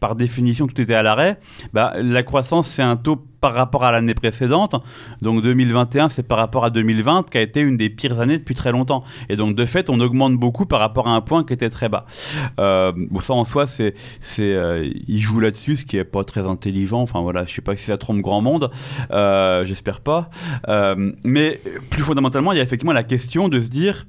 par 0.01 0.17
définition 0.17 0.67
tout 0.67 0.79
était 0.81 0.95
à 0.95 1.03
l'arrêt, 1.03 1.39
bah, 1.73 1.95
la 1.97 2.23
croissance 2.23 2.69
c'est 2.69 2.83
un 2.83 2.97
taux 2.97 3.17
par 3.41 3.55
rapport 3.55 3.85
à 3.85 3.93
l'année 3.93 4.13
précédente. 4.13 4.75
Donc 5.23 5.43
2021 5.43 6.11
c'est 6.11 6.23
par 6.23 6.37
rapport 6.37 6.65
à 6.65 6.71
2020 6.71 7.31
qui 7.31 7.39
a 7.39 7.41
été 7.41 7.61
une 7.61 7.79
des 7.79 7.89
pires 7.89 8.21
années 8.21 8.37
depuis 8.37 8.55
très 8.55 8.71
longtemps. 8.71 9.03
Et 9.31 9.37
donc 9.37 9.57
de 9.57 9.65
fait 9.65 9.89
on 9.89 10.01
augmente 10.01 10.35
beaucoup 10.35 10.67
par 10.67 10.81
rapport 10.81 11.09
à 11.09 11.13
un 11.13 11.23
point 11.23 11.43
qui 11.43 11.55
était 11.55 11.71
très 11.71 11.89
bas. 11.89 12.05
Euh, 12.61 12.93
bon 12.95 13.21
ça 13.21 13.33
en 13.33 13.47
soi 13.47 13.67
c'est, 13.67 13.95
euh, 14.41 14.91
il 15.09 15.21
joue 15.21 15.41
là-dessus 15.41 15.77
ce 15.77 15.87
qui 15.87 15.97
est 15.97 16.05
pas 16.05 16.23
très 16.23 16.47
intelligent. 16.47 17.01
Enfin 17.01 17.23
voilà 17.23 17.45
je 17.47 17.55
sais 17.55 17.63
pas 17.63 17.75
si 17.75 17.85
ça 17.85 17.97
trompe 17.97 18.21
grand 18.21 18.43
monde, 18.43 18.71
euh, 19.11 19.65
j'espère 19.65 20.01
pas. 20.01 20.29
mais 21.25 21.63
plus 21.89 22.03
fondamentalement 22.03 22.53
il 22.53 22.57
y 22.57 22.61
a 22.61 22.63
effectivement 22.63 22.93
la 22.93 23.05
question 23.05 23.49
de 23.49 23.59
se 23.59 23.69
dire 23.69 24.07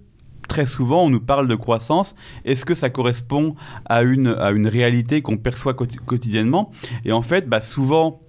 très 0.48 0.66
souvent, 0.66 1.04
on 1.04 1.10
nous 1.10 1.20
parle 1.20 1.48
de 1.48 1.56
croissance. 1.56 2.16
Est-ce 2.46 2.66
que 2.66 2.76
ça 2.76 2.90
correspond 2.90 3.56
à 3.86 4.04
une, 4.04 4.28
à 4.28 4.52
une 4.52 4.68
réalité 4.68 5.22
qu'on 5.22 5.38
perçoit 5.38 5.74
quotidiennement? 5.74 6.72
Et 7.04 7.12
en 7.12 7.22
fait, 7.22 7.48
bah, 7.48 7.62
souvent, 7.62 8.22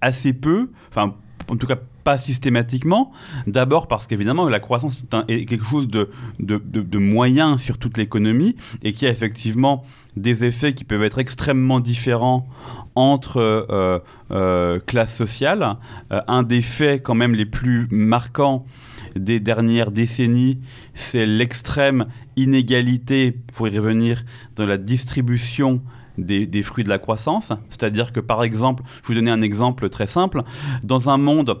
assez 0.00 0.32
peu, 0.32 0.70
enfin, 0.90 1.14
en 1.48 1.56
tout 1.56 1.66
cas 1.66 1.78
pas 2.06 2.18
systématiquement. 2.18 3.10
D'abord 3.48 3.88
parce 3.88 4.06
qu'évidemment, 4.06 4.48
la 4.48 4.60
croissance 4.60 5.04
est, 5.26 5.44
quelque 5.44 5.64
chose 5.64 5.88
de, 5.88 6.08
de, 6.38 6.98
moyen 6.98 7.58
sur 7.58 7.78
toute 7.78 7.98
l'économie 7.98 8.54
et 8.84 8.92
qui 8.92 9.06
a 9.08 9.10
effectivement 9.10 9.84
des 10.16 10.44
effets 10.44 10.72
qui 10.72 10.84
peuvent 10.84 11.02
être 11.02 11.18
extrêmement 11.18 11.80
différents 11.80 12.48
entre 12.94 13.38
euh, 13.38 13.98
euh, 14.30 14.78
classes 14.86 15.16
sociales. 15.16 15.78
Euh, 16.12 16.20
un 16.28 16.44
des 16.44 16.62
faits 16.62 17.02
quand 17.02 17.16
même 17.16 17.34
les 17.34 17.44
plus 17.44 17.88
marquants 17.90 18.64
des 19.18 19.40
dernières 19.40 19.90
décennies, 19.90 20.58
c'est 20.94 21.26
l'extrême 21.26 22.06
inégalité, 22.36 23.32
pour 23.54 23.68
y 23.68 23.78
revenir, 23.78 24.24
dans 24.56 24.66
la 24.66 24.78
distribution 24.78 25.82
des, 26.18 26.46
des 26.46 26.62
fruits 26.62 26.84
de 26.84 26.88
la 26.88 26.98
croissance. 26.98 27.52
C'est-à-dire 27.68 28.12
que, 28.12 28.20
par 28.20 28.42
exemple, 28.42 28.82
je 29.02 29.08
vous 29.08 29.14
donner 29.14 29.30
un 29.30 29.42
exemple 29.42 29.88
très 29.88 30.06
simple. 30.06 30.42
Dans 30.82 31.10
un 31.10 31.18
monde 31.18 31.60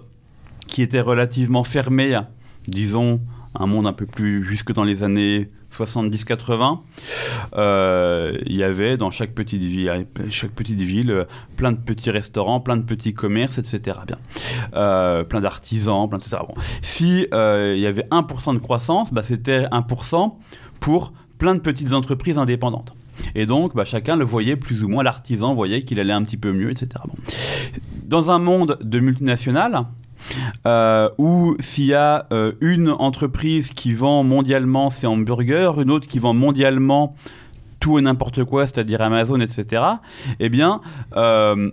qui 0.66 0.82
était 0.82 1.00
relativement 1.00 1.64
fermé, 1.64 2.18
disons, 2.68 3.20
un 3.54 3.66
monde 3.66 3.86
un 3.86 3.92
peu 3.92 4.06
plus 4.06 4.44
jusque 4.44 4.72
dans 4.72 4.84
les 4.84 5.02
années 5.02 5.50
70-80, 5.76 6.78
euh, 7.56 8.38
il 8.46 8.56
y 8.56 8.62
avait 8.62 8.96
dans 8.96 9.10
chaque 9.10 9.32
petite 9.32 9.62
ville, 9.62 10.06
chaque 10.30 10.52
petite 10.52 10.80
ville, 10.80 11.10
euh, 11.10 11.24
plein 11.56 11.72
de 11.72 11.78
petits 11.78 12.10
restaurants, 12.10 12.60
plein 12.60 12.76
de 12.76 12.84
petits 12.84 13.14
commerces, 13.14 13.58
etc. 13.58 13.98
Bien, 14.06 14.16
euh, 14.74 15.24
plein 15.24 15.40
d'artisans, 15.40 16.08
plein 16.08 16.18
etc. 16.18 16.38
Bon. 16.46 16.54
Si 16.82 17.26
euh, 17.32 17.74
il 17.76 17.82
y 17.82 17.86
avait 17.86 18.06
1% 18.10 18.54
de 18.54 18.58
croissance, 18.58 19.12
bah, 19.12 19.22
c'était 19.22 19.66
1% 19.66 20.34
pour 20.80 21.12
plein 21.38 21.54
de 21.54 21.60
petites 21.60 21.92
entreprises 21.92 22.38
indépendantes. 22.38 22.94
Et 23.34 23.46
donc, 23.46 23.74
bah, 23.74 23.84
chacun 23.84 24.16
le 24.16 24.24
voyait 24.24 24.56
plus 24.56 24.84
ou 24.84 24.88
moins, 24.88 25.02
l'artisan 25.02 25.54
voyait 25.54 25.82
qu'il 25.82 26.00
allait 26.00 26.12
un 26.12 26.22
petit 26.22 26.36
peu 26.36 26.52
mieux, 26.52 26.70
etc. 26.70 26.88
Bon. 27.06 27.14
Dans 28.04 28.30
un 28.30 28.38
monde 28.38 28.78
de 28.82 29.00
multinationales, 29.00 29.84
euh, 30.66 31.08
où 31.18 31.56
s'il 31.60 31.84
y 31.86 31.94
a 31.94 32.26
euh, 32.32 32.52
une 32.60 32.90
entreprise 32.90 33.70
qui 33.70 33.92
vend 33.92 34.22
mondialement 34.22 34.90
ses 34.90 35.06
hamburgers, 35.06 35.72
une 35.78 35.90
autre 35.90 36.06
qui 36.06 36.18
vend 36.18 36.34
mondialement 36.34 37.14
tout 37.80 37.98
et 37.98 38.02
n'importe 38.02 38.44
quoi, 38.44 38.66
c'est-à-dire 38.66 39.02
Amazon, 39.02 39.40
etc., 39.40 39.82
eh 40.40 40.48
bien, 40.48 40.80
euh, 41.16 41.70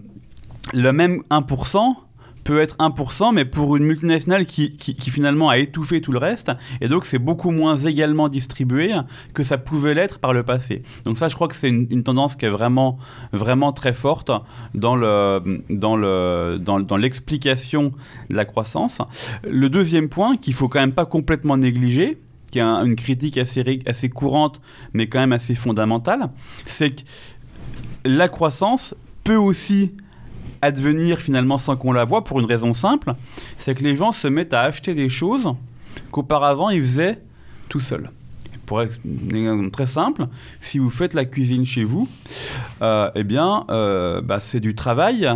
le 0.74 0.92
même 0.92 1.24
1% 1.30 1.96
peut 2.44 2.60
être 2.60 2.76
1%, 2.78 3.34
mais 3.34 3.46
pour 3.46 3.76
une 3.76 3.84
multinationale 3.86 4.46
qui, 4.46 4.76
qui, 4.76 5.10
finalement 5.12 5.50
a 5.50 5.58
étouffé 5.58 6.02
tout 6.02 6.12
le 6.12 6.20
reste, 6.20 6.52
et 6.82 6.88
donc 6.88 7.06
c'est 7.06 7.20
beaucoup 7.20 7.52
moins 7.52 7.78
également 7.78 8.30
distribué 8.30 8.94
que 9.34 9.44
ça 9.44 9.58
pouvait 9.58 9.94
l'être 9.94 10.20
par 10.20 10.34
le 10.34 10.44
passé. 10.44 10.84
Donc 11.06 11.18
ça, 11.18 11.30
je 11.30 11.36
crois 11.36 11.48
que 11.48 11.56
c'est 11.56 11.70
une, 11.70 12.04
tendance 12.04 12.36
qui 12.36 12.46
est 12.46 12.50
vraiment, 12.50 12.98
vraiment 13.32 13.72
très 13.72 13.94
forte 13.94 14.32
dans 14.74 14.96
le, 14.96 15.64
dans 15.70 15.96
le, 15.96 16.58
dans, 16.60 16.80
dans 16.80 16.98
l'explication 16.98 17.94
de 18.30 18.36
la 18.36 18.46
croissance. 18.46 19.00
Le 19.50 19.70
deuxième 19.70 20.10
point 20.10 20.36
qu'il 20.38 20.54
faut 20.54 20.68
quand 20.68 20.80
même 20.80 20.92
pas 20.92 21.06
complètement 21.06 21.58
négliger, 21.58 22.18
qui 22.52 22.60
est 22.60 22.62
un- 22.62 22.86
une 22.86 22.96
critique 22.96 23.38
assez, 23.38 23.82
assez 23.86 24.10
courante, 24.10 24.60
mais 24.94 25.08
quand 25.08 25.20
même 25.20 25.34
assez 25.34 25.56
fondamentale, 25.56 26.30
c'est 26.66 26.92
que 26.92 27.02
la 28.06 28.28
croissance 28.28 28.96
peut 29.24 29.36
aussi 29.38 29.94
advenir 30.64 31.20
finalement 31.20 31.58
sans 31.58 31.76
qu'on 31.76 31.92
la 31.92 32.06
voie 32.06 32.24
pour 32.24 32.40
une 32.40 32.46
raison 32.46 32.74
simple, 32.74 33.14
c'est 33.58 33.76
que 33.76 33.84
les 33.84 33.96
gens 33.96 34.12
se 34.12 34.28
mettent 34.28 34.54
à 34.54 34.62
acheter 34.62 34.96
des 34.96 35.10
choses 35.10 35.54
qu'auparavant 36.12 36.70
ils 36.70 36.82
faisaient 36.82 37.20
tout 37.70 37.80
seuls. 37.80 38.10
Pour 38.66 38.82
être 38.82 38.98
très 39.72 39.86
simple, 39.86 40.28
si 40.62 40.80
vous 40.80 40.90
faites 40.90 41.14
la 41.14 41.26
cuisine 41.26 41.66
chez 41.66 41.84
vous, 41.84 42.08
euh, 42.82 43.12
eh 43.14 43.26
bien, 43.26 43.66
euh, 43.70 44.22
bah, 44.22 44.40
c'est 44.40 44.62
du 44.62 44.74
travail. 44.74 45.30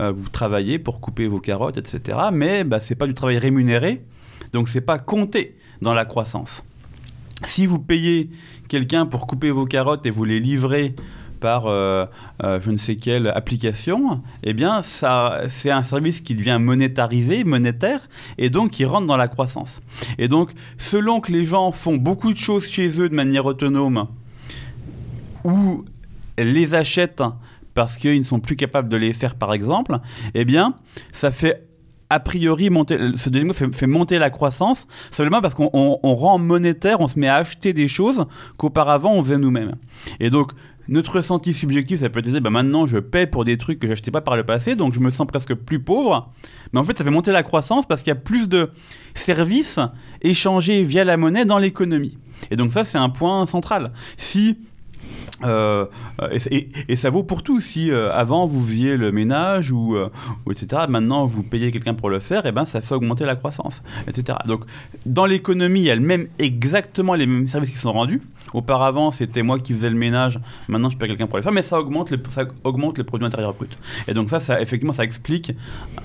Euh, 0.00 0.10
vous 0.10 0.28
travaillez 0.28 0.80
pour 0.80 1.00
couper 1.00 1.28
vos 1.28 1.38
carottes, 1.38 1.76
etc. 1.76 2.18
Mais 2.32 2.64
bah, 2.64 2.80
c'est 2.80 2.96
pas 2.96 3.06
du 3.06 3.14
travail 3.14 3.38
rémunéré, 3.38 4.04
donc 4.52 4.68
c'est 4.68 4.80
pas 4.80 4.98
compté 4.98 5.56
dans 5.82 5.94
la 5.94 6.04
croissance. 6.04 6.64
Si 7.44 7.66
vous 7.66 7.78
payez 7.78 8.30
quelqu'un 8.68 9.06
pour 9.06 9.28
couper 9.28 9.52
vos 9.52 9.66
carottes 9.66 10.04
et 10.06 10.10
vous 10.10 10.24
les 10.24 10.40
livrez 10.40 10.96
par 11.44 11.66
euh, 11.66 12.06
euh, 12.42 12.58
je 12.62 12.70
ne 12.70 12.78
sais 12.78 12.96
quelle 12.96 13.26
application, 13.28 14.22
eh 14.44 14.54
bien, 14.54 14.80
ça, 14.80 15.42
c'est 15.48 15.70
un 15.70 15.82
service 15.82 16.22
qui 16.22 16.34
devient 16.34 16.56
monétarisé, 16.58 17.44
monétaire, 17.44 18.00
et 18.38 18.48
donc 18.48 18.70
qui 18.70 18.86
rentre 18.86 19.06
dans 19.06 19.18
la 19.18 19.28
croissance. 19.28 19.82
Et 20.16 20.26
donc, 20.26 20.52
selon 20.78 21.20
que 21.20 21.30
les 21.32 21.44
gens 21.44 21.70
font 21.70 21.96
beaucoup 21.96 22.32
de 22.32 22.38
choses 22.38 22.66
chez 22.70 22.98
eux 22.98 23.10
de 23.10 23.14
manière 23.14 23.44
autonome, 23.44 24.06
ou 25.44 25.84
les 26.38 26.74
achètent 26.74 27.22
parce 27.74 27.96
qu'ils 27.98 28.20
ne 28.20 28.24
sont 28.24 28.40
plus 28.40 28.56
capables 28.56 28.88
de 28.88 28.96
les 28.96 29.12
faire, 29.12 29.34
par 29.34 29.52
exemple, 29.52 29.98
eh 30.34 30.46
bien, 30.46 30.74
ça 31.12 31.30
fait 31.30 31.66
a 32.10 32.20
priori 32.20 32.70
monter, 32.70 32.96
ce 33.16 33.28
deuxième 33.28 33.52
fait, 33.52 33.86
monter 33.86 34.18
la 34.18 34.30
croissance, 34.30 34.86
simplement 35.10 35.40
parce 35.40 35.54
qu'on 35.54 35.70
on- 35.72 35.98
on 36.02 36.14
rend 36.14 36.38
monétaire, 36.38 37.00
on 37.00 37.08
se 37.08 37.18
met 37.18 37.28
à 37.28 37.36
acheter 37.36 37.72
des 37.72 37.88
choses 37.88 38.24
qu'auparavant 38.56 39.12
on 39.14 39.22
faisait 39.24 39.38
nous-mêmes. 39.38 39.74
Et 40.20 40.30
donc, 40.30 40.52
notre 40.88 41.16
ressenti 41.16 41.54
subjectif, 41.54 42.00
ça 42.00 42.10
peut 42.10 42.20
être, 42.20 42.38
bah 42.40 42.50
maintenant 42.50 42.86
je 42.86 42.98
paie 42.98 43.26
pour 43.26 43.44
des 43.44 43.56
trucs 43.56 43.78
que 43.78 43.88
j'achetais 43.88 44.10
pas 44.10 44.20
par 44.20 44.36
le 44.36 44.44
passé, 44.44 44.76
donc 44.76 44.94
je 44.94 45.00
me 45.00 45.10
sens 45.10 45.26
presque 45.26 45.54
plus 45.54 45.80
pauvre. 45.80 46.32
Mais 46.72 46.80
en 46.80 46.84
fait, 46.84 46.98
ça 46.98 47.04
fait 47.04 47.10
monter 47.10 47.32
la 47.32 47.42
croissance 47.42 47.86
parce 47.86 48.02
qu'il 48.02 48.10
y 48.10 48.16
a 48.16 48.20
plus 48.20 48.48
de 48.48 48.70
services 49.14 49.80
échangés 50.22 50.82
via 50.82 51.04
la 51.04 51.16
monnaie 51.16 51.44
dans 51.44 51.58
l'économie. 51.58 52.18
Et 52.50 52.56
donc 52.56 52.72
ça, 52.72 52.84
c'est 52.84 52.98
un 52.98 53.08
point 53.08 53.46
central. 53.46 53.92
Si 54.16 54.58
euh, 55.44 55.86
et, 56.30 56.96
ça 56.96 57.10
vaut 57.10 57.24
pour 57.24 57.42
tout. 57.42 57.60
Si 57.60 57.90
euh, 57.90 58.12
avant 58.12 58.46
vous 58.46 58.64
faisiez 58.64 58.96
le 58.96 59.12
ménage 59.12 59.72
ou, 59.72 59.96
euh, 59.96 60.10
etc. 60.50 60.82
Maintenant 60.88 61.26
vous 61.26 61.42
payez 61.42 61.70
quelqu'un 61.70 61.94
pour 61.94 62.08
le 62.08 62.20
faire, 62.20 62.46
et 62.46 62.52
ben 62.52 62.64
ça 62.64 62.80
fait 62.80 62.94
augmenter 62.94 63.24
la 63.24 63.36
croissance, 63.36 63.82
etc. 64.06 64.38
Donc 64.46 64.64
dans 65.06 65.26
l'économie, 65.26 65.80
il 65.80 65.86
y 65.86 65.90
a 65.90 65.94
le 65.94 66.00
même 66.00 66.28
exactement 66.38 67.14
les 67.14 67.26
mêmes 67.26 67.48
services 67.48 67.70
qui 67.70 67.78
sont 67.78 67.92
rendus. 67.92 68.22
Auparavant, 68.54 69.10
c'était 69.10 69.42
moi 69.42 69.58
qui 69.58 69.74
faisais 69.74 69.90
le 69.90 69.96
ménage. 69.96 70.40
Maintenant, 70.68 70.88
je 70.88 70.96
paye 70.96 71.08
quelqu'un 71.08 71.26
pour 71.26 71.36
le 71.36 71.42
faire, 71.42 71.52
mais 71.52 71.60
ça 71.60 71.78
augmente 71.78 72.10
le, 72.10 72.18
ça 72.30 72.44
augmente 72.62 72.96
le 72.96 73.04
produit 73.04 73.26
intérieur 73.26 73.52
brut. 73.52 73.76
Et 74.08 74.14
donc 74.14 74.30
ça, 74.30 74.40
ça 74.40 74.62
effectivement, 74.62 74.94
ça 74.94 75.04
explique 75.04 75.52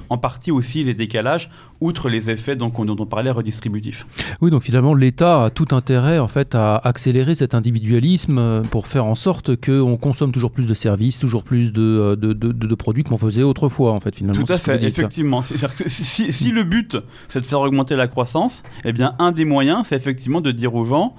en 0.09 0.17
partie 0.17 0.51
aussi 0.51 0.83
les 0.83 0.93
décalages, 0.95 1.49
outre 1.79 2.09
les 2.09 2.29
effets 2.29 2.55
donc, 2.57 2.83
dont 2.85 2.95
on 2.99 3.05
parlait 3.05 3.31
redistributifs. 3.31 4.05
Oui, 4.41 4.51
donc 4.51 4.63
finalement, 4.63 4.93
l'État 4.93 5.45
a 5.45 5.49
tout 5.51 5.67
intérêt 5.71 6.19
en 6.19 6.27
fait 6.27 6.55
à 6.55 6.75
accélérer 6.77 7.35
cet 7.35 7.53
individualisme 7.53 8.37
euh, 8.39 8.61
pour 8.63 8.87
faire 8.87 9.05
en 9.05 9.15
sorte 9.15 9.55
qu'on 9.55 9.95
consomme 9.97 10.31
toujours 10.31 10.51
plus 10.51 10.65
de 10.67 10.73
services, 10.73 11.19
toujours 11.19 11.43
plus 11.43 11.71
de, 11.71 11.81
euh, 11.81 12.15
de, 12.15 12.33
de- 12.33 12.51
de- 12.51 12.75
produits 12.75 13.03
qu'on 13.03 13.17
faisait 13.17 13.43
autrefois, 13.43 13.91
en 13.91 13.99
fait, 13.99 14.15
finalement. 14.15 14.43
Tout 14.43 14.51
à 14.51 14.57
fait, 14.57 14.83
effectivement. 14.83 15.41
Que 15.41 15.89
si, 15.89 16.31
si 16.31 16.51
le 16.51 16.63
but, 16.63 16.97
c'est 17.27 17.41
de 17.41 17.45
faire 17.45 17.59
augmenter 17.59 17.95
la 17.95 18.07
croissance, 18.07 18.63
eh 18.85 18.91
bien, 18.93 19.13
un 19.19 19.31
des 19.31 19.45
moyens, 19.45 19.87
c'est 19.87 19.95
effectivement 19.95 20.41
de 20.41 20.51
dire 20.51 20.73
aux 20.73 20.85
gens, 20.85 21.13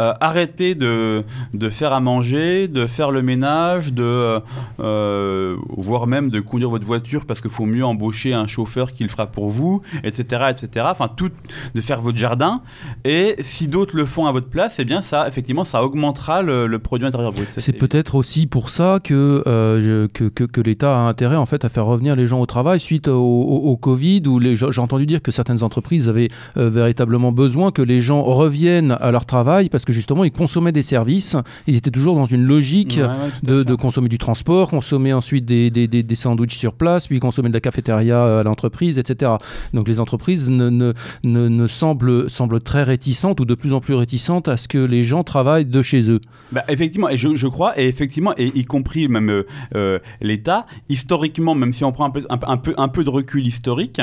euh, 0.00 0.12
arrêtez 0.20 0.74
de, 0.74 1.24
de 1.54 1.68
faire 1.70 1.92
à 1.92 2.00
manger, 2.00 2.68
de 2.68 2.86
faire 2.86 3.10
le 3.10 3.22
ménage, 3.22 3.92
de, 3.92 4.02
euh, 4.02 4.40
euh, 4.80 5.56
voire 5.76 6.06
même 6.06 6.30
de 6.30 6.40
conduire 6.40 6.70
votre 6.70 6.84
voiture 6.86 7.24
parce 7.26 7.40
qu'il 7.40 7.50
faut 7.50 7.66
mieux 7.66 7.84
embaucher 7.84 8.32
un 8.34 8.46
chauffeur 8.46 8.92
qui 8.92 9.02
le 9.02 9.08
fera 9.08 9.26
pour 9.26 9.48
vous, 9.48 9.82
etc., 10.04 10.44
etc. 10.50 10.86
Enfin, 10.90 11.08
tout, 11.08 11.30
de 11.74 11.80
faire 11.80 12.00
votre 12.00 12.18
jardin. 12.18 12.62
Et 13.04 13.36
si 13.40 13.68
d'autres 13.68 13.96
le 13.96 14.04
font 14.06 14.26
à 14.26 14.32
votre 14.32 14.48
place, 14.48 14.78
eh 14.78 14.84
bien, 14.84 15.02
ça, 15.02 15.28
effectivement, 15.28 15.64
ça 15.64 15.82
augmentera 15.84 16.42
le, 16.42 16.66
le 16.66 16.78
produit 16.78 17.06
intérieur 17.06 17.32
brut. 17.32 17.48
C'est 17.56 17.72
peut-être 17.72 18.14
aussi 18.14 18.46
pour 18.46 18.70
ça 18.70 18.98
que, 19.02 19.42
euh, 19.46 20.08
que, 20.12 20.24
que, 20.24 20.44
que 20.44 20.60
l'État 20.60 20.96
a 20.96 21.00
intérêt 21.00 21.36
en 21.36 21.46
fait 21.46 21.64
à 21.64 21.68
faire 21.68 21.86
revenir 21.86 22.16
les 22.16 22.26
gens 22.26 22.40
au 22.40 22.46
travail 22.46 22.80
suite 22.80 23.08
au, 23.08 23.20
au- 23.20 23.70
au 23.70 23.76
Covid 23.76 24.22
où 24.26 24.40
j'ai 24.40 24.80
entendu 24.80 25.06
dire 25.06 25.22
que 25.22 25.30
certaines 25.30 25.62
entreprises 25.62 26.08
avaient 26.08 26.28
véritablement 26.56 27.32
besoin 27.32 27.70
que 27.70 27.82
les 27.82 28.00
gens 28.00 28.22
reviennent 28.22 28.96
à 29.00 29.10
leur 29.10 29.26
travail 29.26 29.68
parce 29.68 29.81
que 29.84 29.92
justement 29.92 30.24
ils 30.24 30.32
consommaient 30.32 30.72
des 30.72 30.82
services, 30.82 31.36
ils 31.66 31.76
étaient 31.76 31.90
toujours 31.90 32.14
dans 32.16 32.26
une 32.26 32.44
logique 32.44 32.98
Ouais, 33.02 33.52
ouais, 33.52 33.64
de, 33.64 33.74
consommer 33.74 34.08
du 34.08 34.18
transport, 34.18 34.70
consommer 34.70 35.12
ensuite 35.12 35.44
des, 35.44 35.70
des, 35.70 35.88
des, 35.88 36.02
des 36.02 36.14
sandwichs 36.14 36.56
sur 36.56 36.74
place, 36.74 37.06
puis 37.06 37.18
consommer 37.20 37.48
de 37.48 37.54
la 37.54 37.60
cafétéria 37.60 38.16
euh, 38.24 38.40
à 38.40 38.42
l'entreprise, 38.42 38.98
etc. 38.98 39.32
Donc 39.72 39.88
les 39.88 39.98
entreprises 40.00 40.50
ne, 40.50 40.68
ne, 40.70 40.92
ne, 41.24 41.48
ne 41.48 41.66
semblent, 41.66 42.28
semblent 42.30 42.60
très 42.60 42.82
réticentes 42.82 43.40
ou 43.40 43.44
de 43.44 43.54
plus 43.54 43.72
en 43.72 43.80
plus 43.80 43.94
réticentes 43.94 44.48
à 44.48 44.56
ce 44.56 44.68
que 44.68 44.78
les 44.78 45.02
gens 45.02 45.24
travaillent 45.24 45.64
de 45.64 45.82
chez 45.82 46.10
eux. 46.10 46.20
Bah, 46.52 46.64
effectivement, 46.68 47.08
et 47.08 47.16
je, 47.16 47.34
je 47.34 47.46
crois, 47.46 47.78
et 47.80 47.88
effectivement, 47.88 48.34
et 48.36 48.52
y 48.54 48.64
compris 48.64 49.08
même 49.08 49.30
euh, 49.30 49.46
euh, 49.74 49.98
l'État, 50.20 50.66
historiquement, 50.88 51.54
même 51.54 51.72
si 51.72 51.84
on 51.84 51.92
prend 51.92 52.04
un 52.06 52.10
peu, 52.10 52.24
un, 52.28 52.36
peu- 52.38 52.46
un 52.48 52.56
peu, 52.56 52.74
un 52.76 52.88
peu 52.88 53.04
de 53.04 53.10
recul 53.10 53.46
historique, 53.46 54.00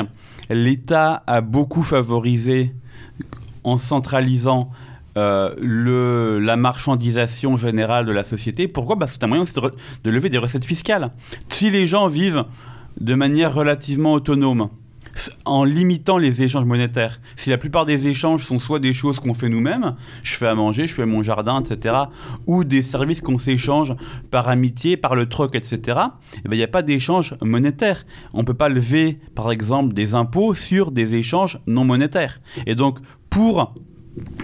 l'État 0.50 1.22
a 1.26 1.40
beaucoup 1.40 1.82
favorisé 1.82 2.74
en 3.64 3.76
centralisant 3.78 4.70
euh, 5.16 5.54
le, 5.60 6.38
la 6.38 6.56
marchandisation 6.56 7.56
générale 7.56 8.06
de 8.06 8.12
la 8.12 8.22
société. 8.22 8.68
Pourquoi? 8.68 8.98
Parce 8.98 9.12
c'est 9.12 9.24
un 9.24 9.26
moyen 9.26 9.44
de, 9.44 10.10
lever 10.10 10.28
des 10.28 10.38
recettes 10.38 10.64
fiscales. 10.64 11.08
Si 11.48 11.70
les 11.70 11.86
gens 11.86 12.06
vivent 12.08 12.44
de 13.00 13.14
manière 13.14 13.54
relativement 13.54 14.12
autonome, 14.12 14.68
en 15.44 15.64
limitant 15.64 16.18
les 16.18 16.42
échanges 16.42 16.64
monétaires. 16.64 17.20
Si 17.36 17.50
la 17.50 17.58
plupart 17.58 17.84
des 17.84 18.06
échanges 18.06 18.46
sont 18.46 18.58
soit 18.58 18.78
des 18.78 18.92
choses 18.92 19.18
qu'on 19.18 19.34
fait 19.34 19.48
nous-mêmes, 19.48 19.96
je 20.22 20.34
fais 20.34 20.46
à 20.46 20.54
manger, 20.54 20.86
je 20.86 20.94
fais 20.94 21.06
mon 21.06 21.22
jardin, 21.22 21.60
etc., 21.60 21.94
ou 22.46 22.64
des 22.64 22.82
services 22.82 23.20
qu'on 23.20 23.38
s'échange 23.38 23.94
par 24.30 24.48
amitié, 24.48 24.96
par 24.96 25.16
le 25.16 25.28
troc, 25.28 25.54
etc., 25.54 25.80
eh 26.44 26.48
ben, 26.48 26.54
il 26.54 26.58
n'y 26.58 26.62
a 26.62 26.68
pas 26.68 26.82
d'échange 26.82 27.34
monétaire. 27.42 28.06
On 28.32 28.40
ne 28.40 28.46
peut 28.46 28.54
pas 28.54 28.68
lever, 28.68 29.18
par 29.34 29.50
exemple, 29.50 29.94
des 29.94 30.14
impôts 30.14 30.54
sur 30.54 30.92
des 30.92 31.16
échanges 31.16 31.58
non 31.66 31.84
monétaires. 31.84 32.40
Et 32.66 32.74
donc, 32.74 32.98
pour 33.30 33.74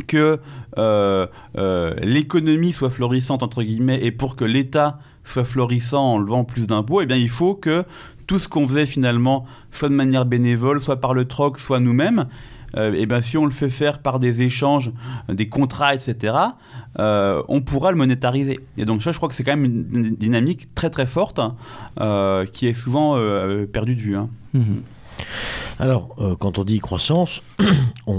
que 0.06 0.40
euh, 0.78 1.26
euh, 1.56 1.94
l'économie 2.02 2.72
soit 2.72 2.90
florissante, 2.90 3.42
entre 3.42 3.62
guillemets, 3.62 3.98
et 4.02 4.10
pour 4.10 4.36
que 4.36 4.44
l'État 4.44 4.98
soit 5.24 5.44
florissant 5.44 6.14
en 6.14 6.18
levant 6.18 6.44
plus 6.44 6.66
d'impôts, 6.66 7.02
eh 7.02 7.06
bien, 7.06 7.16
il 7.16 7.28
faut 7.28 7.54
que 7.54 7.84
tout 8.26 8.38
ce 8.38 8.48
qu'on 8.48 8.66
faisait 8.66 8.86
finalement, 8.86 9.46
soit 9.70 9.88
de 9.88 9.94
manière 9.94 10.24
bénévole, 10.24 10.80
soit 10.80 11.00
par 11.00 11.14
le 11.14 11.26
troc, 11.26 11.58
soit 11.58 11.80
nous-mêmes, 11.80 12.26
euh, 12.76 12.92
et 12.92 13.06
ben 13.06 13.20
si 13.20 13.38
on 13.38 13.44
le 13.44 13.52
fait 13.52 13.68
faire 13.68 14.00
par 14.00 14.18
des 14.18 14.42
échanges, 14.42 14.92
des 15.28 15.48
contrats, 15.48 15.94
etc., 15.94 16.34
on 16.98 17.60
pourra 17.60 17.90
le 17.90 17.96
monétariser. 17.96 18.58
Et 18.78 18.84
donc 18.84 19.02
ça, 19.02 19.12
je 19.12 19.16
crois 19.18 19.28
que 19.28 19.34
c'est 19.34 19.44
quand 19.44 19.56
même 19.56 19.64
une, 19.64 20.16
dynamique 20.16 20.74
très 20.74 20.90
très 20.90 21.06
forte 21.06 21.40
euh, 22.00 22.44
qui 22.46 22.66
est 22.66 22.74
souvent 22.74 23.18
perdue 23.72 23.94
de 23.94 24.00
vue. 24.00 24.16
Hein. 24.16 24.28
Mhm. 24.54 24.82
Alors, 25.78 26.16
quand 26.38 26.58
on 26.58 26.64
dit 26.64 26.78
croissance, 26.78 27.42
on 28.06 28.16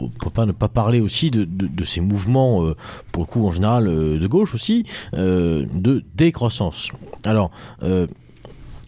ne 0.00 0.08
peut 0.08 0.30
pas 0.30 0.46
ne 0.46 0.52
pas 0.52 0.68
parler 0.68 1.00
aussi 1.00 1.30
de, 1.30 1.44
de, 1.44 1.84
ces 1.84 2.00
mouvements, 2.00 2.72
pour 3.12 3.24
le 3.24 3.26
coup 3.26 3.46
en 3.46 3.50
général 3.50 3.86
de 3.86 4.26
gauche 4.26 4.54
aussi, 4.54 4.86
de 5.12 6.04
décroissance. 6.14 6.88
Alors, 7.24 7.50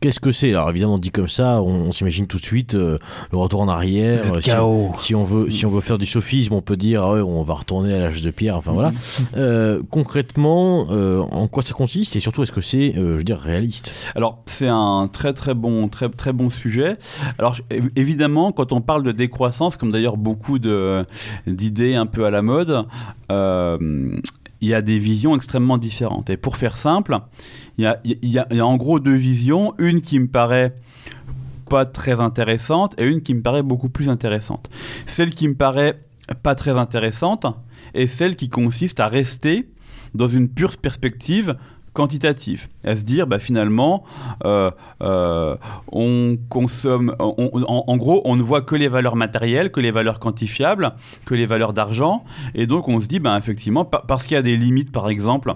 Qu'est-ce 0.06 0.20
que 0.20 0.30
c'est 0.30 0.50
Alors 0.50 0.70
évidemment 0.70 0.98
dit 0.98 1.10
comme 1.10 1.26
ça, 1.26 1.60
on, 1.62 1.90
s'imagine 1.90 2.28
tout 2.28 2.38
de 2.38 2.44
suite 2.44 2.76
euh, 2.76 2.96
le 3.32 3.38
retour 3.38 3.60
en 3.60 3.66
arrière. 3.66 4.32
Le 4.32 4.40
si, 4.40 4.50
chaos. 4.50 4.92
si, 4.98 5.16
on 5.16 5.24
veut, 5.24 5.50
si 5.50 5.66
on 5.66 5.70
veut 5.70 5.80
faire 5.80 5.98
du 5.98 6.06
sophisme, 6.06 6.52
on 6.54 6.60
peut 6.60 6.76
dire 6.76 7.02
ah 7.02 7.14
on 7.24 7.42
va 7.42 7.54
retourner 7.54 7.92
à 7.92 7.98
l'âge 7.98 8.22
de 8.22 8.30
pierre. 8.30 8.56
Enfin 8.56 8.70
voilà. 8.70 8.92
Euh, 9.36 9.82
concrètement, 9.90 10.86
euh, 10.90 11.20
en 11.20 11.48
quoi 11.48 11.62
ça 11.62 11.74
consiste 11.74 12.16
et 12.16 12.20
surtout 12.20 12.42
est-ce 12.42 12.52
que 12.52 12.60
c'est, 12.60 12.92
je 12.94 13.00
veux 13.00 13.24
dire, 13.24 13.38
réaliste? 13.38 13.90
Alors 14.14 14.42
c'est 14.46 14.68
un 14.68 15.08
très 15.12 15.32
très 15.32 15.54
bon 15.54 15.88
très 15.88 16.08
très 16.08 16.32
bon 16.32 16.48
sujet. 16.48 16.96
Alors 17.38 17.56
évidemment, 17.96 18.52
quand 18.52 18.72
on 18.72 18.80
parle 18.80 19.02
de 19.02 19.12
décroissance, 19.12 19.76
comme 19.76 19.90
d'ailleurs 19.90 20.16
beaucoup 20.16 20.58
de 20.58 21.04
d'idées 21.46 21.96
un 21.96 22.06
peu 22.06 22.24
à 22.24 22.30
la 22.30 22.42
mode 22.42 22.86
il 24.60 24.68
y 24.68 24.74
a 24.74 24.82
des 24.82 24.98
visions 24.98 25.36
extrêmement 25.36 25.78
différentes. 25.78 26.30
Et 26.30 26.36
pour 26.36 26.56
faire 26.56 26.76
simple, 26.76 27.18
il 27.78 27.94
y 28.22 28.38
a, 28.38 28.46
en 28.64 28.76
gros 28.76 29.00
deux 29.00 29.14
visions. 29.14 29.74
Une 29.78 30.00
qui 30.00 30.18
me 30.18 30.28
paraît 30.28 30.74
pas 31.68 31.84
très 31.84 32.20
intéressante 32.20 32.94
et 32.98 33.06
une 33.06 33.22
qui 33.22 33.34
me 33.34 33.42
paraît 33.42 33.62
beaucoup 33.62 33.88
plus 33.88 34.08
intéressante. 34.08 34.70
Celle 35.04 35.30
qui 35.30 35.48
me 35.48 35.54
paraît 35.54 36.00
pas 36.42 36.54
très 36.54 36.72
intéressante 36.72 37.46
est 37.94 38.06
celle 38.06 38.36
qui 38.36 38.48
consiste 38.48 39.00
à 39.00 39.08
rester 39.08 39.68
dans 40.14 40.26
une 40.26 40.48
pure 40.48 40.76
perspective 40.76 41.56
quantitative, 41.97 42.68
à 42.85 42.94
se 42.94 43.05
dire 43.05 43.27
bah, 43.27 43.39
finalement 43.39 44.05
euh, 44.44 44.70
euh, 45.01 45.56
on 45.90 46.36
consomme, 46.51 47.16
en, 47.18 47.97
gros 47.97 48.20
on 48.27 48.36
ne 48.36 48.43
voit 48.43 48.60
que 48.60 48.77
les 48.77 48.89
valeurs 48.89 49.16
matérielles, 49.16 49.73
que 49.73 49.81
les 49.81 49.90
valeurs 49.90 50.20
quantifiables, 50.20 50.93
que 51.24 51.35
les 51.35 51.47
valeurs 51.47 51.73
d'argent, 51.73 52.23
et 52.55 52.66
donc 52.66 52.86
on 52.89 53.01
se 53.01 53.06
dit 53.06 53.18
bah, 53.18 53.39
effectivement 53.39 53.86
parce 53.86 54.27
qu'il 54.27 54.35
y 54.35 54.39
a 54.39 54.43
des 54.43 54.59
limites 54.59 54.93
par 54.93 55.09
exemple 55.09 55.55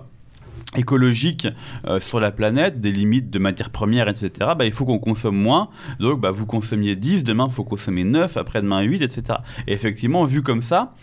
écologiques 0.76 1.48
euh, 1.86 1.98
sur 1.98 2.20
la 2.20 2.30
planète, 2.30 2.80
des 2.80 2.92
limites 2.92 3.30
de 3.30 3.38
matières 3.38 3.70
premières, 3.70 4.08
etc., 4.08 4.30
bah, 4.56 4.64
il 4.64 4.72
faut 4.72 4.84
qu'on 4.84 4.98
consomme 4.98 5.36
moins. 5.36 5.68
Donc, 5.98 6.20
bah, 6.20 6.30
vous 6.30 6.46
consommiez 6.46 6.96
10, 6.96 7.24
demain, 7.24 7.46
il 7.48 7.52
faut 7.52 7.64
consommer 7.64 8.04
9, 8.04 8.36
après-demain, 8.36 8.82
8, 8.82 9.02
etc. 9.02 9.38
Et 9.66 9.72
effectivement, 9.72 10.24
vu 10.24 10.42
comme 10.42 10.62
ça, 10.62 10.94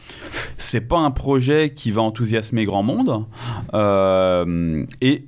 c'est 0.58 0.82
pas 0.82 1.00
un 1.00 1.12
projet 1.12 1.74
qui 1.76 1.92
va 1.92 2.02
enthousiasmer 2.02 2.66
grand 2.66 2.84
monde. 2.84 3.26
Euh, 3.74 4.86
et 5.02 5.26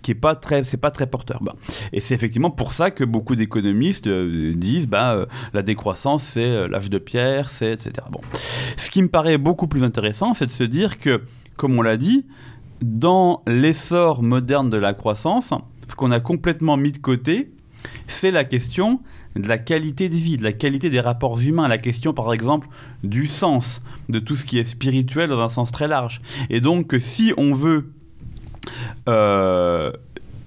qui 0.00 0.12
est 0.12 0.14
pas 0.14 0.34
très 0.34 0.64
c'est 0.64 0.78
pas 0.78 0.90
très 0.90 1.06
porteur 1.06 1.42
bah. 1.42 1.56
et 1.92 2.00
c'est 2.00 2.14
effectivement 2.14 2.50
pour 2.50 2.72
ça 2.72 2.90
que 2.90 3.04
beaucoup 3.04 3.36
d'économistes 3.36 4.06
euh, 4.06 4.54
disent 4.54 4.88
bah 4.88 5.26
la 5.52 5.62
décroissance 5.62 6.22
c'est 6.22 6.68
l'âge 6.68 6.88
de 6.88 6.96
pierre 6.96 7.50
c'est 7.50 7.72
etc 7.72 7.92
bon 8.10 8.22
ce 8.78 8.88
qui 8.88 9.02
me 9.02 9.08
paraît 9.08 9.36
beaucoup 9.36 9.68
plus 9.68 9.84
intéressant 9.84 10.32
c'est 10.32 10.46
de 10.46 10.52
se 10.52 10.64
dire 10.64 10.96
que 10.96 11.20
comme 11.56 11.78
on 11.78 11.82
l'a 11.82 11.98
dit 11.98 12.24
dans 12.84 13.42
l'essor 13.46 14.22
moderne 14.22 14.68
de 14.68 14.76
la 14.76 14.92
croissance, 14.92 15.54
ce 15.88 15.94
qu'on 15.96 16.10
a 16.10 16.20
complètement 16.20 16.76
mis 16.76 16.92
de 16.92 16.98
côté, 16.98 17.50
c'est 18.08 18.30
la 18.30 18.44
question 18.44 19.00
de 19.36 19.48
la 19.48 19.56
qualité 19.56 20.10
de 20.10 20.16
vie, 20.16 20.36
de 20.36 20.44
la 20.44 20.52
qualité 20.52 20.90
des 20.90 21.00
rapports 21.00 21.40
humains, 21.40 21.66
la 21.66 21.78
question 21.78 22.12
par 22.12 22.32
exemple 22.34 22.68
du 23.02 23.26
sens, 23.26 23.80
de 24.10 24.18
tout 24.18 24.36
ce 24.36 24.44
qui 24.44 24.58
est 24.58 24.64
spirituel 24.64 25.30
dans 25.30 25.40
un 25.40 25.48
sens 25.48 25.72
très 25.72 25.88
large. 25.88 26.20
Et 26.50 26.60
donc 26.60 26.94
si 26.98 27.32
on 27.38 27.54
veut 27.54 27.90
euh, 29.08 29.90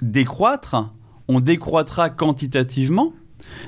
décroître, 0.04 0.94
on 1.28 1.40
décroîtra 1.40 2.12
quantitativement, 2.12 3.14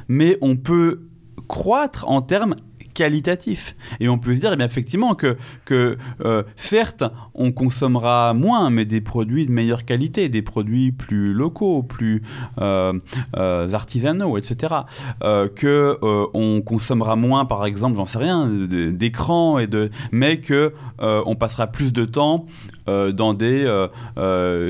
mais 0.07 0.37
on 0.41 0.57
peut 0.57 1.01
croître 1.47 2.07
en 2.07 2.21
termes 2.21 2.55
qualitatif. 2.99 3.77
Et 4.01 4.09
on 4.09 4.17
peut 4.17 4.35
se 4.35 4.41
dire, 4.41 4.53
eh 4.59 4.61
effectivement, 4.61 5.15
que, 5.15 5.37
euh, 5.71 6.43
certes, 6.57 7.05
on 7.33 7.53
consommera 7.53 8.33
moins, 8.33 8.69
mais 8.69 8.83
des 8.83 8.99
produits 8.99 9.45
de 9.45 9.53
meilleure 9.53 9.85
qualité, 9.85 10.27
des 10.27 10.41
produits 10.41 10.91
plus 10.91 11.33
locaux, 11.33 11.81
plus 11.81 12.23
euh, 12.59 12.91
euh, 13.37 13.71
artisanaux, 13.71 14.37
etc. 14.37 14.75
que 15.21 15.97
on 16.33 16.61
consommera 16.61 17.15
moins, 17.15 17.45
par 17.45 17.65
exemple, 17.65 17.95
j'en 17.95 18.05
sais 18.05 18.17
rien, 18.17 18.49
d'écran 18.49 19.59
et 19.59 19.67
de, 19.67 19.91
mais 20.11 20.41
que 20.41 20.73
on 20.99 21.35
passera 21.35 21.67
plus 21.67 21.93
de 21.93 22.03
temps 22.03 22.47
dans 23.13 23.33
des 23.33 23.87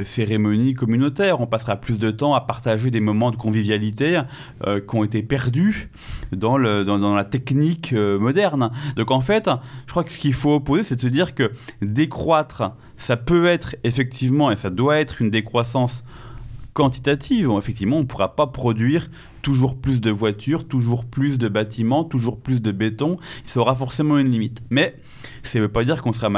cérémonies 0.04 0.74
communautaires. 0.74 1.42
On 1.42 1.48
passera 1.48 1.76
plus 1.76 1.98
de 1.98 2.12
temps 2.12 2.34
à 2.34 2.42
partager 2.42 2.92
des 2.92 3.00
moments 3.00 3.32
de 3.32 3.36
convivialité 3.36 4.22
qui 4.66 4.96
ont 4.96 5.04
été 5.04 5.24
perdus 5.24 5.90
dans, 6.32 6.58
la 6.58 7.24
technique 7.24 7.94
moderne. 7.94 8.72
Donc 8.96 9.12
en 9.12 9.22
fait, 9.22 9.50
je 9.86 9.92
crois 9.92 10.04
que 10.04 10.12
ce 10.12 10.20
qu'il 10.20 10.34
faut 10.34 10.56
opposer, 10.56 10.84
c'est 10.84 10.96
de 10.96 11.02
se 11.02 11.08
dire 11.08 11.36
que 11.36 11.52
décroître, 11.82 12.72
ça 12.98 13.18
peut 13.18 13.46
être 13.46 13.76
effectivement, 13.84 14.52
et 14.52 14.56
ça 14.56 14.70
doit 14.70 14.98
être 14.98 15.22
une 15.22 15.30
décroissance 15.30 16.04
quantitative. 16.74 17.52
Effectivement, 17.58 17.98
on 17.98 18.02
ne 18.02 18.06
pourra 18.06 18.36
pas 18.36 18.48
produire 18.48 19.10
toujours 19.42 19.76
plus 19.76 20.02
de 20.02 20.12
voitures, 20.12 20.68
toujours 20.68 21.06
plus 21.06 21.38
de 21.38 21.48
bâtiments, 21.48 22.04
toujours 22.04 22.40
plus 22.40 22.62
de 22.62 22.72
béton. 22.72 23.18
Il 23.44 23.50
sera 23.50 23.76
forcément 23.76 24.18
une 24.18 24.30
limite. 24.30 24.62
Mais 24.70 24.96
ça 25.44 25.60
ne 25.60 25.64
veut 25.64 25.70
pas 25.70 25.84
dire 25.84 26.02
qu'on 26.02 26.14
sera 26.14 26.30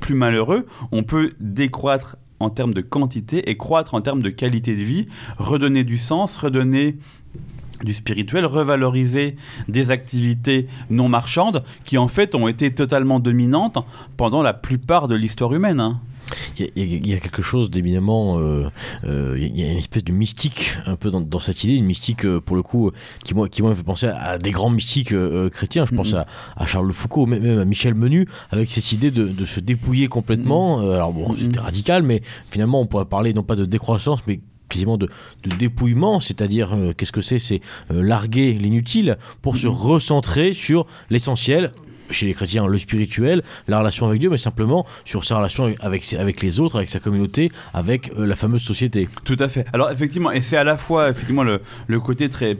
plus 0.00 0.14
malheureux. 0.14 0.66
On 0.92 1.02
peut 1.02 1.32
décroître 1.40 2.16
en 2.40 2.50
termes 2.50 2.74
de 2.74 2.80
quantité 2.80 3.50
et 3.50 3.56
croître 3.56 3.94
en 3.94 4.00
termes 4.00 4.22
de 4.22 4.30
qualité 4.30 4.76
de 4.76 4.82
vie, 4.82 5.06
redonner 5.38 5.84
du 5.84 5.98
sens, 5.98 6.36
redonner 6.36 6.96
du 7.82 7.94
spirituel, 7.94 8.46
revaloriser 8.46 9.36
des 9.68 9.90
activités 9.90 10.68
non 10.90 11.08
marchandes 11.08 11.64
qui 11.84 11.98
en 11.98 12.08
fait 12.08 12.34
ont 12.34 12.48
été 12.48 12.72
totalement 12.72 13.20
dominantes 13.20 13.78
pendant 14.16 14.42
la 14.42 14.54
plupart 14.54 15.08
de 15.08 15.14
l'histoire 15.14 15.52
humaine. 15.52 15.98
Il 16.58 17.06
y, 17.06 17.14
a, 17.14 17.20
quelque 17.20 17.42
chose 17.42 17.70
d'éminemment. 17.70 18.38
Euh, 18.38 18.68
euh, 19.04 19.36
il 19.38 19.58
y 19.58 19.64
a 19.64 19.70
une 19.70 19.78
espèce 19.78 20.04
de 20.04 20.12
mystique 20.12 20.76
un 20.86 20.96
peu 20.96 21.10
dans, 21.10 21.38
cette 21.38 21.64
idée, 21.64 21.74
une 21.74 21.84
mystique 21.84 22.24
euh, 22.24 22.40
pour 22.40 22.56
le 22.56 22.62
coup 22.62 22.90
qui 23.24 23.34
moi, 23.34 23.48
qui 23.48 23.62
moi 23.62 23.70
me 23.70 23.74
fait 23.74 23.82
penser 23.82 24.06
à, 24.06 24.38
des 24.38 24.50
grands 24.50 24.70
mystiques 24.70 25.14
chrétiens. 25.50 25.84
Je 25.84 25.94
pense 25.94 26.14
mm-hmm. 26.14 26.24
à, 26.56 26.66
Charles 26.66 26.88
de 26.88 26.92
Foucault, 26.92 27.26
même, 27.26 27.58
à 27.58 27.64
Michel 27.64 27.94
Menu, 27.94 28.26
avec 28.50 28.70
cette 28.70 28.92
idée 28.92 29.10
de, 29.10 29.44
se 29.44 29.60
dépouiller 29.60 30.08
complètement. 30.08 30.80
Mm-hmm. 30.80 30.94
alors 30.94 31.12
bon, 31.12 31.36
c'était 31.36 31.58
mm-hmm. 31.58 31.62
radical, 31.62 32.02
mais 32.02 32.22
finalement 32.50 32.80
on 32.80 32.86
pourrait 32.86 33.04
parler 33.04 33.34
non 33.34 33.42
pas 33.42 33.56
de 33.56 33.64
décroissance, 33.64 34.20
mais 34.26 34.40
quasiment 34.68 34.96
de, 34.96 35.08
dépouillement, 35.58 36.20
c'est-à-dire 36.20 36.74
euh, 36.74 36.92
qu'est-ce 36.92 37.12
que 37.12 37.20
c'est? 37.20 37.38
C'est 37.38 37.60
euh, 37.90 38.02
larguer 38.02 38.52
l'inutile 38.54 39.18
pour 39.42 39.56
se 39.56 39.68
recentrer 39.68 40.52
sur 40.52 40.86
l'essentiel, 41.10 41.72
chez 42.10 42.26
les 42.26 42.34
chrétiens 42.34 42.66
le 42.66 42.78
spirituel, 42.78 43.42
la 43.68 43.78
relation 43.78 44.06
avec 44.06 44.20
Dieu, 44.20 44.30
mais 44.30 44.38
simplement 44.38 44.86
sur 45.04 45.24
sa 45.24 45.36
relation 45.36 45.74
avec, 45.80 46.12
avec 46.14 46.42
les 46.42 46.60
autres, 46.60 46.76
avec 46.76 46.88
sa 46.88 47.00
communauté, 47.00 47.50
avec 47.72 48.12
euh, 48.18 48.26
la 48.26 48.36
fameuse 48.36 48.62
société. 48.62 49.08
Tout 49.24 49.36
à 49.38 49.48
fait. 49.48 49.66
Alors 49.72 49.90
effectivement, 49.90 50.30
et 50.30 50.40
c'est 50.40 50.56
à 50.56 50.64
la 50.64 50.76
fois 50.76 51.10
effectivement 51.10 51.44
le, 51.44 51.60
le 51.86 52.00
côté 52.00 52.28
très 52.28 52.56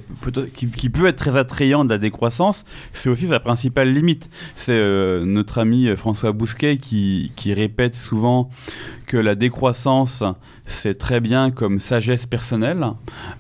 qui, 0.55 0.69
qui, 0.69 0.91
peut 0.91 1.07
être 1.07 1.17
très 1.17 1.37
attrayant 1.37 1.85
de 1.85 1.91
la 1.91 1.99
décroissance, 1.99 2.65
c'est 2.93 3.09
aussi 3.09 3.29
sa 3.29 3.41
principale 3.41 3.91
limite. 3.93 4.31
C'est 4.55 4.75
notre 5.25 5.59
ami 5.59 5.95
François 5.97 6.33
Bousquet 6.33 6.77
qui, 6.77 7.33
qui 7.37 7.53
répète 7.55 7.95
souvent 7.95 8.51
que 9.07 9.17
la 9.17 9.35
décroissance, 9.35 10.25
c'est 10.65 10.97
très 10.97 11.21
bien 11.21 11.51
comme 11.51 11.79
sagesse 11.81 12.27
personnelle, 12.27 12.85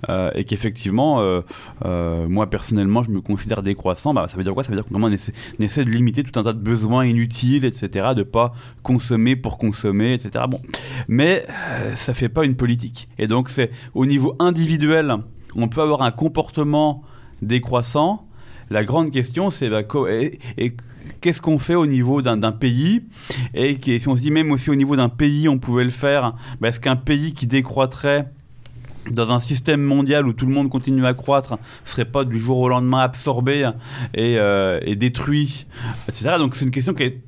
euh, 0.08 0.30
et 0.34 0.44
qu'effectivement, 0.44 1.20
euh, 1.20 1.40
euh, 1.84 2.28
moi 2.28 2.48
personnellement, 2.48 3.02
je 3.02 3.10
me 3.10 3.20
considère 3.20 3.62
décroissant. 3.62 4.14
Bah, 4.14 4.26
ça 4.28 4.36
veut 4.36 4.44
dire 4.44 4.54
quoi? 4.54 4.64
Ça 4.64 4.70
veut 4.70 4.76
dire 4.76 4.84
qu'on 4.84 5.10
essaie, 5.10 5.32
essaie, 5.58 5.84
de 5.84 5.90
limiter 5.90 6.22
tout 6.22 6.38
un 6.38 6.42
tas 6.42 6.52
de 6.52 6.58
besoins 6.58 7.04
inutiles, 7.04 7.64
etc., 7.64 8.08
de 8.14 8.22
pas 8.22 8.52
consommer 8.82 9.36
pour 9.36 9.58
consommer, 9.58 10.14
etc. 10.14 10.44
Bon, 10.48 10.60
mais 11.08 11.46
ça 11.94 12.14
fait 12.14 12.28
pas 12.28 12.44
une 12.44 12.56
politique. 12.56 13.08
Et 13.18 13.26
donc, 13.26 13.48
c'est 13.48 13.70
au 13.94 14.06
niveau 14.06 14.36
individuel, 14.38 15.16
on 15.56 15.68
peut 15.68 15.82
avoir 15.82 16.02
un 16.02 16.10
comportement 16.10 17.02
décroissant. 17.42 18.26
La 18.70 18.84
grande 18.84 19.10
question, 19.10 19.50
c'est 19.50 19.68
bah, 19.68 19.82
qu'est-ce 21.20 21.40
qu'on 21.40 21.58
fait 21.58 21.74
au 21.74 21.86
niveau 21.86 22.22
d'un 22.22 22.52
pays 22.52 23.02
Et 23.54 23.78
si 23.82 24.08
on 24.08 24.16
se 24.16 24.22
dit 24.22 24.30
même 24.30 24.50
aussi 24.52 24.70
au 24.70 24.74
niveau 24.74 24.96
d'un 24.96 25.08
pays, 25.08 25.48
on 25.48 25.58
pouvait 25.58 25.84
le 25.84 25.90
faire, 25.90 26.34
bah, 26.60 26.68
est-ce 26.68 26.80
qu'un 26.80 26.96
pays 26.96 27.32
qui 27.32 27.46
décroîtrait 27.46 28.26
dans 29.10 29.32
un 29.32 29.40
système 29.40 29.82
mondial 29.82 30.26
où 30.26 30.32
tout 30.32 30.46
le 30.46 30.52
monde 30.52 30.70
continue 30.70 31.04
à 31.04 31.14
croître, 31.14 31.58
serait 31.84 32.04
pas 32.04 32.24
du 32.24 32.38
jour 32.38 32.58
au 32.58 32.68
lendemain 32.68 33.00
absorbé 33.00 33.70
et, 34.14 34.38
euh, 34.38 34.80
et 34.82 34.96
détruit. 34.96 35.66
Donc 36.38 36.54
c'est 36.54 36.64
une 36.64 36.70
question 36.70 36.94
qui 36.94 37.02
est 37.02 37.20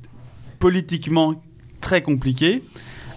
politiquement 0.59 1.41
très 1.79 2.01
compliquée 2.01 2.63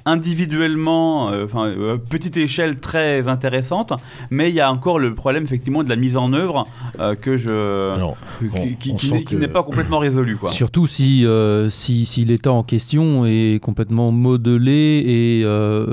individuellement, 0.06 1.30
euh, 1.30 1.44
enfin, 1.44 1.66
euh, 1.66 1.96
petite 1.96 2.36
échelle 2.36 2.78
très 2.80 3.28
intéressante, 3.28 3.92
mais 4.30 4.48
il 4.48 4.54
y 4.54 4.60
a 4.60 4.70
encore 4.72 4.98
le 4.98 5.14
problème 5.14 5.44
effectivement 5.44 5.82
de 5.84 5.88
la 5.88 5.96
mise 5.96 6.16
en 6.16 6.32
œuvre 6.32 6.64
euh, 6.98 7.14
que 7.14 7.36
je, 7.36 7.92
Alors, 7.94 8.16
qui, 8.38 8.92
n'est- 8.92 8.96
qui 8.96 9.24
que- 9.24 9.36
n'est 9.36 9.48
pas 9.48 9.62
complètement 9.62 9.98
résolu, 9.98 10.36
quoi. 10.36 10.50
Surtout 10.52 10.86
si, 10.86 11.24
euh, 11.26 11.68
si, 11.70 12.06
si 12.06 12.24
l'État 12.24 12.52
en 12.52 12.62
question 12.62 13.24
est 13.26 13.60
complètement 13.62 14.10
modelé 14.12 15.02
et, 15.06 15.42
euh, 15.44 15.86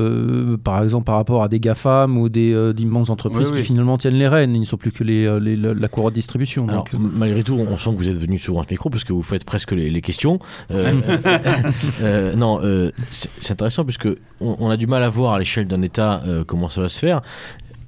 euh, 0.53 0.57
par 0.57 0.83
exemple, 0.83 1.05
par 1.05 1.15
rapport 1.15 1.43
à 1.43 1.47
des 1.47 1.59
GAFAM 1.59 2.17
ou 2.17 2.29
des 2.29 2.53
euh, 2.53 2.73
d'immenses 2.73 3.09
entreprises 3.09 3.51
Oui, 3.51 3.59
qui 3.59 3.63
finalement 3.65 3.97
tiennent 3.97 4.15
les 4.15 4.27
rênes. 4.27 4.55
Ils 4.55 4.61
ne 4.61 4.65
sont 4.65 4.77
plus 4.77 4.91
que 4.91 5.03
les, 5.03 5.39
les- 5.39 5.55
la, 5.55 5.73
la 5.73 5.87
courroie 5.87 6.09
de 6.11 6.15
distribution. 6.15 6.67
Alors, 6.67 6.83
donc, 6.85 6.93
m- 6.93 7.11
malgré 7.15 7.43
tout, 7.43 7.53
on 7.55 7.77
sent 7.77 7.91
que 7.91 7.97
vous 7.97 8.09
êtes 8.09 8.17
venu 8.19 8.37
souvent 8.37 8.61
à 8.61 8.63
ce 8.65 8.69
micro 8.73 8.89
parce 8.89 9.03
que 9.03 9.13
vous 9.13 9.23
faites 9.23 9.43
presque 9.45 9.71
les, 9.71 9.89
les 9.89 10.01
questions. 10.01 10.39
Euh, 10.71 10.93
euh, 12.01 12.35
non, 12.35 12.59
euh, 12.63 12.91
c'est 13.11 13.29
c'est 13.39 13.61
puisque 13.97 14.17
on, 14.39 14.69
a 14.69 14.77
du 14.77 14.87
mal 14.87 15.03
à 15.03 15.09
voir 15.09 15.33
à 15.33 15.39
l'échelle 15.39 15.67
d'un 15.67 15.81
État 15.81 16.21
euh, 16.25 16.43
comment 16.43 16.69
ça 16.69 16.81
va 16.81 16.89
se 16.89 16.99
faire. 16.99 17.21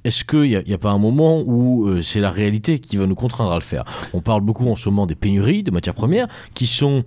Est-ce 0.02 0.24
qu'il 0.24 0.62
n'y 0.66 0.74
a 0.74 0.78
pas 0.78 0.90
un 0.90 0.98
moment 0.98 1.42
où 1.44 1.86
euh, 1.86 2.02
c'est 2.02 2.20
la 2.20 2.30
réalité 2.30 2.78
qui 2.78 2.96
va 2.96 3.06
nous 3.06 3.14
contraindre 3.14 3.52
à 3.52 3.56
le 3.56 3.60
faire? 3.60 3.84
On 4.14 4.20
parle 4.20 4.40
beaucoup 4.40 4.68
en 4.68 4.76
ce 4.76 4.88
moment 4.88 5.06
des 5.06 5.14
pénuries 5.14 5.62
de 5.62 5.70
matières 5.70 5.94
premières 5.94 6.26
qui 6.54 6.66
sont 6.66 7.04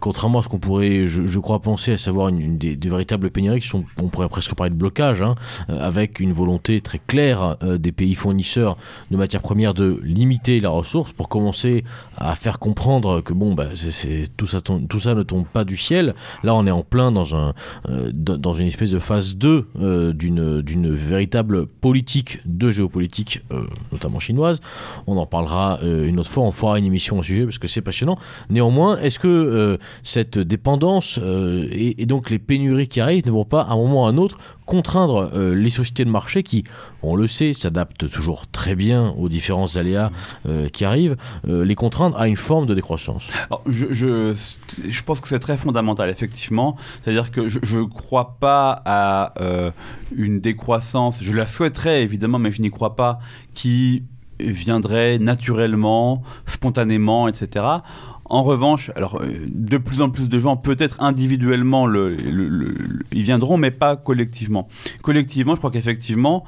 contrairement 0.00 0.40
à 0.40 0.42
ce 0.42 0.48
qu'on 0.48 0.58
pourrait, 0.58 1.06
je, 1.06 1.38
crois, 1.38 1.60
penser, 1.60 1.92
à 1.92 1.96
savoir 1.96 2.30
des, 2.32 2.76
véritables 2.88 3.30
pénuries 3.30 3.60
qui 3.60 3.68
sont, 3.68 3.84
on 4.00 4.08
pourrait 4.08 4.28
presque 4.28 4.54
parler 4.54 4.70
de 4.70 4.76
blocage, 4.76 5.22
hein, 5.22 5.34
euh, 5.70 5.78
avec 5.80 6.20
une 6.20 6.32
volonté 6.32 6.80
très 6.80 6.98
claire 6.98 7.56
euh, 7.62 7.78
des 7.78 7.92
pays 7.92 8.14
fournisseurs 8.14 8.76
de 9.10 9.16
matières 9.16 9.42
premières 9.42 9.74
de 9.74 10.00
limiter 10.02 10.60
la 10.60 10.70
ressource 10.70 11.12
pour 11.12 11.28
commencer 11.28 11.84
à 12.16 12.34
faire 12.34 12.58
comprendre 12.58 13.20
que 13.20 13.32
bon, 13.32 13.54
bah, 13.54 13.68
c'est, 13.74 14.24
tout, 14.36 14.46
ça 14.46 14.60
ne 15.14 15.22
tombe 15.22 15.46
pas 15.46 15.64
du 15.64 15.76
ciel. 15.76 16.14
Là, 16.42 16.54
on 16.54 16.66
est 16.66 16.70
en 16.70 16.82
plein 16.82 17.12
dans, 17.12 17.26
euh, 17.88 18.12
une 18.58 18.66
espèce 18.66 18.90
de 18.90 18.98
phase 18.98 19.36
2 19.36 19.68
euh, 19.80 20.12
d'une, 20.12 20.92
véritable 20.94 21.66
politique 21.66 22.40
de 22.44 22.70
géopolitique, 22.70 23.42
notamment 23.92 24.18
chinoise. 24.20 24.60
On 25.06 25.16
en 25.16 25.26
parlera 25.26 25.78
une 25.82 26.18
autre 26.18 26.30
fois, 26.30 26.44
on 26.44 26.52
fera 26.52 26.78
une 26.78 26.84
émission 26.84 27.18
au 27.18 27.22
sujet 27.22 27.44
parce 27.44 27.58
que 27.58 27.68
c'est 27.68 27.80
passionnant. 27.80 28.18
Néanmoins, 28.50 28.98
est-ce 28.98 29.18
que 29.18 29.77
cette 30.02 30.38
dépendance 30.38 31.18
euh, 31.22 31.68
et, 31.70 32.06
donc 32.06 32.30
les 32.30 32.38
pénuries 32.38 32.88
qui 32.88 33.00
arrivent 33.00 33.26
ne 33.26 33.32
vont 33.32 33.44
pas 33.44 33.62
à 33.62 33.72
un 33.72 33.76
moment 33.76 34.04
ou 34.04 34.06
à 34.06 34.08
un 34.08 34.16
autre 34.16 34.38
contraindre 34.66 35.30
euh, 35.34 35.54
les 35.54 35.70
sociétés 35.70 36.04
de 36.04 36.10
marché 36.10 36.42
qui, 36.42 36.64
on 37.02 37.16
le 37.16 37.26
sait, 37.26 37.54
s'adaptent 37.54 38.10
toujours 38.10 38.46
très 38.48 38.74
bien 38.74 39.14
aux 39.18 39.28
différents 39.28 39.76
aléas 39.76 40.10
euh, 40.46 40.68
qui 40.68 40.84
arrivent, 40.84 41.16
les 41.46 41.74
contraindre 41.74 42.18
à 42.18 42.28
une 42.28 42.36
forme 42.36 42.66
de 42.66 42.74
décroissance 42.74 43.24
je, 43.66 43.86
je, 43.92 45.02
pense 45.02 45.20
que 45.20 45.28
c'est 45.28 45.38
très 45.38 45.56
fondamental, 45.56 46.10
effectivement. 46.10 46.76
C'est-à-dire 47.00 47.30
que 47.30 47.48
je 47.48 47.78
ne 47.78 47.84
crois 47.84 48.36
pas 48.40 48.82
à 48.84 49.32
une 50.14 50.40
décroissance, 50.40 51.22
je 51.22 51.32
la 51.32 51.46
souhaiterais 51.46 52.02
évidemment, 52.02 52.38
mais 52.38 52.50
je 52.50 52.62
n'y 52.62 52.70
crois 52.70 52.96
pas, 52.96 53.18
qui 53.54 54.02
viendrait 54.40 55.18
naturellement, 55.18 56.22
spontanément, 56.46 57.28
etc. 57.28 57.64
En 58.28 58.42
revanche, 58.42 58.90
euh, 58.96 59.46
de 59.48 59.78
plus 59.78 60.02
en 60.02 60.10
plus 60.10 60.28
de 60.28 60.38
gens, 60.38 60.56
peut-être 60.56 61.02
individuellement, 61.02 61.86
le, 61.86 62.16
viendront, 63.12 63.56
mais 63.56 63.70
pas 63.70 63.96
collectivement. 63.96 64.68
Collectivement, 65.02 65.54
je 65.54 65.60
crois 65.60 65.70
qu'effectivement, 65.70 66.44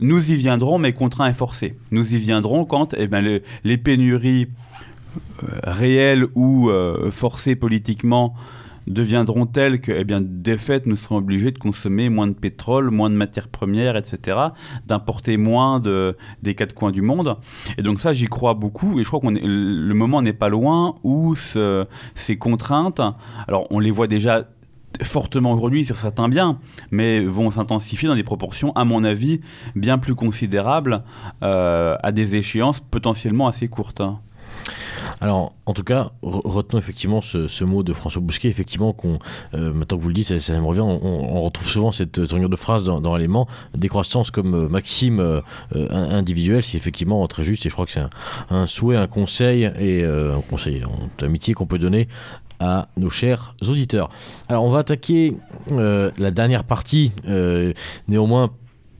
nous 0.00 0.30
y 0.32 0.36
viendrons, 0.36 0.78
mais 0.78 0.92
contraints 0.92 1.28
et 1.28 1.34
forcés. 1.34 1.74
Nous 1.92 2.14
y 2.14 2.18
viendrons 2.18 2.64
quand 2.64 2.94
eh 2.98 3.06
ben, 3.06 3.20
le- 3.22 3.42
les 3.64 3.78
pénuries 3.78 4.48
euh, 5.44 5.46
réelles 5.62 6.26
ou 6.34 6.68
euh, 6.68 7.10
forcées 7.10 7.54
politiquement 7.56 8.34
deviendront 8.86 9.46
telles 9.46 9.80
que, 9.80 9.92
eh 9.92 10.04
bien, 10.04 10.20
de 10.20 10.56
fait, 10.56 10.86
nous 10.86 10.96
serons 10.96 11.16
obligés 11.16 11.50
de 11.50 11.58
consommer 11.58 12.08
moins 12.08 12.26
de 12.26 12.32
pétrole, 12.34 12.90
moins 12.90 13.10
de 13.10 13.14
matières 13.16 13.48
premières, 13.48 13.96
etc., 13.96 14.38
d'importer 14.86 15.36
moins 15.36 15.80
de, 15.80 16.16
des 16.42 16.54
quatre 16.54 16.74
coins 16.74 16.92
du 16.92 17.02
monde. 17.02 17.36
Et 17.78 17.82
donc 17.82 18.00
ça, 18.00 18.12
j'y 18.12 18.26
crois 18.26 18.54
beaucoup, 18.54 18.98
et 18.98 19.02
je 19.02 19.08
crois 19.08 19.20
qu'on 19.20 19.30
le 19.30 19.94
moment 19.94 20.22
n'est 20.22 20.32
pas 20.32 20.48
loin 20.48 20.96
où 21.02 21.34
ce- 21.36 21.86
ces 22.14 22.36
contraintes, 22.36 23.00
alors 23.48 23.66
on 23.70 23.78
les 23.78 23.90
voit 23.90 24.06
déjà 24.06 24.48
fortement 25.02 25.50
aujourd'hui 25.52 25.84
sur 25.84 25.96
certains 25.96 26.28
biens, 26.28 26.58
mais 26.92 27.24
vont 27.24 27.50
s'intensifier 27.50 28.08
dans 28.08 28.14
des 28.14 28.22
proportions, 28.22 28.72
à 28.76 28.84
mon 28.84 29.02
avis, 29.02 29.40
bien 29.74 29.98
plus 29.98 30.14
considérables, 30.14 31.02
euh, 31.42 31.96
à 32.02 32.12
des 32.12 32.36
échéances 32.36 32.78
potentiellement 32.80 33.48
assez 33.48 33.66
courtes. 33.66 34.02
Alors, 35.20 35.52
en 35.66 35.72
tout 35.72 35.84
cas, 35.84 36.10
re- 36.22 36.42
retenons 36.44 36.78
effectivement 36.78 37.20
ce, 37.20 37.64
mot 37.64 37.82
de 37.82 37.92
François 37.92 38.20
Bousquet, 38.20 38.48
effectivement, 38.48 38.92
qu'on, 38.92 39.18
euh, 39.54 39.72
maintenant 39.72 39.96
que 39.98 40.02
vous 40.02 40.08
le 40.08 40.14
dites, 40.14 40.38
ça, 40.38 40.60
me 40.60 40.66
revient, 40.66 40.80
on, 40.80 41.42
retrouve 41.42 41.68
souvent 41.68 41.92
cette 41.92 42.26
tournure 42.28 42.48
de 42.48 42.56
phrase 42.56 42.84
dans, 42.84 43.16
l'élément, 43.16 43.48
décroissance 43.76 44.30
comme 44.30 44.54
euh, 44.54 44.68
maxime 44.68 45.20
euh, 45.20 45.40
in- 45.74 46.10
individuelle, 46.10 46.62
c'est 46.62 46.76
effectivement 46.76 47.26
très 47.26 47.44
juste, 47.44 47.66
et 47.66 47.68
je 47.68 47.74
crois 47.74 47.86
que 47.86 47.92
c'est 47.92 48.04
un, 48.50 48.66
souhait, 48.66 48.96
un 48.96 49.06
conseil, 49.06 49.70
et 49.78 50.04
un 50.04 50.40
conseil 50.48 50.84
en 50.84 51.24
amitié 51.24 51.54
qu'on 51.54 51.66
peut 51.66 51.78
donner 51.78 52.08
à 52.60 52.88
nos 52.96 53.10
chers 53.10 53.54
auditeurs. 53.66 54.08
Alors, 54.48 54.64
on 54.64 54.70
va 54.70 54.78
attaquer 54.78 55.36
la 55.70 56.30
dernière 56.30 56.64
partie, 56.64 57.12
néanmoins 58.08 58.50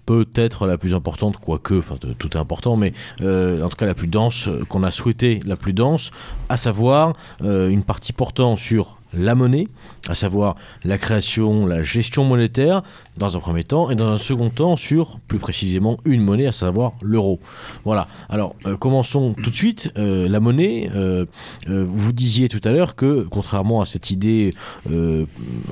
peut-être 0.06 0.66
la 0.66 0.78
plus 0.78 0.94
importante, 0.94 1.38
quoique, 1.38 1.74
enfin 1.74 1.96
tout 2.18 2.36
est 2.36 2.40
important, 2.40 2.76
mais 2.76 2.92
euh, 3.20 3.62
en 3.62 3.68
tout 3.68 3.76
cas 3.76 3.86
la 3.86 3.94
plus 3.94 4.08
dense, 4.08 4.48
euh, 4.48 4.64
qu'on 4.68 4.82
a 4.82 4.90
souhaité 4.90 5.40
la 5.44 5.56
plus 5.56 5.72
dense, 5.72 6.10
à 6.48 6.56
savoir 6.56 7.14
euh, 7.42 7.68
une 7.68 7.82
partie 7.82 8.12
portant 8.12 8.56
sur 8.56 8.98
la 9.16 9.34
monnaie, 9.34 9.68
à 10.08 10.14
savoir 10.14 10.56
la 10.84 10.98
création, 10.98 11.66
la 11.66 11.82
gestion 11.82 12.24
monétaire, 12.24 12.82
dans 13.16 13.36
un 13.36 13.40
premier 13.40 13.64
temps, 13.64 13.90
et 13.90 13.94
dans 13.94 14.08
un 14.08 14.16
second 14.16 14.50
temps 14.50 14.76
sur, 14.76 15.18
plus 15.28 15.38
précisément, 15.38 15.98
une 16.04 16.22
monnaie, 16.22 16.46
à 16.46 16.52
savoir 16.52 16.92
l'euro. 17.02 17.40
Voilà. 17.84 18.08
Alors, 18.28 18.54
euh, 18.66 18.76
commençons 18.76 19.34
tout 19.34 19.50
de 19.50 19.56
suite. 19.56 19.92
Euh, 19.96 20.28
la 20.28 20.40
monnaie, 20.40 20.90
euh, 20.94 21.26
vous 21.68 22.12
disiez 22.12 22.48
tout 22.48 22.60
à 22.64 22.72
l'heure 22.72 22.96
que, 22.96 23.26
contrairement 23.30 23.80
à 23.80 23.86
cette 23.86 24.10
idée, 24.10 24.50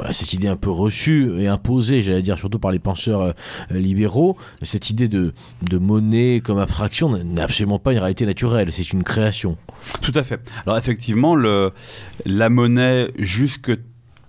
à 0.02 0.12
cette 0.12 0.32
idée 0.32 0.48
un 0.48 0.56
peu 0.56 0.70
reçue 0.70 1.40
et 1.40 1.48
imposée, 1.48 2.02
j'allais 2.02 2.22
dire, 2.22 2.38
surtout 2.38 2.58
par 2.58 2.72
les 2.72 2.78
penseurs 2.78 3.34
libéraux, 3.70 4.36
cette 4.62 4.90
idée 4.90 5.08
de, 5.08 5.34
de 5.62 5.78
monnaie 5.78 6.40
comme 6.42 6.58
abstraction 6.58 7.16
n'est 7.16 7.40
absolument 7.40 7.78
pas 7.78 7.92
une 7.92 7.98
réalité 7.98 8.26
naturelle, 8.26 8.72
c'est 8.72 8.92
une 8.92 9.02
création. 9.02 9.56
Tout 10.00 10.12
à 10.14 10.22
fait. 10.22 10.40
Alors 10.66 10.78
effectivement, 10.78 11.36
la 11.36 12.48
monnaie, 12.48 13.10
jusque 13.36 13.72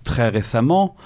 très 0.02 0.28
récemment, 0.28 0.96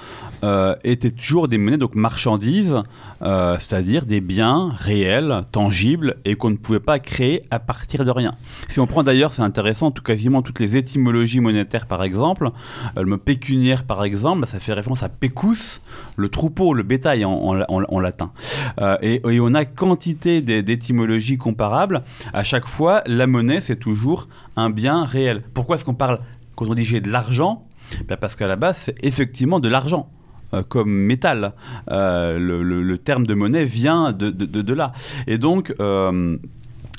euh, 0.42 0.74
était 0.82 1.12
toujours 1.12 1.46
des 1.46 1.56
monnaies, 1.56 1.78
donc 1.78 1.94
marchandises, 1.94 2.76
euh, 3.22 3.56
c'est-à-dire 3.60 4.06
des 4.06 4.20
biens 4.20 4.72
réels, 4.76 5.44
tangibles, 5.52 6.16
et 6.24 6.34
qu'on 6.34 6.50
ne 6.50 6.56
pouvait 6.56 6.80
pas 6.80 6.98
créer 6.98 7.44
à 7.52 7.60
partir 7.60 8.04
de 8.04 8.10
rien. 8.10 8.32
Si 8.68 8.80
on 8.80 8.88
prend 8.88 9.04
d'ailleurs, 9.04 9.32
c'est 9.32 9.42
intéressant, 9.42 9.92
tout, 9.92 10.02
quasiment 10.02 10.42
toutes 10.42 10.58
les 10.58 10.76
étymologies 10.76 11.38
monétaires 11.38 11.86
par 11.86 12.02
exemple, 12.02 12.50
euh, 12.96 13.02
le 13.02 13.06
mot 13.06 13.18
pécuniaire 13.18 13.84
par 13.84 14.02
exemple, 14.02 14.46
ça 14.48 14.58
fait 14.58 14.72
référence 14.72 15.04
à 15.04 15.08
pecus, 15.08 15.80
le 16.16 16.28
troupeau, 16.28 16.74
le 16.74 16.82
bétail 16.82 17.24
en, 17.24 18.00
latin. 18.00 18.32
Euh, 18.80 18.96
et, 19.00 19.22
et 19.30 19.40
on 19.40 19.54
a 19.54 19.64
quantité 19.64 20.40
d'é- 20.42 20.64
d'étymologies 20.64 21.38
comparables. 21.38 22.02
À 22.32 22.42
chaque 22.42 22.66
fois, 22.66 23.02
la 23.06 23.28
monnaie, 23.28 23.60
c'est 23.60 23.78
toujours 23.78 24.28
un 24.56 24.70
bien 24.70 25.04
réel. 25.04 25.42
Pourquoi 25.54 25.76
est-ce 25.76 25.84
qu'on 25.84 25.94
parle, 25.94 26.18
quand 26.56 26.66
on 26.68 26.74
dit 26.74 26.84
j'ai 26.84 27.00
de 27.00 27.10
l'argent 27.10 27.64
Ben 28.06 28.16
Parce 28.16 28.36
qu'à 28.36 28.46
la 28.46 28.56
base, 28.56 28.76
c'est 28.78 29.04
effectivement 29.04 29.60
de 29.60 29.68
l'argent. 29.68 30.10
euh, 30.54 30.62
comme 30.62 30.90
métal. 30.90 31.52
Euh, 31.90 32.38
le, 32.38 32.98
terme 32.98 33.26
de 33.26 33.34
monnaie 33.34 33.64
vient 33.64 34.12
de, 34.12 34.72
là. 34.72 34.92
Et 35.26 35.36
donc, 35.36 35.74
euh, 35.78 36.38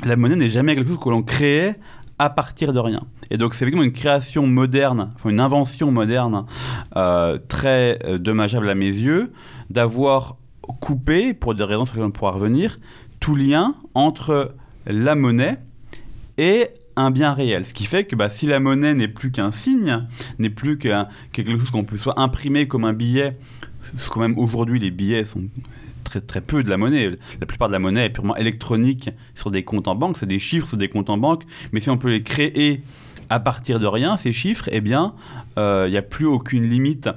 la 0.05 0.15
monnaie 0.15 0.35
n'est 0.35 0.49
jamais 0.49 0.75
quelque 0.75 0.89
chose 0.89 0.99
que 1.03 1.09
l'on 1.09 1.23
créait 1.23 1.75
à 2.19 2.29
partir 2.29 2.73
de 2.73 2.79
rien. 2.79 3.01
Et 3.31 3.37
donc, 3.37 3.53
c'est 3.53 3.65
effectivement 3.65 3.83
une 3.83 3.91
création 3.91 4.45
moderne, 4.45 5.11
une 5.25 5.39
invention 5.39 5.91
moderne 5.91 6.45
très 7.47 7.99
dommageable 8.19 8.69
à 8.69 8.75
mes 8.75 8.85
yeux, 8.85 9.31
d'avoir 9.69 10.37
coupé, 10.79 11.33
pour 11.33 11.55
des 11.55 11.63
raisons 11.63 11.85
sur 11.85 11.95
lesquelles 11.95 12.09
on 12.09 12.11
pourra 12.11 12.31
revenir, 12.31 12.79
tout 13.19 13.35
lien 13.35 13.75
entre 13.93 14.53
la 14.85 15.15
monnaie 15.15 15.57
et 16.37 16.69
un 16.99 17.11
bien 17.11 17.33
réel. 17.33 17.65
Ce 17.65 17.73
qui 17.73 17.85
fait 17.85 18.05
que 18.05 18.15
bah, 18.15 18.29
si 18.29 18.45
la 18.45 18.59
monnaie 18.59 18.93
n'est 18.93 19.07
plus 19.07 19.31
qu'un 19.31 19.51
signe, 19.51 20.05
n'est 20.37 20.49
plus 20.49 20.77
qu'un- 20.77 21.07
quelque 21.31 21.57
chose 21.57 21.69
qu'on 21.71 21.83
peut 21.83 21.97
soit 21.97 22.19
imprimer 22.19 22.67
comme 22.67 22.85
un 22.85 22.93
billet, 22.93 23.37
parce 23.93 24.09
que 24.09 24.13
quand 24.13 24.19
même 24.19 24.37
aujourd'hui 24.37 24.79
les 24.79 24.91
billets 24.91 25.25
sont 25.25 25.43
très, 26.03 26.21
très 26.21 26.41
peu 26.41 26.63
de 26.63 26.69
la 26.69 26.77
monnaie. 26.77 27.17
La 27.39 27.45
plupart 27.45 27.67
de 27.67 27.73
la 27.73 27.79
monnaie 27.79 28.05
est 28.05 28.09
purement 28.09 28.35
électronique 28.35 29.09
sur 29.35 29.51
des 29.51 29.63
comptes 29.63 29.87
en 29.87 29.95
banque, 29.95 30.17
c'est 30.17 30.25
des 30.25 30.39
chiffres 30.39 30.67
sur 30.67 30.77
des 30.77 30.89
comptes 30.89 31.09
en 31.09 31.17
banque, 31.17 31.43
mais 31.71 31.79
si 31.79 31.89
on 31.89 31.97
peut 31.97 32.09
les 32.09 32.23
créer 32.23 32.83
à 33.29 33.39
partir 33.39 33.79
de 33.79 33.85
rien, 33.85 34.17
ces 34.17 34.33
chiffres, 34.33 34.67
eh 34.71 34.81
bien, 34.81 35.13
euh, 35.57 35.85
il 35.87 35.91
n'y 35.91 35.97
a 35.97 36.01
plus 36.01 36.25
aucune 36.25 36.67
limite 36.67 37.09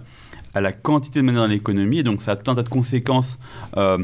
à 0.55 0.61
la 0.61 0.73
quantité 0.73 1.21
de 1.21 1.25
monnaie 1.25 1.39
dans 1.39 1.47
l'économie, 1.47 2.01
et 2.01 2.03
donc 2.03 2.23
ça 2.23 2.33
a 2.33 2.37
tout 2.37 2.51
un 2.51 2.55
tas 2.55 2.63
de 2.63 2.69
conséquences, 2.69 3.39
euh, 3.79 3.97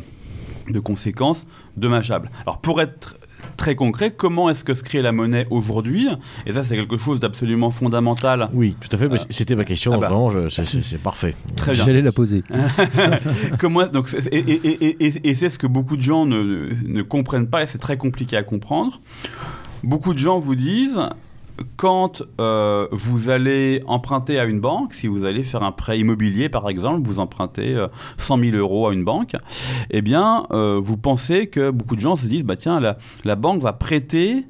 de 0.71 0.81
conséquences 0.81 1.47
dommageables. 1.77 2.31
Alors 2.43 2.59
pour 2.63 2.81
être 2.81 3.18
très 3.57 3.75
concret, 3.75 4.11
comment 4.11 4.49
est-ce 4.51 4.65
que 4.65 4.75
se 4.75 4.83
crée 4.83 5.03
la 5.03 5.13
monnaie 5.13 5.47
aujourd'hui? 5.51 6.09
Et 6.47 6.53
ça, 6.53 6.65
c'est 6.65 6.77
quelque 6.77 6.97
chose 6.97 7.21
d'absolument 7.21 7.71
fondamental. 7.71 8.49
Oui, 8.53 8.77
tout 8.81 8.89
à 8.95 8.99
fait. 8.99 9.07
Euh, 9.13 9.17
C'était 9.31 9.57
ma 9.57 9.65
question. 9.65 9.93
ah 9.95 9.99
bah. 9.99 10.09
vraiment, 10.09 10.49
c'est- 10.51 10.99
parfait. 11.03 11.35
Très 11.57 11.73
bien. 11.73 11.85
J'allais 11.85 12.03
la 12.03 12.13
poser. 12.13 12.43
Comment, 13.59 13.87
donc, 13.87 14.09
et 14.33 14.39
et- 14.39 14.67
et- 14.69 15.07
et- 15.07 15.29
et 15.29 15.35
c'est 15.35 15.51
ce 15.51 15.59
que 15.59 15.67
beaucoup 15.67 15.97
de 15.97 16.03
gens 16.03 16.27
ne, 16.27 16.71
ne 16.87 17.03
comprennent 17.03 17.49
pas 17.49 17.63
et 17.63 17.67
c'est 17.67 17.79
très 17.79 17.97
compliqué 17.97 18.37
à 18.37 18.43
comprendre. 18.43 19.01
Beaucoup 19.83 20.13
de 20.15 20.19
gens 20.19 20.39
vous 20.39 20.55
disent, 20.55 21.01
quand 21.77 22.23
euh, 22.41 22.87
vous 22.93 23.31
allez 23.31 23.83
emprunter 23.87 24.39
à 24.39 24.45
une 24.45 24.61
banque, 24.61 24.95
si 24.95 25.07
vous 25.07 25.25
allez 25.25 25.45
faire 25.45 25.63
un 25.63 25.73
prêt 25.73 25.99
immobilier 25.99 26.49
par 26.49 26.69
exemple, 26.69 27.07
vous 27.07 27.21
empruntez 27.21 27.75
euh, 27.75 27.89
100 28.19 28.39
000 28.39 28.57
euros 28.57 28.89
à 28.89 28.93
une 28.93 29.05
banque, 29.05 29.37
eh 29.91 30.03
bien, 30.03 30.47
euh, 30.51 30.81
vous 30.83 30.97
pensez 30.97 31.47
que 31.47 31.71
beaucoup 31.71 31.97
de 31.97 32.01
gens 32.01 32.17
se 32.17 32.27
disent, 32.27 32.45
bah 32.45 32.57
tiens, 32.57 32.81
la, 32.81 33.37
banque 33.37 33.63
va 33.63 33.73
prêter 33.73 34.45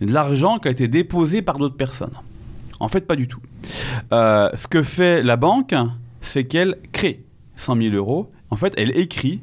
de 0.00 0.12
l'argent 0.12 0.58
qui 0.58 0.68
a 0.68 0.70
été 0.70 0.88
déposé 0.88 1.42
par 1.42 1.58
d'autres 1.58 1.76
personnes. 1.76 2.14
En 2.80 2.88
fait, 2.88 3.06
pas 3.06 3.16
du 3.16 3.28
tout. 3.28 3.40
Euh, 4.12 4.50
ce 4.54 4.66
que 4.66 4.82
fait 4.82 5.22
la 5.22 5.36
banque, 5.36 5.74
c'est 6.20 6.44
qu'elle 6.44 6.76
crée 6.92 7.24
100 7.56 7.76
000 7.76 7.94
euros. 7.94 8.30
En 8.50 8.56
fait, 8.56 8.74
elle 8.76 8.96
écrit 8.98 9.40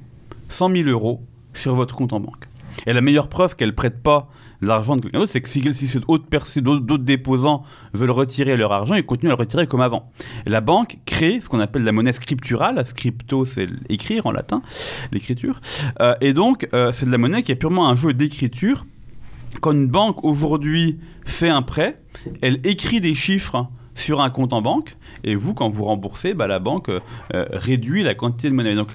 100 0.50 0.70
000 0.70 0.90
euros 0.90 1.22
sur 1.54 1.76
votre 1.76 1.96
compte 1.96 2.14
en 2.14 2.20
banque. 2.20 2.48
Et 2.86 2.94
la 2.94 3.02
meilleure 3.02 3.28
preuve 3.28 3.56
qu'elle 3.56 3.76
prête 3.76 4.02
pas 4.02 4.30
l'argent 4.62 4.96
de 4.96 5.02
quelqu'un 5.02 5.20
d'autre, 5.20 5.32
c'est 5.32 5.42
que 5.42 5.50
si, 5.50 5.62
si 5.74 6.62
d'autres 6.62 6.98
déposants 6.98 7.64
veulent 7.94 8.12
retirer 8.12 8.58
leur 8.58 8.72
argent, 8.72 8.96
ils 8.96 9.06
continuent 9.06 9.32
à 9.32 9.36
le 9.36 9.40
retirer 9.40 9.68
comme 9.68 9.82
avant. 9.82 10.12
La 10.46 10.62
banque 10.62 11.00
crée 11.06 11.40
ce 11.42 11.50
qu'on 11.50 11.60
appelle 11.60 11.84
la 11.84 11.92
monnaie 11.92 12.14
scripturale. 12.14 12.86
Scripto, 12.86 13.46
c'est 13.46 13.68
écrire 13.90 14.26
en 14.26 14.32
latin, 14.32 14.62
l'écriture. 15.12 15.62
Euh, 16.00 16.16
et 16.22 16.34
donc, 16.34 16.68
euh, 16.74 16.92
c'est 16.92 17.06
de 17.06 17.12
la 17.12 17.18
monnaie 17.18 17.44
qui 17.44 17.52
est 17.52 17.56
purement 17.56 17.90
un 17.90 17.96
jeu 17.96 18.14
d'écriture. 18.14 18.86
Quand 19.60 19.72
une 19.72 19.88
banque 19.88 20.24
aujourd'hui 20.24 21.00
fait 21.26 21.50
un 21.50 21.62
prêt, 21.62 22.02
elle 22.42 22.60
écrit 22.64 23.02
des 23.02 23.16
chiffres 23.16 23.68
sur 23.96 24.22
un 24.22 24.30
compte 24.30 24.54
en 24.54 24.62
banque, 24.62 24.96
et 25.24 25.36
vous, 25.36 25.54
quand 25.54 25.70
vous 25.70 25.84
remboursez, 25.84 26.34
bah, 26.34 26.48
la 26.48 26.60
banque 26.60 26.90
euh, 26.90 27.02
réduit 27.52 28.04
la 28.04 28.16
quantité 28.16 28.50
de 28.50 28.56
monnaie. 28.56 28.74
Donc 28.74 28.90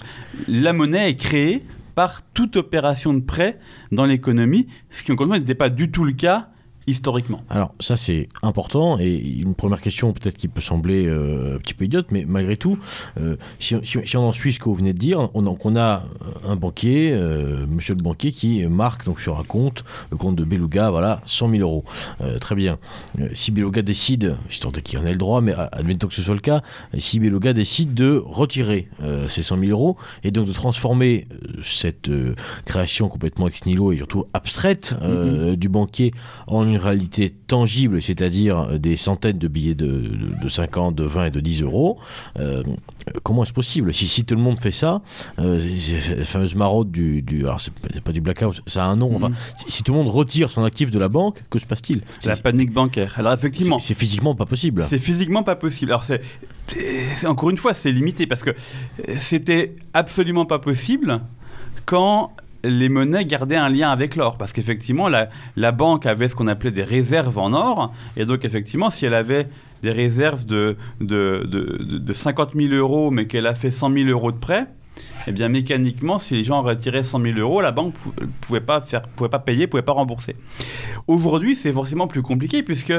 la 0.48 0.72
monnaie 0.72 1.10
est 1.10 1.16
créée 1.16 1.62
par 1.96 2.22
toute 2.22 2.56
opération 2.56 3.14
de 3.14 3.20
prêt 3.20 3.58
dans 3.90 4.04
l'économie, 4.04 4.68
ce 4.90 5.02
qui 5.02 5.10
encore 5.10 5.24
une 5.24 5.30
fois 5.30 5.38
n'était 5.40 5.56
pas 5.56 5.70
du 5.70 5.90
tout 5.90 6.04
le 6.04 6.12
cas 6.12 6.50
historiquement. 6.86 7.42
Alors 7.50 7.74
ça 7.80 7.96
c'est 7.96 8.28
important 8.42 8.98
et 8.98 9.14
une 9.16 9.54
première 9.54 9.80
question 9.80 10.12
peut-être 10.12 10.36
qui 10.36 10.48
peut 10.48 10.60
sembler 10.60 11.06
euh, 11.06 11.56
un 11.56 11.58
petit 11.58 11.74
peu 11.74 11.84
idiote 11.84 12.06
mais 12.10 12.24
malgré 12.26 12.56
tout 12.56 12.78
euh, 13.20 13.36
si, 13.58 13.74
si- 13.82 13.98
si 14.04 14.16
on 14.16 14.28
en 14.28 14.32
suit 14.32 14.52
ce 14.52 14.58
que 14.60 14.64
vous 14.66 14.74
venez 14.76 14.92
de 14.92 14.98
dire 14.98 15.28
on, 15.34 15.42
donc 15.42 15.66
on 15.66 15.74
a 15.76 16.04
un 16.46 16.56
banquier 16.56 17.10
euh, 17.12 17.66
monsieur 17.68 17.94
le 17.94 18.02
banquier 18.02 18.30
qui 18.32 18.64
marque 18.66 19.04
donc 19.04 19.20
sur 19.20 19.38
un 19.38 19.42
compte 19.44 19.84
le 20.10 20.16
compte 20.16 20.36
de 20.36 20.44
Beluga 20.44 20.90
voilà 20.90 21.22
100 21.26 21.50
000 21.50 21.62
euros. 21.62 21.84
Euh, 22.20 22.38
très 22.38 22.54
bien. 22.54 22.78
Euh, 23.20 23.28
si 23.34 23.50
Beluga 23.50 23.82
décide 23.82 24.36
si 24.48 24.60
tant 24.60 24.70
est 24.72 24.82
qu'il 24.82 24.98
en 24.98 25.04
ait 25.06 25.12
le 25.12 25.18
droit 25.18 25.40
mais 25.40 25.52
euh, 25.58 25.66
admettons 25.72 26.06
que 26.06 26.14
ce 26.14 26.22
soit 26.22 26.34
le 26.34 26.40
cas 26.40 26.62
si 26.98 27.18
Beluga 27.20 27.52
décide 27.52 27.94
de 27.94 28.22
retirer 28.24 28.88
euh, 29.02 29.28
ces 29.28 29.42
100 29.42 29.58
000 29.58 29.70
euros 29.72 29.96
et 30.22 30.30
donc 30.30 30.46
de 30.46 30.52
transformer 30.52 31.26
euh, 31.32 31.60
cette 31.62 32.08
euh, 32.08 32.34
création 32.64 33.08
complètement 33.08 33.48
ex 33.48 33.66
nihilo 33.66 33.92
et 33.92 33.96
surtout 33.96 34.26
abstraite 34.34 34.94
euh, 35.02 35.56
du 35.56 35.68
banquier 35.68 36.12
en 36.46 36.64
une 36.66 36.75
réalité 36.76 37.30
tangible, 37.30 38.00
c'est-à-dire 38.02 38.78
des 38.78 38.96
centaines 38.96 39.38
de 39.38 39.48
billets 39.48 39.74
de, 39.74 39.86
de, 39.86 40.42
de 40.42 40.48
50, 40.48 40.94
de 40.94 41.04
20 41.04 41.26
et 41.26 41.30
de 41.30 41.40
10 41.40 41.62
euros, 41.62 41.98
euh, 42.38 42.62
comment 43.22 43.42
est-ce 43.44 43.52
possible 43.52 43.94
si, 43.94 44.08
si 44.08 44.24
tout 44.24 44.34
le 44.34 44.40
monde 44.40 44.58
fait 44.60 44.70
ça, 44.70 45.02
euh, 45.38 45.60
la 46.16 46.24
fameuse 46.24 46.54
maraude 46.54 46.90
du... 46.90 47.22
du 47.22 47.44
alors 47.44 47.60
c'est 47.60 47.72
pas- 47.74 48.00
pas 48.00 48.12
du 48.12 48.20
blackout, 48.20 48.62
ça 48.66 48.84
a 48.84 48.88
un 48.88 48.96
nom, 48.96 49.14
enfin, 49.14 49.28
Mhm. 49.30 49.34
si, 49.56 49.70
si 49.72 49.82
tout 49.82 49.92
le 49.92 49.98
monde 49.98 50.08
retire 50.08 50.50
son 50.50 50.64
actif 50.64 50.90
de 50.90 50.98
la 50.98 51.08
banque, 51.08 51.42
que 51.50 51.58
se 51.58 51.66
passe-t-il? 51.66 52.02
C'est 52.20 52.28
la 52.30 52.36
panique 52.36 52.72
bancaire. 52.72 53.14
Alors 53.16 53.32
effectivement, 53.32 53.78
c'est- 53.78 53.94
physiquement 53.94 54.34
pas 54.34 54.46
possible. 54.46 54.84
C'est 54.84 54.98
physiquement 54.98 55.42
pas 55.42 55.56
possible. 55.56 55.90
Alors 55.92 56.04
c'est- 56.04 57.26
encore 57.26 57.50
une 57.50 57.56
fois, 57.56 57.74
c'est 57.74 57.92
limité 57.92 58.26
parce 58.26 58.42
que 58.42 58.50
euh, 58.50 59.14
c'était 59.18 59.74
absolument 59.94 60.46
pas 60.46 60.58
possible 60.58 61.20
quand 61.84 62.32
les 62.64 62.88
monnaies 62.88 63.24
gardaient 63.24 63.56
un 63.56 63.68
lien 63.68 63.90
avec 63.90 64.16
l'or. 64.16 64.36
Parce 64.38 64.52
qu'effectivement, 64.52 65.08
la, 65.08 65.28
la 65.56 65.72
banque 65.72 66.06
avait 66.06 66.28
ce 66.28 66.34
qu'on 66.34 66.46
appelait 66.46 66.70
des 66.72 66.82
réserves 66.82 67.38
en 67.38 67.52
or. 67.52 67.92
Et 68.16 68.24
donc, 68.26 68.44
effectivement, 68.44 68.90
si 68.90 69.06
elle 69.06 69.14
avait 69.14 69.48
des 69.82 69.90
réserves 69.92 70.46
de, 70.46 70.76
de, 71.00 71.42
de, 71.46 71.76
de- 71.84 71.98
de 71.98 72.12
50 72.12 72.54
000 72.54 72.74
euros, 72.74 73.10
mais 73.10 73.26
qu'elle 73.26 73.46
a 73.46 73.54
fait 73.54 73.70
100 73.70 73.92
000 73.92 74.08
euros 74.08 74.32
de 74.32 74.38
prêt, 74.38 74.66
eh 75.26 75.32
bien, 75.32 75.48
mécaniquement, 75.48 76.18
si 76.18 76.34
les 76.34 76.44
gens 76.44 76.62
retiraient 76.62 77.02
100 77.02 77.20
000 77.20 77.38
euros, 77.38 77.60
la 77.60 77.72
banque 77.72 77.92
pou- 77.94 78.12
pouvait 78.40 78.60
pas 78.60 78.80
faire, 78.80 79.02
pouvait 79.02 79.28
pas 79.28 79.38
payer, 79.38 79.66
pouvait 79.66 79.82
pas 79.82 79.92
rembourser. 79.92 80.34
Aujourd'hui, 81.06 81.54
c'est 81.56 81.72
forcément 81.72 82.06
plus 82.06 82.22
compliqué 82.22 82.62
puisque 82.62 82.94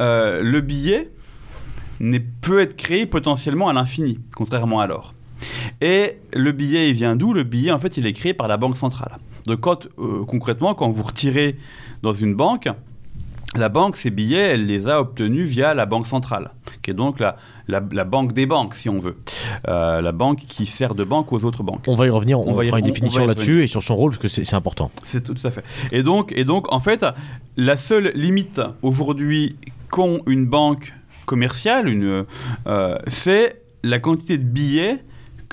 euh, 0.00 0.42
le 0.42 0.60
billet 0.60 1.10
peut 2.42 2.60
être 2.60 2.76
créé 2.76 3.06
potentiellement 3.06 3.68
à 3.68 3.72
l'infini, 3.72 4.18
contrairement 4.34 4.80
à 4.80 4.86
l'or. 4.86 5.14
Et 5.80 6.16
le 6.32 6.52
billet, 6.52 6.88
il 6.90 6.94
vient 6.94 7.16
d'où? 7.16 7.32
Le 7.32 7.42
billet, 7.42 7.70
en 7.72 7.78
fait, 7.78 7.96
il 7.96 8.06
est 8.06 8.12
créé 8.12 8.34
par 8.34 8.48
la 8.48 8.56
banque 8.56 8.76
centrale. 8.76 9.18
Donc, 9.46 9.60
quand, 9.60 9.86
euh, 9.98 10.24
concrètement, 10.26 10.74
quand 10.74 10.90
vous 10.90 11.02
retirez 11.02 11.56
dans 12.02 12.12
une 12.12 12.34
banque, 12.34 12.68
la 13.56 13.68
banque, 13.68 13.96
ces 13.96 14.10
billets, 14.10 14.40
elle 14.54 14.66
les 14.66 14.88
a 14.88 15.00
obtenus 15.00 15.48
via 15.48 15.74
la 15.74 15.86
banque 15.86 16.06
centrale, 16.08 16.50
qui 16.82 16.90
est 16.90 16.94
donc 16.94 17.20
la, 17.20 17.36
la, 17.68 17.80
la 17.92 18.04
banque 18.04 18.32
des 18.32 18.46
banques, 18.46 18.74
si 18.74 18.88
on 18.88 18.98
veut. 18.98 19.16
Euh, 19.68 20.00
la 20.00 20.10
banque 20.12 20.38
qui 20.48 20.66
sert 20.66 20.94
de 20.96 21.04
banque 21.04 21.32
aux 21.32 21.44
autres 21.44 21.62
banques. 21.62 21.84
On 21.86 21.94
va 21.94 22.06
y 22.06 22.10
revenir, 22.10 22.40
on, 22.40 22.48
On 22.50 22.54
va 22.54 22.64
y- 22.64 22.66
fera 22.68 22.78
une 22.80 22.86
on- 22.86 22.88
on 22.88 22.90
définition 22.92 23.26
là-dessus 23.26 23.62
et 23.62 23.66
sur 23.68 23.82
son 23.82 23.94
rôle 23.94 24.10
parce 24.12 24.22
que 24.22 24.28
c'est 24.28 24.54
important. 24.56 24.90
C'est 25.04 25.22
tout 25.22 25.36
à 25.46 25.50
fait. 25.52 25.62
Et 25.92 26.02
donc, 26.02 26.32
et 26.34 26.44
donc, 26.44 26.72
en 26.72 26.80
fait, 26.80 27.06
la 27.56 27.76
seule 27.76 28.10
limite 28.16 28.60
aujourd'hui 28.82 29.54
qu'ont 29.90 30.20
une 30.26 30.46
banque 30.46 30.92
commerciale, 31.26 31.88
une, 31.88 32.24
euh, 32.66 32.98
c'est 33.06 33.62
la 33.84 34.00
quantité 34.00 34.36
de 34.36 34.42
billets 34.44 34.98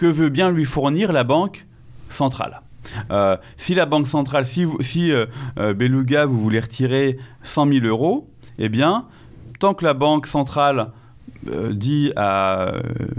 que 0.01 0.07
veut 0.07 0.29
bien 0.29 0.49
lui 0.49 0.65
fournir 0.65 1.11
la 1.13 1.23
banque 1.23 1.67
centrale. 2.09 2.61
Euh, 3.11 3.37
si 3.55 3.75
la 3.75 3.85
banque 3.85 4.07
centrale, 4.07 4.47
si, 4.47 4.63
vous- 4.63 4.81
si 4.81 5.11
euh, 5.11 5.27
euh, 5.59 5.75
Beluga, 5.75 6.25
vous 6.25 6.39
voulez 6.39 6.59
retirer 6.59 7.19
100 7.43 7.67
000 7.71 7.85
euros, 7.85 8.27
eh 8.57 8.67
bien, 8.67 9.05
tant 9.59 9.75
que 9.75 9.85
la 9.85 9.93
banque 9.93 10.25
centrale 10.25 10.87
euh, 11.51 11.71
dit 11.71 12.11
à 12.15 12.71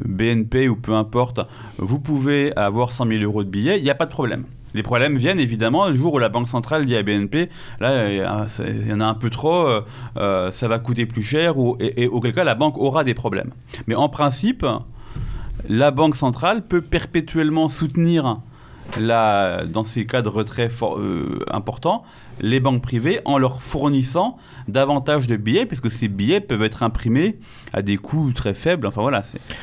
BNP 0.04 0.68
ou 0.68 0.74
peu 0.74 0.92
importe, 0.94 1.38
vous 1.78 2.00
pouvez 2.00 2.52
avoir 2.56 2.90
100 2.90 3.06
000 3.06 3.22
euros 3.22 3.44
de 3.44 3.48
billets, 3.48 3.78
il 3.78 3.84
n'y 3.84 3.90
a 3.90 3.94
pas 3.94 4.06
de 4.06 4.10
problème. 4.10 4.42
Les 4.74 4.82
problèmes 4.82 5.16
viennent 5.18 5.38
évidemment 5.38 5.86
le 5.88 5.94
jour 5.94 6.14
où 6.14 6.18
la 6.18 6.30
banque 6.30 6.48
centrale 6.48 6.84
dit 6.84 6.96
à 6.96 7.04
BNP, 7.04 7.48
là, 7.78 8.46
c'est- 8.48 8.68
il 8.68 8.88
y 8.88 8.92
en 8.92 9.00
a 9.00 9.06
un 9.06 9.14
peu 9.14 9.30
trop, 9.30 9.68
ça 10.16 10.66
va 10.68 10.78
coûter 10.80 11.06
plus 11.06 11.22
cher, 11.22 11.58
ou, 11.58 11.76
et, 11.78 12.02
et 12.02 12.08
auquel 12.08 12.32
cas 12.32 12.42
la 12.42 12.56
banque 12.56 12.76
aura 12.76 13.04
des 13.04 13.14
problèmes. 13.14 13.52
Mais 13.86 13.94
en 13.94 14.08
principe, 14.08 14.66
la 15.68 15.90
banque 15.90 16.16
centrale 16.16 16.62
peut 16.66 16.80
perpétuellement 16.80 17.68
soutenir, 17.68 18.40
dans 18.98 19.84
ces 19.84 20.06
cas 20.06 20.22
de 20.22 20.28
retrait 20.28 20.70
euh, 20.82 21.44
importants, 21.50 22.02
les 22.40 22.60
banques 22.60 22.82
privées 22.82 23.20
en 23.24 23.38
leur 23.38 23.62
fournissant 23.62 24.38
davantage 24.68 25.26
de 25.26 25.36
billets, 25.36 25.66
puisque 25.66 25.90
ces 25.90 26.08
billets 26.08 26.40
peuvent 26.40 26.62
être 26.62 26.82
imprimés 26.82 27.38
à 27.72 27.82
des 27.82 27.96
coûts 27.96 28.32
très 28.32 28.54
faibles. 28.54 28.86
Enfin 28.86 29.00
voilà, 29.02 29.22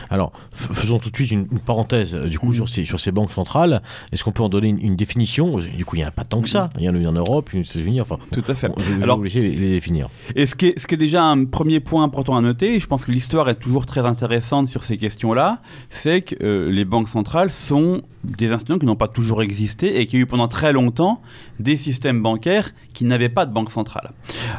Alors, 0.10 0.32
faisons 0.52 1.00
tout 1.00 1.10
de 1.10 1.16
suite 1.16 1.32
une, 1.32 1.48
une 1.52 1.60
parenthèse 1.60 2.16
euh, 2.16 2.28
du 2.28 2.40
coup 2.40 2.48
Mhm. 2.48 2.54
sur, 2.54 2.70
ces, 2.70 2.86
sur 2.86 3.00
ces 3.00 3.12
banques 3.12 3.32
centrales. 3.32 3.82
Est-ce 4.12 4.24
qu'on 4.24 4.32
peut 4.32 4.44
en 4.44 4.50
donner 4.50 4.70
une, 4.70 4.80
une 4.80 4.96
définition? 4.96 5.58
Du 5.60 5.86
coup, 5.86 5.96
il 5.96 6.00
n'y 6.00 6.06
en 6.06 6.10
a 6.10 6.12
pas 6.12 6.24
tant 6.24 6.42
que 6.42 6.50
ça. 6.50 6.70
Il 6.78 6.84
y 6.84 6.90
en 6.90 6.96
a 6.96 6.98
eu 6.98 7.08
en 7.08 7.12
Europe, 7.14 7.54
une 7.54 7.60
aux 7.62 7.64
États-Unis. 7.64 8.02
Enfin, 8.02 8.18
tout 8.32 8.44
à 8.48 8.56
fait. 8.56 8.68
bon, 8.70 8.76
je, 8.80 8.86
je 8.86 8.92
vais 8.94 9.04
Alors- 9.04 9.18
vous 9.18 9.24
laisser 9.24 9.42
les, 9.42 9.56
les 9.56 9.70
définir. 9.72 10.10
Et 10.36 10.46
ce 10.46 10.56
qui, 10.56 10.68
est, 10.68 10.80
ce 10.80 10.88
qui 10.88 10.96
est 10.96 10.98
déjà 10.98 11.24
un 11.24 11.46
premier 11.46 11.80
point 11.80 12.04
important 12.04 12.36
à 12.36 12.42
noter, 12.42 12.76
et 12.76 12.80
je 12.80 12.88
pense 12.88 13.06
que 13.06 13.12
l'histoire 13.12 13.50
est 13.50 13.56
toujours 13.56 13.86
très 13.86 14.06
intéressante 14.06 14.68
sur 14.70 14.84
ces 14.84 14.98
questions-là, 14.98 15.62
c'est 15.90 16.22
que 16.22 16.36
euh, 16.44 16.72
les 16.72 16.86
banques 16.86 17.10
centrales 17.10 17.52
sont 17.52 18.02
des 18.24 18.52
institutions 18.52 18.80
qui 18.80 18.86
n'ont 18.86 18.96
pas 18.98 19.08
toujours 19.08 19.42
existé 19.42 20.00
et 20.02 20.08
qui 20.08 20.18
ont 20.18 20.20
eu 20.20 20.26
pendant 20.26 20.48
très 20.50 20.74
longtemps 20.74 21.22
des 21.60 21.78
systèmes 21.78 22.22
bancaires 22.22 22.72
qui 22.94 23.06
n'avaient 23.06 23.30
pas 23.30 23.46
de 23.46 23.54
banque 23.54 23.72
centrale. 23.72 24.12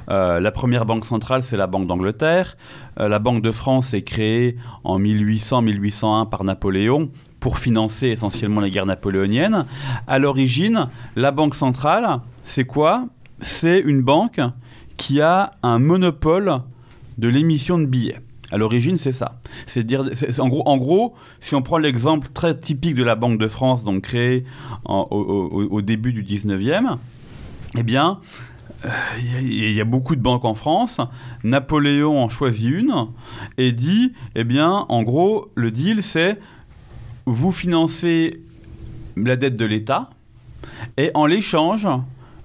Euh, 0.08 0.40
la 0.40 0.50
première 0.50 0.86
banque 0.86 1.04
centrale, 1.04 1.42
c'est 1.42 1.56
la 1.58 1.66
Banque 1.66 1.86
d'Angleterre. 1.86 2.56
Euh, 3.00 3.08
la 3.08 3.18
Banque 3.18 3.42
de 3.42 3.50
France 3.50 3.94
est 3.94 4.02
créée 4.02 4.56
en 4.84 5.00
1800-1801 5.00 6.28
par 6.28 6.44
Napoléon 6.44 7.10
pour 7.40 7.58
financer 7.58 8.08
essentiellement 8.08 8.60
les 8.60 8.70
guerres 8.70 8.86
napoléoniennes. 8.86 9.64
À 10.06 10.18
l'origine, 10.18 10.88
la 11.16 11.30
Banque 11.30 11.54
centrale, 11.54 12.20
c'est 12.44 12.64
quoi? 12.64 13.06
C'est 13.40 13.80
une 13.80 14.02
banque 14.02 14.40
qui 14.98 15.22
a 15.22 15.52
un 15.62 15.78
monopole 15.78 16.60
de 17.16 17.28
l'émission 17.28 17.78
de 17.78 17.86
billets. 17.86 18.20
À 18.52 18.58
l'origine, 18.58 18.98
c'est 18.98 19.12
ça. 19.12 19.40
C'est 19.66 19.84
dire, 19.84 20.04
en, 20.38 20.76
gros, 20.76 21.14
si 21.38 21.54
on 21.54 21.62
prend 21.62 21.78
l'exemple 21.78 22.28
très 22.34 22.58
typique 22.58 22.96
de 22.96 23.04
la 23.04 23.14
Banque 23.14 23.38
de 23.38 23.48
France, 23.48 23.84
donc 23.84 24.02
créée 24.02 24.44
au, 24.84 25.80
début 25.82 26.12
du 26.12 26.24
19e, 26.24 26.96
eh 27.78 27.82
bien, 27.84 28.18
il 29.18 29.32
y 29.32 29.36
a- 29.36 29.40
il 29.40 29.72
y, 29.72 29.80
a 29.80 29.84
beaucoup 29.84 30.16
de 30.16 30.20
banques 30.22 30.44
en 30.44 30.54
France. 30.54 31.00
Napoléon 31.44 32.22
en 32.22 32.28
choisit 32.28 32.70
une 32.70 32.94
et 33.58 33.72
dit, 33.72 34.12
eh 34.34 34.44
bien, 34.44 34.86
en 34.88 35.02
gros, 35.02 35.50
le 35.54 35.70
deal, 35.70 36.02
c'est 36.02 36.38
vous 37.26 37.52
financez 37.52 38.40
la 39.16 39.36
dette 39.36 39.56
de 39.56 39.64
l'État 39.64 40.10
et 40.96 41.10
en 41.14 41.26
l'échange, 41.26 41.86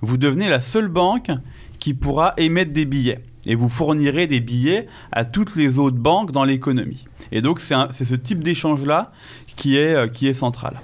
vous 0.02 0.18
devenez 0.18 0.50
la 0.50 0.62
seule 0.62 0.88
banque 0.88 1.32
qui 1.80 1.94
pourra 1.94 2.34
émettre 2.38 2.74
des 2.74 2.86
billets. 2.86 3.20
Et 3.48 3.56
vous 3.56 3.70
fournirez 3.70 4.26
des 4.28 4.40
billets 4.40 4.88
à 5.12 5.24
toutes 5.24 5.56
les 5.56 5.78
autres 5.78 5.98
banques 5.98 6.32
dans 6.32 6.44
l'économie. 6.44 7.06
Et 7.32 7.42
donc 7.42 7.60
c'est 7.60 8.04
ce 8.04 8.16
type 8.16 8.44
d'échange-là 8.44 9.12
qui 9.56 9.78
est, 9.78 9.96
euh, 9.96 10.08
qui 10.08 10.28
est 10.28 10.34
central. 10.34 10.82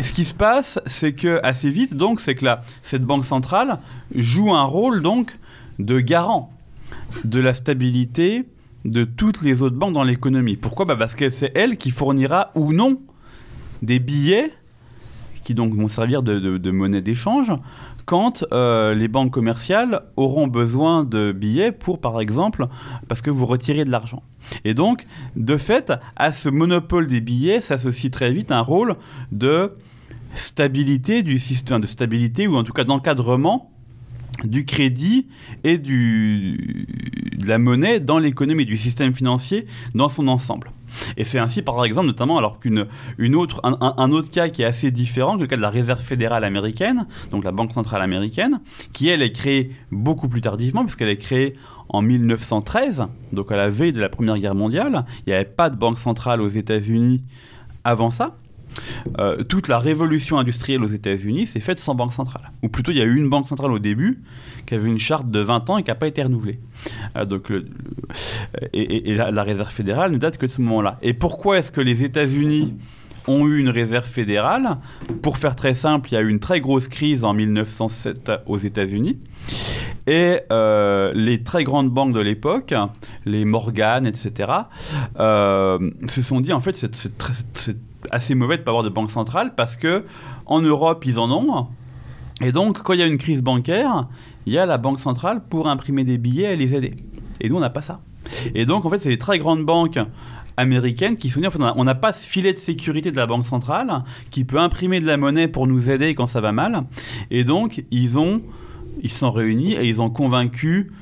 ce 0.00 0.12
qui 0.12 0.24
se 0.24 0.34
passe, 0.34 0.80
c'est 0.86 1.14
que 1.14 1.40
assez 1.42 1.70
vite, 1.70 1.94
donc, 1.94 2.20
c'est 2.20 2.34
que 2.34 2.44
là, 2.44 2.62
cette 2.82 3.04
banque 3.04 3.24
centrale 3.24 3.78
joue 4.14 4.54
un 4.54 4.64
rôle 4.64 5.02
donc 5.02 5.36
de 5.78 6.00
garant 6.00 6.52
de 7.24 7.40
la 7.40 7.54
stabilité 7.54 8.44
de 8.84 9.04
toutes 9.04 9.42
les 9.42 9.62
autres 9.62 9.76
banques 9.76 9.94
dans 9.94 10.02
l'économie. 10.02 10.56
Pourquoi? 10.56 10.84
Bah 10.84 10.96
Parce 10.96 11.14
que 11.14 11.30
c'est 11.30 11.52
elle 11.54 11.78
qui 11.78 11.90
fournira 11.90 12.50
ou 12.54 12.72
non 12.72 13.00
des 13.82 13.98
billets 13.98 14.52
qui 15.42 15.54
donc 15.54 15.74
vont 15.74 15.88
servir 15.88 16.22
de 16.22 16.70
monnaie 16.70 17.02
d'échange 17.02 17.52
quand 18.04 18.44
euh, 18.52 18.94
les 18.94 19.08
banques 19.08 19.32
commerciales 19.32 20.02
auront 20.16 20.46
besoin 20.46 21.04
de 21.04 21.32
billets 21.32 21.72
pour, 21.72 22.00
par 22.00 22.20
exemple, 22.20 22.68
parce 23.08 23.20
que 23.20 23.30
vous 23.30 23.46
retirez 23.46 23.84
de 23.84 23.90
l'argent. 23.90 24.22
Et 24.64 24.74
donc, 24.74 25.04
de 25.36 25.56
fait, 25.56 25.92
à 26.16 26.32
ce 26.32 26.48
monopole 26.48 27.06
des 27.06 27.20
billets 27.20 27.60
s'associe 27.60 28.10
très 28.10 28.32
vite 28.32 28.52
un 28.52 28.60
rôle 28.60 28.96
de 29.32 29.72
stabilité 30.34 31.22
du 31.22 31.38
système, 31.38 31.80
de 31.80 31.86
stabilité 31.86 32.46
ou 32.46 32.56
en 32.56 32.64
tout 32.64 32.72
cas 32.72 32.84
d'encadrement 32.84 33.70
du 34.42 34.64
crédit 34.64 35.28
et 35.62 35.78
de 35.78 36.56
la 37.46 37.58
monnaie 37.58 38.00
dans 38.00 38.18
l'économie, 38.18 38.66
du 38.66 38.76
système 38.76 39.14
financier 39.14 39.66
dans 39.94 40.08
son 40.08 40.26
ensemble. 40.28 40.70
Et 41.16 41.24
c'est 41.24 41.38
ainsi, 41.38 41.62
par 41.62 41.84
exemple, 41.84 42.06
notamment, 42.06 42.38
alors 42.38 42.60
qu'une 42.60 42.86
une 43.18 43.34
autre, 43.34 43.60
un, 43.64 44.10
autre 44.12 44.30
cas 44.30 44.48
qui 44.48 44.62
est 44.62 44.66
assez 44.66 44.90
différent, 44.90 45.34
le 45.34 45.46
cas 45.46 45.56
de 45.56 45.60
la 45.60 45.70
Réserve 45.70 46.00
fédérale 46.00 46.44
américaine, 46.44 47.06
donc 47.30 47.44
la 47.44 47.52
Banque 47.52 47.72
centrale 47.72 48.02
américaine, 48.02 48.60
qui 48.92 49.08
elle 49.08 49.22
est 49.22 49.32
créée 49.32 49.72
beaucoup 49.90 50.28
plus 50.28 50.40
tardivement, 50.40 50.84
puisqu'elle 50.84 51.08
est 51.08 51.16
créée 51.16 51.56
en 51.88 52.02
1913, 52.02 53.06
donc 53.32 53.52
à 53.52 53.56
la 53.56 53.68
veille 53.68 53.92
de 53.92 54.00
la 54.00 54.08
Première 54.08 54.38
Guerre 54.38 54.54
mondiale. 54.54 55.04
Il 55.26 55.30
n'y 55.30 55.34
avait 55.34 55.44
pas 55.44 55.70
de 55.70 55.76
banque 55.76 55.98
centrale 55.98 56.40
aux 56.40 56.48
États-Unis 56.48 57.22
avant 57.84 58.10
ça. 58.10 58.36
Euh, 59.18 59.44
toute 59.44 59.68
la 59.68 59.78
révolution 59.78 60.38
industrielle 60.38 60.82
aux 60.82 60.88
États-Unis 60.88 61.46
s'est 61.46 61.60
faite 61.60 61.78
sans 61.78 61.94
banque 61.94 62.12
centrale. 62.12 62.50
Ou 62.62 62.68
plutôt, 62.68 62.90
il 62.90 62.98
y 62.98 63.02
a 63.02 63.04
eu 63.04 63.16
une 63.16 63.28
banque 63.28 63.46
centrale 63.46 63.70
au 63.70 63.78
début 63.78 64.22
qui 64.66 64.74
avait 64.74 64.88
une 64.88 64.98
charte 64.98 65.30
de 65.30 65.40
20 65.40 65.70
ans 65.70 65.78
et 65.78 65.82
qui 65.82 65.90
n'a 65.90 65.94
pas 65.94 66.08
été 66.08 66.22
renouvelée. 66.22 66.58
Euh, 67.16 67.24
donc, 67.24 67.52
et, 68.72 69.14
la, 69.14 69.42
réserve 69.42 69.70
fédérale 69.70 70.12
ne 70.12 70.18
date 70.18 70.38
que 70.38 70.46
de 70.46 70.50
ce 70.50 70.60
moment-là. 70.62 70.98
Et 71.02 71.14
pourquoi 71.14 71.58
est-ce 71.58 71.70
que 71.70 71.80
les 71.80 72.02
États-Unis 72.02 72.74
ont 73.26 73.46
eu 73.46 73.58
une 73.58 73.68
réserve 73.68 74.06
fédérale 74.06 74.78
Pour 75.22 75.38
faire 75.38 75.56
très 75.56 75.74
simple, 75.74 76.10
il 76.10 76.14
y 76.14 76.18
a 76.18 76.20
eu 76.20 76.28
une 76.28 76.40
très 76.40 76.60
grosse 76.60 76.88
crise 76.88 77.24
en 77.24 77.32
1907 77.34 78.32
aux 78.46 78.58
États-Unis. 78.58 79.18
Et 80.06 80.40
euh, 80.52 81.12
les 81.14 81.42
très 81.42 81.64
grandes 81.64 81.90
banques 81.90 82.12
de 82.12 82.20
l'époque, 82.20 82.74
les 83.24 83.44
Morgan, 83.44 84.06
etc., 84.06 84.52
se 85.16 86.22
sont 86.22 86.40
dit 86.40 86.52
en 86.52 86.60
fait 86.60 86.76
c'est 86.76 87.76
assez 88.10 88.34
mauvais 88.34 88.56
de 88.56 88.62
ne 88.62 88.64
pas 88.64 88.72
avoir 88.72 88.84
de 88.84 88.90
banque 88.90 89.10
centrale 89.10 89.54
parce 89.54 89.76
que 89.76 90.04
en 90.46 90.60
Europe, 90.60 91.04
ils 91.06 91.18
en 91.18 91.30
ont. 91.30 91.66
Et 92.40 92.52
donc, 92.52 92.82
quand 92.82 92.92
il 92.92 93.00
y 93.00 93.02
a 93.02 93.06
une 93.06 93.18
crise 93.18 93.42
bancaire, 93.42 94.08
il 94.46 94.52
y 94.52 94.58
a 94.58 94.66
la 94.66 94.78
banque 94.78 95.00
centrale 95.00 95.42
pour 95.48 95.68
imprimer 95.68 96.04
des 96.04 96.18
billets 96.18 96.54
et 96.54 96.56
les 96.56 96.74
aider. 96.74 96.94
Et 97.40 97.48
nous, 97.48 97.56
on 97.56 97.60
n'a 97.60 97.70
pas 97.70 97.80
ça. 97.80 98.00
Et 98.54 98.66
donc, 98.66 98.84
en 98.84 98.90
fait, 98.90 98.98
c'est 98.98 99.10
les 99.10 99.18
très 99.18 99.38
grandes 99.38 99.64
banques 99.64 99.98
américaines 100.56 101.16
qui 101.16 101.30
sont 101.30 101.40
dit, 101.40 101.48
on 101.76 101.84
n'a 101.84 101.94
pas 101.94 102.12
ce 102.12 102.26
filet 102.26 102.52
de 102.52 102.58
sécurité 102.58 103.10
de 103.10 103.16
la 103.16 103.26
banque 103.26 103.46
centrale 103.46 104.04
qui 104.30 104.44
peut 104.44 104.58
imprimer 104.58 105.00
de 105.00 105.06
la 105.06 105.16
monnaie 105.16 105.48
pour 105.48 105.66
nous 105.66 105.90
aider 105.90 106.14
quand 106.14 106.26
ça 106.26 106.40
va 106.40 106.52
mal. 106.52 106.84
Et 107.30 107.44
donc, 107.44 107.84
ils 107.90 108.18
ont, 108.18 108.42
ils 109.02 109.10
sont 109.10 109.30
réunis 109.30 109.72
et 109.72 109.84
ils 109.84 110.00
ont 110.00 110.10
convaincu 110.10 110.92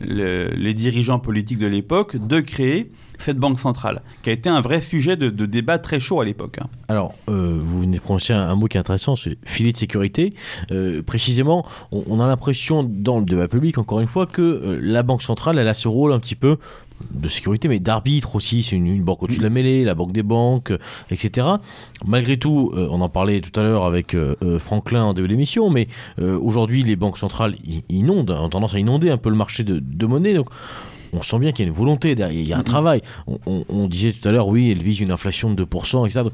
les 0.00 0.74
dirigeants 0.74 1.18
politiques 1.18 1.58
de 1.58 1.66
l'époque 1.66 2.16
de 2.16 2.40
créer 2.40 2.90
cette 3.18 3.38
banque 3.38 3.58
centrale, 3.58 4.02
qui 4.22 4.30
a 4.30 4.32
été 4.32 4.48
un 4.48 4.60
vrai 4.60 4.80
sujet 4.80 5.16
de, 5.16 5.46
débat 5.46 5.78
très 5.78 6.00
chaud 6.00 6.20
à 6.20 6.24
l'époque. 6.24 6.58
Alors, 6.88 7.14
euh, 7.28 7.58
vous 7.62 7.80
venez 7.80 7.98
de 7.98 8.02
prononcer 8.02 8.32
un, 8.32 8.54
mot 8.54 8.66
qui 8.66 8.76
est 8.76 8.80
intéressant, 8.80 9.16
c'est 9.16 9.38
filet 9.44 9.72
de 9.72 9.76
sécurité. 9.76 10.34
Euh, 10.72 11.02
précisément, 11.02 11.64
on, 11.92 12.20
a 12.20 12.26
l'impression 12.26 12.82
dans 12.82 13.18
le 13.18 13.24
débat 13.24 13.48
public, 13.48 13.78
encore 13.78 14.00
une 14.00 14.06
fois, 14.06 14.26
que 14.26 14.42
euh, 14.42 14.78
la 14.82 15.02
banque 15.02 15.22
centrale, 15.22 15.58
elle 15.58 15.68
a 15.68 15.74
ce 15.74 15.88
rôle 15.88 16.12
un 16.12 16.18
petit 16.18 16.34
peu 16.34 16.56
de 17.10 17.28
sécurité, 17.28 17.68
mais 17.68 17.80
d'arbitre 17.80 18.36
aussi. 18.36 18.62
C'est 18.62 18.76
une, 18.76 19.02
banque 19.02 19.22
au-dessus 19.22 19.38
de 19.38 19.44
la 19.44 19.50
mêlée, 19.50 19.84
la 19.84 19.94
banque 19.94 20.12
des 20.12 20.22
banques, 20.22 20.72
etc. 21.10 21.46
Malgré 22.04 22.36
tout, 22.36 22.72
on 22.74 23.00
en 23.00 23.08
parlait 23.08 23.40
tout 23.40 23.58
à 23.58 23.62
l'heure 23.62 23.84
avec 23.84 24.16
Franklin 24.58 25.04
en 25.04 25.12
début 25.12 25.28
d'émission, 25.28 25.70
mais 25.70 25.88
aujourd'hui, 26.18 26.82
les 26.82 26.96
banques 26.96 27.18
centrales 27.18 27.56
inondent, 27.88 28.30
ont 28.30 28.48
tendance 28.48 28.74
à 28.74 28.78
inonder 28.78 29.10
un 29.10 29.18
peu 29.18 29.30
le 29.30 29.36
marché 29.36 29.64
de, 29.64 30.06
monnaie. 30.06 30.34
Donc, 30.34 30.48
on 31.12 31.22
sent 31.22 31.38
bien 31.38 31.52
qu'il 31.52 31.64
y 31.64 31.68
a 31.68 31.70
une 31.70 31.76
volonté 31.76 32.12
il 32.12 32.42
y 32.42 32.52
a 32.52 32.58
un 32.58 32.62
travail. 32.62 33.02
On, 33.46 33.86
disait 33.86 34.12
tout 34.12 34.28
à 34.28 34.32
l'heure, 34.32 34.48
oui, 34.48 34.70
elle 34.70 34.82
vise 34.82 35.00
une 35.00 35.10
inflation 35.10 35.52
de 35.52 35.64
2%, 35.64 36.06
etc. 36.06 36.28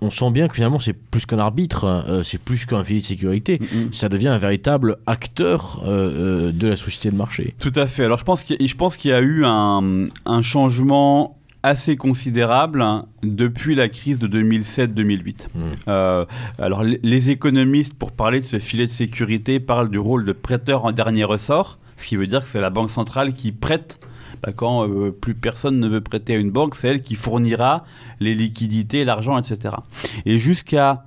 on 0.00 0.10
sent 0.10 0.30
bien 0.30 0.48
que 0.48 0.54
finalement 0.54 0.78
c'est 0.78 0.92
plus 0.92 1.26
qu'un 1.26 1.38
arbitre, 1.38 1.84
hein, 1.84 2.04
euh, 2.08 2.22
c'est 2.22 2.38
plus 2.38 2.66
qu'un 2.66 2.84
filet 2.84 3.00
de 3.00 3.04
sécurité, 3.04 3.60
ça 3.90 4.08
devient 4.08 4.28
un 4.28 4.38
véritable 4.38 4.96
acteur 5.06 5.82
euh, 5.84 6.48
euh, 6.48 6.52
de 6.52 6.68
la 6.68 6.76
société 6.76 7.10
de 7.10 7.16
marché. 7.16 7.54
Tout 7.58 7.72
à 7.74 7.86
fait. 7.86 8.04
Alors 8.04 8.18
je 8.18 8.24
pense 8.24 8.44
qu'il 8.44 9.10
y, 9.10 9.12
a 9.12 9.20
eu 9.20 9.44
un, 9.44 10.08
changement 10.42 11.38
assez 11.62 11.96
considérable 11.96 12.82
hein, 12.82 13.06
depuis 13.22 13.74
la 13.74 13.88
crise 13.88 14.18
de 14.18 14.28
2007-2008. 14.28 15.48
Mm. 15.54 16.26
alors 16.58 16.84
les 16.84 17.30
économistes, 17.30 17.94
pour 17.94 18.12
parler 18.12 18.40
de 18.40 18.44
ce 18.44 18.58
filet 18.58 18.86
de 18.86 18.90
sécurité, 18.90 19.60
parlent 19.60 19.90
du 19.90 19.98
rôle 19.98 20.24
de 20.24 20.32
prêteur 20.32 20.84
en 20.84 20.92
dernier 20.92 21.24
ressort 21.24 21.78
ce 21.96 22.06
qui 22.06 22.16
veut 22.16 22.26
dire 22.26 22.40
que 22.40 22.46
c'est 22.46 22.60
la 22.60 22.70
banque 22.70 22.90
centrale 22.90 23.34
qui 23.34 23.52
prête. 23.52 24.00
Bah, 24.42 24.52
quand 24.54 24.88
euh, 24.88 25.10
plus 25.10 25.34
personne 25.34 25.80
ne 25.80 25.88
veut 25.88 26.00
prêter 26.00 26.34
à 26.34 26.38
une 26.38 26.50
banque, 26.50 26.74
c'est 26.74 26.88
elle 26.88 27.02
qui 27.02 27.14
fournira 27.14 27.84
les 28.20 28.34
liquidités, 28.34 29.04
l'argent, 29.04 29.38
etc. 29.38 29.76
Et 30.24 30.38
jusqu'à 30.38 31.06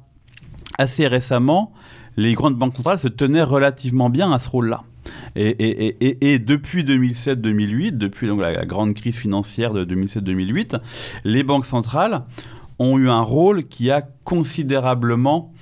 assez 0.78 1.08
récemment, 1.08 1.74
les 2.18 2.34
grandes 2.34 2.56
banques 2.56 2.76
centrales 2.76 3.00
se 3.00 3.08
tenaient 3.08 3.44
relativement 3.44 4.10
bien 4.10 4.32
à 4.32 4.40
ce 4.40 4.50
rôle-là. 4.50 4.84
Et, 5.36 6.40
depuis 6.40 6.84
2007-2008, 6.84 7.98
depuis 7.98 8.28
donc, 8.28 8.42
la, 8.42 8.66
grande 8.66 8.94
crise 8.94 9.16
financière 9.16 9.74
de 9.74 9.86
2007-2008, 9.86 10.80
les 11.24 11.44
banques 11.44 11.66
centrales 11.66 12.24
ont 12.78 12.98
eu 12.98 13.10
un 13.10 13.22
rôle 13.22 13.64
qui 13.66 13.92
a 13.92 14.02
considérablement 14.24 15.54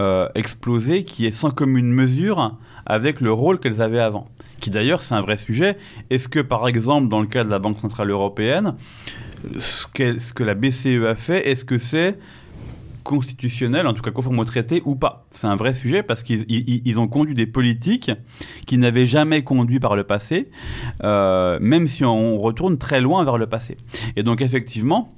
euh, 0.00 0.28
explosé, 0.34 1.04
qui 1.04 1.26
est 1.26 1.32
sans 1.32 1.50
commune 1.50 1.92
mesure 1.92 2.56
avec 2.86 3.20
le 3.20 3.32
rôle 3.32 3.58
qu'elles 3.58 3.82
avaient 3.82 4.00
avant 4.00 4.28
qui 4.60 4.70
d'ailleurs 4.70 5.02
c'est 5.02 5.14
un 5.14 5.20
vrai 5.20 5.38
sujet. 5.38 5.76
Est-ce 6.10 6.28
que 6.28 6.40
par 6.40 6.68
exemple 6.68 7.08
dans 7.08 7.20
le 7.20 7.26
cas 7.26 7.44
de 7.44 7.50
la 7.50 7.58
Banque 7.58 7.78
Centrale 7.78 8.10
Européenne, 8.10 8.74
ce, 9.60 9.86
que 9.86 10.42
la 10.42 10.54
BCE 10.54 11.04
a 11.06 11.14
fait, 11.14 11.48
est-ce 11.48 11.64
que 11.64 11.78
c'est 11.78 12.18
constitutionnel, 13.04 13.86
en 13.86 13.94
tout 13.94 14.02
cas 14.02 14.10
conforme 14.10 14.38
au 14.38 14.44
traité 14.44 14.82
ou 14.84 14.94
pas? 14.94 15.26
C'est 15.32 15.46
un 15.46 15.56
vrai 15.56 15.72
sujet 15.72 16.02
parce 16.02 16.22
qu'ils 16.22 16.98
ont 16.98 17.08
conduit 17.08 17.34
des 17.34 17.46
politiques 17.46 18.10
qui 18.66 18.78
n'avaient 18.78 19.06
jamais 19.06 19.42
conduit 19.42 19.80
par 19.80 19.96
le 19.96 20.04
passé, 20.04 20.50
euh, 21.04 21.58
même 21.60 21.88
si 21.88 22.04
on 22.04 22.38
retourne 22.38 22.78
très 22.78 23.00
loin 23.00 23.24
vers 23.24 23.38
le 23.38 23.46
passé. 23.46 23.76
Et 24.16 24.22
donc 24.22 24.42
effectivement, 24.42 25.17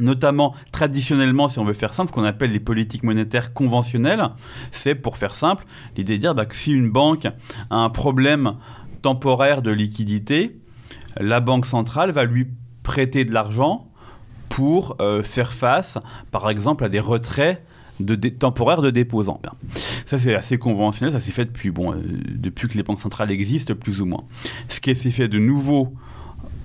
notamment 0.00 0.54
traditionnellement, 0.72 1.48
si 1.48 1.58
on 1.58 1.64
veut 1.64 1.72
faire 1.72 1.94
simple, 1.94 2.10
ce 2.10 2.14
qu'on 2.14 2.24
appelle 2.24 2.52
les 2.52 2.60
politiques 2.60 3.02
monétaires 3.02 3.52
conventionnelles, 3.52 4.28
c'est 4.70 4.94
pour 4.94 5.16
faire 5.16 5.34
simple, 5.34 5.64
l'idée 5.96 6.16
de 6.16 6.20
dire 6.20 6.34
bah, 6.34 6.46
que 6.46 6.56
si 6.56 6.72
une 6.72 6.90
banque 6.90 7.26
a 7.70 7.76
un 7.76 7.90
problème 7.90 8.54
temporaire 9.02 9.62
de 9.62 9.70
liquidité, 9.70 10.56
la 11.18 11.40
banque 11.40 11.66
centrale 11.66 12.10
va 12.10 12.24
lui 12.24 12.48
prêter 12.82 13.24
de 13.24 13.32
l'argent 13.32 13.88
pour 14.48 14.96
euh, 15.00 15.22
faire 15.22 15.52
face, 15.52 15.98
par 16.30 16.50
exemple, 16.50 16.84
à 16.84 16.88
des 16.88 17.00
retraits 17.00 17.64
de 18.00 18.16
temporaires 18.28 18.82
de 18.82 18.90
déposants. 18.90 19.40
Ça, 20.06 20.18
c'est 20.18 20.34
assez 20.34 20.58
conventionnel, 20.58 21.12
ça 21.12 21.20
s'est 21.20 21.30
fait 21.32 21.44
depuis, 21.44 21.70
bon, 21.70 21.92
euh, 21.92 22.02
depuis 22.28 22.68
que 22.68 22.76
les 22.76 22.82
banques 22.82 23.00
centrales 23.00 23.30
existent, 23.30 23.74
plus 23.74 24.00
ou 24.00 24.06
moins. 24.06 24.24
Ce 24.68 24.80
qui 24.80 24.94
s'est 24.94 25.10
fait 25.10 25.28
de 25.28 25.38
nouveau 25.38 25.94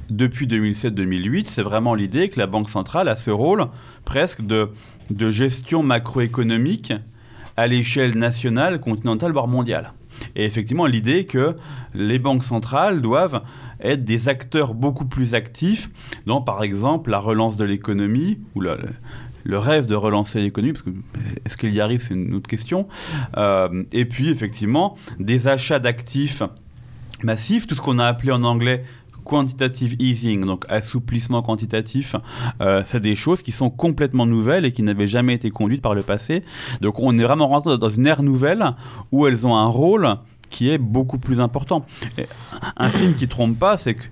depuis 0.09 0.47
2007-2008, 0.47 1.45
c'est 1.45 1.61
vraiment 1.61 1.95
l'idée 1.95 2.29
que 2.29 2.39
la 2.39 2.47
Banque 2.47 2.69
centrale 2.69 3.07
a 3.09 3.15
ce 3.15 3.31
rôle 3.31 3.67
presque 4.05 4.41
de, 4.45 4.69
de 5.09 5.29
gestion 5.29 5.83
macroéconomique 5.83 6.93
à 7.57 7.67
l'échelle 7.67 8.17
nationale, 8.17 8.79
continentale, 8.79 9.31
voire 9.31 9.47
mondiale. 9.47 9.93
Et 10.35 10.45
effectivement, 10.45 10.85
l'idée 10.85 11.25
que 11.25 11.55
les 11.93 12.19
banques 12.19 12.43
centrales 12.43 13.01
doivent 13.01 13.43
être 13.81 14.03
des 14.03 14.29
acteurs 14.29 14.73
beaucoup 14.73 15.05
plus 15.05 15.35
actifs 15.35 15.89
dans, 16.25 16.41
par 16.41 16.63
exemple, 16.63 17.11
la 17.11 17.19
relance 17.19 17.57
de 17.57 17.65
l'économie, 17.65 18.39
ou 18.55 18.61
le, 18.61 18.77
rêve 19.49 19.85
de 19.85 19.95
relancer 19.95 20.39
l'économie, 20.39 20.73
parce 20.73 20.83
que 20.83 20.89
est-ce 21.45 21.57
qu'il 21.57 21.73
y 21.73 21.81
arrive, 21.81 22.03
c'est 22.07 22.13
une 22.13 22.35
autre 22.35 22.47
question. 22.47 22.87
Euh, 23.37 23.83
et 23.91 24.05
puis, 24.05 24.29
effectivement, 24.29 24.95
des 25.19 25.47
achats 25.47 25.79
d'actifs 25.79 26.41
massifs, 27.23 27.67
tout 27.67 27.75
ce 27.75 27.81
qu'on 27.81 27.99
a 27.99 28.05
appelé 28.05 28.31
en 28.31 28.43
anglais 28.43 28.83
quantitative 29.27 29.95
easing, 29.99 30.45
donc 30.45 30.65
assouplissement 30.69 31.41
quantitatif, 31.41 32.15
euh, 32.61 32.81
c'est 32.85 33.01
des 33.01 33.15
choses 33.15 33.41
qui 33.41 33.51
sont 33.51 33.69
complètement 33.69 34.25
nouvelles 34.25 34.65
et 34.65 34.71
qui 34.71 34.81
n'avaient 34.81 35.07
jamais 35.07 35.33
été 35.33 35.51
conduites 35.51 35.81
par 35.81 35.93
le 35.93 36.01
passé. 36.01 36.43
Donc 36.81 36.99
on 36.99 37.17
est 37.19 37.23
vraiment 37.23 37.47
rentré 37.47 37.77
dans 37.77 37.89
une 37.89 38.07
ère 38.07 38.23
nouvelle 38.23 38.73
où 39.11 39.27
elles 39.27 39.45
ont 39.45 39.55
un 39.55 39.67
rôle 39.67 40.15
qui 40.49 40.69
est 40.69 40.77
beaucoup 40.77 41.19
plus 41.19 41.41
important. 41.41 41.85
un 42.77 42.89
signe 42.89 43.13
qui 43.13 43.27
trompe 43.27 43.59
pas, 43.59 43.77
c'est 43.77 43.95
que 43.95 44.03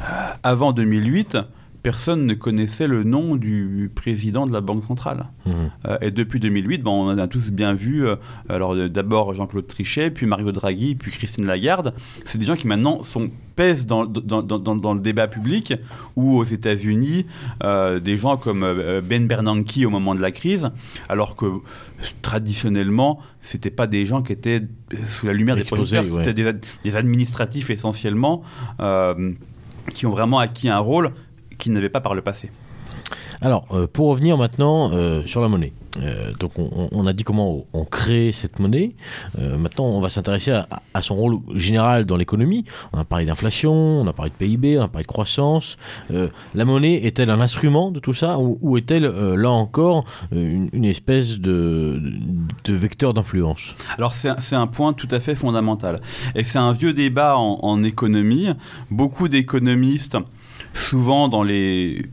euh, 0.00 0.30
avant 0.42 0.72
2008, 0.72 1.36
personne 1.82 2.26
ne 2.26 2.34
connaissait 2.34 2.86
le 2.86 3.02
nom 3.02 3.34
du 3.34 3.90
président 3.94 4.46
de 4.46 4.52
la 4.52 4.60
Banque 4.60 4.84
centrale. 4.84 5.26
Mmh. 5.46 5.50
Euh, 5.86 5.98
et 6.00 6.10
depuis 6.10 6.38
2008, 6.38 6.78
bon, 6.78 7.08
on 7.08 7.18
a 7.18 7.26
tous 7.26 7.50
bien 7.50 7.74
vu, 7.74 8.06
euh, 8.06 8.16
alors 8.48 8.76
d'abord 8.88 9.34
Jean-Claude 9.34 9.66
Trichet, 9.66 10.10
puis 10.10 10.26
Mario 10.26 10.52
Draghi, 10.52 10.94
puis 10.94 11.10
Christine 11.10 11.44
Lagarde. 11.44 11.94
C'est 12.24 12.38
des 12.38 12.46
gens 12.46 12.54
qui 12.54 12.68
maintenant 12.68 13.02
sont, 13.02 13.30
pèsent 13.56 13.86
dans, 13.86 14.06
dans, 14.06 14.42
dans, 14.42 14.76
dans 14.76 14.94
le 14.94 15.00
débat 15.00 15.26
public, 15.26 15.74
ou 16.14 16.36
aux 16.38 16.44
États-Unis, 16.44 17.26
euh, 17.64 17.98
des 17.98 18.16
gens 18.16 18.36
comme 18.36 18.64
Ben 19.04 19.26
Bernanke 19.26 19.80
au 19.84 19.90
moment 19.90 20.14
de 20.14 20.20
la 20.20 20.30
crise, 20.30 20.70
alors 21.08 21.34
que 21.34 21.46
traditionnellement, 22.22 23.18
c'était 23.40 23.70
pas 23.70 23.88
des 23.88 24.06
gens 24.06 24.22
qui 24.22 24.32
étaient 24.32 24.62
sous 25.08 25.26
la 25.26 25.32
lumière 25.32 25.56
des 25.56 25.64
projecteurs, 25.64 26.04
c'était 26.06 26.34
des, 26.34 26.52
des, 26.84 26.96
administratifs 26.96 27.70
essentiellement 27.70 28.42
qui 29.94 30.06
ont 30.06 30.10
vraiment 30.10 30.38
acquis 30.38 30.68
un 30.68 30.78
rôle 30.78 31.12
qu'ils 31.62 31.72
n'avaient 31.72 31.88
pas 31.88 32.00
par 32.00 32.14
le 32.14 32.22
passé. 32.22 32.50
Alors, 33.40 33.66
euh, 33.72 33.88
pour 33.92 34.08
revenir 34.08 34.36
maintenant 34.36 34.90
euh, 34.92 35.22
sur 35.26 35.40
la 35.40 35.48
monnaie. 35.48 35.72
Euh, 36.00 36.32
donc, 36.38 36.52
on, 36.56 37.06
a 37.06 37.12
dit 37.12 37.24
comment 37.24 37.64
on 37.72 37.84
crée 37.84 38.30
cette 38.32 38.58
monnaie. 38.60 38.94
maintenant, 39.36 39.84
on 39.84 40.00
va 40.00 40.08
s'intéresser 40.08 40.52
à, 40.52 41.02
son 41.02 41.16
rôle 41.16 41.38
général 41.54 42.06
dans 42.06 42.16
l'économie. 42.16 42.64
On 42.94 42.98
a 42.98 43.04
parlé 43.04 43.26
d'inflation, 43.26 43.72
on 43.72 44.06
a 44.06 44.12
parlé 44.14 44.30
de 44.30 44.36
PIB, 44.36 44.78
on 44.78 44.84
a 44.84 44.88
parlé 44.88 45.02
de 45.02 45.08
croissance. 45.08 45.76
la 46.10 46.64
monnaie 46.64 46.94
est-elle 47.04 47.28
un 47.28 47.42
instrument 47.42 47.90
de 47.90 48.00
tout 48.00 48.14
ça 48.14 48.38
ou, 48.38 48.78
est-elle, 48.78 49.04
là 49.04 49.50
encore, 49.50 50.06
une, 50.30 50.84
espèce 50.86 51.40
de, 51.40 52.00
vecteur 52.66 53.12
d'influence? 53.12 53.74
Alors, 53.98 54.14
c'est 54.14 54.56
un 54.56 54.66
point 54.68 54.94
tout 54.94 55.08
à 55.10 55.20
fait 55.20 55.34
fondamental. 55.34 56.00
Et 56.34 56.44
c'est 56.44 56.58
un 56.58 56.72
vieux 56.72 56.94
débat 56.94 57.36
en, 57.36 57.58
en 57.62 57.84
économie. 57.84 58.48
Beaucoup 58.90 59.28
d'économistes 59.28 60.16
souvent 60.74 61.28
dans 61.28 61.42
les 61.42 62.06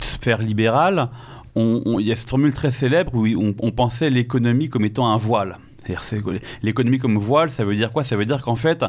sphères 0.00 0.42
libérales, 0.42 1.08
il 1.56 2.06
y 2.06 2.12
a 2.12 2.16
cette 2.16 2.30
formule 2.30 2.52
très 2.52 2.70
célèbre 2.70 3.14
où 3.14 3.26
on, 3.60 3.70
pensait 3.72 4.10
l'économie 4.10 4.68
comme 4.68 4.84
étant 4.84 5.12
un 5.12 5.16
voile. 5.16 5.58
L'économie 6.62 6.98
comme 6.98 7.18
voile, 7.18 7.50
ça 7.50 7.64
veut 7.64 7.74
dire 7.74 7.90
quoi? 7.92 8.04
Ça 8.04 8.16
veut 8.16 8.24
dire 8.24 8.42
qu'en 8.42 8.56
fait, 8.56 8.84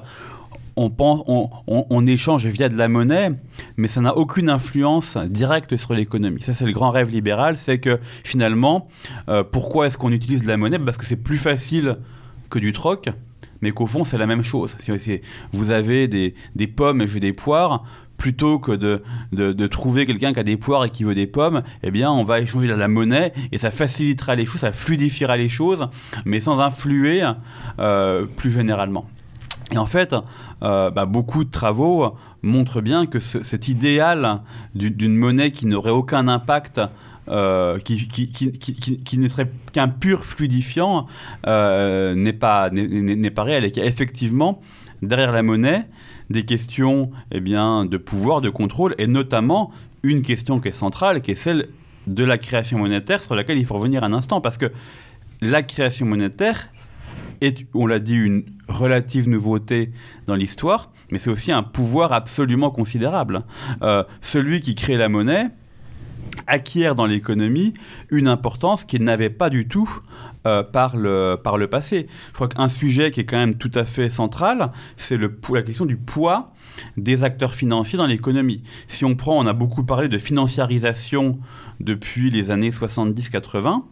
on, 0.75 2.05
échange 2.05 2.45
via 2.45 2.69
de 2.69 2.77
la 2.77 2.87
monnaie, 2.87 3.31
mais 3.77 3.87
ça 3.87 4.01
n'a 4.01 4.15
aucune 4.15 4.49
influence 4.49 5.17
directe 5.17 5.75
sur 5.77 5.93
l'économie. 5.93 6.41
Ça, 6.41 6.53
c'est 6.53 6.65
le 6.65 6.71
grand 6.71 6.91
rêve 6.91 7.09
libéral, 7.09 7.57
c'est 7.57 7.79
que 7.79 7.99
finalement, 8.23 8.87
euh, 9.29 9.43
pourquoi 9.43 9.87
est-ce 9.87 9.97
qu'on 9.97 10.11
utilise 10.11 10.43
de 10.43 10.47
la 10.47 10.57
monnaie? 10.57 10.79
Parce 10.79 10.97
que 10.97 11.05
c'est 11.05 11.15
plus 11.15 11.37
facile 11.37 11.97
que 12.49 12.59
du 12.59 12.73
troc, 12.73 13.09
mais 13.61 13.71
qu'au 13.71 13.87
fond, 13.87 14.03
c'est 14.03 14.17
la 14.17 14.27
même 14.27 14.43
chose. 14.43 14.75
Si 14.79 14.91
vous 15.53 15.71
avez 15.71 16.07
des, 16.07 16.35
des 16.55 16.67
pommes 16.67 17.01
et 17.01 17.19
des 17.19 17.33
poires, 17.33 17.83
plutôt 18.21 18.59
que 18.59 18.71
de, 18.73 19.01
de, 19.31 19.67
trouver 19.67 20.05
quelqu'un 20.05 20.31
qui 20.31 20.39
a 20.39 20.43
des 20.43 20.55
poires 20.55 20.85
et 20.85 20.91
qui 20.91 21.03
veut 21.03 21.15
des 21.15 21.25
pommes, 21.25 21.63
eh 21.81 21.89
bien, 21.89 22.11
on 22.11 22.21
va 22.21 22.39
échanger 22.39 22.67
de 22.67 22.73
la 22.75 22.87
monnaie 22.87 23.33
et 23.51 23.57
ça 23.57 23.71
facilitera 23.71 24.35
les 24.35 24.45
choses, 24.45 24.61
ça 24.61 24.71
fluidifiera 24.71 25.37
les 25.37 25.49
choses, 25.49 25.87
mais 26.23 26.39
sans 26.39 26.59
influer 26.59 27.23
euh, 27.79 28.27
plus 28.37 28.51
généralement. 28.51 29.07
Et 29.71 29.79
en 29.79 29.87
fait, 29.87 30.13
euh, 30.61 30.91
bah, 30.91 31.05
beaucoup 31.05 31.43
de 31.43 31.49
travaux 31.49 32.15
montrent 32.43 32.81
bien 32.81 33.07
que 33.07 33.17
cet 33.17 33.67
idéal 33.67 34.41
d'une 34.75 35.15
monnaie 35.15 35.49
qui 35.49 35.65
n'aurait 35.65 35.89
aucun 35.89 36.27
impact 36.27 36.79
euh, 37.27 37.79
qui, 37.79 38.07
qui, 38.07 38.31
qui, 38.31 38.51
qui, 38.51 39.17
ne 39.17 39.27
serait 39.29 39.49
qu'un 39.73 39.87
pur 39.87 40.25
fluidifiant 40.25 41.07
n'est 41.47 42.33
pas, 42.33 42.69
n'est 42.69 43.31
pas 43.31 43.43
réel 43.43 43.65
et 43.65 43.71
qu'effectivement, 43.71 44.61
derrière 45.01 45.31
la 45.31 45.41
monnaie, 45.41 45.87
des 46.31 46.43
questions 46.43 47.11
eh 47.31 47.39
bien, 47.39 47.85
de 47.85 47.97
pouvoir, 47.97 48.41
de 48.41 48.49
contrôle, 48.49 48.95
et 48.97 49.07
notamment 49.07 49.71
une 50.03 50.21
question 50.21 50.59
qui 50.59 50.69
est 50.69 50.73
centrale, 50.73 51.21
qui 51.21 51.31
est 51.31 51.35
celle 51.35 51.69
de 52.07 52.23
la 52.23 52.37
création 52.37 52.79
monétaire, 52.79 53.21
sur 53.21 53.35
laquelle 53.35 53.57
il 53.57 53.65
faut 53.65 53.75
revenir 53.75 54.03
un 54.03 54.13
instant, 54.13 54.41
parce 54.41 54.57
que 54.57 54.71
la 55.41 55.63
création 55.63 56.05
monétaire 56.05 56.69
est, 57.41 57.65
on 57.73 57.87
l'a 57.87 57.99
dit, 57.99 58.15
une 58.15 58.45
relative 58.67 59.29
nouveauté 59.29 59.91
dans 60.27 60.35
l'histoire, 60.35 60.91
mais 61.11 61.19
c'est 61.19 61.29
aussi 61.29 61.51
un 61.51 61.63
pouvoir 61.63 62.13
absolument 62.13 62.71
considérable. 62.71 63.43
Euh, 63.81 64.03
celui 64.21 64.61
qui 64.61 64.75
crée 64.75 64.97
la 64.97 65.09
monnaie 65.09 65.47
acquiert 66.47 66.95
dans 66.95 67.05
l'économie 67.05 67.73
une 68.09 68.27
importance 68.27 68.85
qu'il 68.85 69.03
n'avait 69.03 69.29
pas 69.29 69.49
du 69.49 69.67
tout 69.67 70.01
euh, 70.47 70.63
par, 70.63 70.97
le, 70.97 71.37
par 71.41 71.57
le 71.59 71.67
passé. 71.67 72.07
Je 72.29 72.33
crois 72.33 72.47
qu'un 72.47 72.67
sujet 72.67 73.11
qui 73.11 73.19
est 73.19 73.25
quand 73.25 73.37
même 73.37 73.53
tout 73.53 73.69
à 73.75 73.85
fait 73.85 74.09
central, 74.09 74.71
c'est 74.97 75.15
la 75.17 75.61
question 75.61 75.85
du 75.85 75.97
poids 75.97 76.51
des 76.97 77.23
acteurs 77.23 77.53
financiers 77.53 77.97
dans 77.97 78.07
l'économie. 78.07 78.63
Si 78.87 79.05
on 79.05 79.15
prend, 79.15 79.37
on 79.37 79.45
a 79.45 79.53
beaucoup 79.53 79.83
parlé 79.83 80.09
de 80.09 80.17
financiarisation 80.17 81.37
depuis 81.79 82.31
les 82.31 82.49
années 82.49 82.71
70-80. 82.71 83.83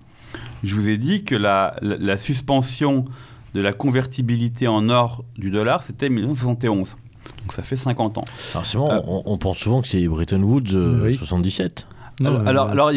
Je 0.64 0.74
vous 0.74 0.90
ai 0.90 0.98
dit 0.98 1.24
que 1.24 1.36
la, 1.36 1.76
la, 1.82 2.18
suspension 2.18 3.06
de 3.54 3.62
la 3.62 3.72
convertibilité 3.72 4.68
en 4.68 4.90
or 4.90 5.24
du 5.38 5.52
dollar, 5.52 5.84
c'était 5.84 6.10
1971. 6.10 6.98
Donc 7.42 7.54
ça 7.54 7.62
fait 7.62 7.76
50 7.76 8.18
ans. 8.18 8.26
Alors 8.54 8.66
c'est 8.66 8.80
bon, 8.80 8.90
euh, 8.90 9.00
on, 9.06 9.38
pense 9.38 9.60
souvent 9.60 9.84
que 9.84 9.88
c'est 9.88 10.08
Bretton 10.08 10.42
Woods 10.42 11.12
77. 11.16 11.86
Euh, 12.22 12.46
alors, 12.46 12.70
alors, 12.70 12.92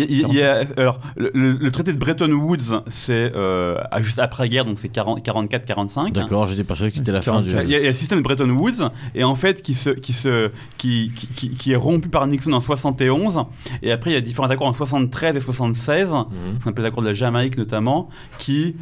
le, 1.17 1.71
traité 1.71 1.93
de 1.93 1.99
Bretton 1.99 2.31
Woods, 2.31 2.83
c'est 2.89 3.33
euh, 3.35 3.79
juste 4.01 4.19
après-guerre, 4.19 4.65
donc 4.65 4.79
c'est 4.79 4.93
44-45. 4.93 6.13
D'accord, 6.13 6.47
j'étais 6.47 6.65
persuadé 6.65 6.93
que 6.93 6.99
c'était 6.99 7.13
la 7.13 7.23
fin 7.23 7.41
du. 7.41 7.51
Il 7.51 7.69
y, 7.69 7.77
a, 7.77 7.81
le 7.81 7.93
système 7.93 8.19
de 8.19 8.25
Bretton 8.25 8.51
Woods, 8.51 8.91
et 9.15 9.25
en 9.25 9.35
fait, 9.35 9.63
qui, 9.63 9.75
se, 9.75 9.91
qui, 9.91 10.13
se, 10.13 10.51
qui, 10.79 11.13
qui, 11.15 11.51
qui, 11.51 11.73
est 11.73 11.77
rompu 11.77 12.09
par 12.09 12.27
Nixon 12.27 12.53
en 12.53 12.61
71, 12.61 13.45
et 13.83 13.93
après, 13.93 14.11
il 14.11 14.15
y 14.15 14.17
a 14.17 14.21
différents 14.21 14.51
accords 14.51 14.69
en 14.69 14.73
73 14.73 15.37
et 15.37 15.41
76, 15.41 16.11
mmh. 16.11 16.25
ce 16.59 16.65
qu'on 16.65 16.71
appelle 16.71 16.85
l'accord 16.85 17.03
de 17.03 17.09
la 17.09 17.15
Jamaïque 17.15 17.57
notamment, 17.57 18.09
qui 18.39 18.77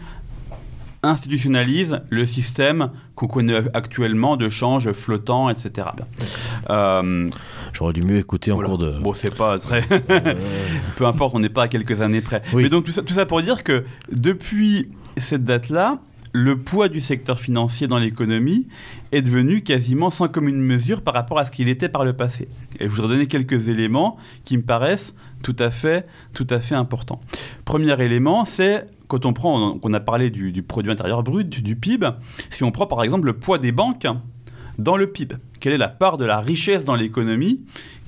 institutionnalise 1.02 2.00
le 2.10 2.26
système 2.26 2.90
qu'on 3.14 3.26
connaît 3.26 3.62
actuellement 3.74 4.36
de 4.36 4.48
change 4.48 4.92
flottant, 4.92 5.48
etc. 5.48 5.88
Euh, 6.68 7.30
J'aurais 7.72 7.92
dû 7.92 8.02
mieux 8.06 8.18
écouter 8.18 8.52
en 8.52 8.58
cours 8.58 8.78
de. 8.78 8.98
Bon, 8.98 9.12
c'est 9.12 9.34
pas 9.34 9.58
très. 9.58 9.82
Peu 10.96 11.06
importe, 11.06 11.34
on 11.34 11.40
n'est 11.40 11.48
pas 11.48 11.64
à 11.64 11.68
quelques 11.68 12.02
années 12.02 12.20
près. 12.20 12.42
Mais 12.54 12.68
donc, 12.68 12.84
tout 12.84 12.92
ça, 12.92 13.02
tout 13.02 13.14
ça 13.14 13.26
pour 13.26 13.42
dire 13.42 13.62
que 13.64 13.84
depuis 14.12 14.88
cette 15.16 15.44
date-là, 15.44 16.00
le 16.32 16.58
poids 16.58 16.88
du 16.88 17.00
secteur 17.00 17.40
financier 17.40 17.88
dans 17.88 17.98
l'économie 17.98 18.68
est 19.12 19.22
devenu 19.22 19.62
quasiment 19.62 20.10
sans 20.10 20.28
commune 20.28 20.60
mesure 20.60 21.02
par 21.02 21.14
rapport 21.14 21.38
à 21.38 21.44
ce 21.44 21.50
qu'il 21.50 21.68
était 21.68 21.88
par 21.88 22.04
le 22.04 22.12
passé. 22.12 22.48
Et 22.78 22.84
je 22.84 22.88
voudrais 22.88 23.14
donner 23.14 23.26
quelques 23.26 23.68
éléments 23.68 24.16
qui 24.44 24.56
me 24.56 24.62
paraissent 24.62 25.14
tout 25.42 25.56
à 25.58 25.70
fait, 25.70 26.06
tout 26.34 26.46
à 26.50 26.60
fait 26.60 26.74
importants. 26.74 27.20
Premier 27.64 28.00
élément, 28.02 28.44
c'est 28.44 28.86
quand 29.08 29.26
on 29.26 29.32
prend, 29.32 29.78
on 29.82 29.92
a 29.92 30.00
parlé 30.00 30.30
du, 30.30 30.62
produit 30.62 30.92
intérieur 30.92 31.24
brut, 31.24 31.48
du, 31.48 31.74
PIB, 31.74 32.10
si 32.48 32.62
on 32.62 32.70
prend 32.70 32.86
par 32.86 33.02
exemple 33.02 33.26
le 33.26 33.32
poids 33.32 33.58
des 33.58 33.72
banques 33.72 34.06
dans 34.82 34.96
le 34.96 35.10
PIB, 35.10 35.36
quelle 35.60 35.74
est 35.74 35.78
la 35.78 35.88
part 35.88 36.18
de 36.18 36.24
la 36.24 36.40
richesse 36.40 36.84
dans 36.84 36.94
l'économie 36.94 37.60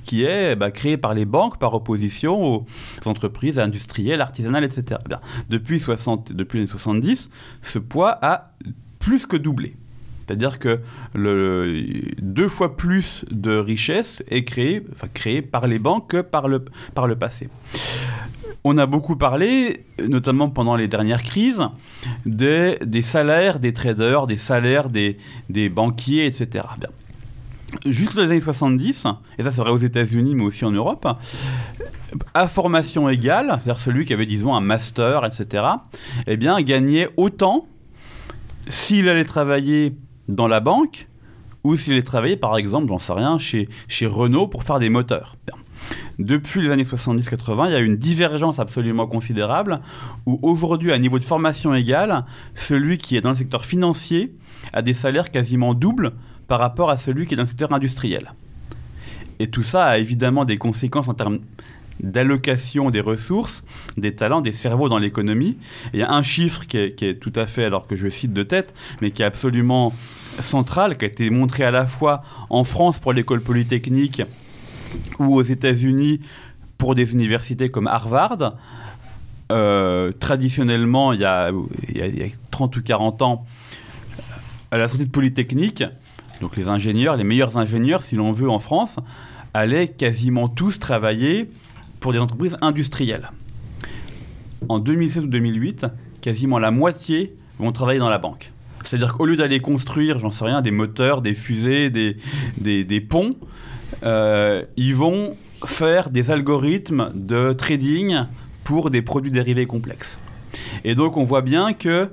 qui 0.05 0.23
est 0.23 0.55
bah, 0.55 0.71
créée 0.71 0.97
par 0.97 1.13
les 1.13 1.25
banques 1.25 1.59
par 1.59 1.73
opposition 1.73 2.43
aux 2.43 2.65
entreprises 3.05 3.59
industrielles, 3.59 4.21
artisanales, 4.21 4.63
etc. 4.63 4.99
Eh 5.09 5.13
depuis, 5.49 5.79
60, 5.79 6.33
depuis 6.33 6.59
les 6.59 6.67
70, 6.67 7.29
ce 7.61 7.79
poids 7.79 8.17
a 8.21 8.53
plus 8.99 9.25
que 9.25 9.37
doublé. 9.37 9.73
C'est-à-dire 10.25 10.57
que 10.57 10.79
deux 11.15 12.47
fois 12.47 12.77
plus 12.77 13.25
de 13.29 13.55
richesse 13.55 14.23
est 14.29 14.43
créée, 14.43 14.81
par 15.41 15.67
les 15.67 15.79
banques 15.79 16.09
que 16.09 16.21
par 16.21 16.47
le 16.47 17.15
passé. 17.15 17.49
On 18.63 18.77
a 18.77 18.85
beaucoup 18.85 19.15
parlé, 19.15 19.85
notamment 20.07 20.49
pendant 20.49 20.75
les 20.75 20.87
dernières 20.87 21.23
crises, 21.23 21.61
des, 22.25 22.77
salaires 23.01 23.59
des 23.59 23.73
traders, 23.73 24.27
des 24.27 24.37
salaires 24.37 24.89
des, 24.89 25.17
banquiers, 25.69 26.25
etc. 26.25 26.65
Bien. 26.79 26.89
Dans 27.83 28.21
les 28.21 28.31
années 28.31 28.39
70, 28.39 29.07
et 29.39 29.43
ça 29.43 29.49
c'est 29.49 29.61
vrai 29.61 29.71
aux 29.71 29.77
États-Unis 29.77 30.35
mais 30.35 30.43
aussi 30.43 30.63
en 30.63 30.71
Europe, 30.71 31.07
à 32.35 32.47
formation 32.47 33.09
égale, 33.09 33.47
c'est-à-dire 33.47 33.79
celui 33.79 34.05
qui 34.05 34.13
avait 34.13 34.27
disons 34.27 34.55
un 34.55 34.61
master, 34.61 35.25
etc., 35.25 35.65
eh 36.27 36.37
bien 36.37 36.61
gagnait 36.61 37.09
autant 37.17 37.67
s'il 38.67 39.09
allait 39.09 39.23
travailler 39.23 39.95
dans 40.27 40.47
la 40.47 40.59
banque 40.59 41.07
ou 41.63 41.75
s'il 41.75 41.93
allait 41.93 42.03
travailler 42.03 42.37
par 42.37 42.57
exemple, 42.57 42.89
j'en 42.89 42.99
sais 42.99 43.13
rien, 43.13 43.39
chez, 43.39 43.67
chez 43.87 44.05
Renault 44.05 44.47
pour 44.47 44.63
faire 44.63 44.77
des 44.77 44.89
moteurs. 44.89 45.35
Depuis 46.19 46.61
les 46.61 46.71
années 46.71 46.83
70-80, 46.83 47.67
il 47.67 47.71
y 47.71 47.75
a 47.75 47.79
une 47.79 47.97
divergence 47.97 48.59
absolument 48.59 49.07
considérable 49.07 49.79
où 50.25 50.39
aujourd'hui, 50.41 50.91
à 50.91 50.99
niveau 50.99 51.19
de 51.19 51.23
formation 51.23 51.73
égale, 51.73 52.25
celui 52.55 52.97
qui 52.97 53.17
est 53.17 53.21
dans 53.21 53.31
le 53.31 53.35
secteur 53.35 53.65
financier 53.65 54.33
a 54.73 54.81
des 54.81 54.93
salaires 54.93 55.31
quasiment 55.31 55.73
doubles 55.73 56.13
par 56.47 56.59
rapport 56.59 56.89
à 56.89 56.97
celui 56.97 57.25
qui 57.25 57.33
est 57.33 57.37
dans 57.37 57.43
le 57.43 57.47
secteur 57.47 57.73
industriel. 57.73 58.33
et 59.39 59.47
tout 59.47 59.63
ça 59.63 59.85
a 59.87 59.97
évidemment 59.97 60.45
des 60.45 60.57
conséquences 60.57 61.07
en 61.07 61.13
termes 61.13 61.39
d'allocation 62.01 62.89
des 62.89 62.99
ressources, 62.99 63.63
des 63.97 64.15
talents, 64.15 64.41
des 64.41 64.53
cerveaux 64.53 64.89
dans 64.89 64.97
l'économie. 64.97 65.57
Il 65.93 65.99
y 65.99 66.03
a 66.03 66.11
un 66.11 66.23
chiffre 66.23 66.65
qui 66.65 66.77
est, 66.77 66.95
qui 66.95 67.05
est, 67.05 67.15
tout 67.15 67.33
à 67.35 67.47
fait, 67.47 67.63
alors 67.63 67.87
que 67.87 67.95
je 67.95 68.07
cite 68.09 68.33
de 68.33 68.43
tête, 68.43 68.73
mais 69.01 69.11
qui 69.11 69.21
est 69.21 69.25
absolument 69.25 69.93
central, 70.39 70.97
qui 70.97 71.05
a 71.05 71.07
été 71.07 71.29
montré 71.29 71.63
à 71.63 71.71
la 71.71 71.85
fois 71.87 72.23
en 72.49 72.63
France 72.63 72.99
pour 72.99 73.13
l'école 73.13 73.41
polytechnique 73.41 74.23
ou 75.19 75.35
aux 75.35 75.41
États-Unis 75.41 76.21
pour 76.77 76.95
des 76.95 77.13
universités 77.13 77.69
comme 77.69 77.87
Harvard. 77.87 78.57
Euh, 79.51 80.11
traditionnellement, 80.19 81.13
il 81.13 81.21
y, 81.21 81.25
a, 81.25 81.51
il 81.89 81.97
y, 81.97 82.23
a, 82.23 82.27
30 82.51 82.75
ou 82.77 82.81
40 82.81 83.21
ans, 83.21 83.45
à 84.71 84.77
la 84.77 84.87
sortie 84.87 85.05
de 85.05 85.11
Polytechnique, 85.11 85.83
donc 86.41 86.55
les 86.55 86.69
ingénieurs, 86.69 87.15
les 87.15 87.23
meilleurs 87.23 87.57
ingénieurs, 87.57 88.03
si 88.03 88.15
l'on 88.15 88.31
veut, 88.31 88.49
en 88.49 88.59
France, 88.59 88.97
allaient 89.53 89.87
quasiment 89.87 90.47
tous 90.47 90.79
travailler 90.79 91.49
pour 91.99 92.13
des 92.13 92.19
entreprises 92.19 92.57
industrielles. 92.61 93.31
En 94.69 94.79
2007 94.79 95.23
ou 95.23 95.27
2008, 95.27 95.85
quasiment 96.21 96.57
la 96.57 96.71
moitié 96.71 97.35
vont 97.59 97.71
travailler 97.71 97.99
dans 97.99 98.09
la 98.09 98.17
banque. 98.17 98.51
C'est-à-dire 98.83 99.13
qu'au 99.13 99.25
lieu 99.25 99.35
d'aller 99.35 99.59
construire, 99.59 100.19
j'en 100.19 100.31
sais 100.31 100.43
rien, 100.45 100.61
des 100.61 100.71
moteurs, 100.71 101.21
des 101.21 101.33
fusées, 101.33 101.89
des 101.89 103.01
ponts, 103.01 103.35
euh, 104.03 104.63
ils 104.77 104.95
vont 104.95 105.35
faire 105.65 106.09
des 106.09 106.31
algorithmes 106.31 107.11
de 107.13 107.53
trading 107.53 108.25
pour 108.63 108.89
des 108.89 109.01
produits 109.01 109.31
dérivés 109.31 109.65
complexes. 109.65 110.19
Et 110.83 110.95
donc 110.95 111.17
on 111.17 111.23
voit 111.23 111.41
bien 111.41 111.73
que 111.73 112.09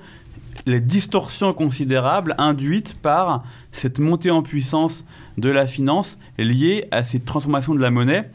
les 0.66 0.80
distorsions 0.80 1.52
considérables 1.52 2.34
induites 2.38 2.94
par 3.00 3.44
cette 3.72 3.98
montée 3.98 4.30
en 4.30 4.42
puissance 4.42 5.04
de 5.38 5.48
la 5.48 5.66
finance 5.66 6.18
liée 6.38 6.86
à 6.90 7.02
cette 7.02 7.24
transformation 7.24 7.74
de 7.74 7.80
la 7.80 7.90
monnaie, 7.90 8.28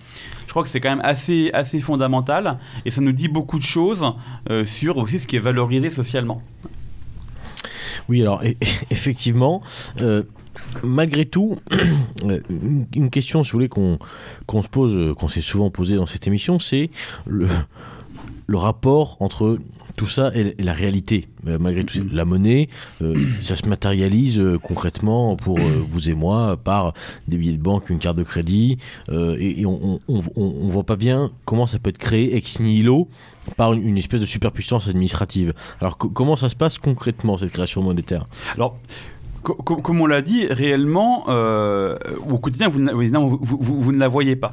je 0.46 0.52
crois 0.52 0.64
que 0.64 0.70
c'est 0.70 0.80
quand 0.80 0.90
même 0.90 1.06
assez, 1.06 1.52
assez 1.54 1.82
fondamental 1.82 2.58
et 2.86 2.92
ça 2.92 3.02
nous 3.02 3.12
dit 3.12 3.28
beaucoup 3.28 3.60
de 3.60 3.64
choses 3.64 4.06
euh, 4.50 4.66
sur 4.66 4.98
aussi 4.98 5.20
ce 5.20 5.28
qui 5.28 5.36
est 5.36 5.40
valorisé 5.40 5.90
socialement. 5.90 6.42
Oui, 8.08 8.22
alors 8.22 8.44
effectivement, 8.90 9.62
euh, 10.02 10.24
malgré 10.84 11.26
tout, 11.26 11.58
euh, 12.24 12.40
une 12.50 13.10
question, 13.10 13.44
si 13.44 13.52
vous 13.52 13.58
voulez, 13.58 13.70
qu'on 13.70 14.62
se 14.62 14.70
pose, 14.70 15.16
qu'on 15.16 15.28
s'est 15.28 15.42
souvent 15.42 15.70
posé 15.70 15.96
dans 15.96 16.06
cette 16.06 16.28
émission, 16.28 16.60
c'est 16.60 16.90
le, 17.26 17.48
rapport 18.54 19.18
entre 19.20 19.60
tout 19.96 20.08
ça 20.08 20.32
et 20.36 20.56
la 20.62 20.74
réalité. 20.74 21.28
Euh, 21.48 21.58
malgré 21.60 21.84
tout, 21.84 22.00
la 22.12 22.26
monnaie, 22.26 22.70
euh, 23.02 23.16
ça 23.42 23.56
se 23.56 23.68
matérialise 23.68 24.40
euh, 24.40 24.58
concrètement 24.58 25.36
pour 25.36 25.60
vous 25.60 26.10
et 26.10 26.14
moi 26.14 26.58
par 26.58 26.94
des 27.28 27.38
billets 27.38 27.58
de 27.58 27.62
banque, 27.62 27.90
une 27.90 28.00
carte 28.00 28.18
de 28.18 28.24
crédit, 28.24 28.78
et, 29.10 29.66
on, 29.66 30.00
on, 30.08 30.70
voit 30.70 30.84
pas 30.84 30.96
bien 30.96 31.32
comment 31.46 31.68
ça 31.68 31.80
peut 31.80 31.90
être 31.90 31.98
créé 31.98 32.36
ex 32.36 32.60
nihilo 32.60 33.08
par 33.58 33.74
une, 33.74 33.98
espèce 33.98 34.20
de 34.20 34.26
superpuissance 34.26 34.88
administrative. 34.88 35.54
Alors 35.80 35.98
comment 35.98 36.36
ça 36.36 36.50
se 36.50 36.56
passe 36.56 36.78
concrètement 36.78 37.38
cette 37.38 37.52
création 37.52 37.82
monétaire? 37.82 38.26
Comme 39.46 40.02
on 40.02 40.08
l'a 40.08 40.22
dit, 40.22 40.48
réellement, 40.48 41.26
euh, 41.30 41.98
au 42.30 42.40
quotidien, 42.40 42.70
vous, 42.70 42.80
ne 42.80 43.98
la 43.98 44.08
voyez 44.08 44.36
pas. 44.36 44.52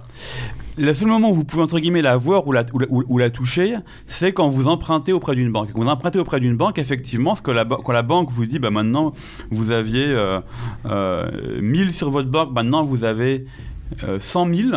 Le 0.79 0.95
seul 0.95 1.09
moment 1.09 1.31
où 1.31 1.35
vous 1.35 1.45
pouvez, 1.45 1.63
entre 1.63 1.79
guillemets, 1.79 2.01
la 2.01 2.17
voir 2.17 2.47
ou 2.47 2.53
la, 2.53 2.65
ou 2.73 3.05
ou 3.07 3.19
la 3.19 3.31
toucher, 3.31 3.77
c'est 4.07 4.33
quand 4.33 4.49
vous 4.49 4.69
empruntez 4.69 5.13
auprès 5.13 5.35
d'une 5.35 5.53
banque. 5.53 5.71
Quand 5.75 5.83
vous 5.83 5.89
empruntez 5.89 6.19
auprès 6.19 6.41
d'une 6.41 6.57
banque, 6.57 6.79
effectivement, 6.79 7.35
ce 7.35 7.43
que 7.43 7.51
la, 7.51 7.67
quand 7.67 7.93
la 7.93 8.03
banque 8.03 8.31
vous 8.31 8.47
dit, 8.47 8.59
bah, 8.59 8.71
maintenant, 8.71 9.13
vous 9.51 9.71
aviez 9.71 10.07
euh, 10.07 10.41
euh, 10.87 11.61
1000 11.61 11.93
sur 11.93 12.09
votre 12.09 12.31
banque, 12.31 12.53
maintenant, 12.53 12.85
vous 12.85 13.05
avez 13.05 13.45
euh, 14.05 14.19
100 14.19 14.55
000, 14.55 14.69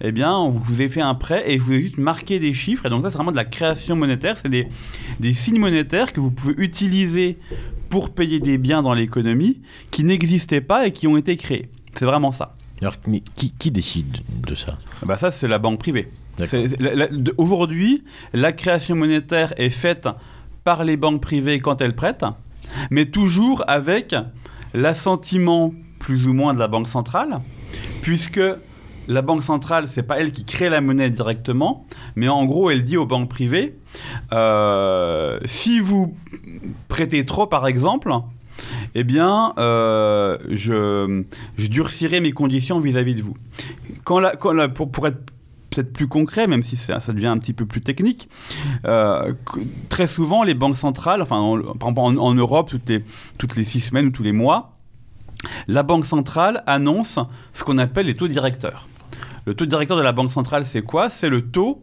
eh 0.00 0.12
bien, 0.12 0.36
on 0.36 0.50
vous 0.50 0.82
a 0.82 0.88
fait 0.88 1.00
un 1.00 1.14
prêt 1.14 1.44
et 1.46 1.58
je 1.58 1.64
vous 1.64 1.72
ai 1.72 1.80
juste 1.80 1.98
marqué 1.98 2.38
des 2.38 2.52
chiffres. 2.52 2.86
Et 2.86 2.90
donc 2.90 3.02
ça, 3.02 3.10
c'est 3.10 3.16
vraiment 3.16 3.30
de 3.30 3.36
la 3.36 3.44
création 3.44 3.94
monétaire. 3.94 4.36
C'est 4.36 4.48
des, 4.48 4.66
des 5.20 5.32
signes 5.32 5.60
monétaires 5.60 6.12
que 6.12 6.20
vous 6.20 6.30
pouvez 6.30 6.54
utiliser 6.58 7.38
pour 7.88 8.10
payer 8.10 8.40
des 8.40 8.58
biens 8.58 8.82
dans 8.82 8.94
l'économie 8.94 9.60
qui 9.90 10.04
n'existaient 10.04 10.60
pas 10.60 10.86
et 10.86 10.92
qui 10.92 11.06
ont 11.06 11.16
été 11.16 11.36
créés. 11.36 11.70
C'est 11.94 12.04
vraiment 12.04 12.32
ça. 12.32 12.54
Alors, 12.80 12.94
mais 13.06 13.22
qui, 13.34 13.52
qui 13.52 13.70
décide 13.70 14.18
de 14.46 14.54
ça? 14.54 14.78
Bah 15.04 15.16
Ça, 15.16 15.30
c'est 15.30 15.48
la 15.48 15.58
banque 15.58 15.78
privée. 15.78 16.08
Aujourd'hui, 17.38 18.04
la 18.34 18.52
création 18.52 18.96
monétaire 18.96 19.54
est 19.56 19.70
faite 19.70 20.08
par 20.64 20.84
les 20.84 20.96
banques 20.96 21.22
privées 21.22 21.60
quand 21.60 21.80
elles 21.80 21.94
prêtent, 21.94 22.26
mais 22.90 23.06
toujours 23.06 23.64
avec 23.66 24.14
l'assentiment 24.74 25.72
plus 25.98 26.26
ou 26.26 26.34
moins 26.34 26.52
de 26.52 26.58
la 26.58 26.68
banque 26.68 26.88
centrale, 26.88 27.40
puisque 28.02 28.40
la 29.08 29.22
banque 29.22 29.44
centrale, 29.44 29.88
c'est 29.88 30.02
pas 30.02 30.18
elle 30.18 30.32
qui 30.32 30.44
crée 30.44 30.68
la 30.68 30.80
monnaie 30.80 31.10
directement, 31.10 31.86
mais 32.16 32.28
en 32.28 32.44
gros, 32.44 32.70
elle 32.70 32.84
dit 32.84 32.96
aux 32.96 33.06
banques 33.06 33.30
privées 33.30 33.78
euh, 34.32 35.38
si 35.44 35.80
vous 35.80 36.14
prêtez 36.88 37.24
trop, 37.24 37.46
par 37.46 37.66
exemple, 37.66 38.12
eh 38.94 39.04
bien, 39.04 39.52
euh, 39.58 40.38
je, 40.50 41.22
durcirai 41.58 42.20
mes 42.20 42.32
conditions 42.32 42.78
vis-à-vis 42.78 43.14
-vis 43.14 43.18
de 43.18 43.22
vous. 43.22 43.36
Quand 44.04 44.22
pour, 44.74 45.06
être 45.06 45.18
peut-être 45.70 45.92
plus 45.92 46.08
concret, 46.08 46.46
même 46.46 46.62
si 46.62 46.76
ça, 46.76 46.98
devient 47.08 47.26
un 47.26 47.38
petit 47.38 47.52
peu 47.52 47.66
plus 47.66 47.82
technique. 47.82 48.28
Euh, 48.84 49.34
très 49.88 50.06
souvent, 50.06 50.42
les 50.42 50.54
banques 50.54 50.76
centrales, 50.76 51.22
enfin, 51.22 51.38
en, 51.38 51.60
en, 51.80 52.34
Europe, 52.34 52.70
toutes 52.70 52.88
les, 52.88 53.04
toutes 53.38 53.56
les 53.56 53.64
six 53.64 53.80
semaines 53.80 54.06
ou 54.06 54.10
tous 54.10 54.22
les 54.22 54.32
mois, 54.32 54.76
la 55.68 55.82
banque 55.82 56.06
centrale 56.06 56.62
annonce 56.66 57.18
ce 57.52 57.64
qu'on 57.64 57.78
appelle 57.78 58.06
les 58.06 58.16
taux 58.16 58.28
directeurs. 58.28 58.88
Le 59.44 59.54
taux 59.54 59.66
directeur 59.66 59.96
de 59.96 60.02
la 60.02 60.12
banque 60.12 60.32
centrale, 60.32 60.64
c'est 60.64 60.82
quoi? 60.82 61.10
C'est 61.10 61.28
le 61.28 61.42
taux 61.42 61.82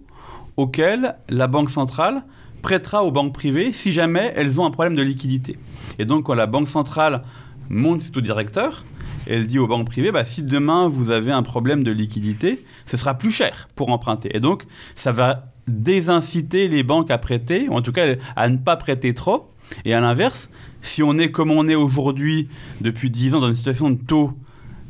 auquel 0.58 1.16
la 1.30 1.48
banque 1.48 1.70
centrale 1.70 2.24
prêtera 2.64 3.03
aux 3.03 3.11
banques 3.11 3.34
privées 3.34 3.72
si 3.73 3.91
jamais 3.91 4.34
elles 4.35 4.60
ont 4.60 4.65
un 4.65 4.72
problème 4.72 4.95
de 4.95 5.03
liquidité. 5.03 5.60
Et 5.99 6.06
donc, 6.06 6.26
quand 6.26 6.34
la 6.34 6.48
banque 6.48 6.69
centrale 6.69 7.22
monte 7.69 8.02
ses 8.02 8.11
taux 8.11 8.22
directeurs, 8.22 8.84
elle 9.27 9.45
dit 9.45 9.60
aux 9.60 9.68
banques 9.68 9.85
privées, 9.85 10.11
bah, 10.11 10.26
si 10.26 10.41
demain 10.41 10.88
vous 10.88 11.11
avez 11.11 11.31
un 11.31 11.44
problème 11.44 11.84
de 11.84 11.91
liquidité, 11.91 12.65
ce 12.88 12.98
sera 12.98 13.15
plus 13.15 13.31
cher 13.31 13.68
pour 13.76 13.90
emprunter. 13.90 14.35
Et 14.35 14.40
donc, 14.40 14.64
ça 14.95 15.11
va 15.11 15.52
désinciter 15.68 16.68
les 16.68 16.84
banques 16.84 17.11
à 17.11 17.18
prêter, 17.18 17.68
ou 17.69 17.73
en 17.73 17.81
tout 17.81 17.91
cas 17.91 18.15
à 18.35 18.49
ne 18.49 18.57
pas 18.57 18.76
prêter 18.76 19.14
trop. 19.14 19.52
Et 19.85 19.94
à 19.94 20.02
l'inverse, 20.02 20.49
si 20.81 21.03
on 21.03 21.18
est 21.18 21.31
comme 21.31 21.52
on 21.52 21.68
est 21.68 21.76
aujourd'hui 21.76 22.48
depuis 22.81 23.10
10 23.10 23.35
ans 23.35 23.40
dans 23.40 23.49
une 23.49 23.56
situation 23.56 23.90
de 23.90 23.99
taux 23.99 24.34